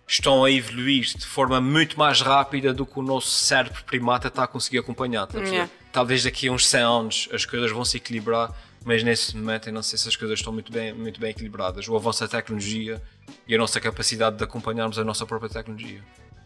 estão 0.09 0.45
a 0.45 0.51
evoluir 0.51 1.05
de 1.05 1.25
forma 1.25 1.61
muito 1.61 1.97
mais 1.97 2.21
rápida 2.21 2.75
do 2.75 2.85
que 2.85 2.99
o 2.99 3.03
nosso 3.03 3.29
cérebro 3.29 3.85
primata 3.85 4.27
está 4.27 4.43
a 4.43 4.47
conseguir 4.47 4.79
acompanhar. 4.79 5.29
Yeah. 5.33 5.71
Talvez 5.93 6.25
daqui 6.25 6.49
a 6.49 6.53
uns 6.53 6.67
100 6.67 6.81
anos 6.81 7.29
as 7.33 7.45
coisas 7.45 7.71
vão 7.71 7.85
se 7.85 7.99
equilibrar, 7.99 8.53
mas 8.85 9.05
nesse 9.05 9.37
momento 9.37 9.69
eu 9.69 9.73
não 9.73 9.83
sei 9.83 9.97
se 9.99 10.09
as 10.09 10.17
coisas 10.17 10.41
estão 10.41 10.53
muito 10.53 10.73
bem, 10.73 10.93
muito 10.93 11.21
bem 11.21 11.31
equilibradas. 11.31 11.87
O 11.87 11.95
avanço 11.95 12.21
da 12.23 12.29
tecnologia 12.29 13.01
e 13.47 13.55
a 13.55 13.59
nossa 13.59 13.81
capacidade 13.81 14.37
de 14.37 14.43
acompanharmos 14.43 14.99
a 14.99 15.05
nossa 15.05 15.25
própria 15.25 15.49
tecnologia. 15.49 16.03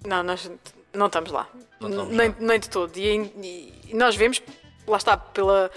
Não, 0.07 0.23
nós 0.23 0.51
não 0.93 1.07
estamos 1.07 1.31
lá. 1.31 1.49
Não 1.81 1.89
estamos 1.89 2.15
nem, 2.15 2.29
lá. 2.29 2.37
nem 2.39 2.61
de 2.61 2.69
todo. 2.69 2.95
E, 2.99 3.81
e 3.89 3.95
nós 3.95 4.15
vemos, 4.15 4.43
lá 4.87 4.99
está, 4.99 5.17
pela 5.17 5.71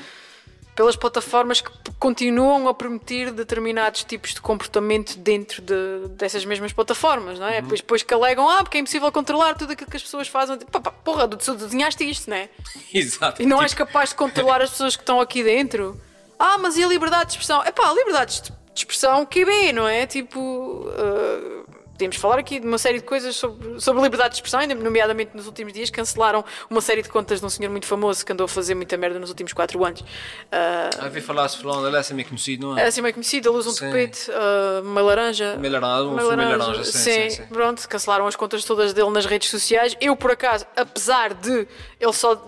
pelas 0.78 0.95
plataformas 0.95 1.59
que 1.59 1.71
continuam 1.97 2.67
a 2.67 2.73
permitir 2.73 3.32
determinados 3.32 4.03
tipos 4.03 4.36
de 4.36 4.39
comportamento 4.39 5.17
dentro 5.17 5.59
de, 5.59 6.07
dessas 6.09 6.45
mesmas 6.45 6.71
plataformas, 6.71 7.39
não 7.39 7.47
é? 7.47 7.55
Uhum. 7.55 7.61
Depois, 7.63 7.82
depois 7.82 8.03
que 8.03 8.13
alegam, 8.13 8.47
ah, 8.47 8.63
porque 8.63 8.78
é 8.78 8.82
impossível 8.82 9.11
controlar 9.11 9.55
tudo 9.55 9.73
aquilo 9.73 9.89
que 9.89 9.97
as 9.97 10.03
pessoas 10.03 10.28
fazem. 10.28 10.59
Pá, 10.59 10.80
pá, 10.80 10.91
porra, 10.91 11.28
tu 11.28 11.55
desenhaste 11.55 12.07
isto, 12.07 12.30
não 12.30 12.38
é? 12.38 12.47
Exato. 12.93 13.41
E 13.41 13.45
não 13.47 13.57
tipo... 13.57 13.63
és 13.63 13.73
capaz 13.73 14.09
de 14.09 14.15
controlar 14.15 14.61
as 14.61 14.69
pessoas 14.69 14.95
que 14.95 15.01
estão 15.01 15.19
aqui 15.19 15.43
dentro. 15.43 15.99
Ah, 16.38 16.59
mas 16.59 16.78
e 16.78 16.84
a 16.84 16.88
liberdade 16.88 17.25
de 17.25 17.32
expressão? 17.32 17.63
É 17.63 17.71
pá, 17.71 17.89
a 17.89 17.93
liberdade 17.95 18.43
de 18.43 18.53
expressão 18.75 19.25
QB, 19.25 19.73
não 19.73 19.88
é? 19.88 20.05
Tipo. 20.05 20.39
Uh 20.39 21.66
podemos 21.97 22.15
falar 22.15 22.37
aqui 22.37 22.59
de 22.59 22.67
uma 22.67 22.77
série 22.77 22.99
de 22.99 23.03
coisas 23.03 23.35
sobre, 23.35 23.81
sobre 23.81 24.03
liberdade 24.03 24.35
de 24.35 24.35
expressão, 24.35 24.61
nomeadamente 24.77 25.31
nos 25.35 25.47
últimos 25.47 25.73
dias 25.73 25.89
cancelaram 25.89 26.45
uma 26.69 26.79
série 26.79 27.01
de 27.01 27.09
contas 27.09 27.39
de 27.39 27.45
um 27.45 27.49
senhor 27.49 27.71
muito 27.71 27.87
famoso 27.87 28.23
que 28.23 28.31
andou 28.31 28.45
a 28.45 28.47
fazer 28.47 28.75
muita 28.75 28.95
merda 28.95 29.19
nos 29.19 29.29
últimos 29.29 29.51
4 29.51 29.83
anos. 29.83 30.01
Uh, 30.01 31.05
Havia 31.05 31.21
falar-se 31.21 31.57
falando, 31.57 31.87
ele 31.87 31.95
é 31.95 31.99
assim 31.99 32.13
meio 32.13 32.27
conhecido, 32.27 32.67
não 32.67 32.77
é? 32.77 32.83
É 32.83 32.87
assim 32.87 33.01
meio 33.01 33.13
conhecido, 33.13 33.49
ele 33.49 33.57
usa 33.57 33.69
um 33.71 33.73
tapete, 33.73 34.29
uh, 34.29 34.83
uma 34.83 35.01
laranja. 35.01 35.57
Meio 35.57 35.73
laranja, 35.73 36.03
um 36.03 36.15
meio 36.15 36.27
laranja, 36.27 36.57
laranja 36.57 36.83
sim, 36.83 36.91
sim, 36.91 37.29
sim, 37.31 37.43
Pronto, 37.47 37.89
cancelaram 37.89 38.27
as 38.27 38.35
contas 38.35 38.63
todas 38.63 38.93
dele 38.93 39.09
nas 39.09 39.25
redes 39.25 39.49
sociais. 39.49 39.97
Eu, 39.99 40.15
por 40.15 40.31
acaso, 40.31 40.65
apesar 40.75 41.33
de 41.33 41.67
ele 41.99 42.13
só 42.13 42.39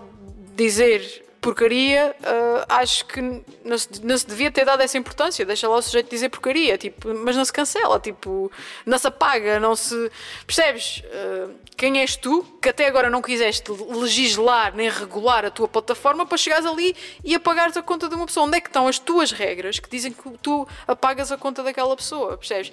dizer 0.54 1.29
porcaria, 1.40 2.14
uh, 2.20 2.64
acho 2.68 3.06
que 3.06 3.20
não 3.64 3.78
se, 3.78 3.88
não 4.04 4.16
se, 4.16 4.26
devia 4.26 4.50
ter 4.50 4.64
dado 4.64 4.82
essa 4.82 4.98
importância. 4.98 5.44
Deixa 5.44 5.68
lá 5.68 5.76
o 5.76 5.82
sujeito 5.82 6.10
dizer 6.10 6.28
porcaria, 6.28 6.76
tipo, 6.76 7.12
mas 7.14 7.34
não 7.34 7.44
se 7.44 7.52
cancela, 7.52 7.98
tipo, 7.98 8.52
não 8.84 8.98
se 8.98 9.06
apaga, 9.06 9.58
não 9.58 9.74
se. 9.74 10.10
Percebes? 10.46 11.02
Uh, 11.06 11.54
quem 11.76 11.98
és 11.98 12.14
tu 12.14 12.42
que 12.60 12.68
até 12.68 12.86
agora 12.86 13.08
não 13.08 13.22
quiseste 13.22 13.72
legislar 13.72 14.74
nem 14.76 14.90
regular 14.90 15.46
a 15.46 15.50
tua 15.50 15.66
plataforma 15.66 16.26
para 16.26 16.36
chegares 16.36 16.66
ali 16.66 16.94
e 17.24 17.34
apagares 17.34 17.76
a 17.76 17.82
conta 17.82 18.08
de 18.08 18.14
uma 18.14 18.26
pessoa? 18.26 18.46
Onde 18.46 18.58
é 18.58 18.60
que 18.60 18.68
estão 18.68 18.86
as 18.86 18.98
tuas 18.98 19.32
regras 19.32 19.78
que 19.78 19.88
dizem 19.88 20.12
que 20.12 20.30
tu 20.42 20.68
apagas 20.86 21.32
a 21.32 21.38
conta 21.38 21.62
daquela 21.62 21.96
pessoa? 21.96 22.36
Percebes? 22.36 22.72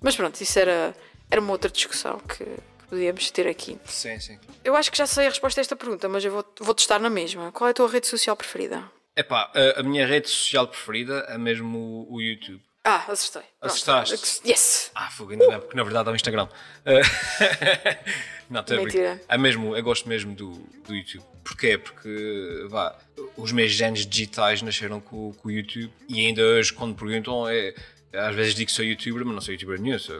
Mas 0.00 0.16
pronto, 0.16 0.40
isso 0.40 0.58
era, 0.58 0.96
era 1.30 1.40
uma 1.40 1.52
outra 1.52 1.70
discussão 1.70 2.18
que 2.20 2.44
podíamos 2.88 3.30
ter 3.30 3.46
aqui. 3.46 3.78
Sim, 3.84 4.18
sim. 4.20 4.38
Eu 4.64 4.76
acho 4.76 4.90
que 4.90 4.98
já 4.98 5.06
sei 5.06 5.26
a 5.26 5.30
resposta 5.30 5.60
a 5.60 5.62
esta 5.62 5.76
pergunta, 5.76 6.08
mas 6.08 6.24
eu 6.24 6.32
vou, 6.32 6.44
vou 6.60 6.74
testar 6.74 6.98
na 6.98 7.10
mesma. 7.10 7.52
Qual 7.52 7.68
é 7.68 7.70
a 7.70 7.74
tua 7.74 7.88
rede 7.88 8.06
social 8.06 8.36
preferida? 8.36 8.84
Epá, 9.16 9.50
a, 9.54 9.80
a 9.80 9.82
minha 9.82 10.06
rede 10.06 10.28
social 10.28 10.66
preferida 10.66 11.26
é 11.28 11.38
mesmo 11.38 11.78
o, 12.08 12.14
o 12.16 12.22
YouTube. 12.22 12.62
Ah, 12.88 13.04
assustei. 13.08 13.42
Assustaste? 13.60 14.48
Yes! 14.48 14.92
Ah, 14.94 15.10
fogo, 15.10 15.32
ainda 15.32 15.48
bem, 15.48 15.58
porque 15.58 15.76
na 15.76 15.82
verdade 15.82 16.08
é 16.08 16.12
o 16.12 16.14
Instagram. 16.14 16.46
não, 18.48 18.60
estou 18.60 18.76
Mentira. 18.76 19.20
É 19.28 19.36
mesmo, 19.36 19.76
eu 19.76 19.82
gosto 19.82 20.08
mesmo 20.08 20.32
do, 20.36 20.52
do 20.86 20.94
YouTube. 20.94 21.24
Porquê? 21.42 21.78
Porque, 21.78 22.64
vá, 22.68 22.96
os 23.36 23.50
meus 23.50 23.72
genes 23.72 24.06
digitais 24.06 24.62
nasceram 24.62 25.00
com, 25.00 25.32
com 25.32 25.48
o 25.48 25.50
YouTube 25.50 25.92
e 26.08 26.26
ainda 26.26 26.42
hoje, 26.42 26.72
quando 26.72 26.94
perguntam, 26.94 27.48
é 27.48 27.74
às 28.12 28.34
vezes 28.34 28.54
digo 28.54 28.66
que 28.66 28.72
sou 28.72 28.84
youtuber, 28.84 29.24
mas 29.24 29.34
não 29.34 29.40
sou 29.40 29.52
youtuber 29.52 29.80
nenhum. 29.80 29.98
Sou, 29.98 30.16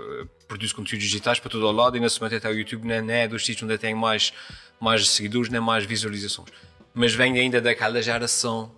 produzo 0.47 0.75
conteúdos 0.75 1.07
digitais 1.07 1.39
para 1.39 1.51
todo 1.51 1.67
o 1.67 1.73
lado 1.73 1.97
e 1.97 2.01
nesse 2.01 2.21
momento 2.21 2.37
até 2.37 2.49
o 2.49 2.53
YouTube 2.53 2.87
nem, 2.87 3.11
é 3.11 3.29
dos 3.29 3.45
sítios 3.45 3.63
onde 3.69 3.79
tenho 3.79 3.97
mais, 3.97 4.33
mais 4.81 5.09
seguidores 5.09 5.51
nem 5.51 5.61
mais 5.61 5.85
visualizações. 5.85 6.49
Mas 6.95 7.15
venho 7.15 7.37
ainda 7.37 7.61
daquela 7.61 8.01
geração 8.01 8.73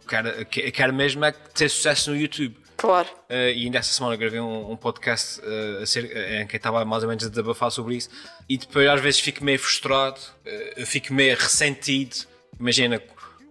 que 0.51 0.73
quer, 0.73 0.93
mesmo 0.93 1.25
é 1.25 1.33
ter 1.33 1.69
sucesso 1.69 2.11
no 2.11 2.17
YouTube. 2.17 2.57
Claro. 2.77 3.09
Uh, 3.29 3.51
e 3.55 3.65
ainda 3.65 3.79
essa 3.79 3.93
semana 3.93 4.17
gravei 4.17 4.41
um, 4.41 4.73
um 4.73 4.77
podcast 4.77 5.41
uh, 5.41 5.83
uh, 5.83 6.41
em 6.41 6.47
que 6.47 6.57
estava 6.57 6.85
mais 6.85 7.03
ou 7.03 7.09
menos 7.09 7.25
a 7.25 7.29
desabafar 7.29 7.71
sobre 7.71 7.97
isso. 7.97 8.09
E 8.49 8.57
depois 8.57 8.89
às 8.89 9.01
vezes 9.01 9.21
fico 9.21 9.45
meio 9.45 9.59
frustrado, 9.59 10.21
fico 10.87 11.13
meio 11.13 11.37
ressentido. 11.37 12.27
Imagina, 12.59 13.03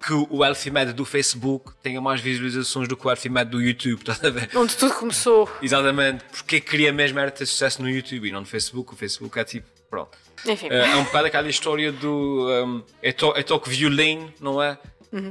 que 0.06 0.14
o 0.14 0.46
Elfimed 0.46 0.94
do 0.94 1.06
Facebook 1.06 1.72
tenha 1.82 2.00
mais 2.00 2.22
visualizações 2.22 2.88
do 2.88 2.96
que 2.96 3.08
o 3.08 3.12
Elfimed 3.12 3.50
do 3.50 3.62
YouTube, 3.62 4.00
estás 4.08 4.24
a 4.24 4.30
ver? 4.30 4.50
Onde 4.56 4.76
tudo 4.76 4.94
começou. 4.94 5.50
Exatamente, 5.62 6.24
porque 6.32 6.60
queria 6.60 6.94
mesmo 6.94 7.20
era 7.20 7.32
ter 7.32 7.46
sucesso 7.46 7.82
no 7.82 7.90
YouTube 7.90 8.28
e 8.28 8.32
não 8.32 8.42
no 8.42 8.46
Facebook. 8.46 8.94
O 8.94 8.96
Facebook 8.96 9.38
é 9.40 9.44
tipo, 9.44 9.68
pronto. 9.90 10.18
Enfim. 10.46 10.68
É, 10.70 10.92
é 10.92 10.96
um 10.96 11.04
bocado 11.04 11.28
aquela 11.28 11.50
história 11.50 11.92
do. 11.92 12.48
Um, 12.50 12.84
é, 13.02 13.12
to, 13.12 13.34
é 13.36 13.44
toque 13.44 13.70
violino, 13.70 14.32
não 14.40 14.62
é? 14.62 14.78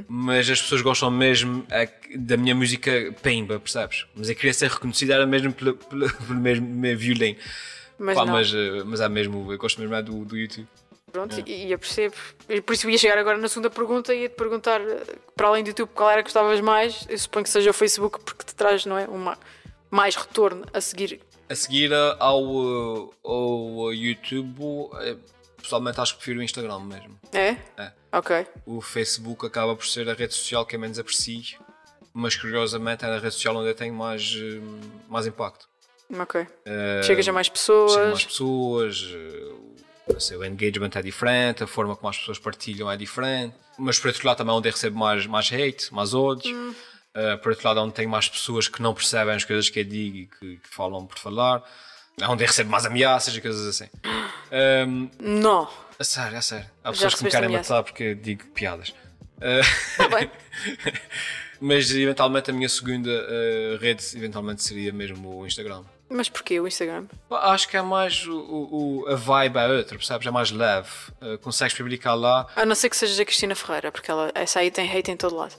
mas 0.07 0.49
as 0.49 0.61
pessoas 0.61 0.81
gostam 0.81 1.09
mesmo 1.11 1.65
é, 1.69 1.87
da 2.15 2.35
minha 2.35 2.55
música 2.55 2.91
pimba, 3.21 3.59
percebes? 3.59 4.05
Mas 4.15 4.29
eu 4.29 4.35
queria 4.35 4.53
ser 4.53 4.69
reconhecida 4.69 5.13
era 5.13 5.25
mesmo 5.25 5.53
pelo, 5.53 5.75
pelo, 5.75 6.11
pelo 6.25 6.39
mesmo 6.39 6.67
meu 6.67 6.97
violino. 6.97 7.37
Mas 7.97 8.15
Pá, 8.15 8.25
não. 8.25 8.33
mas, 8.33 8.53
eh, 8.53 8.83
mas 8.85 9.01
é 9.01 9.09
mesmo, 9.09 9.51
eu 9.51 9.57
gosto 9.57 9.79
mesmo 9.79 9.95
é 9.95 10.03
do, 10.03 10.23
do 10.23 10.37
YouTube. 10.37 10.67
Pronto, 11.17 11.49
e, 11.49 11.65
e 11.65 11.71
eu 11.71 11.79
percebo. 11.79 12.15
E 12.47 12.61
por 12.61 12.73
isso 12.73 12.89
ia 12.89 12.97
chegar 12.97 13.17
agora 13.17 13.37
na 13.37 13.47
segunda 13.47 13.69
pergunta 13.69 14.13
e 14.13 14.21
ia 14.21 14.29
te 14.29 14.35
perguntar, 14.35 14.79
eh, 14.81 15.03
para 15.35 15.47
além 15.47 15.63
do 15.63 15.69
YouTube, 15.69 15.89
qual 15.93 16.09
era 16.11 16.21
que 16.21 16.27
gostavas 16.27 16.61
mais? 16.61 17.05
Eu 17.09 17.17
suponho 17.17 17.43
que 17.43 17.49
seja 17.49 17.69
o 17.69 17.73
Facebook, 17.73 18.19
porque 18.23 18.43
te 18.45 18.53
traz, 18.55 18.85
não 18.85 18.97
é? 18.97 19.05
Uma, 19.07 19.37
mais 19.89 20.15
retorno 20.15 20.65
a 20.73 20.79
seguir. 20.79 21.19
A 21.49 21.55
seguir 21.55 21.91
eh, 21.91 22.15
ao, 22.19 23.13
ao 23.23 23.93
YouTube, 23.93 24.89
eh, 25.01 25.17
pessoalmente 25.61 25.99
acho 25.99 26.13
que 26.13 26.19
prefiro 26.19 26.39
o 26.39 26.43
Instagram 26.43 26.79
mesmo. 26.81 27.19
É? 27.33 27.57
É. 27.77 27.91
Ok. 28.11 28.45
O 28.65 28.79
Facebook 28.81 29.45
acaba 29.45 29.75
por 29.75 29.85
ser 29.87 30.09
a 30.09 30.13
rede 30.13 30.33
social 30.33 30.65
que 30.65 30.75
eu 30.75 30.79
menos 30.79 30.99
aprecio, 30.99 31.59
mas 32.13 32.35
curiosamente 32.35 33.05
é 33.05 33.07
a 33.07 33.17
rede 33.17 33.33
social 33.33 33.55
onde 33.55 33.69
eu 33.69 33.75
tenho 33.75 33.93
mais, 33.93 34.33
mais 35.09 35.25
impacto. 35.25 35.67
Ok. 36.09 36.47
Eh, 36.65 37.01
Chegas 37.03 37.27
a 37.27 37.33
mais 37.33 37.49
pessoas. 37.49 37.95
mais 37.95 38.25
pessoas, 38.25 39.13
eh, 39.13 39.51
não 39.51 39.76
sei, 39.76 39.76
o 40.37 40.45
engagement 40.45 40.91
é 40.95 41.01
diferente, 41.01 41.63
a 41.63 41.67
forma 41.67 41.95
como 41.95 42.09
as 42.09 42.17
pessoas 42.17 42.39
partilham 42.39 42.89
é 42.89 42.97
diferente, 42.97 43.55
mas 43.77 43.99
por 43.99 44.07
outro 44.07 44.27
lado 44.27 44.37
também 44.37 44.53
é 44.53 44.57
onde 44.57 44.67
eu 44.69 44.73
recebo 44.73 44.97
mais, 44.97 45.25
mais 45.25 45.51
hate, 45.51 45.93
mais 45.93 46.13
ódio. 46.13 46.55
Hum. 46.55 46.75
Eh, 47.17 47.35
por 47.37 47.49
outro 47.49 47.67
lado, 47.67 47.79
é 47.79 47.83
onde 47.83 47.93
tenho 47.95 48.09
mais 48.09 48.29
pessoas 48.29 48.67
que 48.67 48.79
não 48.79 48.93
percebem 48.93 49.33
as 49.33 49.43
coisas 49.43 49.69
que 49.69 49.79
eu 49.79 49.83
digo 49.83 50.17
e 50.17 50.25
que, 50.27 50.57
que 50.57 50.69
falam 50.69 51.03
por 51.07 51.17
falar. 51.17 51.63
É 52.21 52.27
onde 52.27 52.43
eu 52.43 52.47
recebo 52.47 52.69
mais 52.69 52.85
ameaças 52.85 53.35
e 53.35 53.41
coisas 53.41 53.65
assim. 53.67 53.89
Ehm, 54.51 55.09
Não. 55.19 55.67
a 55.99 56.03
sério, 56.03 56.37
a 56.37 56.41
sério. 56.41 56.69
Há 56.83 56.91
pessoas 56.91 57.15
que 57.15 57.23
me 57.23 57.31
querem 57.31 57.47
ameaça? 57.47 57.73
matar 57.73 57.83
porque 57.83 58.03
eu 58.03 58.15
digo 58.15 58.45
piadas. 58.53 58.93
Eh, 59.41 59.61
Está 59.61 60.07
bem. 60.09 60.29
mas 61.59 61.89
eventualmente 61.91 62.51
a 62.51 62.53
minha 62.53 62.69
segunda 62.69 63.09
eh, 63.09 63.77
rede 63.79 64.03
eventualmente 64.15 64.63
seria 64.63 64.93
mesmo 64.93 65.39
o 65.39 65.47
Instagram. 65.47 65.83
Mas 66.09 66.29
porquê 66.29 66.59
o 66.59 66.67
Instagram? 66.67 67.05
Acho 67.29 67.67
que 67.67 67.75
é 67.75 67.81
mais 67.81 68.25
o, 68.25 68.37
o- 68.39 69.05
a 69.09 69.15
vibe 69.15 69.57
é 69.57 69.67
outra, 69.67 69.97
percebes? 69.97 70.25
É 70.25 70.31
mais 70.31 70.51
leve. 70.51 70.89
Uh, 71.21 71.37
consegues 71.39 71.75
publicar 71.75 72.13
lá. 72.13 72.47
A 72.55 72.65
não 72.65 72.75
ser 72.75 72.89
que 72.89 72.95
sejas 72.95 73.19
a 73.19 73.25
Cristina 73.25 73.55
Ferreira, 73.55 73.91
porque 73.91 74.09
ela, 74.09 74.31
essa 74.33 74.59
aí 74.59 74.71
tem 74.71 74.89
hate 74.89 75.11
em 75.11 75.17
todo 75.17 75.35
lado. 75.35 75.53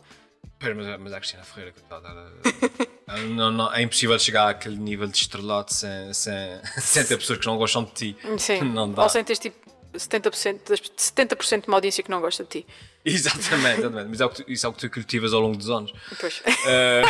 Pera, 0.59 0.75
mas, 0.75 0.87
mas 1.01 1.13
é 1.13 1.17
a 1.17 1.19
Cristina 1.21 1.43
Ferreira, 1.45 1.73
coitada. 1.73 2.09
ela 3.07 3.19
não- 3.21 3.51
não- 3.51 3.73
é 3.75 3.83
impossível 3.83 4.19
chegar 4.19 4.49
àquele 4.49 4.77
nível 4.77 5.07
de 5.07 5.17
estrelato 5.19 5.73
sem, 5.75 6.13
sem, 6.15 6.61
sem 6.81 7.05
ter 7.05 7.17
pessoas 7.19 7.39
que 7.39 7.47
não 7.47 7.57
gostam 7.59 7.85
de 7.85 7.93
ti. 7.93 8.17
Sim. 8.39 8.61
Não 8.73 8.91
dá. 8.91 9.03
Ou 9.03 9.09
sem 9.09 9.23
teres 9.23 9.39
tipo 9.39 9.57
70%, 9.95 10.61
das- 10.69 10.81
70% 10.81 11.63
de 11.63 11.69
uma 11.69 11.77
audiência 11.77 12.03
que 12.03 12.11
não 12.11 12.21
gosta 12.21 12.43
de 12.45 12.51
ti. 12.63 12.67
Exatamente, 13.05 13.79
exatamente. 13.81 14.09
Mas 14.11 14.21
é 14.21 14.29
tu, 14.29 14.45
isso 14.49 14.67
é 14.67 14.69
o 14.69 14.73
que 14.73 14.81
tu 14.81 14.91
cultivas 14.93 15.33
ao 15.33 15.41
longo 15.41 15.57
dos 15.57 15.71
anos. 15.71 15.93
Pois. 16.21 16.41
Uh, 16.41 17.05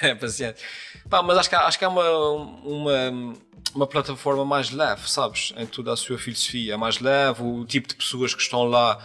é 0.00 0.14
paciente. 0.16 0.62
Pá, 1.08 1.22
mas 1.22 1.36
acho 1.38 1.48
que, 1.50 1.54
há- 1.54 1.66
acho 1.66 1.78
que 1.78 1.84
é 1.84 1.88
uma, 1.88 2.08
uma, 2.10 3.34
uma 3.74 3.86
plataforma 3.86 4.44
mais 4.44 4.70
leve, 4.70 5.10
sabes? 5.10 5.52
Em 5.56 5.66
toda 5.66 5.92
a 5.92 5.96
sua 5.96 6.16
filosofia. 6.18 6.74
É 6.74 6.76
mais 6.78 6.98
leve, 6.98 7.42
o 7.42 7.64
tipo 7.66 7.88
de 7.88 7.94
pessoas 7.96 8.32
que 8.34 8.40
estão 8.40 8.64
lá 8.64 8.96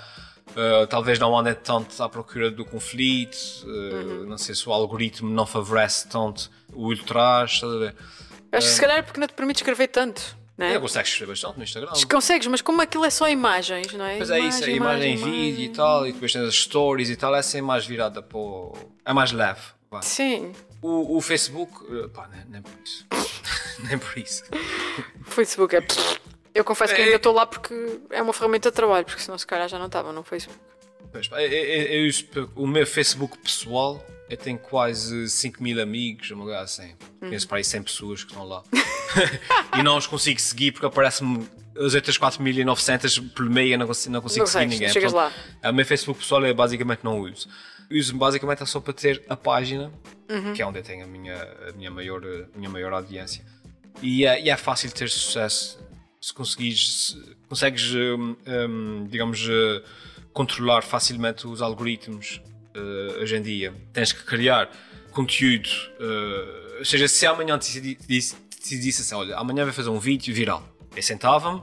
uh, 0.52 0.88
talvez 0.88 1.20
não 1.20 1.38
andem 1.38 1.56
tanto 1.56 2.02
à 2.02 2.08
procura 2.08 2.50
do 2.50 2.64
conflito. 2.64 3.36
uh, 3.66 4.26
Não 4.28 4.38
sei 4.38 4.56
se 4.56 4.70
o 4.70 4.72
algoritmo 4.72 5.30
não 5.30 5.46
favorece 5.46 6.08
tanto 6.08 6.50
o 6.72 6.86
ultraje, 6.88 7.56
estás 7.56 7.74
a 7.74 7.78
ver? 7.78 7.96
Acho 8.54 8.68
que 8.68 8.74
se 8.74 8.80
calhar 8.82 8.98
é 9.00 9.02
porque 9.02 9.20
não 9.20 9.28
te 9.28 9.34
permite 9.34 9.58
escrever 9.58 9.88
tanto. 9.90 10.38
É? 10.58 10.76
Eu 10.76 10.80
consegues 10.82 11.10
escrever 11.12 11.34
bastante 11.34 11.58
no 11.58 11.64
Instagram. 11.64 11.92
Consegues, 12.10 12.48
mas 12.48 12.62
como 12.62 12.82
aquilo 12.82 13.04
é 13.04 13.10
só 13.10 13.28
imagens, 13.30 13.92
não 13.94 14.06
é? 14.06 14.18
Mas 14.18 14.30
é 14.30 14.40
isso, 14.40 14.64
a 14.64 14.70
imagem 14.70 15.14
em 15.16 15.18
vídeo 15.18 15.66
e 15.66 15.70
tal, 15.70 16.08
e 16.08 16.14
depois 16.14 16.32
tens 16.32 16.48
as 16.48 16.56
stories 16.56 17.10
e 17.10 17.16
tal, 17.18 17.36
essa 17.36 17.58
é 17.58 17.62
mais 17.62 17.86
virada 17.86 18.22
para 18.22 18.38
o... 18.38 18.74
É 19.04 19.12
mais 19.12 19.32
leve. 19.34 19.60
vá. 19.92 20.02
Sim. 20.02 20.54
O, 20.82 21.18
o 21.18 21.22
Facebook, 21.22 21.74
uh, 21.92 22.10
pá, 22.10 22.30
nem, 22.32 22.46
nem 22.46 22.62
por 22.62 22.72
isso. 22.86 23.06
nem 23.84 23.98
por 23.98 24.18
isso. 24.18 24.44
O 25.28 25.32
Facebook 25.32 25.76
é. 25.76 25.84
Eu 26.54 26.64
confesso 26.64 26.96
que 26.96 27.02
É. 27.02 27.04
ainda 27.06 27.18
estou 27.18 27.34
lá 27.34 27.46
porque 27.46 28.00
é 28.12 28.22
uma 28.22 28.32
ferramenta 28.32 28.70
de 28.70 28.76
trabalho, 28.76 29.04
porque 29.06 29.22
senão 29.22 29.38
se 29.38 29.46
calhar 29.46 29.68
já 29.68 29.78
não 29.78 29.88
estava 29.88 30.14
no 30.14 30.24
Facebook. 30.24 30.58
Pois, 31.16 31.30
eu- 31.32 31.38
eu- 31.40 32.12
eu 32.36 32.50
o 32.56 32.68
meu 32.68 32.86
Facebook 32.86 33.38
pessoal, 33.38 34.06
eu 34.30 34.36
tenho 34.36 34.58
quase 34.58 35.30
5 35.30 35.64
mil 35.64 35.82
amigos, 35.82 36.30
uma 36.32 36.44
coisa 36.44 36.60
assim. 36.60 36.94
Conheço 37.20 37.48
para 37.48 37.58
aí 37.58 37.64
100 37.64 37.84
pessoas 37.84 38.24
que 38.24 38.32
estão 38.32 38.46
lá. 38.46 38.64
e 39.80 39.84
não 39.84 39.98
os 39.98 40.08
consigo 40.08 40.40
seguir 40.42 40.72
porque 40.74 40.86
aparece-me 40.86 41.48
as 41.78 41.94
outras 41.94 42.18
4.900 42.18 43.20
pelo 43.34 43.50
meio 43.50 43.74
eu 43.74 43.78
não 43.80 43.88
consigo, 43.88 44.14
não 44.14 44.22
consigo 44.22 44.42
Não 44.46 44.48
seguir 44.52 44.66
ninguém. 44.68 44.90
chegas 44.90 45.12
Portanto, 45.14 45.34
O 45.64 45.74
meu 45.74 45.86
Facebook 45.86 46.20
pessoal 46.20 46.46
eu 46.46 46.54
basicamente 46.56 47.00
não 47.04 47.20
uso. 47.20 47.48
Uso 47.92 48.16
basicamente 48.18 48.64
é 48.64 48.66
só 48.66 48.80
para 48.82 48.94
ter 48.94 49.24
a 49.30 49.38
página, 49.38 49.92
que 50.56 50.62
é 50.62 50.66
onde 50.66 50.80
eu 50.80 50.84
tenho 50.84 51.04
a 51.06 51.08
minha, 51.08 51.36
a 51.70 51.72
minha, 51.74 51.92
maior, 51.92 52.22
a 52.26 52.58
minha 52.58 52.70
maior 52.70 52.92
audiência. 52.94 53.46
E 54.02 54.26
é, 54.26 54.42
e 54.42 54.50
é 54.50 54.58
fácil 54.58 54.92
ter 54.92 55.10
sucesso 55.10 55.80
se 56.20 56.34
conseguires, 56.34 57.12
se 57.12 57.36
consegues, 57.48 57.94
hum, 57.94 58.36
hum, 58.48 59.08
digamos, 59.10 59.48
eh, 59.48 59.84
controlar 60.36 60.82
facilmente 60.82 61.48
os 61.48 61.62
algoritmos 61.62 62.42
eh, 62.74 63.22
hoje 63.22 63.38
em 63.38 63.42
dia. 63.42 63.74
Tens 63.94 64.12
que 64.12 64.22
criar 64.26 64.70
conteúdo, 65.12 65.70
eh, 65.98 66.76
ou 66.80 66.86
seja, 66.86 67.08
se 67.08 67.26
amanhã 67.26 67.58
te 67.58 67.80
disse, 67.80 68.36
assim, 69.02 69.16
olha, 69.16 69.38
amanhã 69.38 69.64
vai 69.64 69.74
fazer 69.74 69.90
um 69.90 69.98
vídeo 69.98 70.36
viral. 70.36 70.62
Eu 70.94 71.02
sentava-me, 71.02 71.62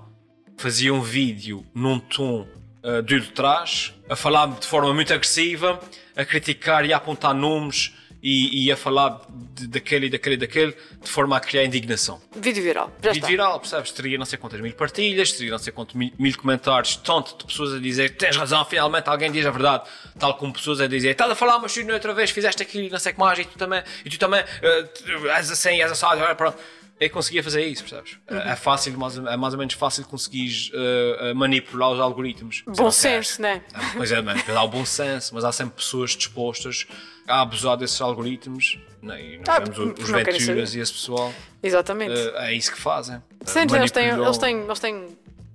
fazia 0.56 0.92
um 0.92 1.02
vídeo 1.02 1.66
num 1.74 1.98
tom 1.98 2.48
uh, 2.82 3.02
de 3.02 3.16
ultraje, 3.16 3.92
a 4.08 4.16
falar 4.16 4.46
de 4.46 4.66
forma 4.66 4.94
muito 4.94 5.12
agressiva, 5.12 5.78
a 6.16 6.24
criticar 6.24 6.86
e 6.86 6.94
a 6.94 6.96
apontar 6.96 7.34
nomes 7.34 7.92
e, 8.22 8.64
e 8.66 8.72
a 8.72 8.76
falar 8.76 9.20
de- 9.54 9.66
daquele 9.66 10.06
e 10.06 10.10
daquele 10.10 10.34
e 10.36 10.38
daquele, 10.38 10.72
de 11.02 11.08
forma 11.08 11.36
a 11.36 11.40
criar 11.40 11.64
indignação. 11.64 12.20
Vídeo 12.36 12.62
viral. 12.62 12.86
Já 13.02 13.10
Vídeo 13.10 13.18
está. 13.18 13.26
viral, 13.26 13.60
percebes? 13.60 13.90
Teria 13.90 14.16
não 14.16 14.24
sei 14.24 14.38
quantas 14.38 14.60
mil 14.60 14.72
partilhas, 14.74 15.32
teria 15.32 15.50
não 15.50 15.58
sei 15.58 15.72
quantos 15.72 15.94
mil, 15.94 16.12
mil 16.18 16.36
comentários, 16.38 16.96
tanto 16.96 17.36
de 17.36 17.44
pessoas 17.46 17.74
a 17.74 17.78
dizer 17.78 18.16
tens 18.16 18.36
razão, 18.36 18.64
finalmente 18.64 19.08
alguém 19.08 19.32
diz 19.32 19.44
a 19.44 19.50
verdade, 19.50 19.88
tal 20.18 20.34
como 20.36 20.52
pessoas 20.52 20.80
a 20.80 20.86
dizer 20.86 21.10
estás 21.10 21.30
a 21.30 21.34
falar, 21.34 21.58
mas 21.58 21.74
tu 21.74 21.80
outra 21.92 22.14
vez 22.14 22.30
fizeste 22.30 22.62
aquilo 22.62 22.84
e 22.84 22.90
não 22.90 22.98
sei 22.98 23.12
o 23.12 23.14
que 23.14 23.20
mais, 23.20 23.38
e 23.38 23.44
tu 23.44 23.58
também, 23.58 23.82
e 24.04 24.10
tu 24.10 24.18
também 24.18 24.40
uh, 24.42 25.28
és 25.30 25.50
assim, 25.50 25.82
és 25.82 26.02
ah, 26.04 26.34
pronto. 26.34 26.56
Eu 27.00 27.10
conseguia 27.10 27.42
fazer 27.42 27.66
isso, 27.66 27.82
percebes? 27.82 28.16
É 28.28 28.54
fácil, 28.54 28.96
mais, 28.96 29.16
é 29.18 29.36
mais 29.36 29.54
ou 29.54 29.58
menos 29.58 29.74
fácil 29.74 30.04
conseguires 30.04 30.70
uh, 30.70 31.34
manipular 31.34 31.90
os 31.90 31.98
algoritmos. 31.98 32.62
Bom 32.64 32.74
Se 32.74 32.80
não 32.82 32.90
senso, 32.92 33.42
né? 33.42 33.60
queres. 33.68 33.92
Pois 33.96 34.12
é, 34.12 34.22
mano, 34.22 34.40
há 34.46 34.62
o 34.62 34.68
bom 34.68 34.84
senso, 34.84 35.34
mas 35.34 35.44
há 35.44 35.50
sempre 35.50 35.74
pessoas 35.74 36.12
dispostas 36.12 36.86
a 37.26 37.40
abusar 37.42 37.76
desses 37.76 38.00
algoritmos. 38.00 38.78
Né? 39.02 39.20
E 39.34 39.38
nós 39.38 39.48
Ah, 39.48 39.62
os 39.62 39.78
não 40.10 40.22
querem 40.22 40.38
Venturas 40.40 40.74
e 40.74 40.80
esse 40.80 40.92
pessoal. 40.92 41.32
Exatamente. 41.62 42.12
Uh, 42.12 42.36
é 42.38 42.54
isso 42.54 42.72
que 42.72 42.78
fazem. 42.80 43.22
Sim, 43.44 43.60
Uh, 43.68 43.76
eles 43.76 43.90
têm, 43.90 44.08
eles 44.08 44.38
têm, 44.38 44.60
eles 44.62 44.78
têm 44.80 45.06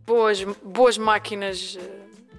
boas, 0.06 0.44
boas 0.64 0.98
máquinas, 0.98 1.78
eh, 1.80 1.90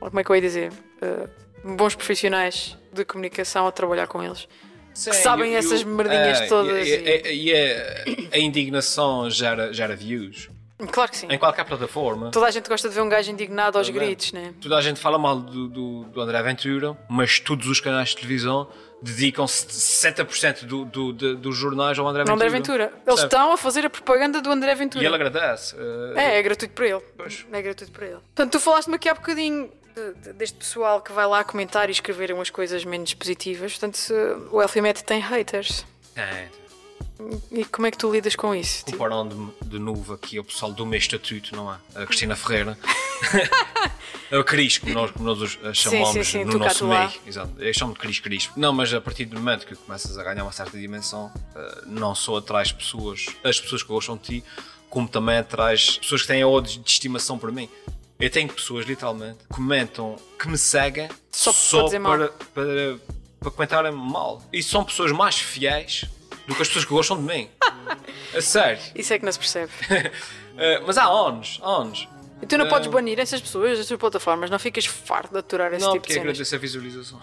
como 0.01 0.21
é 0.21 0.25
que 0.25 0.31
eu 0.31 0.37
ia 0.37 0.43
dizer? 0.43 0.73
Eh, 1.03 1.29
bons 1.65 1.95
profissionais 1.95 2.77
de 2.93 3.05
comunicação 3.05 3.67
a 3.67 3.73
trabalhar 3.73 4.07
com 4.07 4.23
eles. 4.23 4.49
Sim, 4.95 5.11
que 5.11 5.17
sabem 5.17 5.51
e- 5.51 5.55
e 5.55 5.57
essas 5.57 5.85
merdinhas 5.85 6.41
é, 6.41 6.47
todas 6.47 6.87
E, 6.89 6.91
e- 6.91 7.33
e 7.35 7.53
é- 7.53 8.05
a 8.33 8.39
indignação 8.39 9.31
gera, 9.31 9.73
gera 9.73 9.95
views. 9.95 10.49
Claro 10.93 11.11
que 11.11 11.17
sim. 11.17 11.27
Em 11.29 11.39
qualquer 11.39 11.65
plataforma. 11.65 12.31
Toda 12.31 12.47
a 12.47 12.51
gente 12.51 12.69
gosta 12.69 12.89
de 12.89 12.95
ver 12.95 13.01
um 13.01 13.09
gajo 13.09 13.31
indignado 13.31 13.79
aos 13.79 13.89
Também. 13.89 14.07
gritos, 14.07 14.33
né? 14.33 14.55
Toda 14.61 14.77
a 14.77 14.81
gente 14.81 15.01
fala 15.01 15.19
mal 15.19 15.37
do, 15.41 15.69
do, 15.69 16.05
do 16.05 16.21
André 16.21 16.41
Ventura, 16.43 16.97
mas 17.09 17.41
todos 17.41 17.67
os 17.67 17.81
canais 17.81 18.11
de 18.11 18.17
televisão 18.17 18.69
dedicam-se 19.03 19.67
60% 19.67 20.65
do, 20.65 20.85
do, 20.85 21.13
do- 21.13 21.37
dos 21.37 21.57
jornais 21.57 21.99
ao 21.99 22.07
André 22.07 22.23
Ventura. 22.23 22.35
André 22.35 22.49
Ventura. 22.49 22.85
Eles 22.85 23.05
Percebe? 23.05 23.27
estão 23.27 23.53
a 23.53 23.57
fazer 23.57 23.87
a 23.87 23.91
propaganda 23.91 24.41
do 24.41 24.51
André 24.51 24.75
Ventura. 24.75 25.03
E 25.03 25.07
ele 25.07 25.15
agradece. 25.15 25.75
uh, 25.77 26.17
É, 26.17 26.39
é 26.39 26.43
gratuito 26.43 26.75
para 26.75 26.87
ele. 26.87 27.03
Pois. 27.17 27.47
É 27.53 27.63
gratuito 27.63 27.93
para 27.93 28.07
ele. 28.07 28.17
Portanto, 28.17 28.53
tu 28.53 28.61
falaste-me 28.61 28.97
aqui 28.97 29.09
há 29.09 29.15
bocadinho 29.15 29.71
de- 29.95 30.15
de- 30.15 30.33
deste 30.33 30.59
pessoal 30.59 31.01
que 31.01 31.13
vai 31.13 31.27
lá 31.27 31.43
comentar 31.45 31.89
e 31.89 31.93
escrever 31.93 32.33
umas 32.33 32.51
coisas 32.51 32.85
menos 32.85 33.15
positivas. 33.15 33.73
Portanto, 33.73 33.97
se 33.97 34.13
o 34.53 34.61
Elfimet 34.63 35.03
tem 35.05 35.21
haters. 35.21 35.85
é, 36.17 36.47
E 37.51 37.65
como 37.65 37.87
é 37.87 37.91
que 37.91 37.99
tu 37.99 38.11
lidas 38.13 38.37
com 38.37 38.55
isso? 38.55 38.85
Tipo, 38.85 38.93
comparando 38.93 39.55
de 39.65 39.79
novo 39.79 40.15
aqui 40.15 40.39
ao 40.39 40.45
pessoal 40.45 40.73
do 40.73 40.87
meu 40.87 40.99
estatuto, 40.99 41.55
não 41.57 41.73
é? 41.73 41.79
A 41.97 42.07
Cristina 42.07 42.37
Ferreira. 42.37 42.79
é 44.31 44.39
o 44.39 44.45
Cris, 44.45 44.79
como 44.79 44.95
nós, 44.95 45.11
como 45.11 45.25
nós 45.25 45.41
os- 45.41 45.59
a 45.65 45.75
chamamos 45.75 46.11
sim, 46.11 46.23
sim, 46.23 46.45
no 46.45 46.53
tu 46.53 46.59
cá, 46.59 46.65
nosso 46.67 46.87
meio. 46.87 47.11
Exato. 47.27 47.53
Eu 47.59 47.75
chamo 47.75 47.93
de 47.93 47.99
Cris 47.99 48.21
Cris. 48.21 48.51
Não, 48.57 48.73
mas 48.73 48.93
a 48.95 49.01
partir 49.01 49.25
do 49.25 49.37
momento 49.37 49.67
que 49.67 49.75
começas 49.75 50.17
a 50.17 50.23
ganhar 50.23 50.45
uma 50.45 50.53
certa 50.53 50.79
dimensão, 50.79 51.33
eh, 51.57 51.83
não 51.87 52.15
só 52.15 52.37
atrás 52.37 52.71
pessoas, 52.71 53.27
as 53.43 53.61
pessoas 53.61 53.83
que 53.83 53.89
gostam 53.89 54.17
de 54.17 54.23
ti, 54.41 54.45
como 54.89 55.09
também 55.09 55.39
atrás 55.39 55.99
pessoas 55.99 56.23
que 56.23 56.29
têm 56.29 56.45
ódio 56.45 56.81
de 56.81 56.91
estimação 56.91 57.37
por 57.39 57.51
mim. 57.51 57.69
Eu 58.21 58.31
tenho 58.31 58.49
pessoas, 58.53 58.87
literalmente, 58.87 59.39
que 59.39 59.55
comentam 59.55 60.17
que 60.39 60.49
me 60.49 60.59
seguem 60.59 61.09
Só 61.31 61.53
só, 61.53 61.89
para 61.89 62.01
para, 62.01 62.29
para, 62.55 62.99
para 63.41 63.51
comentarem 63.51 63.93
mal. 63.93 64.43
E 64.53 64.63
são 64.63 64.85
pessoas 64.85 65.13
mais 65.13 65.37
fiéis 65.39 66.05
do 66.49 66.55
que 66.57 66.63
as 66.63 66.69
pessoas 66.69 66.85
que 66.85 66.91
gostam 66.93 67.17
de 67.19 67.23
mim. 67.23 67.49
A 68.35 68.41
sério. 68.43 68.81
isso 68.95 69.13
é 69.13 69.19
que 69.19 69.25
não 69.25 69.33
se 69.33 69.39
percebe. 69.39 69.73
Uh, 69.91 70.83
mas 70.87 70.99
há 70.99 71.05
há 71.05 71.09
anos. 71.09 72.09
E 72.41 72.47
tu 72.47 72.57
não 72.57 72.67
Ah. 72.67 72.69
podes 72.69 72.87
banir 72.89 73.19
essas 73.19 73.41
pessoas 73.41 73.79
das 73.79 73.87
tuas 73.89 73.99
plataformas, 73.99 74.49
não 74.51 74.59
ficas 74.61 74.87
farto 74.87 75.33
de 75.33 75.39
aturar 75.39 75.73
esse 75.73 75.85
não, 75.85 75.93
tipo 75.93 76.03
porque 76.03 76.09
de 76.09 76.21
cenas. 76.21 76.29
agradeço 76.31 76.55
a 76.55 76.59
visualização. 76.59 77.21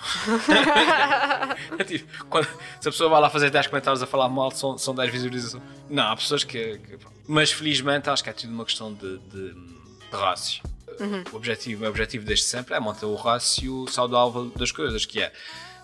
É 1.80 1.84
tipo, 1.86 2.26
quando- 2.26 2.48
se 2.82 2.88
a 2.88 2.92
pessoa 2.92 3.10
vai 3.10 3.22
lá 3.22 3.30
fazer 3.30 3.50
10 3.50 3.68
comentários 3.68 4.02
a 4.04 4.08
falar 4.08 4.28
mal, 4.30 4.52
são, 4.52 4.78
são 4.78 4.94
10 4.94 5.10
visualizações. 5.12 5.64
Não, 5.90 6.04
há 6.12 6.16
pessoas 6.16 6.44
que. 6.44 6.78
que- 6.80 6.98
mas 7.28 7.52
felizmente 7.52 8.10
acho 8.10 8.24
que 8.24 8.30
é 8.30 8.34
tudo 8.34 8.52
uma 8.54 8.66
questão 8.66 8.94
de, 8.94 9.18
de, 9.20 9.54
de 9.54 10.12
rácio. 10.12 10.62
Uhum. 11.00 11.24
O, 11.32 11.36
objetivo, 11.38 11.86
o 11.86 11.88
objetivo 11.88 12.26
desde 12.26 12.46
sempre 12.46 12.74
é 12.76 12.80
manter 12.80 13.06
o 13.06 13.16
rácio 13.16 13.86
saudável 13.90 14.46
das 14.56 14.72
coisas, 14.72 15.06
que 15.06 15.22
é. 15.22 15.32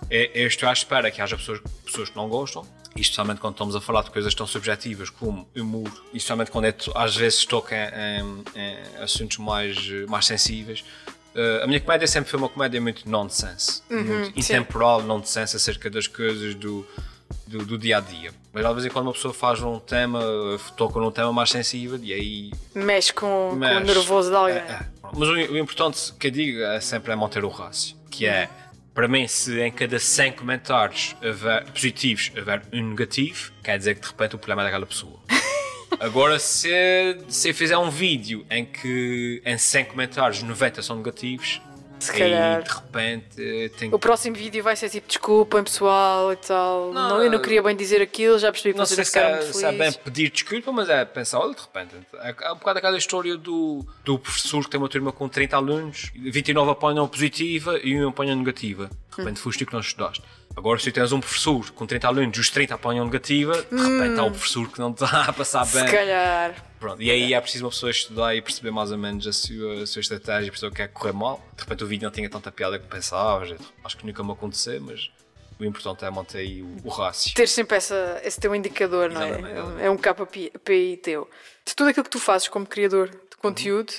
é 0.09 0.31
eu 0.43 0.47
estou 0.47 0.67
à 0.69 0.73
espera 0.73 1.09
que 1.09 1.21
haja 1.21 1.37
pessoas, 1.37 1.59
pessoas 1.85 2.09
que 2.09 2.15
não 2.15 2.27
gostam, 2.29 2.65
e 2.95 3.01
especialmente 3.01 3.39
quando 3.39 3.53
estamos 3.53 3.75
a 3.75 3.81
falar 3.81 4.03
de 4.03 4.11
coisas 4.11 4.33
tão 4.35 4.45
subjetivas 4.45 5.09
como 5.09 5.47
humor, 5.55 5.89
e 6.13 6.17
especialmente 6.17 6.51
quando 6.51 6.65
é, 6.65 6.75
às 6.95 7.15
vezes 7.15 7.45
toca 7.45 7.75
em, 7.75 8.43
em 8.59 9.01
assuntos 9.01 9.37
mais, 9.37 9.77
mais 10.09 10.25
sensíveis. 10.25 10.83
Uh, 11.33 11.63
a 11.63 11.67
minha 11.67 11.79
comédia 11.79 12.05
sempre 12.07 12.29
foi 12.29 12.37
uma 12.37 12.49
comédia 12.49 12.81
muito 12.81 13.09
nonsense, 13.09 13.81
muito 13.89 14.11
Uhum, 14.11 14.25
sim. 14.25 14.31
intemporal, 14.35 15.01
nonsense 15.01 15.55
acerca 15.55 15.89
das 15.89 16.05
coisas 16.05 16.53
do, 16.55 16.85
do, 17.47 17.65
do 17.65 17.77
dia 17.77 17.97
a 17.97 18.01
dia. 18.01 18.31
Mas 18.51 18.65
às 18.65 18.75
vezes 18.75 18.91
quando 18.91 19.05
uma 19.07 19.13
pessoa 19.13 19.33
faz 19.33 19.61
um 19.61 19.79
tema, 19.79 20.19
toca 20.75 20.99
num 20.99 21.09
tema 21.09 21.31
mais 21.31 21.49
sensível 21.49 21.97
e 22.03 22.11
aí. 22.11 22.51
Mexe 22.75 23.13
com, 23.13 23.51
com 23.51 23.55
mexe. 23.55 23.77
o 23.77 23.79
nervoso 23.79 24.29
de 24.29 24.35
alguém. 24.35 24.57
É, 24.57 24.59
é. 24.59 24.85
Mas 25.15 25.29
o, 25.29 25.33
o 25.33 25.57
importante 25.57 26.13
que 26.19 26.27
eu 26.27 26.31
digo 26.31 26.61
é 26.63 26.81
sempre 26.81 27.13
é 27.13 27.15
manter 27.15 27.45
o 27.45 27.49
rácio, 27.49 27.95
que 28.09 28.25
é. 28.25 28.49
Para 28.93 29.07
mim, 29.07 29.25
se 29.27 29.61
em 29.61 29.71
cada 29.71 29.97
100 29.97 30.33
comentários 30.33 31.15
houver, 31.23 31.63
positivos 31.71 32.31
houver 32.35 32.61
um 32.73 32.89
negativo, 32.89 33.51
quer 33.63 33.77
dizer 33.77 33.95
que 33.95 34.01
de 34.01 34.07
repente 34.07 34.35
o 34.35 34.37
problema 34.37 34.63
é 34.63 34.65
daquela 34.65 34.85
pessoa. 34.85 35.17
Agora, 35.99 36.37
se, 36.39 36.69
se 37.29 37.49
eu 37.49 37.53
fizer 37.53 37.77
um 37.77 37.89
vídeo 37.89 38.45
em 38.49 38.65
que 38.65 39.41
em 39.45 39.57
100 39.57 39.85
comentários 39.85 40.43
90 40.43 40.81
são 40.81 40.97
negativos, 40.97 41.61
Se 42.01 42.11
calhar. 42.11 42.63
de 42.63 42.69
repente 42.69 43.69
tem 43.77 43.93
O 43.93 43.99
próximo 43.99 44.35
vídeo 44.35 44.63
vai 44.63 44.75
ser 44.75 44.89
tipo 44.89 45.07
desculpem 45.07 45.63
pessoal 45.63 46.33
e 46.33 46.35
tal. 46.35 46.91
Não, 46.91 47.09
Não, 47.09 47.23
eu 47.23 47.31
não 47.31 47.39
queria 47.39 47.61
bem 47.61 47.75
dizer 47.75 48.01
aquilo, 48.01 48.37
já 48.39 48.51
percebi 48.51 48.73
que 48.73 48.79
Não 48.79 48.85
vocês 48.85 48.95
sei 48.95 49.05
se 49.05 49.11
ficaram 49.11 49.35
é, 49.35 49.41
muito 49.41 49.57
se 49.57 49.65
é 49.65 49.71
bem 49.71 49.91
pedir 49.93 50.29
desculpa, 50.31 50.71
mas 50.71 50.89
é 50.89 51.05
pensar, 51.05 51.39
olha, 51.39 51.53
de 51.53 51.61
repente, 51.61 51.95
é, 52.15 52.35
é 52.41 52.51
um 52.51 52.55
bocado 52.55 52.79
aquela 52.79 52.97
história 52.97 53.37
do, 53.37 53.85
do 54.03 54.17
professor 54.17 54.63
que 54.63 54.69
tem 54.69 54.79
uma 54.79 54.89
turma 54.89 55.11
com 55.11 55.29
30 55.29 55.55
alunos, 55.55 56.11
29 56.15 56.71
apanham 56.71 57.07
positiva 57.07 57.79
e 57.83 58.03
um 58.03 58.09
apanham 58.09 58.35
negativa. 58.35 58.89
De 59.11 59.17
repente 59.17 59.39
foste 59.39 59.59
tu 59.59 59.67
que 59.67 59.73
não 59.73 59.81
estudaste. 59.81 60.23
Agora, 60.55 60.79
se 60.79 60.91
tens 60.91 61.11
um 61.11 61.19
professor 61.19 61.69
com 61.71 61.85
30 61.85 62.07
alunos 62.07 62.37
e 62.37 62.41
os 62.41 62.49
30 62.49 62.75
apanham 62.75 63.05
negativa, 63.05 63.53
de 63.53 63.77
repente 63.77 64.19
há 64.19 64.23
um 64.23 64.31
professor 64.31 64.69
que 64.69 64.79
não 64.79 64.91
está 64.91 65.25
a 65.29 65.33
passar 65.33 65.65
bem. 65.65 65.85
Se 65.85 65.91
calhar. 65.91 66.70
Pronto, 66.81 66.99
e 67.01 67.11
aí 67.11 67.33
é 67.35 67.39
preciso 67.39 67.63
uma 67.65 67.69
pessoa 67.69 67.91
estudar 67.91 68.35
e 68.35 68.41
perceber 68.41 68.71
mais 68.71 68.91
ou 68.91 68.97
menos 68.97 69.27
a 69.27 69.31
sua, 69.31 69.83
a 69.83 69.85
sua 69.85 69.99
estratégia 69.99 70.51
perceber 70.51 70.71
o 70.71 70.75
que 70.75 70.81
é 70.81 70.87
que 70.87 70.93
correr 70.95 71.13
mal. 71.13 71.39
De 71.55 71.61
repente 71.61 71.83
o 71.83 71.87
vídeo 71.87 72.05
não 72.05 72.11
tinha 72.11 72.27
tanta 72.27 72.51
piada 72.51 72.79
que 72.79 72.87
pensava, 72.87 73.45
acho 73.83 73.97
que 73.97 74.03
nunca 74.05 74.23
me 74.23 74.31
aconteceu, 74.31 74.81
mas 74.81 75.11
o 75.59 75.63
importante 75.63 76.03
é 76.03 76.09
manter 76.09 76.39
aí 76.39 76.63
o, 76.63 76.75
o 76.83 76.89
rácio. 76.89 77.35
Ter 77.35 77.47
sempre 77.47 77.77
essa, 77.77 78.19
esse 78.23 78.39
teu 78.39 78.55
indicador, 78.55 79.11
não 79.11 79.21
é? 79.21 79.85
É 79.85 79.89
um 79.91 79.95
KPI 79.95 80.97
teu. 80.97 81.29
De 81.63 81.75
tudo 81.75 81.91
aquilo 81.91 82.03
que 82.03 82.09
tu 82.09 82.19
fazes 82.19 82.47
como 82.47 82.65
criador 82.65 83.09
de 83.09 83.37
conteúdo 83.37 83.93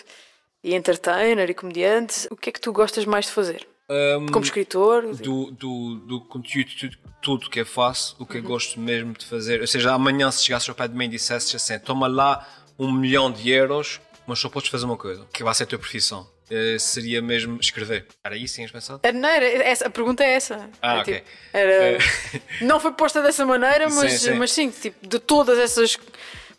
e 0.64 0.74
entertainer 0.74 1.48
e 1.48 1.54
comediante, 1.54 2.26
o 2.32 2.36
que 2.36 2.50
é 2.50 2.52
que 2.52 2.60
tu 2.60 2.72
gostas 2.72 3.04
mais 3.04 3.26
de 3.26 3.30
fazer? 3.30 3.64
Um, 3.88 4.26
Como 4.26 4.44
escritor? 4.44 5.14
do, 5.16 5.50
do, 5.50 5.94
do 6.06 6.20
conteúdo, 6.22 6.70
tudo, 6.78 6.96
tudo 7.20 7.50
que 7.50 7.60
eu 7.60 7.66
faço, 7.66 8.16
o 8.18 8.24
que 8.24 8.38
Uhum. 8.38 8.44
eu 8.44 8.48
gosto 8.48 8.80
mesmo 8.80 9.12
de 9.12 9.26
fazer. 9.26 9.60
Ou 9.60 9.66
seja, 9.66 9.92
amanhã, 9.92 10.30
se 10.30 10.44
chegasses 10.44 10.68
ao 10.68 10.74
pé 10.74 10.88
de 10.88 10.94
mim 10.96 11.04
e 11.04 11.08
dissesses 11.08 11.54
assim: 11.54 11.78
toma 11.78 12.06
lá 12.06 12.46
um 12.78 12.90
milhão 12.92 13.30
de 13.30 13.50
euros, 13.50 14.00
mas 14.26 14.38
só 14.38 14.48
podes 14.48 14.68
fazer 14.70 14.84
uma 14.84 14.96
coisa, 14.96 15.26
que 15.32 15.42
vai 15.44 15.54
ser 15.54 15.64
a 15.64 15.66
tua 15.66 15.78
profissão. 15.78 16.28
Eh, 16.50 16.76
seria 16.78 17.22
mesmo 17.22 17.58
escrever. 17.60 18.06
Era 18.22 18.36
isso 18.36 18.52
que 18.54 18.56
tinhas 18.56 18.70
pensado? 18.70 19.00
Não, 19.14 19.28
era, 19.28 19.46
essa, 19.64 19.86
a 19.86 19.90
pergunta 19.90 20.22
é 20.22 20.32
essa. 20.34 20.68
Ah, 20.82 20.96
É 20.96 21.00
ok. 21.00 21.14
tipo, 21.14 21.26
era- 21.52 21.98
não 22.60 22.78
foi 22.78 22.92
posta 22.92 23.22
dessa 23.22 23.46
maneira, 23.46 23.88
Sim, 23.88 23.96
mas 23.96 24.12
sim. 24.20 24.34
mas 24.34 24.52
sim, 24.52 24.70
tipo, 24.70 25.06
de 25.08 25.18
todas 25.18 25.58
essas 25.58 25.96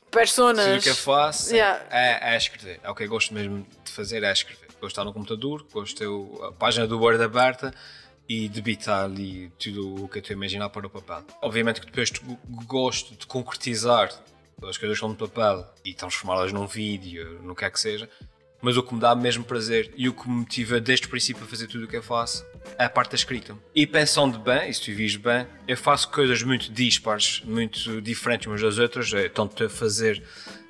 personas. 0.10 0.66
Tudo 0.66 0.78
o 0.80 0.82
que 0.82 0.90
eu 0.90 0.96
faço 0.96 1.54
Yeah. 1.54 1.84
é, 1.92 2.34
é 2.34 2.38
escrever. 2.38 2.80
É 2.84 2.90
o 2.90 2.96
que 2.96 3.04
eu 3.04 3.10
gosto 3.10 3.34
mesmo 3.34 3.66
de 3.84 3.92
fazer, 3.92 4.24
é 4.24 4.32
escrever. 4.32 4.68
Gosto 4.68 4.82
de 4.82 4.88
estar 4.88 5.06
no 5.06 5.14
computador, 5.14 5.66
gosto 5.72 5.94
de 5.94 6.00
ter 6.00 6.46
a 6.48 6.52
página 6.52 6.88
do 6.88 7.00
Word 7.00 7.24
aberta 7.24 7.74
e 8.28 8.50
debitar 8.50 9.06
ali 9.06 9.52
tudo 9.60 10.06
o 10.06 10.08
que 10.08 10.18
eu 10.18 10.22
estou 10.22 10.34
a 10.34 10.38
imaginar 10.38 10.70
para 10.70 10.88
o 10.88 10.90
papel. 10.90 11.24
Obviamente 11.42 11.80
que 11.80 11.86
depois 11.86 12.12
gosto 12.66 13.16
de 13.16 13.26
concretizar 13.28 14.10
as 14.68 14.78
coisas 14.78 14.98
estão 14.98 15.10
no 15.10 15.16
papel 15.16 15.68
e 15.84 15.94
transformá-las 15.94 16.52
num 16.52 16.68
vídeo, 16.68 17.40
no 17.44 17.56
que 17.56 17.66
é 17.66 17.70
que 17.70 17.80
seja, 17.80 18.10
mas 18.62 18.78
o 18.78 18.84
que 18.84 18.94
me 18.94 19.00
dá 19.00 19.14
mesmo 19.14 19.44
prazer 19.44 19.94
e 19.98 20.08
o 20.08 20.14
que 20.14 20.28
me 20.28 20.36
motiva 20.36 20.80
desde 20.80 21.06
o 21.06 21.10
princípio 21.10 21.44
a 21.44 21.48
fazer 21.48 21.68
tudo 21.68 21.84
o 21.84 21.88
que 21.88 21.98
eu 21.98 22.04
faço 22.04 22.46
é 22.78 22.86
a 22.86 22.90
parte 22.90 23.12
da 23.12 23.16
escrita. 23.16 23.58
E 23.76 23.86
pensando 23.86 24.40
bem, 24.40 24.70
e 24.70 24.74
se 24.74 24.82
tu 24.82 24.94
vis 24.94 25.18
bem, 25.18 25.46
eu 25.68 25.76
faço 25.76 26.10
coisas 26.10 26.42
muito 26.42 26.72
dispares, 26.72 27.42
muito 27.44 28.02
diferentes 28.02 28.48
umas 28.48 28.62
das 28.62 28.78
outras, 28.78 29.14
é, 29.14 29.28
tanto 29.28 29.66
a 29.66 29.70
fazer 29.70 30.24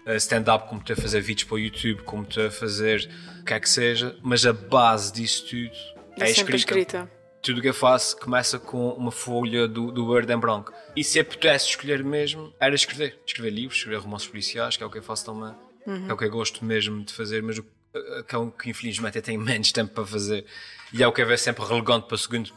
eh, 0.06 0.16
stand-up 0.16 0.68
como 0.68 0.82
estou 0.82 0.96
a 0.96 0.98
fazer 0.98 1.22
vídeos 1.22 1.48
para 1.48 1.56
o 1.56 1.60
YouTube, 1.60 2.02
como 2.02 2.24
estou 2.24 2.48
a 2.48 2.52
fazer 2.52 3.10
o 3.40 3.46
que 3.46 3.54
é 3.54 3.60
que 3.60 3.70
seja, 3.70 4.18
mas 4.22 4.46
a 4.46 4.54
base 4.54 5.14
disso 5.14 5.46
tudo 5.46 5.72
É 6.20 6.26
é, 6.26 6.32
escrita 6.32 6.56
escrita. 6.56 7.12
Tudo 7.44 7.60
o 7.60 7.62
que 7.62 7.68
eu 7.70 7.74
faço 7.74 8.18
começa 8.18 8.58
com 8.58 8.90
uma 8.92 9.12
folha 9.12 9.68
do, 9.68 9.92
do 9.92 10.06
Word 10.06 10.32
em 10.32 10.38
branco. 10.38 10.72
E 10.96 11.04
se 11.04 11.20
eu 11.20 11.26
pudesse 11.26 11.68
escolher 11.70 12.04
mesmo, 12.04 12.54
era 12.60 12.74
escrever. 12.74 13.20
Escrever 13.28 13.52
livros, 13.52 13.78
escrever 13.78 13.98
romances 14.00 14.28
policiais, 14.28 14.78
que 14.78 14.82
é 14.84 14.86
o 14.86 14.90
que 14.90 14.98
eu 14.98 15.04
faço 15.04 15.26
também. 15.26 15.54
Uhum. 15.86 16.06
Que 16.06 16.12
é 16.12 16.14
o 16.14 16.18
que 16.18 16.24
eu 16.26 16.32
gosto 16.32 16.64
mesmo 16.64 17.04
de 17.04 17.14
fazer, 17.14 17.44
mas 17.44 17.58
o, 17.60 17.64
que, 17.64 18.34
é 18.34 18.38
o 18.38 18.50
que 18.50 18.70
infelizmente 18.70 19.18
eu 19.18 19.22
tenho 19.22 19.42
menos 19.42 19.72
tempo 19.74 19.94
para 19.94 20.06
fazer. 20.06 20.46
E 20.94 21.04
é 21.04 21.08
o 21.08 21.12
que 21.12 21.22
eu 21.22 21.28
vejo 21.28 21.44
sempre 21.44 21.66
relegando 21.66 22.06
para 22.06 22.16
o 22.16 22.18
segundo 22.18 22.50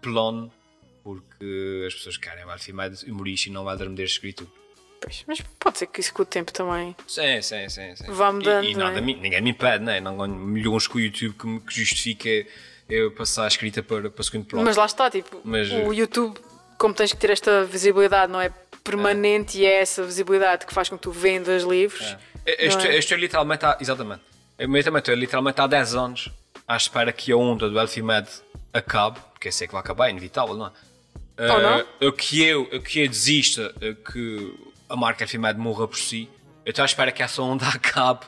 plano, 0.00 0.50
porque 1.04 1.84
as 1.86 1.94
pessoas 1.94 2.16
querem 2.16 2.44
o 2.44 2.58
filmar 2.58 2.90
humorista 3.06 3.48
e 3.48 3.52
não 3.52 3.64
vai 3.64 3.76
dar-me 3.76 4.02
escritura. 4.02 4.50
Pois, 5.02 5.24
mas 5.26 5.40
pode 5.58 5.78
ser 5.78 5.86
que 5.86 6.00
isso 6.00 6.12
com 6.12 6.22
o 6.22 6.26
tempo 6.26 6.52
também. 6.52 6.94
Sim, 7.06 7.40
sim, 7.42 7.68
sim. 7.68 7.96
sim. 7.96 8.04
Vá 8.10 8.30
mudando, 8.32 8.64
E, 8.64 8.70
e 8.70 8.74
é? 8.74 8.76
nada, 8.76 9.00
me- 9.00 9.14
ninguém 9.14 9.40
me 9.40 9.50
impede, 9.50 9.82
né? 9.84 9.98
não 10.00 10.16
ganho 10.16 10.34
milhões 10.34 10.86
com 10.86 10.98
o 10.98 11.00
YouTube 11.00 11.34
que, 11.38 11.46
me- 11.46 11.60
que 11.60 11.74
justifique 11.74 12.46
eu 12.90 13.10
passar 13.12 13.44
a 13.44 13.48
escrita 13.48 13.82
para, 13.82 14.10
para 14.10 14.20
o 14.20 14.24
segundo 14.24 14.44
plano. 14.46 14.64
Mas 14.64 14.76
lá 14.76 14.86
está, 14.86 15.10
tipo, 15.10 15.40
Mas- 15.44 15.70
o 15.70 15.92
YouTube, 15.92 16.38
como 16.78 16.92
tens 16.94 17.12
que 17.12 17.18
ter 17.18 17.30
esta 17.30 17.64
visibilidade, 17.64 18.30
não 18.32 18.40
é 18.40 18.50
permanente 18.82 19.58
e 19.58 19.66
é 19.66 19.80
essa 19.80 20.02
visibilidade 20.04 20.66
que 20.66 20.74
faz 20.74 20.88
com 20.88 20.96
que 20.96 21.02
tu 21.02 21.10
vendas 21.12 21.62
livros. 21.62 22.16
Eu, 22.46 22.54
eu 22.54 22.68
estou, 22.68 22.84
Não 22.84 22.90
é? 22.90 22.94
eu 22.94 22.98
estou 22.98 23.18
literalmente 23.18 23.64
há, 23.64 23.76
exatamente. 23.80 24.22
Eu 24.58 24.66
também 24.84 24.98
estou 24.98 25.14
literalmente 25.14 25.60
há 25.60 25.66
10 25.66 25.94
anos 25.94 26.30
à 26.66 26.76
espera 26.76 27.12
que 27.12 27.32
a 27.32 27.36
onda 27.36 27.68
do 27.68 27.78
Elfimed 27.80 28.28
acabe, 28.72 29.18
porque 29.32 29.48
eu 29.48 29.52
sei 29.52 29.66
que 29.66 29.72
vai 29.72 29.80
acabar, 29.80 30.08
é 30.08 30.10
inevitável, 30.10 30.54
não 30.56 30.66
é? 30.66 31.52
Ou 31.52 31.60
não? 31.60 31.78
Eh, 31.78 31.86
eu 32.00 32.12
que 32.12 32.42
eu, 32.42 32.68
eu 32.70 32.80
que 32.82 33.00
eu 33.00 33.08
desista, 33.08 33.74
eu 33.80 33.94
que 33.96 34.54
a 34.88 34.96
marca 34.96 35.24
Elfimed 35.24 35.58
morra 35.58 35.88
por 35.88 35.96
si, 35.98 36.28
eu 36.64 36.70
estou 36.70 36.82
à 36.82 36.86
espera 36.86 37.10
que 37.10 37.22
essa 37.22 37.40
onda 37.42 37.66
acabe. 37.68 38.26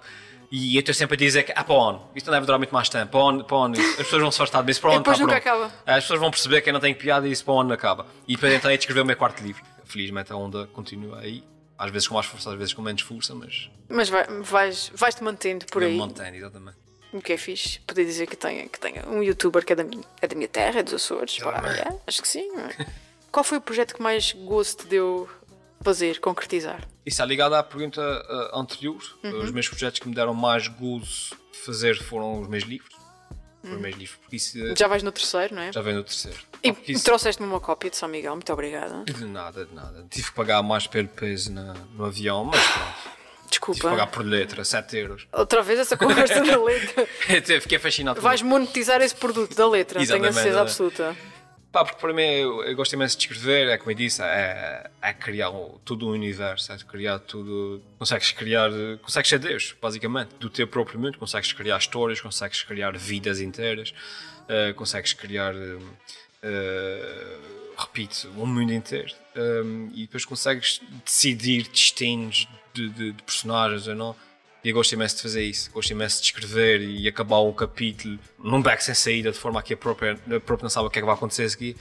E 0.55 0.77
eu 0.77 0.81
estou 0.81 0.95
sempre 0.95 1.15
a 1.15 1.19
dizer 1.19 1.45
que, 1.45 1.53
ah, 1.57 1.65
para 1.65 1.75
onde? 1.75 2.01
Isto 2.15 2.27
não 2.27 2.35
deve 2.35 2.45
durar 2.45 2.59
muito 2.59 2.75
mais 2.75 2.87
tempo. 2.91 3.11
Para 3.11 3.21
onde? 3.21 3.45
Para 3.45 3.57
onde? 3.57 3.81
As 3.81 3.97
pessoas 3.97 4.21
vão 4.21 4.31
se 4.31 4.37
fartar 4.37 4.63
disso. 4.63 4.83
Para 4.83 4.91
E 4.91 4.93
onde? 4.97 4.99
depois 5.05 5.17
Pá, 5.19 5.25
nunca 5.25 5.37
acaba. 5.39 5.73
As 5.87 6.05
pessoas 6.05 6.21
vão 6.21 6.31
perceber 6.31 6.61
que 6.61 6.69
eu 6.69 6.75
não 6.75 6.81
tenho 6.81 6.95
piada 6.95 7.27
e 7.27 7.33
isso 7.33 7.43
para 7.43 7.55
onde 7.55 7.73
acaba. 7.73 8.07
E 8.29 8.35
depois 8.35 8.53
então 8.53 8.71
eu 8.71 8.77
escrever 8.77 9.01
o 9.01 9.07
meu 9.07 9.17
quarto 9.17 9.43
livro. 9.43 9.63
Felizmente 9.87 10.31
a 10.31 10.37
onda 10.37 10.67
continua 10.67 11.21
aí. 11.21 11.43
Às 11.79 11.91
vezes 11.91 12.07
com 12.07 12.15
mais 12.15 12.27
força, 12.27 12.51
às 12.51 12.59
vezes 12.59 12.75
com 12.75 12.83
menos 12.83 13.01
força, 13.01 13.35
mas 13.35 13.71
Mas 13.89 14.09
vai, 14.11 14.27
vais, 14.43 14.93
vais-te 14.95 15.25
mantendo 15.25 15.65
por 15.67 15.83
eu 15.83 15.89
aí. 15.89 15.97
mantendo, 15.97 16.37
exatamente. 16.37 16.77
O 17.15 17.21
que 17.23 17.33
é 17.33 17.37
fixe. 17.39 17.81
Poder 17.81 18.05
dizer 18.05 18.27
que 18.27 18.37
tenha, 18.37 18.69
que 18.69 18.79
tenha 18.79 19.09
um 19.09 19.23
youtuber 19.23 19.65
que 19.65 19.73
é 19.73 19.77
da 19.77 19.85
minha, 19.85 20.05
é 20.21 20.29
da 20.29 20.35
minha 20.37 20.49
terra, 20.49 20.81
é 20.81 20.83
dos 20.83 20.93
Açores. 20.95 21.39
Pá, 21.39 21.63
é, 21.67 21.97
acho 22.07 22.21
que 22.21 22.29
sim. 22.29 22.47
é? 22.79 22.87
Qual 23.33 23.43
foi 23.43 23.57
o 23.57 23.61
projeto 23.63 23.95
que 23.95 24.03
mais 24.03 24.33
gosto 24.33 24.83
te 24.85 24.89
deu 24.91 25.27
fazer, 25.83 26.20
concretizar? 26.20 26.87
Isso 27.05 27.22
é 27.22 27.26
ligado 27.26 27.55
à 27.55 27.62
pergunta 27.62 28.01
uh, 28.01 28.59
anterior. 28.59 29.01
Uhum. 29.22 29.41
Os 29.41 29.51
meus 29.51 29.68
projetos 29.68 29.99
que 30.01 30.09
me 30.09 30.14
deram 30.14 30.35
mais 30.35 30.68
gozo 30.68 31.35
de 31.53 31.59
fazer 31.59 31.97
foram 32.03 32.41
os 32.41 32.49
meus 32.49 32.64
livros. 32.64 32.93
Os 33.64 33.70
meus 33.80 33.95
livros, 33.97 34.18
porque 34.20 34.37
isso 34.37 34.59
uh, 34.59 34.74
Já 34.76 34.89
vais 34.89 35.03
no 35.05 35.12
terceiro, 35.12 35.55
não 35.55 35.62
é? 35.62 35.72
já 35.72 35.80
vem 35.80 35.95
no 35.95 36.03
terceiro. 36.03 36.39
E 36.64 36.72
Porque 36.72 36.93
isso- 36.93 37.05
trouxeste-me 37.05 37.49
uma 37.49 37.61
cópia 37.61 37.91
de 37.91 37.97
São 37.97 38.09
Miguel, 38.09 38.33
muito 38.35 38.53
obrigada. 38.53 39.05
De 39.05 39.24
nada, 39.24 39.64
de 39.64 39.72
nada. 39.74 40.05
Tive 40.11 40.28
que 40.30 40.35
pagar 40.35 40.62
mais 40.64 40.87
pelo 40.89 41.07
peso 41.09 41.53
na- 41.53 41.74
no 41.95 42.05
avião, 42.05 42.45
mas 42.45 42.61
pronto. 42.61 43.12
Tive 43.49 43.61
que 43.61 43.80
pagar 43.83 43.95
Desculpa. 43.97 44.07
por 44.16 44.24
letra, 44.26 44.64
7 44.64 44.97
euros. 44.97 45.26
Outra 45.33 45.62
vez 45.62 45.78
essa 45.78 45.97
conversa 45.97 46.43
da 46.43 46.61
letra. 46.62 47.07
Eu 47.55 47.61
Fiquei 47.61 47.78
fascinado. 47.78 48.20
Vais 48.20 48.41
monetizar 48.43 49.01
esse 49.03 49.14
produto 49.14 49.55
da 49.55 49.68
letra, 49.68 50.05
tenho 50.05 50.24
a 50.24 50.33
certeza 50.33 50.61
absoluta. 50.62 51.14
Pá, 51.73 51.87
porque 51.87 51.99
para 52.01 52.12
mim 52.12 52.20
eu, 52.23 52.62
eu 52.64 52.77
gosto 52.77 52.93
imenso 52.93 53.16
de 53.16 53.23
escrever, 53.25 53.66
é 53.68 53.79
como 53.79 53.91
eu 53.91 53.95
disse, 53.95 54.20
é, 54.23 54.91
é 55.01 55.12
criar 55.14 55.49
um, 55.49 55.79
todo 55.87 56.07
um 56.07 56.11
universo, 56.11 56.70
é 56.70 56.77
criar 56.79 57.18
tudo. 57.18 57.83
Consegues 57.99 58.31
criar, 58.33 58.70
consegues 59.01 59.31
ser 59.31 59.39
Deus, 59.39 59.75
basicamente, 59.81 60.35
do 60.39 60.51
teu 60.51 60.68
próprio 60.68 61.01
mundo, 61.01 61.16
consegues 61.16 61.51
criar 61.55 61.79
histórias, 61.79 62.20
consegues 62.20 62.62
criar 62.62 62.95
vidas 62.99 63.41
inteiras, 63.41 63.95
eh, 64.49 64.75
consegues 64.75 65.14
criar, 65.14 65.55
eh, 65.55 65.79
eh, 66.43 67.39
repito, 67.79 68.29
um 68.37 68.45
mundo 68.45 68.70
inteiro, 68.75 69.14
um, 69.35 69.91
e 69.95 70.03
depois 70.03 70.27
consegues 70.27 70.79
decidir 71.07 71.66
destinos 71.68 72.47
de, 72.75 72.91
de- 72.91 73.12
de 73.12 73.23
personagens 73.23 73.87
ou 73.89 73.95
não. 73.95 74.16
E 74.65 74.69
eu 74.69 74.75
gosto 74.75 74.93
imenso 74.93 75.17
de 75.17 75.23
fazer 75.23 75.43
isso. 75.45 75.71
Gosto 75.73 75.91
imenso 75.91 76.21
de 76.21 76.27
escrever 76.27 76.81
e 76.83 77.09
acabar 77.09 77.41
um 77.41 77.53
capítulo 77.53 78.19
num 78.39 78.63
back 78.63 78.83
sem 78.85 78.95
saída, 78.95 79.33
de 79.33 79.39
forma 79.39 79.59
a 79.59 79.63
que 79.63 79.75
a 79.75 79.77
própria, 79.77 80.13
a 80.13 80.41
própria 80.41 80.65
não 80.65 80.71
sabe 80.71 80.87
o 80.87 80.91
que 80.91 80.99
é 80.99 81.03
que 81.03 81.07
vai 81.07 81.15
acontecer 81.15 81.45
a 81.45 81.49
seguir. 81.49 81.77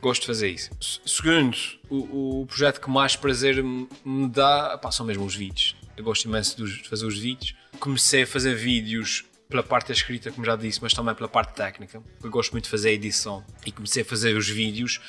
Gosto 0.00 0.20
de 0.22 0.26
fazer 0.28 0.48
isso. 0.48 0.70
S- 0.80 1.00
Segundo, 1.04 1.56
o, 1.88 2.42
o 2.42 2.46
projeto 2.46 2.80
que 2.80 2.88
mais 2.88 3.16
prazer 3.16 3.62
me 3.62 4.28
dá 4.28 4.78
pá, 4.78 4.92
são 4.92 5.04
mesmo 5.04 5.24
os 5.24 5.34
vídeos. 5.34 5.74
Eu 5.96 6.04
gosto 6.04 6.24
imenso 6.26 6.64
de 6.64 6.88
fazer 6.88 7.04
os 7.04 7.18
vídeos. 7.18 7.54
Comecei 7.80 8.22
a 8.22 8.26
fazer 8.26 8.54
vídeos 8.54 9.24
pela 9.48 9.64
parte 9.64 9.88
da 9.88 9.94
escrita, 9.94 10.30
como 10.30 10.46
já 10.46 10.54
disse, 10.54 10.78
mas 10.80 10.92
também 10.92 11.12
pela 11.16 11.28
parte 11.28 11.54
técnica. 11.54 12.00
Eu 12.22 12.30
gosto 12.30 12.52
muito 12.52 12.64
de 12.64 12.70
fazer 12.70 12.90
a 12.90 12.92
edição. 12.92 13.44
E 13.66 13.72
comecei 13.72 14.02
a 14.02 14.04
fazer 14.04 14.36
os 14.36 14.48
vídeos 14.48 15.00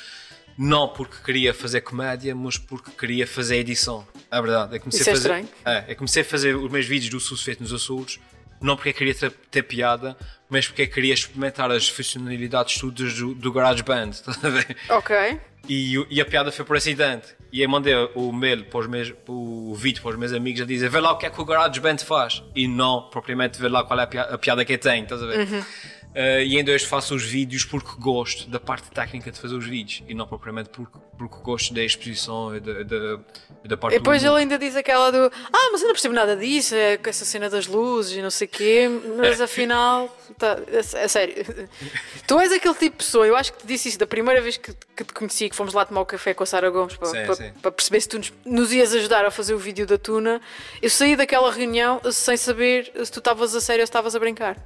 não 0.56 0.88
porque 0.88 1.16
queria 1.24 1.52
fazer 1.54 1.80
comédia, 1.80 2.34
mas 2.34 2.58
porque 2.58 2.90
queria 2.90 3.26
fazer 3.26 3.56
edição. 3.56 4.06
É 4.30 4.40
verdade. 4.40 4.76
Eu 4.76 4.80
comecei 4.80 5.00
Isso 5.00 5.10
é 5.10 5.12
a 5.12 5.16
fazer, 5.16 5.28
estranho. 5.28 5.48
é, 5.64 5.92
eu 5.92 5.96
comecei 5.96 6.22
a 6.22 6.24
fazer 6.24 6.56
os 6.56 6.70
meus 6.70 6.86
vídeos 6.86 7.10
do 7.10 7.20
SUS 7.20 7.42
feito 7.42 7.62
nos 7.62 7.72
Açores, 7.72 8.18
não 8.60 8.76
porque 8.76 8.92
queria 8.92 9.14
ter, 9.14 9.30
ter 9.50 9.62
piada, 9.62 10.16
mas 10.48 10.66
porque 10.66 10.86
queria 10.86 11.14
experimentar 11.14 11.70
as 11.70 11.88
funcionalidades 11.88 12.78
todas 12.78 13.14
do, 13.14 13.34
do 13.34 13.52
GarageBand. 13.52 14.10
estás 14.14 14.44
a 14.44 14.48
ver? 14.48 14.76
Ok. 14.88 15.40
E, 15.68 15.94
e 16.10 16.20
a 16.20 16.24
piada 16.24 16.50
foi 16.50 16.64
por 16.64 16.76
acidente. 16.76 17.28
E 17.52 17.62
eu 17.62 17.68
mandei 17.68 17.94
o 18.14 18.32
mail 18.32 18.64
para 18.64 18.80
os 18.80 18.86
meus, 18.86 19.12
o 19.28 19.74
vídeo 19.74 20.00
para 20.02 20.12
os 20.12 20.16
meus 20.16 20.32
amigos 20.32 20.60
a 20.62 20.64
dizer 20.64 20.88
vê 20.88 20.98
lá 21.00 21.12
o 21.12 21.18
que 21.18 21.26
é 21.26 21.30
que 21.30 21.40
o 21.40 21.44
GarageBand 21.44 21.98
faz. 21.98 22.42
E 22.54 22.66
não 22.66 23.08
propriamente 23.10 23.60
ver 23.60 23.68
lá 23.68 23.84
qual 23.84 24.00
é 24.00 24.04
a 24.04 24.06
piada, 24.06 24.34
a 24.34 24.38
piada 24.38 24.64
que 24.64 24.78
tenho, 24.78 25.04
estás 25.04 25.22
a 25.22 25.26
ver? 25.26 25.64
Eh, 26.14 26.44
e 26.44 26.58
ainda 26.58 26.72
hoje 26.72 26.84
faço 26.84 27.14
os 27.14 27.24
vídeos 27.24 27.64
porque 27.64 27.92
gosto 27.98 28.48
da 28.50 28.60
parte 28.60 28.90
técnica 28.90 29.30
de 29.30 29.38
fazer 29.38 29.54
os 29.54 29.64
vídeos 29.66 30.02
e 30.06 30.12
não 30.12 30.26
propriamente 30.26 30.68
porque, 30.68 30.98
porque 31.16 31.36
gosto 31.42 31.72
da 31.72 31.82
exposição 31.82 32.54
e 32.54 32.60
da, 32.60 32.82
da, 32.82 33.18
da 33.64 33.76
parte 33.78 33.94
E 33.94 33.98
depois 33.98 34.22
ele 34.22 34.36
ainda 34.36 34.58
diz 34.58 34.76
aquela 34.76 35.10
do 35.10 35.32
Ah, 35.50 35.68
mas 35.72 35.80
eu 35.80 35.86
não 35.86 35.94
percebo 35.94 36.14
nada 36.14 36.36
disso, 36.36 36.74
é 36.74 36.98
com 36.98 37.08
essa 37.08 37.24
cena 37.24 37.48
das 37.48 37.66
luzes 37.66 38.18
e 38.18 38.20
não 38.20 38.30
sei 38.30 38.46
o 38.46 38.50
quê, 38.50 38.90
mas 39.16 39.40
afinal, 39.40 40.14
tá, 40.36 40.58
é, 40.68 40.78
é 40.78 41.08
sério. 41.08 41.34
Tu 42.28 42.40
és 42.40 42.52
aquele 42.52 42.74
tipo 42.74 42.98
de 42.98 43.04
pessoa, 43.04 43.26
eu 43.26 43.34
acho 43.34 43.50
que 43.54 43.60
te 43.60 43.66
disse 43.66 43.88
isso 43.88 43.98
da 43.98 44.06
primeira 44.06 44.42
vez 44.42 44.58
que, 44.58 44.74
que 44.94 45.04
te 45.04 45.14
conheci, 45.14 45.48
que 45.48 45.56
fomos 45.56 45.72
lá 45.72 45.86
tomar 45.86 46.02
o 46.02 46.06
café 46.06 46.34
com 46.34 46.42
a 46.42 46.46
Sara 46.46 46.68
Gomes 46.68 46.94
para, 46.94 47.08
Sim, 47.08 47.24
para, 47.24 47.34
sim. 47.34 47.52
para 47.62 47.72
perceber 47.72 48.00
se 48.02 48.08
tu 48.08 48.18
nos, 48.18 48.32
nos 48.44 48.70
ias 48.70 48.94
ajudar 48.94 49.24
a 49.24 49.30
fazer 49.30 49.54
o 49.54 49.58
vídeo 49.58 49.86
da 49.86 49.96
tuna. 49.96 50.42
Eu 50.82 50.90
saí 50.90 51.16
daquela 51.16 51.50
reunião 51.50 52.02
sem 52.10 52.36
saber 52.36 52.92
se 53.02 53.10
tu 53.10 53.18
estavas 53.18 53.54
a 53.54 53.62
sério 53.62 53.82
ou 53.82 53.86
se 53.86 53.90
estavas 53.90 54.14
a 54.14 54.18
brincar. 54.18 54.58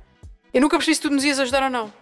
Eu 0.52 0.60
nunca 0.60 0.76
percebi 0.76 0.94
se 0.94 1.02
tu 1.02 1.10
nos 1.10 1.24
ias 1.24 1.38
ajudar 1.38 1.64
ou 1.64 1.70
não. 1.70 1.92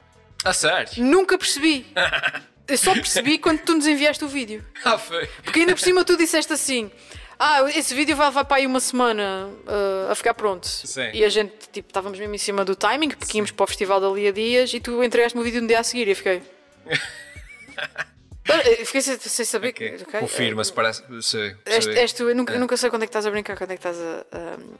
A 0.44 0.52
sério? 0.52 1.04
Nunca 1.04 1.38
percebi. 1.38 1.86
Eu 2.66 2.78
só 2.78 2.94
percebi 2.94 3.38
quando 3.38 3.60
tu 3.60 3.74
nos 3.74 3.86
enviaste 3.86 4.24
o 4.24 4.28
vídeo. 4.28 4.64
Ah, 4.84 4.96
foi. 4.96 5.26
Porque 5.42 5.60
ainda 5.60 5.74
por 5.74 5.80
cima 5.80 6.02
tu 6.02 6.16
disseste 6.16 6.50
assim: 6.52 6.90
Ah, 7.38 7.62
esse 7.74 7.94
vídeo 7.94 8.16
vai 8.16 8.28
levar 8.28 8.44
para 8.44 8.56
aí 8.56 8.66
uma 8.66 8.80
semana 8.80 9.50
uh, 9.66 10.10
a 10.10 10.14
ficar 10.14 10.32
pronto. 10.32 10.66
Sim. 10.66 11.10
E 11.12 11.22
a 11.24 11.28
gente, 11.28 11.52
tipo, 11.70 11.88
estávamos 11.88 12.18
mesmo 12.18 12.34
em 12.34 12.38
cima 12.38 12.64
do 12.64 12.74
timing, 12.74 13.10
porque 13.10 13.36
íamos 13.36 13.50
para 13.50 13.64
o 13.64 13.66
festival 13.66 14.00
dali 14.00 14.28
a 14.28 14.32
dias 14.32 14.72
e 14.72 14.80
tu 14.80 15.02
entregaste-me 15.04 15.42
o 15.42 15.44
vídeo 15.44 15.60
no 15.60 15.68
dia 15.68 15.80
a 15.80 15.82
seguir 15.82 16.08
e 16.08 16.12
eu 16.12 16.16
fiquei. 16.16 16.42
Eu 18.46 18.84
fiquei 18.86 19.00
sem, 19.00 19.18
sem 19.18 19.44
saber 19.44 19.68
Ok. 19.68 19.90
que. 19.96 20.02
ok, 20.04 20.20
Confirma-se, 20.20 20.72
parece. 20.72 21.02
Sei, 21.22 21.56
És, 21.64 21.86
és 21.86 22.12
tu, 22.12 22.28
eu 22.28 22.34
nunca, 22.34 22.52
eu 22.52 22.60
nunca 22.60 22.76
sei 22.76 22.90
quando 22.90 23.02
é 23.02 23.06
que 23.06 23.10
estás 23.10 23.24
a 23.26 23.30
brincar, 23.30 23.56
quando 23.56 23.70
é 23.70 23.76
que 23.76 23.86
estás 23.86 23.96
a, 23.98 24.26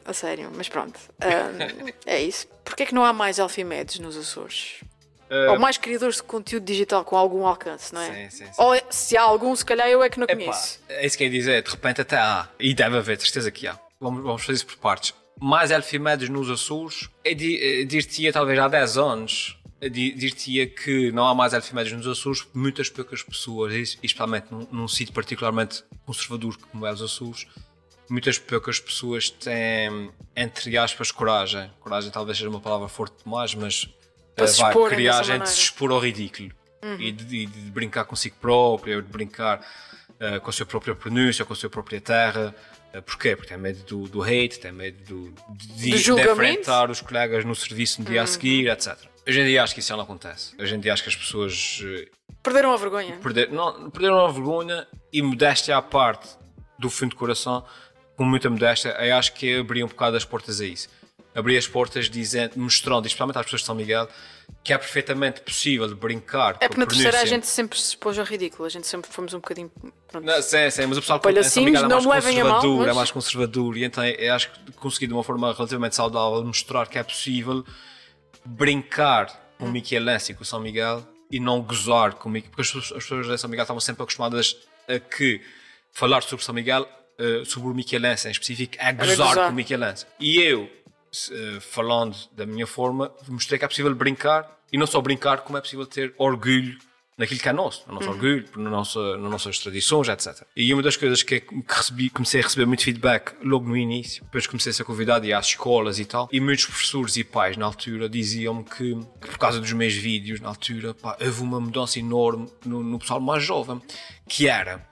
a, 0.07 0.11
a 0.11 0.13
sério, 0.13 0.51
mas 0.55 0.69
pronto. 0.69 0.99
Um, 1.23 1.87
é 2.05 2.21
isso. 2.21 2.47
Porquê 2.63 2.83
é 2.83 2.85
que 2.85 2.93
não 2.93 3.03
há 3.03 3.11
mais 3.11 3.39
Alfimedes 3.39 3.97
nos 3.99 4.15
Açores? 4.15 4.81
Eh, 5.27 5.49
Ou 5.49 5.57
mais 5.59 5.77
criadores 5.77 6.17
de 6.17 6.23
conteúdo 6.23 6.63
digital 6.63 7.03
com 7.03 7.17
algum 7.17 7.47
alcance, 7.47 7.91
não 7.91 7.99
é? 8.01 8.29
Sim, 8.29 8.29
sim, 8.29 8.45
sim. 8.45 8.51
Ou 8.61 8.79
se 8.91 9.17
há 9.17 9.23
algum, 9.23 9.55
se 9.55 9.65
calhar 9.65 9.87
eu 9.87 10.03
é 10.03 10.09
que 10.09 10.19
não 10.19 10.25
Epá, 10.25 10.35
conheço. 10.35 10.79
é 10.87 11.03
isso 11.03 11.17
que 11.17 11.23
eu 11.23 11.27
ia 11.27 11.33
dizer, 11.33 11.63
de 11.63 11.69
repente 11.71 12.01
até 12.01 12.17
há, 12.17 12.47
e 12.59 12.75
deve 12.75 12.97
haver, 12.97 13.19
certeza 13.19 13.49
que 13.49 13.67
há. 13.67 13.79
Vamos, 13.99 14.21
vamos 14.23 14.41
fazer 14.43 14.57
isso 14.57 14.67
por 14.67 14.77
partes. 14.77 15.15
Mais 15.41 15.71
elfimedes 15.71 16.29
nos 16.29 16.49
Açores, 16.51 17.09
eu 17.23 17.33
di- 17.33 17.57
eu 17.81 17.85
dir-te-ia 17.87 18.31
talvez 18.31 18.59
há 18.59 18.67
10 18.67 18.97
anos, 18.97 19.57
dir-te-ia 19.89 20.67
que 20.67 21.11
não 21.11 21.25
há 21.27 21.33
mais 21.35 21.53
elfimedes 21.53 21.91
nos 21.93 22.07
Açores, 22.07 22.45
muitas 22.53 22.89
poucas 22.89 23.21
pessoas, 23.23 23.97
especialmente 24.01 24.47
num, 24.51 24.67
num 24.71 24.87
sítio 24.87 25.13
particularmente 25.13 25.83
conservador 26.05 26.57
como 26.71 26.85
é 26.85 26.91
os 26.93 27.01
Açores, 27.01 27.45
muitas 28.09 28.37
poucas 28.37 28.79
pessoas 28.79 29.29
têm, 29.29 30.11
entre 30.35 30.77
aspas, 30.77 31.11
coragem. 31.11 31.71
Coragem 31.79 32.11
talvez 32.11 32.37
seja 32.37 32.49
uma 32.49 32.59
palavra 32.61 32.87
forte 32.87 33.15
demais, 33.23 33.53
mas 33.55 33.89
Para 34.35 34.45
eh, 34.45 34.51
vai, 34.61 34.73
coragem 34.73 35.39
de 35.39 35.49
se 35.49 35.61
expor 35.61 35.91
ao 35.91 35.99
ridículo 35.99 36.51
e 36.99 37.11
de, 37.11 37.23
de- 37.25 37.45
de 37.47 37.71
brincar 37.71 38.05
consigo 38.05 38.35
próprio, 38.39 39.01
de 39.01 39.07
brincar 39.11 39.65
eh, 40.19 40.39
com 40.39 40.49
a 40.49 40.53
sua 40.53 40.65
própria 40.65 40.93
pronúncia, 40.93 41.43
com 41.43 41.53
a 41.53 41.55
sua 41.55 41.69
própria 41.69 41.99
terra. 41.99 42.55
Eh, 42.93 43.01
porquê? 43.01 43.35
Porque 43.35 43.49
tem 43.49 43.57
medo 43.57 43.83
do, 43.83 44.07
do 44.07 44.21
hate, 44.21 44.59
tem 44.59 44.71
medo 44.71 45.03
do, 45.03 45.31
de, 45.55 45.67
de 46.15 46.21
enfrentar 46.31 46.91
os 46.91 47.01
colegas 47.01 47.43
no 47.43 47.55
serviço 47.55 48.01
no 48.01 48.07
dia 48.07 48.21
a 48.21 48.27
seguir, 48.27 48.67
etc. 48.69 48.95
Hoje 49.27 49.41
em 49.41 49.45
dia 49.45 49.63
acho 49.63 49.73
que 49.73 49.79
isso 49.79 49.89
já 49.89 49.95
não 49.95 50.03
acontece. 50.03 50.53
Hoje 50.59 50.75
em 50.75 50.79
dia 50.79 50.93
acho 50.93 51.03
que 51.03 51.09
as 51.09 51.15
pessoas 51.15 51.81
eh, 51.83 52.07
Perderam 52.43 52.71
a 52.73 52.77
vergonha. 52.77 53.17
perder, 53.17 53.51
não, 53.51 53.89
perderam 53.89 54.23
a 54.25 54.31
vergonha 54.31 54.87
e 55.11 55.21
modéstia 55.21 55.75
à 55.75 55.81
parte 55.81 56.29
do 56.77 56.89
fundo 56.89 57.11
de 57.11 57.15
coração, 57.15 57.65
com 58.15 58.23
muita 58.23 58.49
modéstia, 58.49 58.89
eu 58.99 59.15
acho 59.15 59.33
que 59.33 59.57
abri 59.59 59.83
um 59.83 59.87
bocado 59.87 60.15
as 60.15 60.23
portas 60.25 60.61
a 60.61 60.65
isso. 60.65 60.87
Abri 61.33 61.57
as 61.57 61.67
portas 61.67 62.09
dizendo, 62.09 62.53
mostrando, 62.57 63.05
especialmente 63.07 63.37
às 63.37 63.43
pessoas 63.45 63.61
de 63.61 63.65
São 63.65 63.75
Miguel, 63.75 64.07
que 64.63 64.71
é 64.71 64.77
perfeitamente 64.77 65.41
possível 65.41 65.93
brincar 65.95 66.55
É 66.61 66.67
porque 66.69 66.79
na 66.79 66.85
terceira 66.85 67.19
a 67.19 67.25
gente 67.25 67.47
sempre 67.47 67.77
se 67.79 67.89
expôs 67.89 68.17
ao 68.17 68.23
ridículo, 68.25 68.65
a 68.65 68.69
gente 68.69 68.87
sempre 68.87 69.11
fomos 69.11 69.33
um 69.33 69.37
bocadinho. 69.39 69.69
Pronto. 70.07 70.23
Não, 70.23 70.41
sim, 70.41 70.69
sim, 70.69 70.85
mas 70.85 70.97
o 70.97 71.01
pessoal 71.01 71.19
que 71.19 71.27
Miguel 71.27 71.43
é 71.43 71.43
mais 71.43 71.77
a 71.77 71.89
mal, 71.89 72.01
conservador, 72.11 72.77
mas- 72.77 72.87
é 72.87 72.93
mais 72.93 73.11
conservador, 73.11 73.77
e 73.77 73.83
então 73.83 74.05
eu 74.05 74.33
acho 74.33 74.51
que 74.51 74.71
consegui 74.73 75.07
de 75.07 75.13
uma 75.13 75.23
forma 75.23 75.51
relativamente 75.51 75.95
saudável 75.95 76.43
mostrar 76.45 76.87
que 76.87 76.97
é 76.97 77.03
possível 77.03 77.65
brincar 78.45 79.27
com 79.57 79.65
o 79.65 79.71
Michelense 79.71 80.31
e 80.31 80.35
com 80.35 80.43
o 80.43 80.45
São 80.45 80.59
Miguel 80.59 81.05
e 81.31 81.39
não 81.39 81.61
gozar 81.61 82.13
com 82.13 82.29
o 82.29 82.31
Michelense, 82.31 82.51
porque 82.51 82.61
as 82.61 82.67
pessoas, 82.67 82.97
as 82.97 83.03
pessoas 83.03 83.27
de 83.27 83.37
São 83.37 83.49
Miguel 83.49 83.63
estavam 83.63 83.79
sempre 83.79 84.03
acostumadas 84.03 84.57
a 84.87 84.99
que 84.99 85.41
falar 85.91 86.21
sobre 86.21 86.45
São 86.45 86.53
Miguel, 86.53 86.87
eh, 87.17 87.43
sobre 87.45 87.69
o 87.69 87.73
Michelense 87.73 88.27
em 88.27 88.31
específico, 88.31 88.75
é 88.77 88.93
gozar, 88.93 89.15
gozar. 89.15 89.45
com 89.47 89.51
o 89.51 89.55
Michelense. 89.55 90.05
E 90.19 90.37
eu, 90.37 90.69
eh, 91.31 91.59
falando 91.59 92.15
da 92.31 92.45
minha 92.45 92.67
forma, 92.67 93.11
mostrei 93.27 93.57
que 93.57 93.65
é 93.65 93.67
possível 93.67 93.93
brincar 93.95 94.49
e 94.71 94.77
não 94.77 94.85
só 94.85 95.01
brincar, 95.01 95.41
como 95.41 95.57
é 95.57 95.61
possível 95.61 95.85
ter 95.85 96.13
orgulho 96.17 96.77
naquilo 97.17 97.39
que 97.39 97.47
é 97.47 97.53
nosso, 97.53 97.83
no 97.87 97.95
nosso 97.95 98.09
orgulho, 98.09 98.45
na 98.57 98.69
nossa, 98.69 99.17
nas 99.17 99.31
nossas 99.31 99.59
tradições, 99.59 100.09
etc. 100.09 100.43
E 100.55 100.73
uma 100.73 100.83
das 100.83 100.97
coisas 100.97 101.23
que, 101.23 101.39
que 101.39 101.63
recebi, 101.67 102.09
comecei 102.09 102.41
a 102.41 102.43
receber 102.43 102.65
muito 102.65 102.83
feedback 102.83 103.33
logo 103.41 103.67
no 103.67 103.77
início, 103.77 104.23
depois 104.23 104.45
comecei 104.47 104.71
a 104.71 104.73
ser 104.73 104.83
convidado 104.83 105.25
ir 105.25 105.33
às 105.33 105.47
escolas 105.47 105.97
e 105.97 106.05
tal, 106.05 106.27
e 106.31 106.41
muitos 106.41 106.65
professores 106.65 107.15
e 107.15 107.23
pais 107.23 107.55
na 107.55 107.65
altura 107.65 108.09
diziam-me 108.09 108.63
que, 108.63 108.95
que 109.21 109.27
por 109.29 109.37
causa 109.37 109.59
dos 109.61 109.71
meus 109.71 109.93
vídeos, 109.93 110.41
na 110.41 110.49
altura, 110.49 110.93
pá, 110.93 111.17
houve 111.21 111.41
uma 111.41 111.59
mudança 111.59 111.99
enorme 111.99 112.49
no, 112.65 112.83
no 112.83 112.99
pessoal 112.99 113.21
mais 113.21 113.43
jovem, 113.43 113.81
que 114.27 114.49
era, 114.49 114.85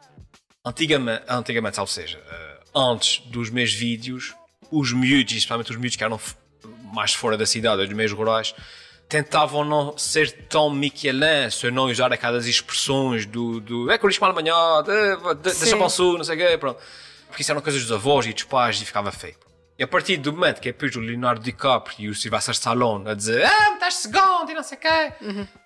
antigamente, 0.66 1.24
antigamente 1.28 1.80
ou 1.80 1.88
seja, 1.88 2.22
eh, 2.26 2.60
antes 2.74 3.20
dos 3.28 3.50
meus 3.50 3.74
vídeos, 3.74 4.34
os 4.72 4.94
miúdos, 4.94 5.34
especialmente 5.34 5.72
os 5.72 5.78
miúdos 5.78 5.98
que 5.98 6.04
eram 6.04 6.20
mais 6.94 7.14
fora 7.14 7.38
da 7.38 7.46
cidade, 7.46 7.82
os 7.82 7.90
meios 7.90 8.12
rurais, 8.12 8.56
tentavam 9.14 9.64
não 9.64 9.96
ser 9.96 10.32
tão 10.50 10.72
michelense, 10.72 11.70
não 11.70 11.86
usar 11.86 12.12
aquelas 12.12 12.48
expressões 12.48 13.28
do, 13.28 13.60
do 13.60 13.92
é 13.92 13.98
amanhã, 14.32 14.56
de, 14.84 15.36
de, 15.36 15.60
deixa 15.60 15.78
para 15.78 15.86
o 15.86 15.90
sul, 15.90 16.18
não 16.18 16.24
sei 16.24 16.36
o 16.36 16.40
quê, 16.50 16.58
pronto. 16.58 16.80
Porque 17.28 17.44
isso 17.44 17.52
eram 17.52 17.62
coisas 17.62 17.82
dos 17.84 17.92
avós 17.92 18.26
e 18.26 18.34
dos 18.34 18.44
pais 18.44 18.82
e 18.82 18.86
ficava 18.86 19.12
feio. 19.12 19.36
E 19.78 19.84
a 19.84 19.88
partir 19.88 20.18
do 20.18 20.32
momento 20.34 20.62
que 20.62 20.70
é 20.70 20.72
depois 20.72 20.96
o 20.96 21.00
Leonardo 21.00 21.42
DiCaprio 21.44 21.96
e 22.06 22.10
o 22.10 22.16
Sylvester 22.16 22.54
Stallone 22.54 23.10
a 23.10 23.14
dizer 23.16 23.44
ah, 23.46 23.72
estás 23.74 23.96
segundo 23.96 24.50
e 24.50 24.54
não 24.54 24.62
sei 24.64 24.78
o 24.78 24.82
quê, 24.82 25.14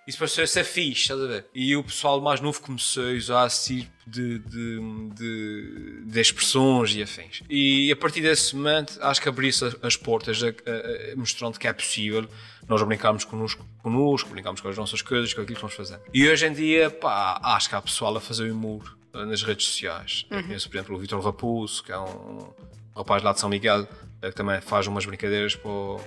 isso 0.08 0.18
passou 0.18 0.44
a 0.46 0.48
ser 0.48 0.64
fixe, 0.64 1.02
estás 1.02 1.22
a 1.22 1.28
ver? 1.28 1.46
E 1.54 1.76
o 1.76 1.84
pessoal 1.84 2.22
mais 2.22 2.40
novo 2.40 2.62
começou 2.62 3.04
a 3.06 3.12
usar 3.12 3.48
esse 3.48 3.76
tipo 3.82 3.92
de, 4.08 4.40
de, 4.40 4.80
de, 5.14 6.02
de 6.06 6.22
expressões 6.22 6.96
e 6.96 7.04
afins. 7.04 7.42
E 7.50 7.92
a 7.92 7.96
partir 7.98 8.22
desse 8.22 8.56
momento 8.56 8.98
acho 9.02 9.22
que 9.22 9.28
abriu-se 9.28 9.66
as- 9.66 9.76
as 9.84 9.96
portas 9.98 10.42
a- 10.42 10.48
a- 10.48 10.52
a- 10.52 11.16
mostrando 11.18 11.60
que 11.60 11.68
é 11.68 11.74
possível 11.74 12.30
nós 12.68 12.82
brincarmos 12.84 13.24
connosco, 13.24 13.66
connosco, 13.82 14.30
brincarmos 14.30 14.62
com 14.62 14.68
as 14.68 14.78
nossas 14.78 15.02
coisas, 15.02 15.34
com 15.34 15.42
aquilo 15.42 15.56
que 15.56 15.62
vamos 15.62 15.76
fazendo. 15.76 16.02
E 16.14 16.28
hoje 16.28 16.46
em 16.48 16.54
dia, 16.54 16.90
pá, 16.90 17.40
acho 17.44 17.70
que 17.70 17.76
há 17.76 17.82
pessoal 17.82 18.16
a 18.18 18.22
fazer 18.22 18.52
humor 18.52 18.98
nas 19.14 19.42
redes 19.42 19.66
sociais. 19.68 20.26
Eu 20.30 20.44
conheço, 20.44 20.70
por 20.70 20.76
exemplo, 20.78 20.96
o 20.96 21.00
Vitor 21.00 21.22
Raposo, 21.24 21.84
que 21.84 21.92
é 21.92 21.98
um 21.98 22.54
rapaz 22.96 23.24
lá 23.24 23.32
de 23.34 23.40
São 23.40 23.50
Miguel, 23.50 23.88
eh, 24.22 24.30
que 24.30 24.36
também 24.36 24.60
faz 24.62 24.86
umas 24.88 25.06
brincadeiras 25.06 25.56
para 25.56 25.70
o, 25.72 26.00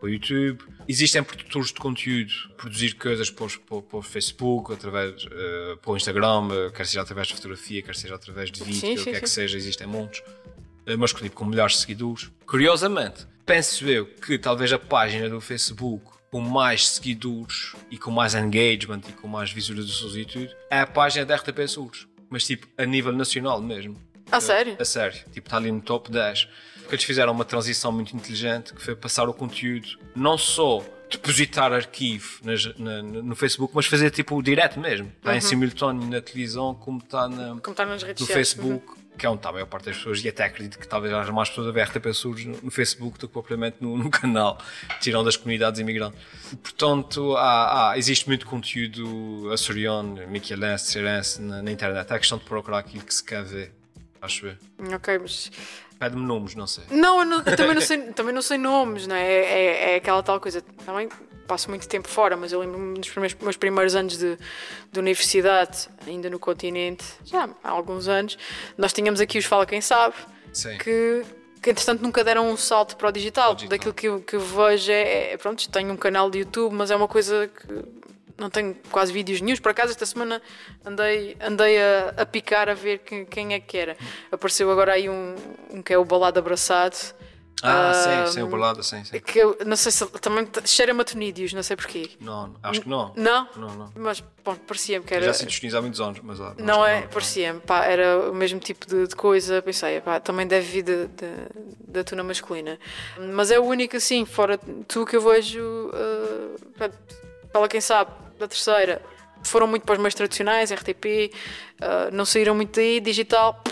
para 0.00 0.06
o 0.06 0.08
YouTube. 0.08 0.62
Existem 0.86 1.22
produtores 1.22 1.68
de 1.68 1.74
conteúdo, 1.74 2.32
produzir 2.56 2.94
coisas 2.94 3.30
para, 3.30 3.44
os- 3.46 3.56
para, 3.56 3.80
para 3.82 3.98
o 3.98 4.02
Facebook, 4.02 4.72
através, 4.72 5.24
eh, 5.30 5.76
para 5.80 5.90
o 5.92 5.96
Instagram, 5.96 6.48
eh, 6.52 6.70
quer 6.74 6.84
seja 6.86 7.02
através 7.02 7.28
de 7.28 7.34
fotografia, 7.34 7.80
quer 7.82 7.94
seja 7.94 8.14
através 8.16 8.50
de 8.50 8.62
vídeo, 8.62 8.80
Sim, 8.80 8.98
o 8.98 9.04
que 9.04 9.10
é 9.10 9.20
que 9.20 9.30
seja, 9.30 9.56
existem 9.56 9.86
montes. 9.86 10.22
Mas 10.98 11.12
tipo, 11.12 11.36
com 11.36 11.44
milhares 11.44 11.72
de 11.74 11.78
seguidores. 11.80 12.30
Curiosamente, 12.46 13.26
penso 13.44 13.86
eu 13.86 14.06
que 14.06 14.38
talvez 14.38 14.72
a 14.72 14.78
página 14.78 15.28
do 15.28 15.38
Facebook 15.38 16.07
com 16.30 16.40
mais 16.40 16.88
seguidores 16.88 17.74
e 17.90 17.98
com 17.98 18.10
mais 18.10 18.34
engagement 18.34 19.00
e 19.08 19.12
com 19.12 19.28
mais 19.28 19.50
visualizações 19.50 20.16
e 20.16 20.24
tudo 20.24 20.50
é 20.70 20.80
a 20.80 20.86
página 20.86 21.24
da 21.24 21.36
RTP 21.36 21.60
Açores. 21.60 22.06
Mas 22.28 22.44
tipo, 22.44 22.66
a 22.76 22.84
nível 22.84 23.12
nacional 23.12 23.60
mesmo. 23.60 23.96
A 24.30 24.40
sério? 24.40 24.76
A 24.78 24.84
sério. 24.84 25.18
Tipo, 25.32 25.48
está 25.48 25.56
ali 25.56 25.72
no 25.72 25.80
top 25.80 26.10
10. 26.10 26.48
Porque 26.80 26.94
eles 26.94 27.04
fizeram 27.04 27.32
uma 27.32 27.44
transição 27.44 27.90
muito 27.92 28.14
inteligente 28.14 28.72
que 28.74 28.82
foi 28.82 28.94
passar 28.94 29.28
o 29.28 29.34
conteúdo 29.34 29.98
não 30.14 30.36
só 30.38 30.82
depositar 31.10 31.72
arquivo 31.72 32.40
nas, 32.44 32.66
na, 32.78 33.02
no 33.02 33.34
Facebook, 33.34 33.74
mas 33.74 33.86
fazer 33.86 34.10
tipo 34.10 34.42
direto 34.42 34.78
mesmo. 34.78 35.10
Está 35.16 35.36
em 35.36 35.40
simultâneo 35.40 36.06
na 36.08 36.20
televisão, 36.20 36.74
como 36.74 36.98
está 36.98 37.28
na, 37.28 37.58
Como 37.60 37.70
está 37.70 37.86
nas 37.86 38.02
redes 38.02 38.26
no. 38.26 38.34
Facebook, 38.34 38.86
que 39.18 39.26
é 39.26 39.28
onde 39.28 39.38
está 39.40 39.48
a 39.50 39.52
maior 39.52 39.66
parte 39.66 39.86
das 39.86 39.96
pessoas, 39.96 40.24
e 40.24 40.28
até 40.28 40.44
acredito 40.44 40.78
que 40.78 40.86
talvez 40.88 41.12
haja 41.12 41.32
mais 41.32 41.48
pessoas 41.48 41.66
a 41.68 41.72
ver 41.72 41.82
RTP 41.82 42.06
Surdos 42.14 42.44
no, 42.44 42.58
no 42.62 42.70
Facebook 42.70 43.18
do 43.18 43.26
que 43.26 43.32
propriamente 43.32 43.76
no, 43.80 43.96
no 43.98 44.08
canal, 44.10 44.58
tirando 45.00 45.24
das 45.26 45.36
comunidades 45.36 45.80
imigrantes. 45.80 46.18
Portanto, 46.62 47.36
há, 47.36 47.90
há- 47.90 47.98
existe 47.98 48.26
muito 48.28 48.46
conteúdo 48.46 49.50
açoriano, 49.52 50.26
miquelense, 50.28 50.86
cearense 50.92 51.42
na, 51.42 51.62
na 51.62 51.70
internet. 51.72 52.10
É 52.12 52.18
questão 52.18 52.38
de 52.38 52.44
procurar 52.44 52.78
aquilo 52.78 53.04
que 53.04 53.12
se 53.12 53.22
quer 53.24 53.42
ver, 53.44 53.72
acho 54.22 54.46
eu. 54.46 54.54
Ok, 54.94 55.18
mas. 55.18 55.50
Pede-me 55.98 56.24
nomes, 56.24 56.54
não 56.54 56.66
sei. 56.68 56.84
Não, 56.92 57.18
eu, 57.20 57.24
não- 57.24 57.38
eu 57.38 57.56
também, 57.56 57.74
não 57.74 57.80
sei, 57.82 57.98
também 58.12 58.32
não 58.32 58.40
sei 58.42 58.56
nomes, 58.56 59.06
não 59.08 59.16
é? 59.16 59.22
É, 59.26 59.44
é- 59.44 59.92
é 59.92 59.96
aquela 59.96 60.22
tal 60.22 60.38
coisa. 60.40 60.62
Também 60.86 61.08
passo 61.48 61.70
muito 61.70 61.88
tempo 61.88 62.06
fora, 62.06 62.36
mas 62.36 62.52
eu 62.52 62.60
lembro-me 62.60 62.98
dos 62.98 63.08
primeiros, 63.08 63.36
meus 63.40 63.56
primeiros 63.56 63.94
anos 63.96 64.18
de, 64.18 64.38
de 64.92 65.00
universidade, 65.00 65.88
ainda 66.06 66.28
no 66.28 66.38
continente, 66.38 67.04
já 67.24 67.48
há 67.64 67.70
alguns 67.70 68.06
anos. 68.06 68.38
Nós 68.76 68.92
tínhamos 68.92 69.20
aqui 69.20 69.38
os 69.38 69.46
Fala 69.46 69.64
Quem 69.64 69.80
Sabe, 69.80 70.14
Sim. 70.52 70.76
que, 70.76 71.24
que 71.62 71.70
entretanto 71.70 72.02
nunca 72.02 72.22
deram 72.22 72.48
um 72.48 72.56
salto 72.56 72.96
para 72.96 73.08
o 73.08 73.12
digital. 73.12 73.52
O 73.52 73.54
digital. 73.54 73.78
Daquilo 73.78 73.94
que 73.94 74.06
eu, 74.06 74.20
que 74.20 74.36
eu 74.36 74.40
vejo 74.40 74.92
é, 74.92 75.32
é. 75.32 75.36
Pronto, 75.38 75.68
tenho 75.70 75.92
um 75.92 75.96
canal 75.96 76.30
de 76.30 76.40
YouTube, 76.40 76.74
mas 76.74 76.90
é 76.90 76.96
uma 76.96 77.08
coisa 77.08 77.48
que. 77.48 77.98
Não 78.36 78.48
tenho 78.48 78.76
quase 78.92 79.12
vídeos 79.12 79.40
nenhums. 79.40 79.58
Por 79.58 79.70
acaso, 79.70 79.90
esta 79.90 80.06
semana 80.06 80.40
andei, 80.84 81.36
andei 81.40 81.76
a, 81.76 82.14
a 82.18 82.24
picar 82.24 82.68
a 82.68 82.74
ver 82.74 82.98
quem, 82.98 83.24
quem 83.24 83.52
é 83.52 83.58
que 83.58 83.76
era. 83.76 83.96
Apareceu 84.30 84.70
agora 84.70 84.92
aí 84.92 85.08
um, 85.08 85.34
um 85.72 85.82
que 85.82 85.92
é 85.92 85.98
o 85.98 86.04
Balado 86.04 86.38
Abraçado. 86.38 87.17
Ah, 87.62 87.90
Ah, 87.90 88.26
sim, 88.26 88.32
sim, 88.34 88.42
o 88.42 88.48
balada, 88.48 88.82
sim, 88.82 89.02
sim. 89.04 89.18
Que 89.20 89.38
eu 89.40 89.58
não 89.66 89.76
sei 89.76 89.90
se 89.92 90.06
também 90.20 90.46
t- 90.46 90.66
cheira 90.68 90.92
matonídeos, 90.94 91.52
não 91.52 91.62
sei 91.62 91.76
porquê. 91.76 92.10
Não, 92.20 92.54
acho 92.62 92.80
que 92.82 92.88
não. 92.88 93.12
Não? 93.16 93.48
Não, 93.56 93.74
não. 93.74 93.92
Mas 93.96 94.22
bom, 94.44 94.54
parecia-me 94.54 95.04
que 95.04 95.12
Eu 95.14 95.16
era. 95.18 95.26
Já 95.26 95.32
sinto 95.34 95.50
chinês 95.52 95.74
há 95.74 95.80
muitos 95.80 96.00
anos, 96.00 96.20
mas 96.22 96.40
ah, 96.40 96.52
acho 96.56 96.62
Não 96.62 96.84
é? 96.86 97.02
Parecia-me, 97.08 97.60
pá, 97.60 97.84
era 97.84 98.30
o 98.30 98.34
mesmo 98.34 98.60
tipo 98.60 98.86
de, 98.86 99.06
de 99.08 99.16
coisa. 99.16 99.60
Pensei, 99.62 100.00
pá, 100.00 100.20
também 100.20 100.46
deve 100.46 100.66
vir 100.66 100.82
de- 100.82 101.06
de- 101.08 101.48
da 101.88 102.04
tuna 102.04 102.22
masculina. 102.22 102.78
Mas 103.34 103.50
é 103.50 103.58
o 103.58 103.64
único, 103.64 103.96
assim, 103.96 104.24
fora 104.24 104.58
tu 104.86 105.04
que 105.04 105.16
eu 105.16 105.20
vejo. 105.20 105.60
Uh, 105.62 106.58
pá, 106.78 106.90
fala 107.52 107.68
quem 107.68 107.80
sabe, 107.80 108.10
da 108.38 108.46
terceira. 108.46 109.02
Foram 109.44 109.66
muito 109.66 109.84
para 109.84 109.94
os 109.94 109.98
meios 109.98 110.14
tradicionais, 110.14 110.70
RTP, 110.72 111.32
uh, 111.80 112.10
não 112.12 112.24
saíram 112.24 112.54
muito 112.54 112.74
daí, 112.76 113.00
digital. 113.00 113.62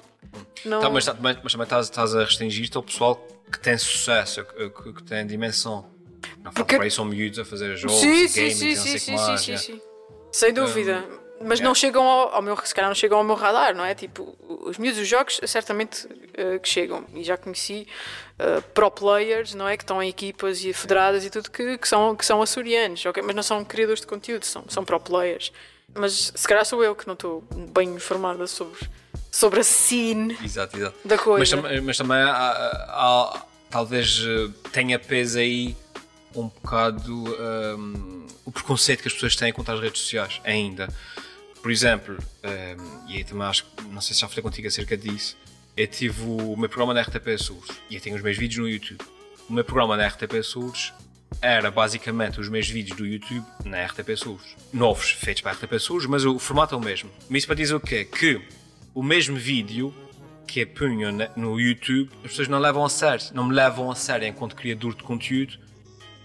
Não, 0.65 0.81
Tá, 0.81 0.89
mas, 0.91 1.05
tá- 1.05 1.17
mas- 1.21 1.39
mas 1.43 1.53
também 1.53 1.65
estás, 1.65 1.87
estás 1.87 2.15
a 2.15 2.21
restringir-te 2.25 2.77
ao 2.77 2.83
pessoal 2.83 3.25
que 3.51 3.59
tem 3.61 3.77
sucesso, 3.79 4.45
que, 4.45 4.71
que- 4.71 4.93
que 4.93 5.03
tem 5.03 5.27
dimensão. 5.27 5.87
Não 6.39 6.53
falo 6.53 6.55
Porque- 6.55 6.77
por 6.77 6.85
aí 6.85 6.91
são 6.91 7.05
miúdos 7.05 7.39
a 7.39 7.45
fazer 7.45 7.77
jogos, 7.77 7.99
sim, 8.01 8.27
sim, 8.29 8.41
gaming, 8.41 8.55
sim, 8.55 8.75
não 8.75 8.83
sei 8.83 8.99
sim, 8.99 9.05
que 9.13 9.21
mais, 9.21 9.41
sim, 9.41 9.53
é. 9.53 9.57
sim. 9.57 9.81
Sem 10.33 10.53
dúvida. 10.53 11.05
Mas 11.39 11.61
é. 11.61 11.63
não 11.65 11.75
chegam 11.75 12.03
ao, 12.03 12.35
ao 12.37 12.41
meu, 12.43 12.57
se 12.65 12.75
calhar 12.75 12.89
não 12.89 12.95
chegam 12.95 13.19
ao 13.19 13.25
meu 13.25 13.35
radar, 13.35 13.75
não 13.77 13.85
é? 13.85 13.95
Tipo, 13.95 14.35
os 14.65 14.79
miúdos 14.79 14.99
dos 15.01 15.07
jogos 15.09 15.39
certamente 15.45 16.09
eh, 16.33 16.59
que 16.59 16.67
chegam. 16.69 17.05
E 17.15 17.23
já 17.23 17.37
conheci 17.37 17.87
eh, 18.39 18.61
pro 18.73 18.91
players, 18.91 19.53
não 19.55 19.69
é? 19.69 19.77
Que 19.77 19.83
estão 19.83 20.03
em 20.03 20.09
equipas 20.09 20.65
e 20.65 20.73
federadas 20.73 21.25
e 21.27 21.31
tudo 21.31 21.51
que, 21.51 21.77
que 21.77 21.87
são, 21.87 22.17
que 22.17 22.25
são 22.25 22.41
açorianos, 22.41 23.05
ok? 23.05 23.23
Mas 23.23 23.37
não 23.37 23.43
são 23.43 23.63
criadores 23.67 24.01
de 24.01 24.07
conteúdo, 24.07 24.45
são, 24.47 24.65
são 24.69 24.83
pro 24.83 24.99
players. 24.99 25.53
Mas 25.95 26.33
se 26.35 26.49
calhar 26.49 26.65
sou 26.65 26.83
eu 26.83 26.97
que 26.97 27.07
não 27.07 27.15
estou 27.15 27.45
bem 27.71 27.91
informada 27.91 28.47
sobre, 28.47 28.81
sobre 29.37 29.61
a 29.61 29.65
scene 29.65 30.37
Exato, 30.43 30.77
exato. 30.79 30.97
da 31.05 31.19
coisa. 31.19 31.57
Mas, 31.59 31.83
mas 31.83 31.97
também 31.99 32.17
há, 32.17 32.31
há- 32.89 33.43
talvez 33.69 34.23
eh, 34.27 34.51
tenha 34.73 34.99
peso 34.99 35.39
aí 35.39 35.77
um 36.35 36.45
bocado 36.49 37.13
hum, 37.79 38.27
o 38.47 38.51
preconceito 38.53 39.03
que 39.03 39.09
as 39.09 39.15
pessoas 39.15 39.37
têm 39.37 39.53
contra 39.53 39.75
as 39.75 39.81
redes 39.81 40.01
sociais 40.01 40.41
ainda. 40.45 40.89
Por 41.63 41.71
exemplo, 41.71 42.17
hum, 42.45 43.05
e 43.09 43.17
aí 43.17 43.25
também 43.25 43.47
acho 43.47 43.65
que 43.65 43.85
não 43.85 44.01
sei 44.01 44.15
se 44.15 44.21
já 44.23 44.29
falei 44.29 44.43
contigo 44.43 44.69
acerca 44.69 44.97
disso, 44.97 45.37
eu 45.77 45.87
tive 45.87 46.23
o 46.25 46.57
meu 46.57 46.69
programa 46.71 46.95
na 46.95 47.03
RTP 47.03 47.37
Surdos 47.39 47.77
e 47.91 47.97
eu 47.97 48.01
tenho 48.01 48.17
os 48.17 48.23
meus 48.23 48.39
vídeos 48.39 48.59
no 48.61 48.69
YouTube. 48.69 49.03
O 49.51 49.53
meu 49.53 49.65
programa 49.65 49.97
na 49.99 50.07
RTP 50.07 50.43
Surdos 50.43 50.95
era 51.43 51.71
basicamente 51.71 52.41
os 52.41 52.49
meus 52.49 52.67
vídeos 52.69 52.97
do 52.97 53.05
YouTube 53.07 53.45
na 53.67 53.85
RTP 53.85 54.17
Surdos. 54.17 54.57
Novos, 54.73 55.11
feitos 55.11 55.43
para 55.43 55.53
a 55.53 55.55
RTP 55.55 55.79
Surdos, 55.79 56.07
mas 56.07 56.25
o 56.25 56.39
formato 56.39 56.75
é 56.75 56.79
o 56.79 56.81
mesmo. 56.81 57.11
Mas 57.29 57.39
isso 57.41 57.47
para 57.47 57.57
dizer 57.57 57.75
o 57.75 57.81
quê? 57.81 58.05
Que 58.07 58.41
o 58.97 59.03
mesmo 59.03 59.37
vídeo 59.37 59.95
que 60.47 60.61
eu 60.61 60.67
punho 60.67 61.13
na- 61.13 61.29
no 61.37 61.61
YouTube, 61.61 62.09
as 62.25 62.31
pessoas 62.31 62.49
não 62.49 62.59
levam 62.59 62.83
a 62.85 62.89
sério. 62.89 63.23
Não 63.35 63.45
me 63.45 63.55
levam 63.55 63.91
a 63.91 63.95
sério 63.95 64.27
enquanto 64.27 64.57
criador 64.57 64.95
de 64.95 65.03
conteúdo 65.03 65.59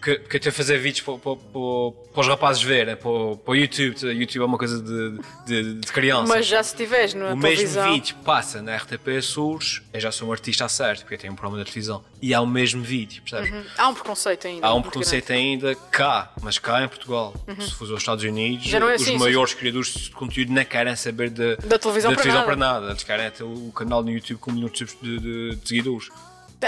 que, 0.01 0.15
que 0.17 0.35
eu 0.35 0.37
estou 0.37 0.49
a 0.49 0.53
fazer 0.53 0.77
vídeos 0.79 1.01
para, 1.05 1.17
para, 1.17 1.35
para, 1.35 2.21
os 2.21 2.27
rapazes 2.27 2.63
verem, 2.63 2.95
para, 2.95 3.35
para 3.37 3.51
o 3.51 3.55
YouTube. 3.55 3.95
O 4.05 4.11
YouTube 4.11 4.41
é 4.41 4.45
uma 4.45 4.57
coisa 4.57 4.81
de, 4.81 5.19
de, 5.45 5.73
de 5.75 5.91
criança. 5.91 6.27
Mas 6.27 6.45
já 6.47 6.63
se 6.63 6.75
tiveres 6.75 7.13
na 7.13 7.25
o 7.33 7.37
mesmo 7.37 7.41
televisão. 7.41 7.93
vídeo 7.93 8.15
passa 8.25 8.61
na 8.61 8.75
RTP 8.77 9.21
Surdos, 9.21 9.81
eu 9.93 9.99
já 10.01 10.11
sou 10.11 10.27
um 10.29 10.31
artista 10.31 10.65
a 10.65 10.69
sério, 10.69 11.01
porque 11.01 11.13
eu 11.15 11.19
tenho 11.19 11.33
um 11.33 11.35
programa 11.35 11.63
de 11.63 11.69
televisão. 11.71 12.03
E 12.21 12.33
há 12.33 12.41
o 12.41 12.47
mesmo 12.47 12.81
vídeo, 12.83 13.21
percebes? 13.21 13.51
Hum, 13.53 13.63
Há 13.77 13.87
um 13.89 13.93
preconceito 13.93 14.47
ainda. 14.47 14.67
Há 14.67 14.73
um 14.73 14.81
preconceito 14.81 15.31
ainda 15.33 15.75
cá, 15.75 16.31
mas 16.41 16.57
cá 16.57 16.83
em 16.83 16.87
Portugal. 16.87 17.33
Se 17.59 17.71
for 17.75 17.89
aos 17.89 17.99
Estados 17.99 18.23
Unidos, 18.23 18.71
Uhum. 18.71 18.89
É 18.89 18.95
os 18.95 19.01
assim, 19.01 19.17
maiores 19.17 19.53
criadores 19.53 19.87
de 19.93 20.09
conteúdo 20.11 20.51
não 20.51 20.65
querem 20.65 20.95
saber 20.95 21.29
de, 21.29 21.55
Da 21.57 21.77
televisão 21.79 22.13
para 22.15 22.25
nada. 22.25 22.43
para 22.45 22.55
nada. 22.55 22.89
Eles 22.89 23.03
querem 23.03 23.29
ter 23.31 23.43
o 23.43 23.71
canal 23.71 24.03
no 24.03 24.09
YouTube 24.11 24.39
com 24.39 24.51
milhões 24.51 24.71
de, 24.73 24.85
de- 25.01 25.55
de 25.55 25.67
seguidores. 25.67 26.09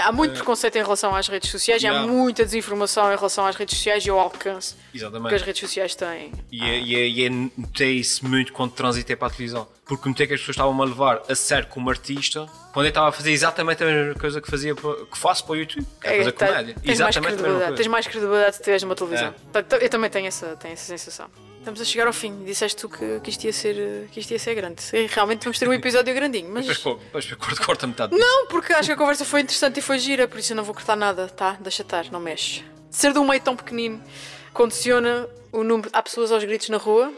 Há 0.02 0.10
muito 0.12 0.34
preconceito 0.34 0.76
em 0.76 0.82
relação 0.82 1.14
às 1.14 1.28
redes 1.28 1.50
sociais 1.50 1.82
e 1.82 1.86
há 1.86 2.00
muita 2.06 2.44
desinformação 2.44 3.12
em 3.12 3.16
relação 3.16 3.46
às 3.46 3.54
redes 3.56 3.76
sociais 3.76 4.04
e 4.04 4.10
ao 4.10 4.18
alcance 4.18 4.74
que 4.74 4.96
as 4.98 5.02
Exatamente. 5.02 5.44
redes 5.44 5.60
sociais 5.60 5.94
têm. 5.94 6.32
E, 6.50 6.62
é- 6.64 6.78
e, 6.80 6.94
é- 6.96 7.08
e 7.08 7.24
é- 7.26 7.30
notei 7.30 7.92
isso 7.92 8.26
muito 8.26 8.52
quando 8.52 8.72
transitei 8.72 9.14
para 9.16 9.28
a 9.28 9.30
televisão. 9.30 9.68
Porque 9.86 10.08
notei 10.08 10.26
que 10.26 10.34
as 10.34 10.40
pessoas 10.40 10.54
estavam 10.56 10.80
a 10.80 10.84
levar 10.84 11.22
a 11.28 11.34
sério 11.34 11.68
como 11.68 11.90
artista 11.90 12.46
quando 12.72 12.86
eu 12.86 12.88
estava 12.90 13.08
a 13.08 13.12
fazer 13.12 13.30
exatamente 13.32 13.82
a 13.82 13.86
mesma 13.86 14.14
coisa 14.18 14.40
que, 14.40 14.50
fazia 14.50 14.74
que 14.74 15.18
faço 15.18 15.44
para 15.44 15.52
o 15.52 15.56
YouTube. 15.56 15.86
Que 16.00 16.08
é 16.08 16.16
fazer 16.18 16.32
tá- 16.32 16.46
comédia. 16.46 16.74
tens, 16.74 16.84
mais 16.84 16.94
Exatamente 16.98 17.16
a 17.18 17.20
mesma 17.20 17.36
credibilidade, 17.42 17.76
tens 17.76 17.86
mais 17.86 18.06
credibilidade 18.06 18.56
se 18.56 18.62
tiveres 18.62 18.82
numa 18.82 18.94
televisão. 18.96 19.34
É. 19.54 19.84
Eu 19.84 19.88
também 19.90 20.10
tenho 20.10 20.26
essa, 20.26 20.56
tenho 20.56 20.72
essa 20.72 20.84
sensação. 20.86 21.26
Estamos 21.64 21.80
a 21.80 21.84
chegar 21.86 22.06
ao 22.06 22.12
fim. 22.12 22.44
Disseste 22.44 22.76
tu 22.82 22.90
que, 22.90 23.20
que, 23.20 23.30
isto, 23.30 23.42
ia 23.44 23.52
ser, 23.54 24.06
que 24.12 24.20
isto 24.20 24.30
ia 24.30 24.38
ser 24.38 24.54
grande. 24.54 24.82
E 24.92 25.06
Realmente 25.06 25.44
vamos 25.44 25.58
ter 25.58 25.66
um 25.66 25.72
episódio 25.72 26.14
grandinho, 26.14 26.50
mas. 26.52 26.66
Depois 26.66 27.32
corta, 27.32 27.64
corta 27.64 27.86
metade. 27.86 28.14
Não, 28.14 28.48
porque 28.48 28.74
acho 28.74 28.88
que 28.88 28.92
a 28.92 28.96
conversa 28.96 29.24
foi 29.24 29.40
interessante 29.40 29.78
e 29.78 29.80
foi 29.80 29.98
gira, 29.98 30.28
por 30.28 30.38
isso 30.38 30.52
eu 30.52 30.56
não 30.58 30.62
vou 30.62 30.74
cortar 30.74 30.94
nada, 30.94 31.26
tá? 31.26 31.56
Deixa 31.58 31.80
estar, 31.80 32.12
não 32.12 32.20
mexe. 32.20 32.62
Ser 32.90 33.14
de 33.14 33.18
um 33.18 33.26
meio 33.26 33.40
tão 33.40 33.56
pequenino 33.56 33.98
condiciona 34.52 35.26
o 35.50 35.64
número. 35.64 35.88
Há 35.90 36.02
pessoas 36.02 36.30
aos 36.30 36.44
gritos 36.44 36.68
na 36.68 36.76
rua. 36.76 37.10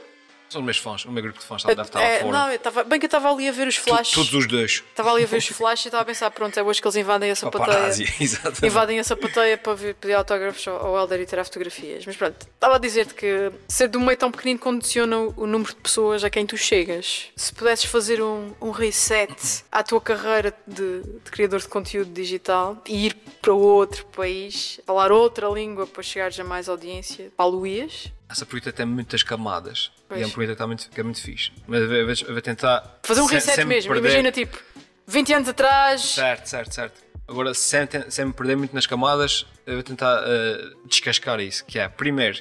São 0.48 0.60
os 0.60 0.64
meus 0.64 0.78
fãs, 0.78 1.04
o 1.04 1.10
meu 1.10 1.22
grupo 1.22 1.38
de 1.40 1.44
fãs 1.44 1.64
deve 1.64 1.82
estar 1.82 1.98
lá 1.98 2.04
É, 2.04 2.20
fora. 2.20 2.32
não, 2.32 2.48
eu 2.48 2.54
estava. 2.56 2.84
Bem 2.84 2.98
que 3.00 3.06
eu 3.06 3.08
estava 3.08 3.30
ali 3.32 3.48
a 3.48 3.52
ver 3.52 3.66
os 3.66 3.74
Tu- 3.76 3.82
flashes. 3.82 4.14
Todos 4.14 4.32
os 4.32 4.46
dois. 4.46 4.82
Estava 4.90 5.12
ali 5.12 5.24
a 5.24 5.26
ver 5.26 5.38
os 5.38 5.46
flashes 5.48 5.86
e 5.86 5.88
estava 5.88 6.02
a 6.02 6.06
pensar, 6.06 6.30
pronto, 6.30 6.56
é 6.58 6.62
hoje 6.62 6.80
que 6.80 6.86
eles 6.86 6.96
invadem 6.96 7.30
a 7.30 7.34
sapateia. 7.34 7.92
Invadem 8.62 8.98
a 9.00 9.04
sapateia 9.04 9.58
para 9.58 9.74
vir 9.74 9.94
pedir 9.96 10.14
autógrafos 10.14 10.66
ao 10.68 10.96
Helder 10.96 11.20
e 11.20 11.26
tirar 11.26 11.44
fotografias. 11.44 12.06
Mas 12.06 12.16
pronto, 12.16 12.46
estava 12.54 12.76
a 12.76 12.78
dizer-te 12.78 13.14
que 13.14 13.50
ser 13.68 13.88
de 13.88 13.98
um 13.98 14.04
meio 14.04 14.16
tão 14.18 14.30
pequenino 14.30 14.58
condiciona 14.60 15.16
o 15.18 15.46
número 15.46 15.70
de 15.74 15.80
pessoas 15.80 16.22
a 16.24 16.30
quem 16.30 16.46
tu 16.46 16.56
chegas. 16.56 17.26
Se 17.36 17.52
pudesses 17.52 17.84
fazer 17.86 18.22
um, 18.22 18.52
um 18.60 18.70
reset 18.70 19.34
à 19.72 19.82
tua 19.82 20.00
carreira 20.00 20.54
de, 20.66 21.02
de 21.02 21.30
criador 21.30 21.60
de 21.60 21.68
conteúdo 21.68 22.10
digital 22.12 22.80
e 22.86 23.06
ir 23.06 23.16
para 23.42 23.52
outro 23.52 24.04
país, 24.06 24.80
falar 24.86 25.10
outra 25.12 25.48
língua 25.48 25.86
para 25.86 26.02
chegares 26.02 26.38
a 26.38 26.44
mais 26.44 26.68
audiência, 26.68 27.30
Paluías, 27.36 28.12
Essa 28.28 28.44
pergunta 28.44 28.72
tem 28.72 28.84
muitas 28.86 29.22
camadas. 29.22 29.92
Pois. 30.08 30.20
E 30.20 30.24
é 30.24 30.26
uma 30.26 30.32
pergunta 30.34 30.46
que, 30.46 30.52
está 30.52 30.66
muito, 30.66 30.90
que 30.90 31.00
é 31.00 31.02
muito 31.02 31.20
fixe. 31.22 31.52
Mas 31.66 31.80
eu 31.82 31.88
vou, 31.88 31.96
eu 31.96 32.32
vou 32.32 32.42
tentar. 32.42 32.98
fazer 33.02 33.20
um 33.20 33.26
reset 33.26 33.64
mesmo. 33.64 33.92
perder- 33.92 34.08
Imagina 34.08 34.32
tipo 34.32 34.58
20 35.06 35.32
anos 35.34 35.48
atrás. 35.48 36.00
Certo, 36.02 36.46
certo, 36.46 36.74
certo. 36.74 37.00
Agora, 37.28 37.52
sem, 37.54 37.86
sem 38.08 38.24
me 38.26 38.32
perder 38.32 38.56
muito 38.56 38.74
nas 38.74 38.86
camadas, 38.86 39.46
eu 39.66 39.74
vou 39.74 39.82
tentar 39.82 40.22
eh, 40.26 40.70
descascar 40.86 41.40
isso. 41.40 41.64
Que 41.64 41.78
é, 41.78 41.88
primeiro, 41.88 42.40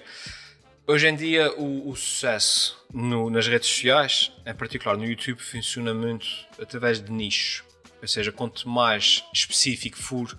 hoje 0.88 1.08
em 1.08 1.16
dia 1.16 1.52
o, 1.54 1.90
o 1.90 1.96
sucesso 1.96 2.78
no- 2.94 3.30
nas 3.30 3.48
redes 3.48 3.68
sociais, 3.70 4.32
em 4.46 4.54
particular 4.54 4.96
no 4.98 5.06
YouTube, 5.06 5.40
funciona 5.40 5.94
muito 5.94 6.26
através 6.62 7.02
de 7.02 7.12
nichos. 7.12 7.64
Ou 8.02 8.08
seja, 8.08 8.32
quanto 8.32 8.68
mais 8.70 9.24
específico 9.34 9.98
for 9.98 10.38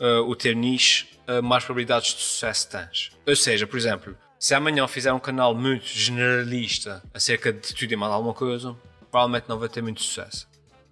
eh, 0.00 0.18
o 0.18 0.34
ter 0.36 0.54
nicho, 0.54 1.06
eh, 1.26 1.40
mais 1.40 1.64
probabilidades 1.64 2.14
de 2.14 2.20
sucesso 2.20 2.68
tens. 2.70 3.10
Ou 3.26 3.34
seja, 3.36 3.66
por 3.66 3.76
exemplo, 3.76 4.16
se 4.42 4.56
amanhã 4.56 4.88
fizer 4.88 5.12
um 5.12 5.20
canal 5.20 5.54
muito 5.54 5.86
generalista 5.86 7.00
acerca 7.14 7.52
de 7.52 7.72
tudo 7.72 7.92
e 7.92 7.94
mais 7.94 8.12
alguma 8.12 8.34
coisa, 8.34 8.76
provavelmente 9.08 9.48
não 9.48 9.56
vai 9.56 9.68
ter 9.68 9.80
muito 9.80 10.02
sucesso. 10.02 10.48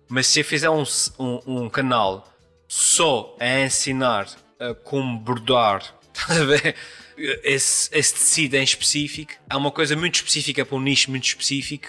Mas 0.09 0.29
se 0.29 0.39
eu 0.39 0.45
fizer 0.45 0.71
um, 0.71 0.85
um, 1.19 1.65
um 1.65 1.69
canal 1.69 2.33
só 2.69 3.37
a 3.41 3.63
ensinar 3.63 4.29
a 4.57 4.73
como 4.73 5.19
bordar? 5.19 5.83
Esse, 7.43 7.91
esse 7.93 8.15
tecido 8.15 8.55
em 8.55 8.63
específico, 8.63 9.35
é 9.51 9.55
uma 9.55 9.71
coisa 9.71 9.95
muito 9.95 10.15
específica 10.15 10.65
para 10.65 10.75
um 10.75 10.81
nicho 10.81 11.11
muito 11.11 11.27
específico, 11.27 11.89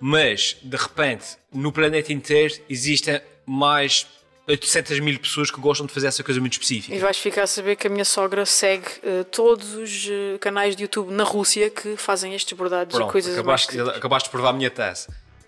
mas 0.00 0.56
de 0.62 0.76
repente 0.76 1.36
no 1.52 1.70
planeta 1.70 2.14
inteiro 2.14 2.54
existem 2.66 3.20
mais 3.44 4.06
800 4.46 4.98
mil 5.00 5.18
pessoas 5.18 5.50
que 5.50 5.60
gostam 5.60 5.86
de 5.86 5.92
fazer 5.92 6.08
essa 6.08 6.22
coisa 6.24 6.40
muito 6.40 6.54
E 6.54 6.56
específica. 6.56 6.98
vais 6.98 7.18
ficar 7.18 7.42
a 7.44 7.46
saber 7.46 7.76
que 7.76 7.86
a 7.86 7.90
minha 7.90 8.04
sogra 8.04 8.44
segue 8.44 8.86
eh, 9.02 9.24
todos 9.24 9.74
os 9.74 10.08
eh, 10.10 10.38
canais 10.40 10.74
de 10.74 10.82
YouTube 10.82 11.12
na 11.12 11.24
Rússia 11.24 11.70
que 11.70 11.96
fazem 11.96 12.34
estes 12.34 12.56
bordados 12.56 12.94
e 12.94 12.98
Pronto, 12.98 13.12
coisas 13.12 13.32
acabaste, 13.34 13.76
mais. 13.76 13.88
acabaste 13.96 14.28
de 14.28 14.30
provar 14.30 14.50
a 14.50 14.52
minha 14.52 14.70
tese. 14.70 15.06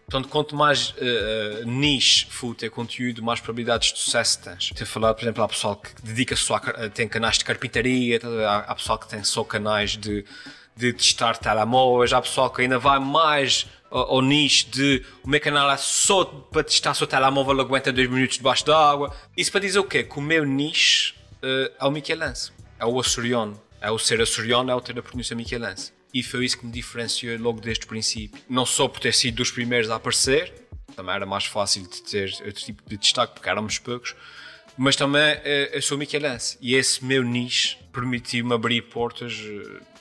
Portanto, 0.08 0.28
quanto 0.28 0.54
mais 0.54 0.90
uh, 0.90 1.62
uh, 1.62 1.66
niche 1.66 2.26
for 2.28 2.48
o 2.48 2.54
teu 2.54 2.70
conteúdo, 2.70 3.22
mais 3.22 3.40
probabilidades 3.40 3.94
de 3.94 3.98
sucesso 3.98 4.40
tens. 4.42 4.68
Tenho 4.74 4.86
falado, 4.86 5.14
por 5.16 5.22
exemplo, 5.22 5.42
há 5.42 5.48
pessoal 5.48 5.76
que 5.76 5.90
dedica 6.02 6.36
só 6.36 6.56
a, 6.56 6.90
tem 6.90 7.08
canais 7.08 7.38
de 7.38 7.44
carpintaria, 7.46 8.20
tá, 8.20 8.28
há, 8.28 8.58
há 8.58 8.74
pessoal 8.74 8.98
que 8.98 9.08
tem 9.08 9.24
só 9.24 9.42
canais 9.42 9.96
de, 9.96 10.22
de 10.76 10.92
testar 10.92 11.36
telemóveis, 11.36 12.12
há 12.12 12.20
pessoal 12.20 12.50
que 12.50 12.62
ainda 12.62 12.78
vai 12.78 12.98
mais 12.98 13.66
ao, 13.92 14.22
nicho 14.22 14.70
de 14.70 15.04
o 15.22 15.28
meu 15.28 15.40
canal 15.40 15.70
é 15.70 15.76
só 15.76 16.24
para 16.24 16.64
testar 16.64 16.94
se 16.94 17.04
o 17.04 17.06
telemóvel 17.06 17.60
aguenta 17.60 17.92
2 17.92 18.08
minutos 18.08 18.38
debaixo 18.38 18.64
d'água. 18.64 19.14
Isso 19.36 19.52
para 19.52 19.60
dizer 19.60 19.78
o 19.78 19.84
quê? 19.84 20.02
Que 20.02 20.18
o 20.18 20.22
meu 20.22 20.44
nicho 20.44 21.14
uh, 21.42 21.72
é 21.78 21.84
o 21.84 21.90
Michelense, 21.90 22.52
é 22.78 22.86
o 22.86 22.98
açoriano, 22.98 23.60
é 23.80 23.90
o 23.90 23.98
ser 23.98 24.20
açoriano, 24.20 24.70
é 24.70 24.74
o 24.74 24.80
ter 24.80 24.98
a 24.98 25.02
pronúncia 25.02 25.36
Michelense. 25.36 25.92
E 26.14 26.22
foi 26.22 26.44
isso 26.44 26.58
que 26.58 26.66
me 26.66 26.72
diferenciou 26.72 27.38
logo 27.38 27.60
desde 27.60 27.84
o 27.84 27.88
princípio. 27.88 28.40
Não 28.48 28.66
só 28.66 28.88
por 28.88 29.00
ter 29.00 29.12
sido 29.12 29.36
dos 29.36 29.50
primeiros 29.50 29.90
a 29.90 29.96
aparecer, 29.96 30.52
também 30.94 31.14
era 31.14 31.26
mais 31.26 31.44
fácil 31.44 31.82
de 31.82 32.02
ter 32.02 32.32
outro 32.44 32.64
tipo 32.64 32.82
de 32.86 32.96
destaque 32.96 33.34
porque 33.34 33.48
éramos 33.48 33.78
poucos, 33.78 34.14
mas 34.76 34.96
também 34.96 35.22
eh, 35.22 35.70
eu 35.72 35.82
sou 35.82 35.96
Michelense 35.98 36.58
e 36.60 36.74
esse 36.74 37.04
meu 37.04 37.22
nicho 37.22 37.78
permitiu-me 37.92 38.54
abrir 38.54 38.82
portas 38.82 39.32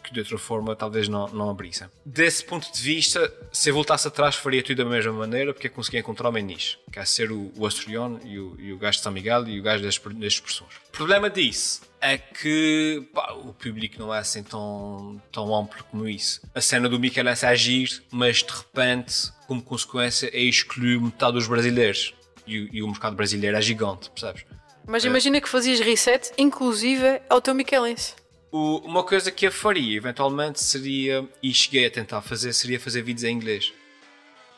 que 0.03 0.13
de 0.13 0.19
outra 0.19 0.37
forma 0.37 0.75
talvez 0.75 1.07
não, 1.07 1.27
não 1.29 1.49
abrissem. 1.49 1.87
Desse 2.05 2.43
ponto 2.43 2.71
de 2.71 2.81
vista, 2.81 3.31
se 3.51 3.69
eu 3.69 3.73
voltasse 3.73 4.07
atrás, 4.07 4.35
faria 4.35 4.63
tudo 4.63 4.83
da 4.83 4.89
mesma 4.89 5.13
maneira 5.13 5.53
porque 5.53 5.67
eu 5.67 5.71
consegui 5.71 5.97
encontrar 5.97 6.29
o 6.29 6.31
meu 6.31 6.43
nicho, 6.43 6.77
que 6.91 6.99
é 6.99 7.05
ser 7.05 7.31
o, 7.31 7.51
o 7.55 7.65
açoriano 7.65 8.19
e 8.25 8.39
o, 8.39 8.55
e 8.59 8.73
o 8.73 8.77
gajo 8.77 8.97
de 8.97 9.03
São 9.03 9.11
Miguel 9.11 9.47
e 9.47 9.59
o 9.59 9.63
gajo 9.63 9.83
das, 9.83 9.97
das 9.97 10.33
expressões. 10.33 10.71
O 10.89 10.91
problema 10.91 11.29
disso 11.29 11.81
é 11.99 12.17
que 12.17 13.07
pá, 13.13 13.31
o 13.33 13.53
público 13.53 13.99
não 13.99 14.13
é 14.13 14.19
assim 14.19 14.43
tão, 14.43 15.21
tão 15.31 15.53
amplo 15.55 15.83
como 15.91 16.07
isso. 16.07 16.41
A 16.55 16.59
cena 16.61 16.89
do 16.89 16.99
Michelense 16.99 17.45
é 17.45 17.49
agir, 17.49 18.03
mas 18.11 18.37
de 18.43 18.51
repente, 18.51 19.31
como 19.47 19.61
consequência, 19.61 20.29
é 20.33 20.39
excluir 20.41 20.99
metade 20.99 21.33
dos 21.33 21.47
brasileiros. 21.47 22.13
E, 22.47 22.59
o- 22.59 22.69
e 22.75 22.81
o 22.81 22.87
mercado 22.87 23.15
brasileiro 23.15 23.55
é 23.55 23.61
gigante, 23.61 24.09
percebes? 24.09 24.43
Mas 24.87 25.05
imagina 25.05 25.39
que 25.39 25.47
fazias 25.47 25.79
reset, 25.79 26.31
inclusive 26.39 27.21
ao 27.29 27.39
teu 27.39 27.53
Michelense. 27.53 28.15
O- 28.51 28.79
uma 28.79 29.03
coisa 29.03 29.31
que 29.31 29.47
eu 29.47 29.51
faria, 29.51 29.95
eventualmente, 29.95 30.61
seria, 30.61 31.27
e 31.41 31.53
cheguei 31.53 31.85
a 31.85 31.91
tentar 31.91 32.21
fazer, 32.21 32.51
seria 32.53 32.79
fazer 32.79 33.01
vídeos 33.01 33.23
em 33.23 33.33
inglês. 33.33 33.71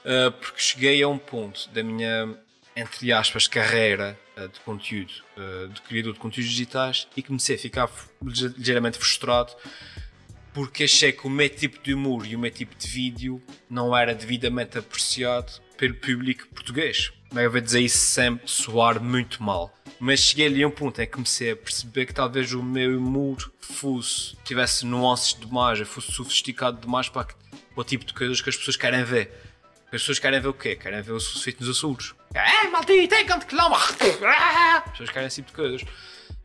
Uh, 0.03 0.31
porque 0.31 0.59
cheguei 0.59 1.01
a 1.01 1.07
um 1.07 1.17
ponto 1.17 1.69
da 1.69 1.81
minha, 1.81 2.35
entre 2.75 3.13
aspas, 3.13 3.47
carreira 3.47 4.19
uh, 4.35 4.47
de 4.49 4.59
conteúdo, 4.61 5.13
uh, 5.37 5.69
de 5.69 5.81
criador 5.83 6.13
de 6.13 6.19
conteúdos 6.19 6.51
digitais, 6.51 7.07
e 7.15 7.21
comecei 7.23 7.55
a 7.55 7.59
ficar 7.59 7.89
ligeiramente 8.21 8.97
frustrado 8.97 9.53
porque 10.53 10.83
achei 10.83 11.11
que 11.11 11.25
o 11.25 11.29
meu 11.31 11.49
tipo 11.49 11.81
de 11.81 11.95
humor 11.95 12.27
e 12.27 12.35
o 12.35 12.39
meu 12.39 12.51
tipo 12.51 12.75
de 12.75 12.87
vídeo 12.87 13.41
não 13.67 13.95
era 13.97 14.13
devidamente 14.13 14.77
apreciado 14.77 15.51
pelo 15.77 15.95
público 15.95 16.47
português. 16.49 17.11
Não 17.31 17.49
vou 17.49 17.59
dizer 17.59 17.79
isso 17.81 17.97
sem 17.97 18.39
soar 18.45 19.01
muito 19.01 19.41
mal. 19.41 19.73
Mas 20.05 20.19
cheguei 20.19 20.47
ali 20.47 20.61
a 20.61 20.67
um 20.67 20.69
ponto 20.69 21.01
em 21.01 21.05
que 21.05 21.13
comecei 21.13 21.51
a 21.51 21.55
perceber 21.55 22.05
que 22.05 22.13
talvez 22.13 22.51
o 22.51 22.61
meu 22.61 22.97
humor 22.97 23.37
fosse, 23.61 24.35
tivesse 24.43 24.85
nuances 24.85 25.33
demais, 25.33 25.79
fosse 25.87 26.11
sofisticado 26.11 26.81
demais 26.81 27.07
para, 27.07 27.29
o 27.73 27.83
tipo 27.85 28.03
de 28.03 28.13
coisas 28.13 28.41
que 28.41 28.49
as 28.49 28.57
pessoas 28.57 28.75
querem 28.75 29.01
ver. 29.05 29.31
As 29.85 30.01
pessoas 30.01 30.19
querem 30.19 30.41
ver 30.41 30.49
o 30.49 30.53
quê? 30.53 30.75
Querem 30.75 31.01
ver 31.01 31.13
o 31.13 31.19
feito 31.21 31.61
nos 31.61 31.77
Açores. 31.77 32.13
É, 32.33 32.67
maldito, 32.67 33.15
é 33.15 33.23
canto 33.23 33.47
que 33.47 33.55
não. 33.55 33.73
As 33.73 33.91
pessoas 34.91 35.09
querem 35.09 35.27
esse 35.27 35.37
tipo 35.37 35.51
de 35.51 35.55
coisas. 35.55 35.81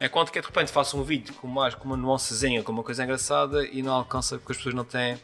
Enquanto 0.01 0.31
que 0.31 0.41
de 0.41 0.47
repente 0.47 0.71
faço 0.71 0.97
um 0.97 1.03
vídeo 1.03 1.35
com, 1.35 1.49
mais, 1.49 1.75
com 1.75 1.85
uma 1.85 1.97
nuancezinha, 1.97 2.63
com 2.63 2.71
uma 2.71 2.85
coisa 2.85 3.03
engraçada 3.03 3.67
e 3.67 3.83
não 3.83 3.93
alcança 3.93 4.39
porque 4.39 4.53
as 4.53 4.59
pessoas 4.59 4.77
não 4.77 4.85
têm. 4.85 5.19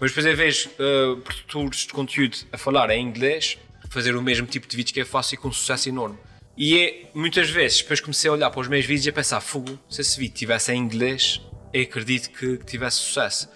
Mas 0.00 0.10
depois 0.10 0.24
eu 0.24 0.34
vejo 0.34 0.70
uh, 0.70 1.18
produtores 1.18 1.80
de 1.80 1.92
conteúdo 1.92 2.38
a 2.50 2.56
falar 2.56 2.88
em 2.88 3.06
inglês, 3.06 3.58
fazer 3.90 4.16
o 4.16 4.22
mesmo 4.22 4.46
tipo 4.46 4.66
de 4.66 4.74
vídeos 4.74 4.92
que 4.94 5.00
eu 5.02 5.06
faço 5.06 5.34
e 5.34 5.36
com 5.36 5.48
um 5.48 5.52
sucesso 5.52 5.90
enorme. 5.90 6.18
E 6.56 6.78
é, 6.78 7.10
muitas 7.14 7.50
vezes, 7.50 7.82
depois 7.82 8.00
comecei 8.00 8.30
a 8.30 8.32
olhar 8.32 8.50
para 8.50 8.60
os 8.60 8.68
meus 8.68 8.84
vídeos 8.84 9.06
e 9.06 9.10
a 9.10 9.12
pensar: 9.12 9.40
fogo, 9.40 9.78
se 9.88 10.00
esse 10.00 10.18
vídeo 10.18 10.34
tivesse 10.34 10.72
em 10.72 10.78
inglês, 10.78 11.40
eu 11.72 11.82
acredito 11.82 12.30
que, 12.30 12.58
que 12.58 12.64
tivesse 12.64 12.96
sucesso. 12.98 13.48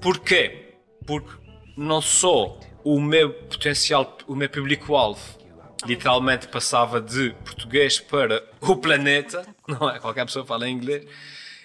Porquê? 0.00 0.74
Porque 1.04 1.32
não 1.76 2.00
só 2.00 2.58
o 2.84 3.00
meu 3.00 3.32
potencial, 3.32 4.16
o 4.26 4.34
meu 4.34 4.48
público-alvo 4.48 5.38
literalmente 5.84 6.48
passava 6.48 7.00
de 7.00 7.30
português 7.44 8.00
para 8.00 8.44
o 8.60 8.76
planeta, 8.76 9.46
não 9.66 9.90
é? 9.90 9.98
Qualquer 9.98 10.24
pessoa 10.24 10.44
fala 10.44 10.68
inglês. 10.68 11.04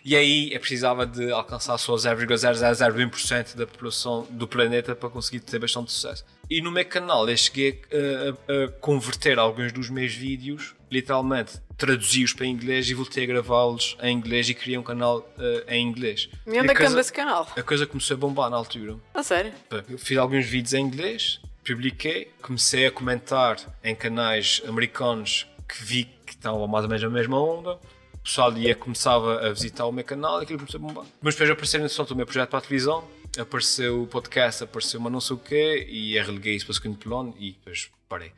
E 0.06 0.16
aí 0.18 0.52
eu 0.54 0.60
precisava 0.60 1.06
de 1.06 1.32
alcançar 1.32 1.78
só 1.78 1.96
0,0001% 1.96 3.56
da 3.56 3.66
população 3.66 4.28
do 4.30 4.48
planeta 4.48 4.96
para 4.96 5.10
conseguir 5.10 5.40
ter 5.40 5.60
bastante 5.60 5.92
sucesso. 5.92 6.26
E 6.50 6.62
no 6.62 6.72
meu 6.72 6.86
canal 6.86 7.28
eu 7.30 7.38
cheguei 7.38 7.82
a, 7.92 8.52
a- 8.52 8.66
a 8.66 8.68
converter 8.80 9.40
alguns 9.40 9.72
dos 9.72 9.90
meus 9.90 10.14
vídeos, 10.14 10.76
literalmente 10.92 11.54
traduzi-os 11.78 12.34
para 12.34 12.46
inglês 12.46 12.90
e 12.90 12.94
voltei 12.94 13.24
a 13.24 13.28
gravá-los 13.28 13.98
em 14.02 14.16
inglês 14.16 14.48
e 14.50 14.54
criei 14.54 14.78
um 14.78 14.84
canal 14.84 15.28
eh, 15.40 15.76
em 15.78 15.88
inglês. 15.88 16.30
E 16.46 16.50
onde 16.60 16.70
é 16.72 16.76
que 16.76 16.84
anda 16.84 17.00
esse 17.00 17.12
canal? 17.14 17.48
A 17.56 17.64
coisa 17.64 17.86
começou 17.88 18.16
a 18.16 18.18
bombar 18.18 18.50
na 18.50 18.58
altura. 18.58 18.98
A 19.14 19.24
sério? 19.24 19.54
Eu 19.90 19.98
Fiz 19.98 20.18
alguns 20.18 20.46
vídeos 20.46 20.74
em 20.74 20.82
inglês, 20.86 21.40
publiquei, 21.66 22.30
comecei 22.42 22.86
a 22.86 22.92
comentar 22.92 23.58
em 23.84 23.96
canais 23.96 24.62
americanos 24.68 25.48
que 25.68 25.84
vi 25.84 26.04
que 26.26 26.34
estavam 26.34 26.68
mais 26.68 26.84
ou 26.84 26.90
menos 26.90 27.04
na 27.04 27.10
mesma 27.10 27.42
onda. 27.42 27.80
O 28.24 28.26
pessoal 28.26 28.58
ia 28.58 28.74
começava 28.74 29.46
a 29.46 29.50
visitar 29.50 29.86
o 29.86 29.92
meu 29.92 30.06
canal 30.06 30.40
e 30.40 30.44
aquilo 30.44 30.58
começou 30.58 30.80
a 30.80 30.82
bombar. 30.82 31.06
Mas 31.22 31.36
depois 31.36 31.50
apareceu 31.50 31.82
no 31.82 32.14
o 32.14 32.16
meu 32.16 32.26
projeto 32.26 32.50
para 32.50 32.60
a 32.60 32.62
televisão, 32.62 33.06
apareceu 33.38 34.04
o 34.04 34.08
podcast, 34.08 34.64
apareceu 34.64 34.98
uma 34.98 35.10
não 35.10 35.20
sei 35.20 35.36
o 35.36 35.40
quê 35.40 35.86
e 35.90 36.16
eu 36.16 36.24
releguei 36.24 36.56
isso 36.56 36.66
para 36.66 36.72
o 36.72 36.76
segundo 36.76 36.98
plano 36.98 37.36
e 37.38 37.52
depois 37.52 37.92
parei. 38.08 38.32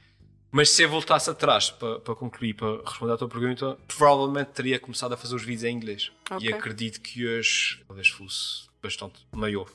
Mas 0.52 0.72
se 0.72 0.82
eu 0.82 0.90
voltasse 0.90 1.30
atrás 1.30 1.70
para, 1.70 2.00
para 2.00 2.16
concluir, 2.16 2.56
para 2.56 2.82
responder 2.84 3.14
à 3.14 3.18
tua 3.18 3.30
pergunta, 3.30 3.78
provavelmente 3.88 4.48
teria 4.48 4.80
começado 4.80 5.14
a 5.14 5.18
fazer 5.18 5.36
os 5.36 5.44
vídeos 5.44 5.66
em 5.66 5.76
inglês. 5.76 6.12
Ok. 6.32 6.50
E 6.50 6.52
acredito 6.52 7.00
que 7.00 7.28
hoje 7.28 7.84
talvez 7.88 8.08
fosse 8.08 8.68
bastante 8.82 9.20
maior. 9.34 9.68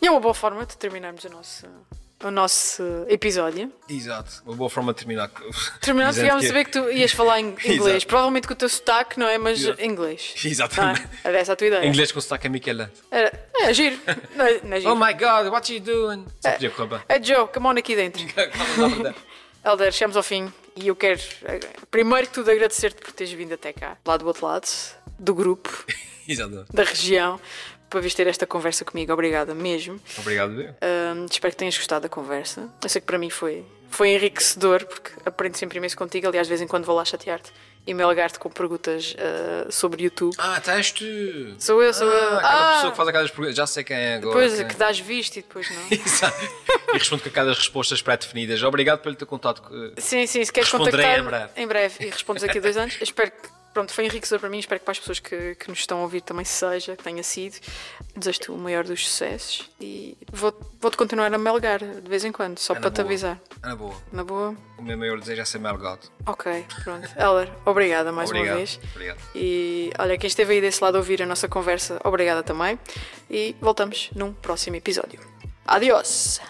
E 0.00 0.06
é 0.06 0.10
uma 0.12 0.20
boa 0.20 0.34
forma 0.34 0.64
de 0.64 0.76
terminarmos 0.76 1.24
o 1.24 1.28
nosso, 1.28 1.66
o 2.22 2.30
nosso 2.30 2.82
episódio. 3.08 3.72
Exato, 3.88 4.42
uma 4.44 4.54
boa 4.54 4.68
forma 4.70 4.92
de 4.92 4.98
terminar. 4.98 5.30
Terminamos, 5.80 6.16
ficámos 6.16 6.44
a 6.44 6.48
saber 6.48 6.64
que 6.64 6.70
tu 6.72 6.90
ias 6.90 7.12
falar 7.12 7.40
em 7.40 7.48
inglês. 7.64 7.80
Exato. 7.80 8.06
Provavelmente 8.06 8.46
com 8.46 8.52
o 8.54 8.56
teu 8.56 8.68
sotaque, 8.68 9.18
não 9.18 9.26
é? 9.26 9.38
Mas 9.38 9.60
Exato. 9.60 9.82
inglês. 9.82 10.34
Exatamente. 10.44 11.02
Ah, 11.02 11.28
era 11.28 11.38
essa 11.38 11.52
a 11.52 11.56
tua 11.56 11.66
ideia. 11.66 11.86
Inglês 11.86 12.12
com 12.12 12.20
sotaque 12.20 12.46
é 12.46 12.50
Miquelante. 12.50 12.92
Era, 13.10 13.48
é 13.60 13.72
giro. 13.72 13.98
Não 14.36 14.46
é, 14.46 14.60
não 14.62 14.76
é 14.76 14.80
giro. 14.80 14.92
Oh 14.92 14.96
my 14.96 15.12
god, 15.14 15.52
what 15.52 15.72
you 15.72 15.80
doing? 15.80 16.24
Só 16.40 16.52
podia 16.52 16.70
correr. 16.70 17.02
É 17.08 17.22
Joe, 17.22 17.48
come 17.48 17.66
on 17.66 17.70
aqui 17.78 17.94
dentro. 17.96 18.22
Helder, 19.64 19.92
chegamos 19.92 20.16
ao 20.16 20.22
fim 20.22 20.50
e 20.76 20.88
eu 20.88 20.96
quero, 20.96 21.20
primeiro 21.90 22.26
que 22.26 22.32
tudo, 22.32 22.50
agradecer-te 22.50 23.00
por 23.02 23.12
teres 23.12 23.32
vindo 23.32 23.52
até 23.52 23.72
cá, 23.72 23.98
lá 24.06 24.16
do 24.16 24.26
outro 24.26 24.46
lado, 24.46 24.66
do 25.18 25.34
grupo, 25.34 25.84
Exatamente. 26.26 26.72
da 26.72 26.82
região, 26.82 27.38
para 27.90 28.00
vires 28.00 28.14
ter 28.14 28.26
esta 28.28 28.46
conversa 28.46 28.84
comigo. 28.84 29.12
Obrigada 29.12 29.52
mesmo. 29.54 30.00
Obrigado. 30.18 30.52
Ahm, 30.80 31.26
espero 31.30 31.52
que 31.52 31.58
tenhas 31.58 31.76
gostado 31.76 32.02
da 32.02 32.08
conversa. 32.08 32.68
Eu 32.82 32.88
sei 32.88 33.00
que 33.00 33.06
para 33.06 33.18
mim 33.18 33.28
foi, 33.28 33.64
foi 33.90 34.10
enriquecedor, 34.10 34.86
porque 34.86 35.10
aprendo 35.26 35.56
sempre 35.56 35.78
imenso 35.78 35.96
contigo. 35.96 36.28
Aliás, 36.28 36.46
de 36.46 36.50
vez 36.50 36.60
em 36.62 36.66
quando 36.68 36.84
vou 36.84 36.94
lá 36.96 37.04
chatear-te 37.04 37.52
e 37.86 37.92
me 37.94 38.02
alegar-te 38.02 38.38
com 38.38 38.48
perguntas 38.50 39.16
ah, 39.18 39.66
sobre 39.70 40.04
YouTube. 40.04 40.34
Ah, 40.38 40.58
estás 40.58 40.92
tu. 40.92 41.04
Sou 41.58 41.82
eu, 41.82 41.92
sou 41.92 42.06
eu. 42.06 42.34
Ah, 42.34 42.36
aquela 42.38 42.70
Ah, 42.70 42.74
pessoa 42.74 42.90
que 42.92 42.96
faz 42.96 43.08
aquelas 43.08 43.30
perguntas. 43.30 43.56
Já 43.56 43.66
sei 43.66 43.82
quem 43.84 43.96
é 43.96 44.14
agora. 44.16 44.34
Depois 44.34 44.54
quem 44.54 44.64
é. 44.64 44.68
que 44.68 44.76
dás 44.76 44.98
visto 45.00 45.36
e 45.38 45.42
depois 45.42 45.68
não. 45.70 45.82
Exato. 45.90 46.38
E 46.90 46.92
respondo 46.98 47.22
com 47.22 47.28
aquelas 47.28 47.58
respostas 47.58 48.00
pré-definidas. 48.00 48.62
Obrigado 48.62 49.00
pelo 49.00 49.16
teu 49.16 49.26
contato. 49.26 49.62
Sim, 49.98 50.26
sim, 50.26 50.44
se 50.44 50.52
queres 50.52 50.70
contactar 50.70 51.18
em 51.18 51.24
breve. 51.24 51.48
em 51.56 51.66
breve 51.66 52.04
e 52.06 52.10
respondes 52.10 52.42
daqui 52.44 52.58
a 52.58 52.60
dois 52.60 52.76
anos. 52.76 52.94
Eu 53.00 53.02
espero 53.04 53.30
que 53.32 53.59
pronto, 53.72 53.92
foi 53.92 54.04
enriquecedor 54.06 54.40
para 54.40 54.48
mim, 54.48 54.58
espero 54.58 54.78
que 54.80 54.84
para 54.84 54.92
as 54.92 54.98
pessoas 54.98 55.18
que, 55.20 55.54
que 55.54 55.68
nos 55.68 55.78
estão 55.80 55.98
a 55.98 56.02
ouvir 56.02 56.20
também 56.22 56.44
seja, 56.44 56.96
que 56.96 57.02
tenha 57.04 57.22
sido. 57.22 57.56
Desejo-te 58.16 58.50
o 58.50 58.56
maior 58.56 58.84
dos 58.84 59.04
sucessos 59.06 59.70
e 59.80 60.16
vou- 60.32 60.58
vou-te 60.80 60.96
continuar 60.96 61.32
a 61.32 61.38
melgar 61.38 61.78
de 61.78 62.08
vez 62.08 62.24
em 62.24 62.32
quando, 62.32 62.58
só 62.58 62.74
É 62.74 62.80
para 62.80 62.90
te 62.90 62.96
boa. 62.96 63.06
avisar. 63.06 63.40
Na 63.62 63.76
boa. 63.76 63.94
Na 64.12 64.24
boa? 64.24 64.54
O 64.78 64.82
meu 64.82 64.96
maior 64.98 65.18
desejo 65.20 65.40
é 65.42 65.44
ser 65.44 65.58
melgado. 65.58 66.00
Ok, 66.26 66.66
pronto. 66.84 67.08
Heller, 67.16 67.50
obrigada 67.64 68.10
mais 68.12 68.30
Obrigado. 68.30 68.50
uma 68.52 68.56
vez. 68.58 68.80
Obrigado. 68.94 69.18
E 69.34 69.92
olha, 69.98 70.18
quem 70.18 70.28
esteve 70.28 70.54
aí 70.54 70.60
desse 70.60 70.82
lado 70.82 70.96
a 70.96 70.98
ouvir 70.98 71.22
a 71.22 71.26
nossa 71.26 71.48
conversa, 71.48 72.00
obrigada 72.04 72.42
também. 72.42 72.78
E 73.30 73.54
voltamos 73.60 74.10
num 74.14 74.32
próximo 74.32 74.76
episódio. 74.76 75.20
Adiós! 75.66 76.40